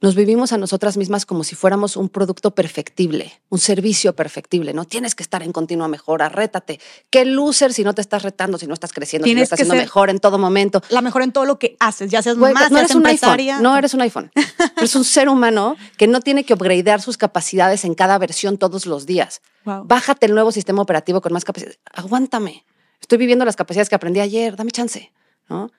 nos 0.00 0.14
vivimos 0.14 0.52
a 0.52 0.58
nosotras 0.58 0.98
mismas 0.98 1.24
como 1.24 1.42
si 1.42 1.54
fuéramos 1.54 1.96
un 1.96 2.10
producto 2.10 2.50
perfectible, 2.50 3.40
un 3.48 3.58
servicio 3.58 4.14
perfectible, 4.14 4.74
¿no? 4.74 4.84
Tienes 4.84 5.14
que 5.14 5.22
estar 5.22 5.42
en 5.42 5.52
continua 5.52 5.88
mejora, 5.88 6.28
rétate. 6.28 6.80
Qué 7.08 7.24
loser 7.24 7.72
si 7.72 7.82
no 7.82 7.94
te 7.94 8.02
estás 8.02 8.22
retando, 8.22 8.58
si 8.58 8.66
no 8.66 8.74
estás 8.74 8.92
creciendo, 8.92 9.26
si 9.26 9.34
no 9.34 9.42
estás 9.42 9.58
siendo 9.58 9.74
mejor 9.74 10.10
en 10.10 10.18
todo 10.18 10.38
momento. 10.38 10.82
La 10.90 11.00
mejor 11.00 11.22
en 11.22 11.32
todo 11.32 11.46
lo 11.46 11.58
que 11.58 11.76
haces, 11.80 12.10
ya 12.10 12.20
seas 12.20 12.36
más, 12.36 12.70
no 12.70 12.78
eres 12.78 12.94
un 12.94 13.06
iPhone, 13.06 13.62
no 13.62 13.76
eres 13.76 13.94
un 13.94 14.02
iPhone. 14.02 14.30
eres 14.76 14.94
un 14.94 15.04
ser 15.04 15.30
humano 15.30 15.76
que 15.96 16.06
no 16.06 16.20
tiene 16.20 16.44
que 16.44 16.52
upgradear 16.52 17.00
sus 17.00 17.16
capacidades 17.16 17.84
en 17.86 17.94
cada 17.94 18.18
versión 18.18 18.58
todos 18.58 18.84
los 18.84 19.06
días. 19.06 19.40
Bájate 19.64 20.26
el 20.26 20.34
nuevo 20.34 20.52
sistema 20.52 20.82
operativo 20.82 21.20
con 21.22 21.32
más 21.32 21.44
capacidades. 21.44 21.80
Aguántame. 21.92 22.64
Estoy 23.00 23.18
viviendo 23.18 23.44
las 23.44 23.56
capacidades 23.56 23.88
que 23.88 23.94
aprendí 23.94 24.20
ayer, 24.20 24.56
dame 24.56 24.70
chance, 24.70 25.12
¿no? 25.48 25.70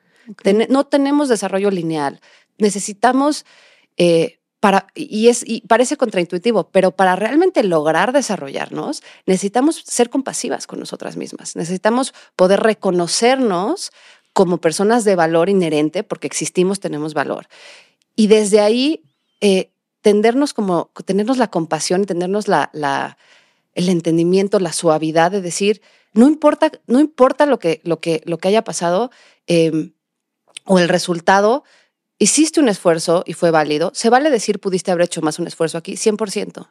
no 0.69 0.85
tenemos 0.85 1.29
desarrollo 1.29 1.71
lineal. 1.71 2.19
Necesitamos 2.57 3.45
eh, 3.97 4.39
para, 4.59 4.87
y, 4.95 5.27
es, 5.27 5.43
y 5.45 5.61
parece 5.61 5.97
contraintuitivo, 5.97 6.69
pero 6.71 6.91
para 6.91 7.15
realmente 7.15 7.63
lograr 7.63 8.11
desarrollarnos, 8.11 9.03
necesitamos 9.25 9.83
ser 9.85 10.09
compasivas 10.09 10.65
con 10.65 10.79
nosotras 10.79 11.15
mismas. 11.15 11.55
Necesitamos 11.55 12.13
poder 12.35 12.61
reconocernos 12.61 13.91
como 14.33 14.59
personas 14.59 15.03
de 15.03 15.15
valor 15.15 15.49
inherente, 15.49 16.03
porque 16.03 16.27
existimos, 16.27 16.79
tenemos 16.79 17.13
valor. 17.13 17.47
Y 18.15 18.27
desde 18.27 18.59
ahí, 18.59 19.03
eh, 19.41 19.71
tendernos 20.01 20.53
como, 20.53 20.91
tenernos 21.05 21.37
la 21.37 21.49
compasión, 21.49 22.05
tenernos 22.05 22.47
la, 22.47 22.69
la, 22.73 23.17
el 23.73 23.89
entendimiento, 23.89 24.59
la 24.59 24.73
suavidad 24.73 25.31
de 25.31 25.41
decir, 25.41 25.81
no 26.13 26.27
importa, 26.27 26.71
no 26.87 26.99
importa 26.99 27.45
lo 27.45 27.59
que, 27.59 27.81
lo 27.83 27.99
que, 27.99 28.21
lo 28.25 28.37
que 28.37 28.47
haya 28.47 28.63
pasado 28.63 29.11
em, 29.45 29.93
o 30.65 30.79
el 30.79 30.89
resultado, 30.89 31.63
hiciste 32.19 32.59
un 32.59 32.69
esfuerzo 32.69 33.23
y 33.25 33.33
fue 33.33 33.51
válido. 33.51 33.91
Se 33.93 34.09
vale 34.09 34.29
decir, 34.29 34.59
pudiste 34.59 34.91
haber 34.91 35.05
hecho 35.05 35.21
más 35.21 35.39
un 35.39 35.47
esfuerzo 35.47 35.77
aquí, 35.77 35.93
100%. 35.93 36.67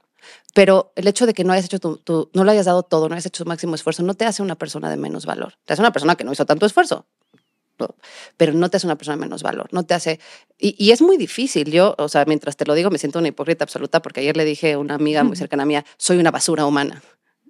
Pero 0.55 0.92
el 0.97 1.07
hecho 1.07 1.26
de 1.26 1.34
que 1.34 1.44
no 1.44 1.53
hayas 1.53 1.66
hecho 1.66 1.78
tu, 1.78 2.30
no 2.32 2.44
lo 2.44 2.51
hayas 2.51 2.66
dado 2.66 2.82
todo, 2.82 3.09
no 3.09 3.14
hayas 3.14 3.26
hecho 3.26 3.44
tu 3.44 3.49
máximo 3.49 3.74
esfuerzo, 3.74 4.03
no 4.03 4.14
te 4.14 4.24
hace 4.24 4.42
una 4.42 4.57
persona 4.57 4.90
de 4.90 4.97
menos 4.97 5.26
valor. 5.26 5.55
Te 5.64 5.72
hace 5.72 5.82
una 5.82 5.92
persona 5.92 6.16
que 6.16 6.24
no 6.24 6.32
hizo 6.32 6.47
tanto 6.47 6.66
esfuerzo. 6.66 7.07
Pero 8.38 8.55
no 8.55 8.70
te 8.70 8.78
hace 8.78 8.86
una 8.86 8.97
persona 8.97 9.16
de 9.16 9.20
menos 9.20 9.42
valor, 9.42 9.68
no 9.70 9.84
te 9.84 9.92
hace... 9.92 10.18
Y, 10.59 10.90
es 10.90 11.03
muy 11.03 11.18
difícil. 11.18 11.70
Yo, 11.70 11.94
o 11.99 12.09
sea, 12.09 12.24
mientras 12.24 12.57
te 12.57 12.64
lo 12.64 12.74
digo, 12.74 12.90
me 12.90 12.99
siento 12.99 13.18
una 13.18 13.28
hipócrita 13.28 13.64
absoluta 13.64 14.01
porque 14.01 14.20
ayer 14.20 14.36
le 14.36 14.47
dije 14.47 14.72
a 14.72 14.78
una 14.78 14.94
amiga 14.94 15.22
muy 15.24 15.36
cercana 15.36 15.66
mía, 15.66 15.84
soy 15.99 16.16
una 16.18 16.30
basura 16.30 16.64
humana. 16.64 17.03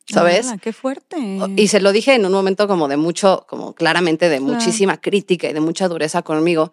¿Sabes? 0.09 0.49
qué 0.62 0.72
fuerte. 0.72 1.16
Y 1.57 1.66
se 1.68 1.80
lo 1.80 1.90
dije 1.90 2.14
en 2.14 2.24
un 2.24 2.32
momento 2.32 2.68
como 2.68 2.86
de 2.86 2.97
mucho, 2.97 3.44
como 3.49 3.74
claramente 3.74 4.28
de 4.28 4.38
muchísima 4.38 5.01
crítica 5.01 5.49
y 5.49 5.53
de 5.53 5.61
mucha 5.61 5.88
dureza 5.88 6.22
conmigo. 6.22 6.70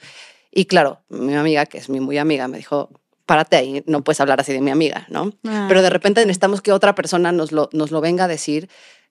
Y 0.56 0.66
claro, 0.66 1.02
mi 1.10 1.34
amiga, 1.34 1.66
que 1.66 1.80
es 1.80 1.90
mi 1.90 2.00
muy 2.00 2.18
amiga, 2.20 2.48
me 2.48 2.58
dijo, 2.58 2.90
párate 3.26 3.56
ahí, 3.56 3.84
no 3.88 4.04
puedes 4.04 4.20
hablar 4.22 4.40
así 4.40 4.54
de 4.54 4.62
mi 4.62 4.70
amiga, 4.70 5.08
¿no? 5.10 5.32
Pero 5.42 5.82
de 5.82 5.90
repente 5.90 6.22
necesitamos 6.22 6.62
que 6.62 6.72
otra 6.72 6.94
persona 6.94 7.32
nos 7.32 7.52
lo, 7.52 7.70
nos 7.74 7.92
lo 7.92 8.02
venga 8.02 8.26
a 8.26 8.28
decir 8.28 8.70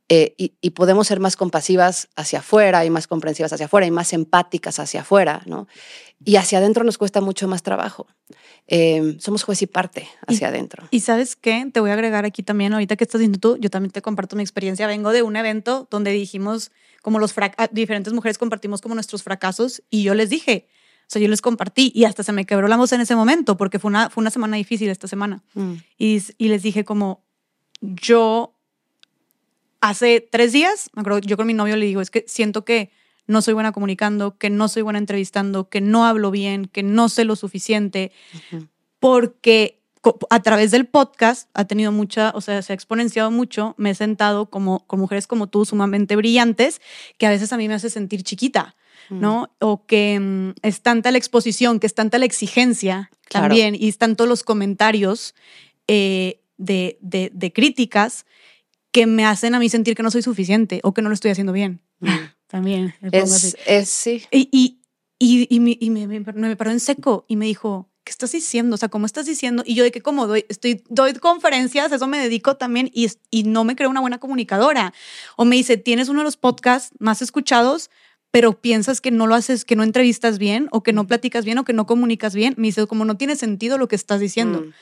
eh, 0.08 0.34
y, 0.36 0.70
podemos 0.70 1.06
ser 1.06 1.20
más 1.20 1.36
compasivas 1.36 2.08
hacia 2.16 2.40
afuera 2.40 2.84
y 2.84 2.90
más 2.90 3.06
comprensivas 3.06 3.52
hacia 3.52 3.66
afuera 3.66 3.86
y 3.86 3.90
más 3.90 4.12
empáticas 4.12 4.78
hacia 4.78 5.00
afuera, 5.00 5.42
¿no? 5.46 5.68
Y 6.24 6.36
hacia 6.36 6.58
adentro 6.58 6.84
nos 6.84 6.98
cuesta 6.98 7.20
mucho 7.20 7.48
más 7.48 7.62
trabajo. 7.62 8.06
Em, 8.66 9.18
somos 9.18 9.42
juez 9.42 9.62
y 9.62 9.66
parte 9.66 10.06
hacia 10.26 10.48
adentro. 10.48 10.86
Y 10.90 11.00
sabes 11.00 11.34
qué, 11.34 11.68
te 11.72 11.80
voy 11.80 11.90
a 11.90 11.94
agregar 11.94 12.24
aquí 12.24 12.42
también, 12.42 12.74
ahorita 12.74 12.96
que 12.96 13.04
estás 13.04 13.20
diciendo 13.20 13.38
tú, 13.38 13.56
yo 13.58 13.70
también 13.70 13.90
te 13.90 14.02
comparto 14.02 14.36
mi 14.36 14.42
experiencia. 14.42 14.86
Vengo 14.86 15.12
de 15.12 15.22
un 15.22 15.34
evento 15.34 15.88
donde 15.90 16.10
dijimos, 16.10 16.72
como 17.00 17.18
los 17.18 17.32
ah, 17.38 17.68
diferentes 17.72 18.12
mujeres 18.12 18.38
compartimos 18.38 18.82
como 18.82 18.94
nuestros 18.94 19.22
fracasos 19.22 19.82
y 19.88 20.02
yo 20.02 20.14
les 20.14 20.28
dije, 20.30 20.68
sea, 21.12 21.22
yo 21.22 21.28
les 21.28 21.42
compartí 21.42 21.92
y 21.94 22.04
hasta 22.04 22.22
se 22.22 22.32
me 22.32 22.46
quebró 22.46 22.68
la 22.68 22.76
voz 22.76 22.92
en 22.92 23.00
ese 23.00 23.14
momento 23.14 23.56
porque 23.56 23.78
fue 23.78 23.90
una, 23.90 24.10
fue 24.10 24.22
una 24.22 24.30
semana 24.30 24.56
difícil 24.56 24.88
esta 24.88 25.08
semana. 25.08 25.42
Mm. 25.54 25.72
Y, 25.98 26.22
y 26.38 26.48
les 26.48 26.62
dije 26.62 26.84
como, 26.84 27.24
yo 27.80 28.54
hace 29.80 30.20
tres 30.20 30.52
días, 30.52 30.90
me 30.94 31.00
acuerdo, 31.00 31.18
yo 31.18 31.36
con 31.36 31.46
mi 31.46 31.54
novio 31.54 31.76
le 31.76 31.86
digo, 31.86 32.00
es 32.00 32.10
que 32.10 32.24
siento 32.26 32.64
que 32.64 32.90
no 33.26 33.42
soy 33.42 33.54
buena 33.54 33.72
comunicando, 33.72 34.38
que 34.38 34.50
no 34.50 34.68
soy 34.68 34.82
buena 34.82 34.98
entrevistando, 34.98 35.68
que 35.68 35.80
no 35.80 36.06
hablo 36.06 36.30
bien, 36.30 36.66
que 36.66 36.82
no 36.82 37.08
sé 37.08 37.24
lo 37.24 37.36
suficiente, 37.36 38.12
porque 38.98 39.82
a 40.30 40.40
través 40.40 40.70
del 40.70 40.86
podcast 40.86 41.48
ha 41.54 41.64
tenido 41.66 41.92
mucha, 41.92 42.32
o 42.34 42.40
sea, 42.40 42.62
se 42.62 42.72
ha 42.72 42.74
exponenciado 42.74 43.30
mucho, 43.30 43.74
me 43.78 43.90
he 43.90 43.94
sentado 43.94 44.50
como, 44.50 44.86
con 44.86 45.00
mujeres 45.00 45.26
como 45.26 45.48
tú, 45.48 45.64
sumamente 45.64 46.16
brillantes, 46.16 46.80
que 47.18 47.26
a 47.26 47.30
veces 47.30 47.52
a 47.52 47.56
mí 47.56 47.68
me 47.68 47.74
hace 47.74 47.90
sentir 47.90 48.22
chiquita, 48.22 48.76
¿no? 49.10 49.54
O 49.60 49.86
que 49.86 50.18
mm, 50.20 50.54
es 50.62 50.82
tanta 50.82 51.10
la 51.10 51.18
exposición, 51.18 51.80
que 51.80 51.86
es 51.86 51.94
tanta 51.94 52.18
la 52.18 52.24
exigencia 52.24 53.10
también, 53.28 53.74
y 53.74 53.88
están 53.88 54.16
todos 54.16 54.28
los 54.28 54.42
comentarios 54.42 55.34
eh, 55.88 56.40
de, 56.58 56.98
de, 57.00 57.30
de 57.34 57.52
críticas 57.52 58.24
que 58.92 59.06
me 59.06 59.24
hacen 59.24 59.54
a 59.54 59.58
mí 59.58 59.68
sentir 59.68 59.96
que 59.96 60.02
no 60.02 60.10
soy 60.10 60.22
suficiente 60.22 60.80
o 60.84 60.92
que 60.94 61.02
no 61.02 61.08
lo 61.08 61.14
estoy 61.14 61.30
haciendo 61.30 61.52
bien. 61.52 61.80
Mm. 62.00 62.08
También. 62.46 62.94
Es, 63.10 63.56
es, 63.66 63.88
sí. 63.88 64.22
Y, 64.30 64.48
y, 64.52 64.78
y, 65.18 65.46
y, 65.54 65.60
me, 65.60 65.78
y 65.80 65.88
me, 65.88 66.06
me, 66.06 66.56
paró 66.56 66.70
en 66.70 66.80
seco 66.80 67.24
y 67.26 67.36
me 67.36 67.46
dijo, 67.46 67.88
¿qué 68.04 68.10
estás 68.10 68.32
diciendo? 68.32 68.74
O 68.74 68.76
sea, 68.76 68.90
¿cómo 68.90 69.06
estás 69.06 69.24
diciendo? 69.24 69.62
Y 69.64 69.74
yo 69.74 69.84
de 69.84 69.90
que 69.90 70.02
como 70.02 70.26
doy, 70.26 70.44
estoy, 70.50 70.84
doy 70.90 71.14
conferencias, 71.14 71.90
eso 71.92 72.06
me 72.06 72.18
dedico 72.18 72.58
también 72.58 72.90
y, 72.92 73.08
y 73.30 73.44
no 73.44 73.64
me 73.64 73.74
creo 73.74 73.88
una 73.88 74.02
buena 74.02 74.18
comunicadora. 74.18 74.92
O 75.36 75.46
me 75.46 75.56
dice, 75.56 75.78
tienes 75.78 76.10
uno 76.10 76.20
de 76.20 76.24
los 76.24 76.36
podcasts 76.36 76.94
más 76.98 77.22
escuchados, 77.22 77.90
pero 78.32 78.60
piensas 78.60 79.00
que 79.00 79.10
no 79.10 79.26
lo 79.26 79.34
haces, 79.36 79.64
que 79.64 79.76
no 79.76 79.84
entrevistas 79.84 80.38
bien 80.38 80.66
o 80.72 80.82
que 80.82 80.94
no 80.94 81.06
platicas 81.06 81.44
bien 81.44 81.58
o 81.58 81.64
que 81.64 81.74
no 81.74 81.86
comunicas 81.86 82.34
bien. 82.34 82.54
Me 82.56 82.68
dice, 82.68 82.86
como 82.86 83.04
no 83.04 83.16
tiene 83.16 83.36
sentido 83.36 83.76
lo 83.78 83.88
que 83.88 83.94
estás 83.94 84.20
diciendo. 84.20 84.62
Mm. 84.62 84.72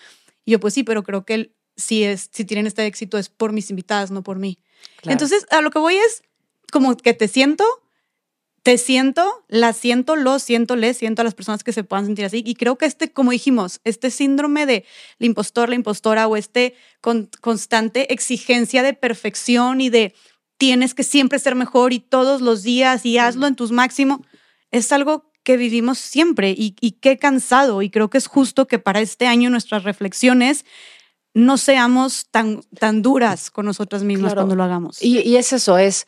Y 0.44 0.52
yo, 0.52 0.60
pues 0.60 0.72
sí, 0.72 0.84
pero 0.84 1.02
creo 1.02 1.24
que 1.24 1.52
si, 1.76 2.04
es, 2.04 2.30
si 2.32 2.44
tienen 2.44 2.68
este 2.68 2.86
éxito 2.86 3.18
es 3.18 3.28
por 3.28 3.52
mis 3.52 3.68
invitadas, 3.70 4.12
no 4.12 4.22
por 4.22 4.38
mí. 4.38 4.60
Entonces, 5.02 5.46
a 5.50 5.60
lo 5.62 5.70
que 5.70 5.80
voy 5.80 5.96
es 5.96 6.22
como 6.70 6.96
que 6.96 7.12
te 7.12 7.26
siento, 7.26 7.64
te 8.62 8.78
siento, 8.78 9.44
la 9.48 9.72
siento, 9.72 10.14
lo 10.14 10.38
siento, 10.38 10.76
le 10.76 10.94
siento 10.94 11.22
a 11.22 11.24
las 11.24 11.34
personas 11.34 11.64
que 11.64 11.72
se 11.72 11.82
puedan 11.82 12.06
sentir 12.06 12.26
así. 12.26 12.44
Y 12.46 12.54
creo 12.54 12.78
que 12.78 12.86
este, 12.86 13.12
como 13.12 13.32
dijimos, 13.32 13.80
este 13.82 14.12
síndrome 14.12 14.64
de 14.64 14.84
la 15.18 15.26
impostor, 15.26 15.70
la 15.70 15.74
impostora 15.74 16.28
o 16.28 16.36
este 16.36 16.76
con, 17.00 17.28
constante 17.40 18.12
exigencia 18.12 18.84
de 18.84 18.94
perfección 18.94 19.80
y 19.80 19.90
de 19.90 20.14
tienes 20.60 20.92
que 20.92 21.04
siempre 21.04 21.38
ser 21.38 21.54
mejor 21.54 21.94
y 21.94 22.00
todos 22.00 22.42
los 22.42 22.62
días 22.62 23.06
y 23.06 23.16
hazlo 23.16 23.46
en 23.46 23.56
tus 23.56 23.72
máximos, 23.72 24.20
es 24.70 24.92
algo 24.92 25.32
que 25.42 25.56
vivimos 25.56 25.96
siempre 25.98 26.50
y, 26.50 26.76
y 26.82 26.92
qué 27.00 27.16
cansado. 27.16 27.80
Y 27.80 27.88
creo 27.88 28.10
que 28.10 28.18
es 28.18 28.26
justo 28.26 28.66
que 28.66 28.78
para 28.78 29.00
este 29.00 29.26
año 29.26 29.48
nuestras 29.48 29.84
reflexiones 29.84 30.66
no 31.32 31.56
seamos 31.56 32.26
tan, 32.30 32.60
tan 32.78 33.00
duras 33.00 33.50
con 33.50 33.64
nosotras 33.64 34.02
mismas 34.02 34.34
cuando 34.34 34.54
lo 34.54 34.62
hagamos. 34.62 35.02
Y, 35.02 35.36
es 35.36 35.54
eso, 35.54 35.78
es 35.78 36.06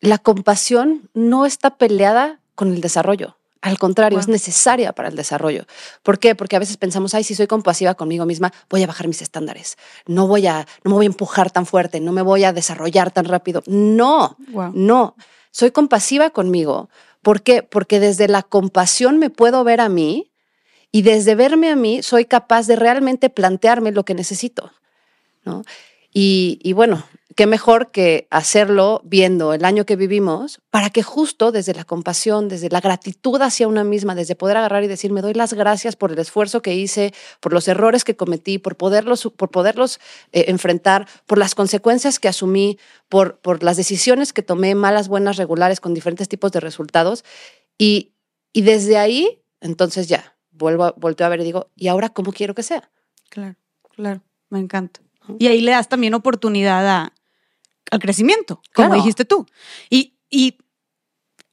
la 0.00 0.18
compasión 0.18 1.08
no 1.14 1.46
está 1.46 1.76
peleada 1.76 2.40
con 2.56 2.72
el 2.72 2.80
desarrollo. 2.80 3.36
Al 3.62 3.78
contrario, 3.78 4.18
es 4.18 4.26
necesaria 4.26 4.92
para 4.92 5.08
el 5.08 5.14
desarrollo. 5.14 5.66
¿Por 6.02 6.18
qué? 6.18 6.34
Porque 6.34 6.56
a 6.56 6.58
veces 6.58 6.76
pensamos, 6.76 7.14
ay, 7.14 7.22
si 7.22 7.36
soy 7.36 7.46
compasiva 7.46 7.94
conmigo 7.94 8.26
misma, 8.26 8.52
voy 8.68 8.82
a 8.82 8.88
bajar 8.88 9.06
mis 9.06 9.22
estándares. 9.22 9.78
No 10.04 10.26
voy 10.26 10.48
a, 10.48 10.66
no 10.82 10.90
me 10.90 10.96
voy 10.96 11.06
a 11.06 11.10
empujar 11.10 11.52
tan 11.52 11.64
fuerte, 11.64 12.00
no 12.00 12.10
me 12.10 12.22
voy 12.22 12.42
a 12.42 12.52
desarrollar 12.52 13.12
tan 13.12 13.24
rápido. 13.24 13.62
No, 13.66 14.36
no. 14.74 15.14
Soy 15.52 15.70
compasiva 15.70 16.30
conmigo. 16.30 16.90
¿Por 17.22 17.42
qué? 17.42 17.62
Porque 17.62 18.00
desde 18.00 18.26
la 18.26 18.42
compasión 18.42 19.18
me 19.18 19.30
puedo 19.30 19.62
ver 19.62 19.80
a 19.80 19.88
mí 19.88 20.32
y 20.90 21.02
desde 21.02 21.36
verme 21.36 21.70
a 21.70 21.76
mí 21.76 22.02
soy 22.02 22.24
capaz 22.24 22.66
de 22.66 22.74
realmente 22.74 23.30
plantearme 23.30 23.92
lo 23.92 24.04
que 24.04 24.14
necesito. 24.14 24.72
¿no? 25.44 25.62
Y, 26.12 26.58
y, 26.64 26.72
bueno, 26.72 27.04
qué 27.36 27.46
mejor 27.46 27.90
que 27.90 28.26
hacerlo 28.30 29.00
viendo 29.04 29.52
el 29.54 29.64
año 29.64 29.86
que 29.86 29.96
vivimos 29.96 30.60
para 30.70 30.90
que 30.90 31.02
justo 31.02 31.52
desde 31.52 31.74
la 31.74 31.84
compasión, 31.84 32.48
desde 32.48 32.68
la 32.68 32.80
gratitud 32.80 33.40
hacia 33.40 33.68
una 33.68 33.84
misma, 33.84 34.14
desde 34.14 34.34
poder 34.34 34.56
agarrar 34.56 34.84
y 34.84 34.88
decir, 34.88 35.12
me 35.12 35.22
doy 35.22 35.34
las 35.34 35.54
gracias 35.54 35.96
por 35.96 36.12
el 36.12 36.18
esfuerzo 36.18 36.62
que 36.62 36.74
hice, 36.74 37.12
por 37.40 37.52
los 37.52 37.68
errores 37.68 38.04
que 38.04 38.16
cometí, 38.16 38.58
por 38.58 38.76
poderlos, 38.76 39.30
por 39.36 39.50
poderlos 39.50 40.00
eh, 40.32 40.46
enfrentar, 40.48 41.08
por 41.26 41.38
las 41.38 41.54
consecuencias 41.54 42.18
que 42.18 42.28
asumí, 42.28 42.78
por, 43.08 43.38
por 43.38 43.62
las 43.62 43.76
decisiones 43.76 44.32
que 44.32 44.42
tomé, 44.42 44.74
malas, 44.74 45.08
buenas, 45.08 45.36
regulares, 45.36 45.80
con 45.80 45.94
diferentes 45.94 46.28
tipos 46.28 46.52
de 46.52 46.60
resultados. 46.60 47.24
Y, 47.78 48.12
y 48.52 48.62
desde 48.62 48.98
ahí, 48.98 49.42
entonces 49.60 50.08
ya, 50.08 50.36
vuelvo 50.50 50.84
a, 50.84 50.92
volteo 50.92 51.26
a 51.26 51.30
ver 51.30 51.40
y 51.40 51.44
digo, 51.44 51.70
¿y 51.76 51.88
ahora 51.88 52.10
cómo 52.10 52.32
quiero 52.32 52.54
que 52.54 52.62
sea? 52.62 52.90
Claro, 53.30 53.56
claro, 53.94 54.22
me 54.50 54.58
encanta. 54.58 55.00
Y 55.38 55.46
ahí 55.46 55.60
le 55.60 55.70
das 55.70 55.88
también 55.88 56.14
oportunidad 56.14 57.12
al 57.90 57.98
crecimiento, 58.00 58.62
como 58.74 58.94
dijiste 58.94 59.24
tú. 59.24 59.46
Y, 59.90 60.18
y 60.30 60.58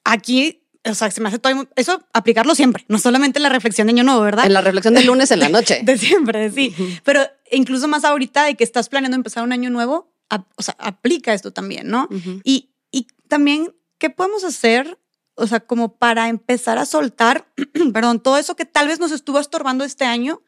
aquí, 0.03 0.67
o 0.86 0.93
sea, 0.93 1.11
se 1.11 1.21
me 1.21 1.30
hace 1.30 1.39
todo, 1.39 1.67
eso 1.75 2.03
aplicarlo 2.13 2.55
siempre, 2.55 2.86
no 2.88 2.99
solamente 2.99 3.39
en 3.39 3.43
la 3.43 3.49
reflexión 3.49 3.88
de 3.88 3.93
año 3.93 4.03
nuevo, 4.03 4.21
¿verdad? 4.21 4.45
En 4.45 4.53
la 4.53 4.61
reflexión 4.61 4.93
del 4.93 5.05
lunes 5.05 5.32
en 5.32 5.39
la 5.39 5.49
noche. 5.49 5.82
de 5.84 5.97
siempre, 5.97 6.51
sí. 6.51 6.73
Pero 7.03 7.21
incluso 7.51 7.88
más 7.88 8.03
ahorita 8.03 8.45
de 8.45 8.55
que 8.55 8.63
estás 8.63 8.89
planeando 8.89 9.15
empezar 9.15 9.43
un 9.43 9.51
año 9.51 9.69
nuevo, 9.69 10.13
o 10.55 10.61
sea, 10.61 10.75
aplica 10.80 11.34
esto 11.34 11.51
también, 11.51 11.88
¿no? 11.88 12.07
y, 12.43 12.71
y 12.91 13.07
también, 13.27 13.75
¿qué 13.97 14.09
podemos 14.09 14.43
hacer 14.43 14.99
o 15.39 15.47
sea, 15.47 15.61
como 15.61 15.97
para 15.97 16.27
empezar 16.27 16.77
a 16.77 16.86
soltar, 16.86 17.47
perdón, 17.93 18.19
todo 18.19 18.38
eso 18.38 18.55
que 18.55 18.65
tal 18.65 18.88
vez 18.88 18.99
nos 18.99 19.11
estuvo 19.11 19.39
estorbando 19.39 19.84
este 19.84 20.05
año, 20.05 20.41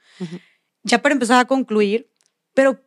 ya 0.83 1.01
para 1.01 1.13
empezar 1.13 1.39
a 1.39 1.45
concluir, 1.45 2.11
pero 2.53 2.83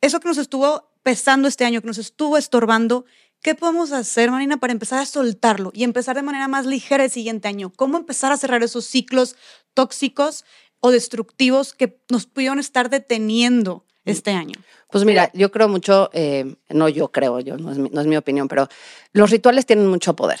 eso 0.00 0.20
que 0.20 0.28
nos 0.28 0.38
estuvo 0.38 0.95
pesando 1.06 1.46
este 1.46 1.64
año, 1.64 1.82
que 1.82 1.86
nos 1.86 1.98
estuvo 1.98 2.36
estorbando, 2.36 3.04
¿qué 3.40 3.54
podemos 3.54 3.92
hacer, 3.92 4.32
Marina, 4.32 4.56
para 4.56 4.72
empezar 4.72 4.98
a 4.98 5.06
soltarlo 5.06 5.70
y 5.72 5.84
empezar 5.84 6.16
de 6.16 6.22
manera 6.22 6.48
más 6.48 6.66
ligera 6.66 7.04
el 7.04 7.12
siguiente 7.12 7.46
año? 7.46 7.70
¿Cómo 7.76 7.96
empezar 7.96 8.32
a 8.32 8.36
cerrar 8.36 8.64
esos 8.64 8.86
ciclos 8.86 9.36
tóxicos 9.72 10.44
o 10.80 10.90
destructivos 10.90 11.74
que 11.74 11.96
nos 12.10 12.26
pudieron 12.26 12.58
estar 12.58 12.90
deteniendo 12.90 13.84
este 14.04 14.32
año? 14.32 14.54
Pues 14.90 15.04
mira, 15.04 15.30
yo 15.32 15.52
creo 15.52 15.68
mucho, 15.68 16.10
eh, 16.12 16.56
no 16.70 16.88
yo 16.88 17.12
creo, 17.12 17.38
yo 17.38 17.56
no 17.56 17.72
no 17.72 18.00
es 18.00 18.06
mi 18.08 18.16
opinión, 18.16 18.48
pero 18.48 18.66
los 19.12 19.30
rituales 19.30 19.64
tienen 19.64 19.86
mucho 19.86 20.16
poder. 20.16 20.40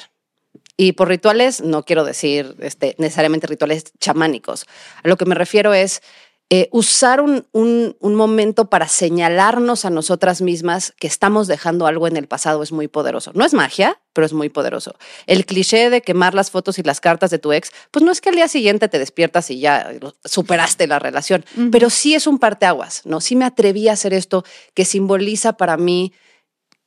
Y 0.76 0.92
por 0.92 1.08
rituales 1.08 1.62
no 1.62 1.84
quiero 1.84 2.04
decir 2.04 2.56
este, 2.58 2.96
necesariamente 2.98 3.46
rituales 3.46 3.84
chamánicos. 3.98 4.66
A 5.02 5.08
lo 5.08 5.16
que 5.16 5.24
me 5.24 5.34
refiero 5.34 5.72
es 5.72 6.02
eh, 6.48 6.68
usar 6.70 7.20
un, 7.20 7.44
un, 7.50 7.96
un, 7.98 8.14
momento 8.14 8.70
para 8.70 8.86
señalarnos 8.86 9.84
a 9.84 9.90
nosotras 9.90 10.40
mismas 10.40 10.94
que 11.00 11.08
estamos 11.08 11.48
dejando 11.48 11.88
algo 11.88 12.06
en 12.06 12.16
el 12.16 12.28
pasado 12.28 12.62
es 12.62 12.70
muy 12.70 12.86
poderoso. 12.86 13.32
No 13.34 13.44
es 13.44 13.52
magia, 13.52 14.00
pero 14.12 14.26
es 14.26 14.32
muy 14.32 14.48
poderoso. 14.48 14.94
El 15.26 15.44
cliché 15.44 15.90
de 15.90 16.02
quemar 16.02 16.34
las 16.34 16.52
fotos 16.52 16.78
y 16.78 16.84
las 16.84 17.00
cartas 17.00 17.30
de 17.30 17.40
tu 17.40 17.52
ex, 17.52 17.72
pues 17.90 18.04
no 18.04 18.12
es 18.12 18.20
que 18.20 18.28
al 18.28 18.36
día 18.36 18.46
siguiente 18.46 18.88
te 18.88 19.00
despiertas 19.00 19.50
y 19.50 19.58
ya 19.58 19.90
superaste 20.24 20.86
la 20.86 21.00
relación, 21.00 21.44
uh 21.56 21.60
-huh. 21.62 21.70
pero 21.72 21.90
sí 21.90 22.14
es 22.14 22.28
un 22.28 22.38
parteaguas, 22.38 23.02
¿no? 23.04 23.20
Sí 23.20 23.34
me 23.34 23.44
atreví 23.44 23.88
a 23.88 23.94
hacer 23.94 24.14
esto 24.14 24.44
que 24.72 24.84
simboliza 24.84 25.54
para 25.54 25.76
mí 25.76 26.12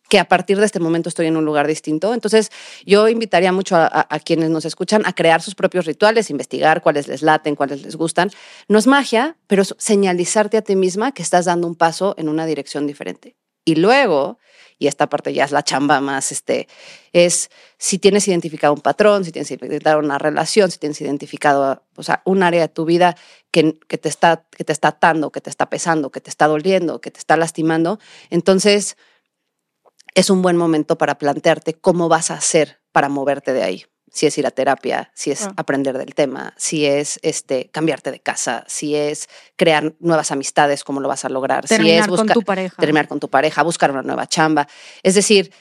que 0.09 0.19
a 0.19 0.27
partir 0.27 0.57
de 0.57 0.65
este 0.65 0.79
momento 0.79 1.07
estoy 1.07 1.27
en 1.27 1.37
un 1.37 1.45
lugar 1.45 1.67
distinto. 1.67 2.13
Entonces, 2.13 2.51
yo 2.85 3.07
invitaría 3.07 3.51
mucho 3.51 3.75
a, 3.77 4.07
a, 4.09 4.19
quienes 4.19 4.49
nos 4.49 4.65
escuchan 4.65 5.03
a 5.05 5.13
crear 5.13 5.41
sus 5.41 5.55
propios 5.55 5.85
rituales, 5.85 6.29
investigar 6.29 6.81
cuáles 6.81 7.07
les 7.07 7.21
laten, 7.21 7.55
cuáles 7.55 7.83
les 7.83 7.95
gustan. 7.95 8.31
No 8.67 8.79
es 8.79 8.87
magia, 8.87 9.37
pero 9.47 9.61
es 9.61 9.75
señalizarte 9.77 10.57
a 10.57 10.63
ti 10.63 10.75
misma 10.75 11.13
que 11.13 11.21
estás 11.21 11.45
dando 11.45 11.67
un 11.67 11.75
paso 11.75 12.15
en 12.17 12.27
una 12.27 12.45
dirección 12.45 12.87
diferente. 12.87 13.35
Y 13.65 13.75
luego, 13.75 14.39
y 14.79 14.87
esta 14.87 15.09
parte 15.09 15.31
ya 15.31 15.43
es 15.43 15.51
la 15.51 15.61
chamba 15.61 16.01
más, 16.01 16.31
este, 16.31 16.67
es 17.13 17.51
si 17.77 17.99
tienes 17.99 18.27
identificado 18.27 18.73
un 18.73 18.81
patrón, 18.81 19.25
si 19.25 19.31
tienes 19.31 19.51
identificado 19.51 19.99
una 19.99 20.17
relación, 20.17 20.71
si 20.71 20.79
tienes 20.79 20.99
identificado 21.01 21.83
o 21.95 22.01
sea, 22.01 22.23
un 22.25 22.41
área 22.41 22.61
de 22.61 22.69
tu 22.69 22.85
vida 22.85 23.15
que, 23.51 23.77
que, 23.87 23.99
te 23.99 24.09
está, 24.09 24.45
que 24.49 24.63
te 24.63 24.73
está 24.73 24.87
atando, 24.87 25.31
que 25.31 25.41
te 25.41 25.51
está 25.51 25.69
pesando, 25.69 26.09
que 26.09 26.19
te 26.19 26.31
está 26.31 26.47
doliendo, 26.47 26.99
que 26.99 27.11
te 27.11 27.19
está 27.19 27.37
lastimando, 27.37 27.99
entonces 28.31 28.97
es 30.15 30.29
un 30.29 30.41
buen 30.41 30.57
momento 30.57 30.97
para 30.97 31.17
plantearte 31.17 31.73
cómo 31.73 32.09
vas 32.09 32.31
a 32.31 32.35
hacer 32.35 32.81
para 32.91 33.09
moverte 33.09 33.53
de 33.53 33.63
ahí. 33.63 33.85
Si 34.11 34.25
es 34.25 34.37
ir 34.39 34.47
a 34.47 34.51
terapia, 34.51 35.11
si 35.13 35.29
es 35.29 35.43
ah. 35.43 35.53
aprender 35.55 35.95
del 35.97 36.15
tema, 36.15 36.53
si 36.57 36.85
es 36.87 37.19
este, 37.21 37.69
cambiarte 37.69 38.11
de 38.11 38.19
casa, 38.19 38.63
si 38.67 38.95
es 38.95 39.29
crear 39.55 39.93
nuevas 39.99 40.31
amistades, 40.31 40.83
cómo 40.83 40.99
lo 40.99 41.07
vas 41.07 41.25
a 41.25 41.29
lograr, 41.29 41.67
terminar 41.67 41.95
si 41.95 41.99
es 42.01 42.07
buscar, 42.07 42.27
con 42.27 42.33
tu 42.33 42.41
pareja. 42.41 42.75
terminar 42.77 43.07
con 43.07 43.19
tu 43.19 43.29
pareja, 43.29 43.61
buscar 43.61 43.91
una 43.91 44.01
nueva 44.01 44.25
chamba. 44.25 44.67
Es 45.03 45.13
decir, 45.13 45.51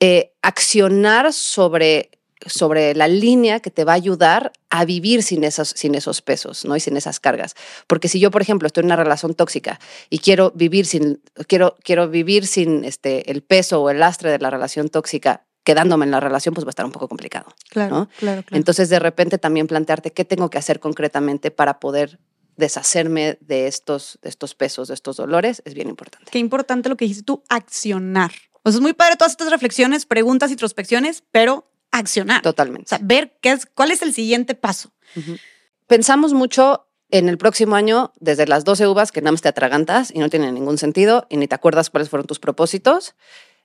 eh, 0.00 0.32
accionar 0.42 1.32
sobre, 1.32 2.10
sobre 2.46 2.94
la 2.94 3.08
línea 3.08 3.60
que 3.60 3.70
te 3.70 3.84
va 3.84 3.92
a 3.92 3.96
ayudar 3.96 4.52
a 4.70 4.84
vivir 4.84 5.22
sin 5.22 5.44
esos, 5.44 5.70
sin 5.70 5.94
esos 5.94 6.22
pesos, 6.22 6.64
¿no? 6.64 6.76
Y 6.76 6.80
sin 6.80 6.96
esas 6.96 7.20
cargas. 7.20 7.54
Porque 7.86 8.08
si 8.08 8.20
yo, 8.20 8.30
por 8.30 8.42
ejemplo, 8.42 8.66
estoy 8.66 8.82
en 8.82 8.86
una 8.86 8.96
relación 8.96 9.34
tóxica 9.34 9.80
y 10.10 10.18
quiero 10.18 10.52
vivir 10.54 10.86
sin, 10.86 11.20
quiero, 11.46 11.76
quiero 11.82 12.08
vivir 12.08 12.46
sin 12.46 12.84
este, 12.84 13.30
el 13.30 13.42
peso 13.42 13.82
o 13.82 13.90
el 13.90 14.00
lastre 14.00 14.30
de 14.30 14.38
la 14.38 14.50
relación 14.50 14.88
tóxica, 14.88 15.44
quedándome 15.64 16.04
en 16.04 16.10
la 16.10 16.20
relación, 16.20 16.54
pues 16.54 16.64
va 16.64 16.70
a 16.70 16.70
estar 16.70 16.86
un 16.86 16.92
poco 16.92 17.08
complicado. 17.08 17.46
Claro, 17.70 17.94
¿no? 17.94 18.08
claro, 18.18 18.42
claro. 18.42 18.56
Entonces, 18.56 18.88
de 18.88 18.98
repente 18.98 19.38
también 19.38 19.66
plantearte 19.66 20.12
qué 20.12 20.24
tengo 20.24 20.48
que 20.48 20.58
hacer 20.58 20.80
concretamente 20.80 21.50
para 21.50 21.78
poder 21.80 22.18
deshacerme 22.56 23.38
de 23.40 23.66
estos, 23.68 24.18
de 24.20 24.28
estos 24.28 24.54
pesos, 24.54 24.88
de 24.88 24.94
estos 24.94 25.16
dolores, 25.16 25.62
es 25.64 25.74
bien 25.74 25.88
importante. 25.88 26.30
Qué 26.30 26.38
importante 26.38 26.88
lo 26.88 26.96
que 26.96 27.04
dijiste 27.04 27.22
tú, 27.22 27.42
accionar. 27.48 28.32
O 28.64 28.70
sea, 28.70 28.78
es 28.78 28.82
muy 28.82 28.92
padre 28.92 29.16
todas 29.16 29.32
estas 29.32 29.50
reflexiones, 29.50 30.04
preguntas, 30.04 30.50
introspecciones, 30.50 31.22
pero 31.30 31.70
accionar. 31.90 32.42
Totalmente. 32.42 32.84
O 32.86 32.88
sea, 32.88 32.98
ver 33.02 33.36
qué 33.40 33.52
es, 33.52 33.66
cuál 33.66 33.90
es 33.90 34.02
el 34.02 34.12
siguiente 34.12 34.54
paso. 34.54 34.92
Uh 35.16 35.20
-huh. 35.20 35.40
Pensamos 35.86 36.32
mucho 36.32 36.88
en 37.10 37.28
el 37.28 37.38
próximo 37.38 37.74
año 37.76 38.12
desde 38.20 38.46
las 38.46 38.64
12 38.64 38.86
uvas 38.86 39.12
que 39.12 39.20
nada 39.22 39.32
más 39.32 39.40
te 39.40 39.48
atragantas 39.48 40.10
y 40.12 40.18
no 40.18 40.28
tienen 40.28 40.54
ningún 40.54 40.78
sentido 40.78 41.26
y 41.30 41.38
ni 41.38 41.48
te 41.48 41.54
acuerdas 41.54 41.90
cuáles 41.90 42.10
fueron 42.10 42.26
tus 42.26 42.38
propósitos. 42.38 43.14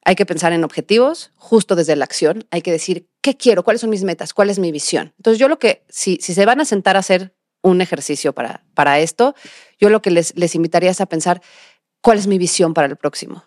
Hay 0.06 0.16
que 0.16 0.26
pensar 0.26 0.54
en 0.54 0.64
objetivos 0.64 1.32
justo 1.36 1.76
desde 1.76 1.96
la 1.96 2.06
acción. 2.06 2.46
Hay 2.52 2.62
que 2.62 2.72
decir, 2.72 3.10
¿qué 3.22 3.38
quiero? 3.38 3.64
¿Cuáles 3.64 3.82
son 3.82 3.90
mis 3.90 4.04
metas? 4.04 4.34
¿Cuál 4.34 4.50
es 4.50 4.60
mi 4.60 4.72
visión? 4.72 5.14
Entonces 5.18 5.40
yo 5.40 5.48
lo 5.48 5.60
que, 5.60 5.84
si, 5.90 6.18
si 6.22 6.34
se 6.34 6.46
van 6.46 6.60
a 6.60 6.66
sentar 6.66 6.96
a 6.96 7.00
hacer 7.00 7.36
un 7.62 7.82
ejercicio 7.82 8.34
para, 8.34 8.66
para 8.74 9.00
esto, 9.00 9.36
yo 9.80 9.90
lo 9.90 10.02
que 10.02 10.12
les, 10.12 10.36
les 10.38 10.56
invitaría 10.56 10.92
es 10.92 11.02
a 11.02 11.06
pensar, 11.06 11.42
¿cuál 12.02 12.18
es 12.18 12.28
mi 12.28 12.38
visión 12.38 12.74
para 12.74 12.88
el 12.88 12.98
próximo? 12.98 13.44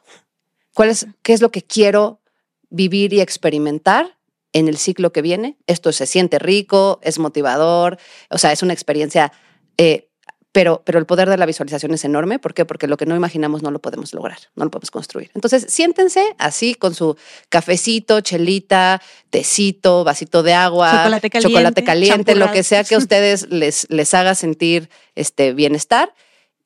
¿Cuál 0.75 0.89
es, 0.91 1.07
¿Qué 1.23 1.35
es 1.35 1.43
lo 1.43 1.51
que 1.51 1.63
quiero 1.63 2.21
vivir 2.69 3.13
y 3.13 3.21
experimentar 3.21 4.16
en 4.59 4.69
el 4.69 4.77
ciclo 4.77 5.13
que 5.13 5.23
viene? 5.23 5.57
Esto 5.67 5.93
se 5.93 6.07
siente 6.07 6.39
rico, 6.39 6.99
es 7.03 7.19
motivador, 7.19 7.99
o 8.31 8.39
sea, 8.39 8.53
es 8.53 8.63
una 8.63 8.73
experiencia 8.73 9.33
eh, 9.79 10.09
pero, 10.57 10.81
pero 10.87 10.99
el 10.99 11.05
poder 11.05 11.29
de 11.29 11.37
la 11.37 11.45
visualización 11.45 11.93
es 11.93 12.03
enorme. 12.07 12.39
¿Por 12.39 12.55
qué? 12.55 12.65
Porque 12.65 12.87
lo 12.87 12.97
que 12.97 13.05
no 13.05 13.15
imaginamos 13.15 13.63
no 13.63 13.71
lo 13.71 13.79
podemos 13.79 14.15
lograr, 14.15 14.39
no 14.55 14.65
lo 14.65 14.71
podemos 14.71 14.91
construir. 14.91 15.31
Entonces, 15.35 15.67
siéntense 15.69 16.35
así 16.39 16.75
con 16.75 16.95
su 16.95 17.15
cafecito, 17.51 18.23
chelita, 18.23 19.03
tecito, 19.29 20.03
vasito 20.03 20.43
de 20.43 20.55
agua, 20.55 20.93
chocolate 20.93 21.29
caliente, 21.29 21.53
chocolate 21.53 21.85
caliente 21.85 22.35
lo 22.37 22.51
que 22.53 22.63
sea 22.63 22.85
que 22.85 22.95
a 22.95 22.99
ustedes 23.05 23.51
les, 23.51 23.87
les 23.91 24.15
haga 24.15 24.35
sentir 24.35 24.89
este 25.15 25.53
bienestar 25.53 26.15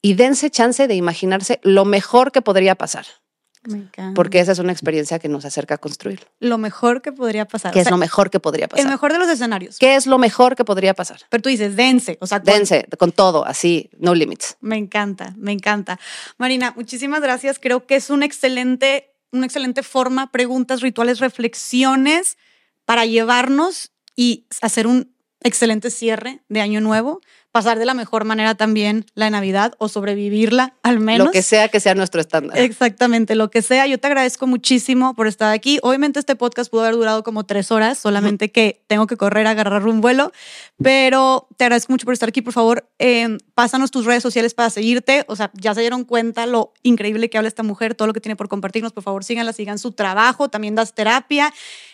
y 0.01 0.15
dense 0.15 0.51
chance 0.51 0.87
de 0.87 0.95
imaginarse 0.95 1.59
lo 1.65 1.85
mejor 1.85 2.31
que 2.31 2.43
podría 2.43 2.77
pasar. 2.77 3.07
Me 3.65 3.77
encanta. 3.77 4.15
Porque 4.15 4.41
esa 4.41 4.53
es 4.53 4.59
una 4.59 4.73
experiencia 4.73 5.19
que 5.19 5.29
nos 5.29 5.45
acerca 5.45 5.75
a 5.75 5.79
construir. 5.79 6.27
Lo 6.39 6.57
mejor 6.57 7.03
que 7.03 7.13
podría 7.13 7.47
pasar. 7.47 7.73
¿Qué 7.73 7.81
o 7.81 7.83
sea, 7.83 7.89
es 7.89 7.91
lo 7.91 7.99
mejor 7.99 8.31
que 8.31 8.41
podría 8.41 8.69
pasar? 8.69 8.87
El 8.87 8.91
mejor 8.91 9.13
de 9.13 9.19
los 9.19 9.29
escenarios. 9.29 9.79
¿Qué 9.79 9.97
es 9.97 10.07
lo 10.07 10.19
mejor 10.19 10.57
que 10.57 10.65
podría 10.65 10.95
pasar? 10.95 11.21
Pero 11.29 11.43
tú 11.43 11.49
dices, 11.51 11.77
dense. 11.77 12.17
O 12.21 12.27
sea, 12.27 12.41
con... 12.41 12.55
dense, 12.55 12.87
con 12.99 13.13
todo, 13.13 13.45
así, 13.45 13.91
no 13.99 14.15
limits. 14.15 14.57
Me 14.61 14.77
encanta, 14.77 15.35
me 15.37 15.53
encanta. 15.53 16.01
Marina, 16.39 16.73
muchísimas 16.75 17.21
gracias. 17.21 17.59
Creo 17.59 17.87
que 17.87 17.97
es 17.97 18.09
un 18.09 18.23
excelente, 18.23 19.13
una 19.31 19.45
excelente 19.45 19.83
forma, 19.83 20.33
preguntas, 20.33 20.81
rituales, 20.81 21.21
reflexiones 21.21 22.39
para 22.87 23.05
llevarnos 23.05 23.93
y 24.17 24.47
hacer 24.63 24.87
un 24.87 25.15
excelente 25.43 25.91
cierre 25.91 26.43
de 26.49 26.61
año 26.61 26.81
nuevo 26.81 27.21
pasar 27.53 27.79
de 27.79 27.85
la 27.85 27.95
mejor 27.95 28.25
manera 28.25 28.55
también 28.55 29.07
la 29.15 29.31
Navidad 29.31 29.75
o 29.79 29.89
sobrevivirla 29.89 30.75
al 30.83 31.01
menos. 31.01 31.27
Lo 31.27 31.33
que 31.33 31.43
sea 31.43 31.69
que 31.69 31.81
sea 31.81 31.95
nuestro 31.95 32.21
estándar. 32.21 32.59
Exactamente, 32.59 33.35
lo 33.35 33.51
que 33.51 33.63
sea. 33.63 33.87
Yo 33.87 33.99
te 33.99 34.07
agradezco 34.07 34.47
muchísimo 34.47 35.15
por 35.15 35.27
estar 35.27 35.53
aquí. 35.53 35.79
Obviamente 35.83 36.21
este 36.21 36.37
podcast 36.37 36.71
pudo 36.71 36.83
haber 36.83 36.95
durado 36.95 37.23
como 37.25 37.45
tres 37.45 37.71
horas, 37.71 37.99
solamente 37.99 38.47
uh 38.47 38.49
-huh. 38.49 38.53
que 38.53 38.83
tengo 38.87 39.07
que 39.07 39.17
correr 39.17 39.47
a 39.47 39.51
agarrar 39.51 39.87
un 39.87 40.01
vuelo, 40.01 40.33
pero 40.83 41.49
te 41.57 41.65
agradezco 41.65 41.93
mucho 41.93 42.05
por 42.05 42.15
estar 42.15 42.29
aquí. 42.29 42.43
Por 42.43 42.53
favor, 42.53 42.89
eh, 42.99 43.39
pásanos 43.55 43.91
tus 43.91 44.05
redes 44.05 44.23
sociales 44.23 44.55
para 44.55 44.71
seguirte. 44.71 45.25
O 45.27 45.37
sea, 45.37 45.51
ya 45.55 45.75
se 45.75 45.81
dieron 45.81 46.05
cuenta 46.05 46.47
lo 46.47 46.73
increíble 46.83 47.31
que 47.31 47.39
habla 47.39 47.49
esta 47.49 47.63
mujer, 47.63 47.95
todo 47.95 48.07
lo 48.07 48.15
que 48.15 48.21
tiene 48.21 48.37
por 48.37 48.49
compartirnos. 48.49 48.93
Por 48.93 49.03
favor, 49.03 49.25
síganla, 49.25 49.53
sigan 49.53 49.79
su 49.79 49.93
trabajo. 49.93 50.49
También 50.49 50.75
das 50.75 50.95
terapia. 50.95 51.53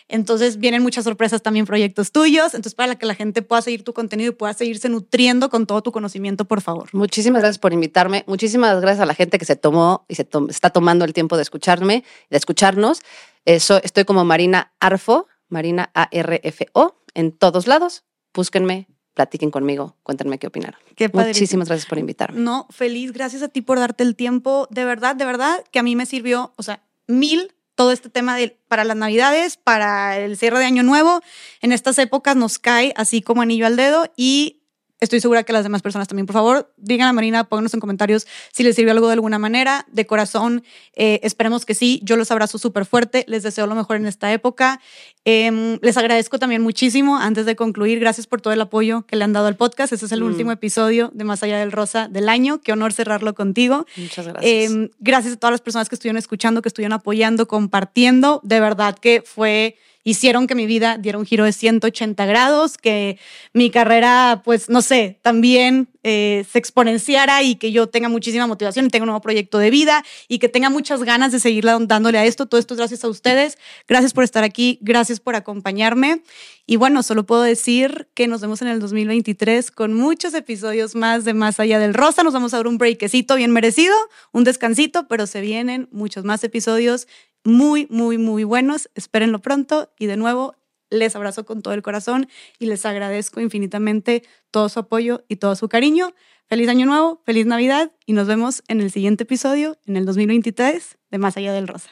Entonces 0.09 0.59
vienen 0.59 0.83
muchas 0.83 1.05
sorpresas 1.05 1.43
también, 1.43 1.66
proyectos 1.66 2.12
tuyos. 2.12 2.55
Entonces, 2.55 2.74
para 2.74 2.95
que 2.97 3.07
la 3.07 3.15
gente 3.15 3.43
pueda 3.43 3.62
seguir 3.62 3.83
tu 3.83 3.93
contenido 3.93 4.31
y 4.31 4.35
pueda 4.35 4.55
seguirse 4.55 4.89
nutriendo 4.89 5.51
con 5.51 5.66
todo 5.66 5.83
tu 5.83 5.93
conocimiento, 5.93 6.45
por 6.45 6.61
favor. 6.61 6.89
Muchísimas 6.93 7.43
gracias 7.43 7.59
por 7.59 7.73
invitarme. 7.73 8.24
Muchísimas 8.27 8.81
gracias 8.81 9.03
a 9.03 9.07
la 9.07 9.15
gente 9.15 9.39
que 9.39 9.45
se 9.45 9.57
tomó 9.57 10.05
y 10.09 10.15
se 10.15 10.24
to 10.24 10.47
está 10.49 10.70
tomando 10.70 11.05
el 11.05 11.12
tiempo 11.12 11.37
de 11.37 11.43
escucharme, 11.43 12.05
de 12.31 12.37
escucharnos. 12.37 13.01
Eso, 13.45 13.81
estoy 13.83 14.05
como 14.05 14.24
Marina 14.24 14.73
Arfo, 14.81 15.27
Marina 15.49 15.91
A-R-F-O, 15.95 16.97
en 17.15 17.33
todos 17.33 17.66
lados. 17.66 18.05
Búsquenme, 18.33 18.89
platiquen 19.15 19.51
conmigo, 19.51 19.97
cuéntenme 20.03 20.39
qué 20.39 20.47
opinaron. 20.47 20.78
Qué 20.95 21.09
Muchísimas 21.09 21.69
gracias 21.69 21.89
por 21.89 21.99
invitarme. 21.99 22.39
No, 22.39 22.66
feliz, 22.70 23.12
gracias 23.12 23.43
a 23.43 23.49
ti 23.49 23.62
por 23.62 23.78
darte 23.78 24.05
el 24.05 24.15
tiempo. 24.15 24.69
De 24.70 24.85
verdad, 24.85 25.16
de 25.16 25.24
verdad, 25.24 25.65
que 25.70 25.78
a 25.78 25.83
mí 25.83 25.97
me 25.97 26.07
sirvió, 26.07 26.53
o 26.57 26.62
sea, 26.62 26.83
mil 27.07 27.53
todo 27.77 27.93
este 27.93 28.09
tema 28.11 28.36
de, 28.36 28.59
para 28.66 28.82
las 28.82 28.97
navidades, 28.97 29.57
para 29.57 30.19
el 30.19 30.36
cierre 30.36 30.59
de 30.59 30.65
año 30.65 30.82
nuevo. 30.82 31.20
En 31.61 31.70
estas 31.73 31.98
épocas 31.98 32.35
nos 32.35 32.59
cae 32.59 32.93
así 32.97 33.23
como 33.23 33.43
anillo 33.43 33.66
al 33.66 33.77
dedo 33.77 34.11
y 34.16 34.62
estoy 35.01 35.20
segura 35.20 35.43
que 35.43 35.52
las 35.52 35.62
demás 35.62 35.82
personas 35.82 36.09
también. 36.09 36.27
Por 36.27 36.35
favor, 36.35 36.73
digan 36.77 37.09
a 37.09 37.12
Marina, 37.12 37.44
pónganos 37.44 37.74
en 37.74 37.81
comentarios 37.81 38.27
si 38.52 38.62
les 38.62 38.74
sirvió 38.77 38.93
algo 38.93 39.06
de 39.06 39.14
alguna 39.14 39.39
manera. 39.39 39.86
De 39.90 40.06
corazón, 40.06 40.64
eh, 40.94 41.20
esperemos 41.23 41.66
que 41.66 41.74
sí. 41.74 42.01
Yo 42.02 42.16
los 42.16 42.31
abrazo 42.31 42.59
súper 42.59 42.86
fuerte. 42.86 43.24
Les 43.28 43.43
deseo 43.43 43.66
lo 43.66 43.74
mejor 43.74 43.97
en 43.97 44.06
esta 44.06 44.32
época. 44.32 44.81
Eh, 45.24 45.78
les 45.82 45.97
agradezco 45.97 46.39
también 46.39 46.62
muchísimo, 46.62 47.16
antes 47.16 47.47
de 47.47 47.56
concluir, 47.56 47.98
gracias 47.98 48.27
por 48.27 48.40
todo 48.40 48.52
el 48.52 48.60
apoyo 48.60 49.02
que 49.06 49.16
le 49.16 49.24
han 49.24 49.32
dado 49.32 49.48
al 49.48 49.56
podcast. 49.56 49.93
Este 49.93 50.06
es 50.06 50.12
el 50.12 50.23
mm. 50.23 50.27
último 50.27 50.52
episodio 50.52 51.10
de 51.14 51.24
Más 51.24 51.43
Allá 51.43 51.59
del 51.59 51.73
Rosa 51.73 52.09
del 52.09 52.28
año. 52.28 52.60
Qué 52.60 52.73
honor 52.73 52.93
cerrarlo 52.93 53.35
contigo. 53.35 53.86
Muchas 53.97 54.27
gracias. 54.28 54.44
Eh, 54.44 54.90
gracias 55.01 55.35
a 55.35 55.36
todas 55.36 55.52
las 55.52 55.60
personas 55.60 55.89
que 55.89 55.97
estuvieron 55.97 56.16
escuchando, 56.16 56.62
que 56.62 56.68
estuvieron 56.68 56.93
apoyando, 56.93 57.48
compartiendo. 57.48 58.40
De 58.44 58.60
verdad 58.60 58.97
que 58.98 59.23
fue 59.27 59.77
hicieron 60.07 60.47
que 60.47 60.55
mi 60.55 60.66
vida 60.66 60.99
diera 60.99 61.19
un 61.19 61.27
giro 61.27 61.45
de 61.45 61.53
180 61.53 62.27
grados, 62.27 62.78
que 62.78 63.19
mi 63.53 63.70
carrera, 63.70 64.41
pues, 64.45 64.70
no 64.70 64.81
sé, 64.81 65.19
también 65.20 65.89
eh, 66.05 66.47
se 66.49 66.61
exponenciara 66.61 67.43
y 67.43 67.57
que 67.57 67.73
yo 67.73 67.89
tenga 67.89 68.09
muchísima 68.09 68.47
motivación 68.47 68.87
y 68.87 68.89
tenga 68.89 69.03
un 69.03 69.09
nuevo 69.09 69.20
proyecto 69.20 69.59
de 69.59 69.70
vida 69.70 70.05
y 70.28 70.39
que 70.39 70.49
tenga 70.49 70.70
muchas 70.70 71.03
ganas 71.03 71.33
de 71.33 71.41
seguir 71.41 71.65
dándole 71.65 72.19
a 72.19 72.24
esto. 72.24 72.47
Todo 72.47 72.61
esto 72.61 72.74
es 72.74 72.78
gracias 72.78 73.03
a 73.03 73.09
ustedes. 73.09 73.59
Gracias 73.89 74.12
por 74.12 74.23
estar 74.23 74.45
aquí, 74.45 74.78
gracias 74.81 75.19
por 75.19 75.35
acompañarme. 75.35 76.23
Y 76.66 76.77
bueno, 76.77 77.03
solo 77.03 77.27
puedo 77.27 77.43
decir 77.43 78.09
que 78.15 78.28
nos 78.28 78.41
vemos 78.41 78.62
en 78.62 78.69
el 78.69 78.78
2023 78.78 79.73
con 79.73 79.93
muchos 79.93 80.35
episodios 80.35 80.95
más 80.95 81.24
de 81.24 81.35
Más 81.35 81.59
Allá 81.59 81.81
del 81.81 81.95
Rosa. 81.95 82.23
Nos 82.23 82.33
vamos 82.33 82.55
a 82.55 82.59
dar 82.59 82.69
un 82.69 82.78
breakecito 82.78 83.35
bien 83.35 83.51
merecido, 83.51 83.95
un 84.31 84.45
descansito, 84.45 85.09
pero 85.09 85.27
se 85.27 85.41
vienen 85.41 85.89
muchos 85.91 86.24
más 86.24 86.45
episodios 86.45 87.09
muy, 87.47 87.86
muy, 87.90 88.18
muy 88.18 88.44
buenos. 88.44 88.90
Espérenlo 88.94 89.40
pronto 89.40 89.93
y 89.98 90.06
de 90.06 90.16
nuevo, 90.16 90.56
les 90.90 91.16
abrazo 91.16 91.44
con 91.44 91.62
todo 91.62 91.74
el 91.74 91.82
corazón 91.82 92.28
y 92.59 92.66
les 92.66 92.85
agradezco 92.86 93.40
infinitamente 93.40 94.23
todo 94.51 94.68
su 94.68 94.81
apoyo 94.81 95.24
y 95.28 95.36
todo 95.36 95.56
su 95.56 95.68
cariño. 95.68 96.14
Feliz 96.48 96.68
año 96.68 96.86
nuevo, 96.86 97.23
feliz 97.24 97.47
Navidad 97.47 97.93
y 98.05 98.12
nos 98.12 98.28
vemos 98.28 98.62
en 98.68 98.81
el 98.81 98.90
siguiente 98.90 99.24
episodio 99.24 99.78
en 99.86 99.97
el 99.97 100.06
2023 100.06 100.98
de 101.10 101.18
Más 101.18 101.36
allá 101.36 101.52
del 101.52 101.66
Rosa. 101.66 101.90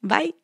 Bye. 0.00 0.41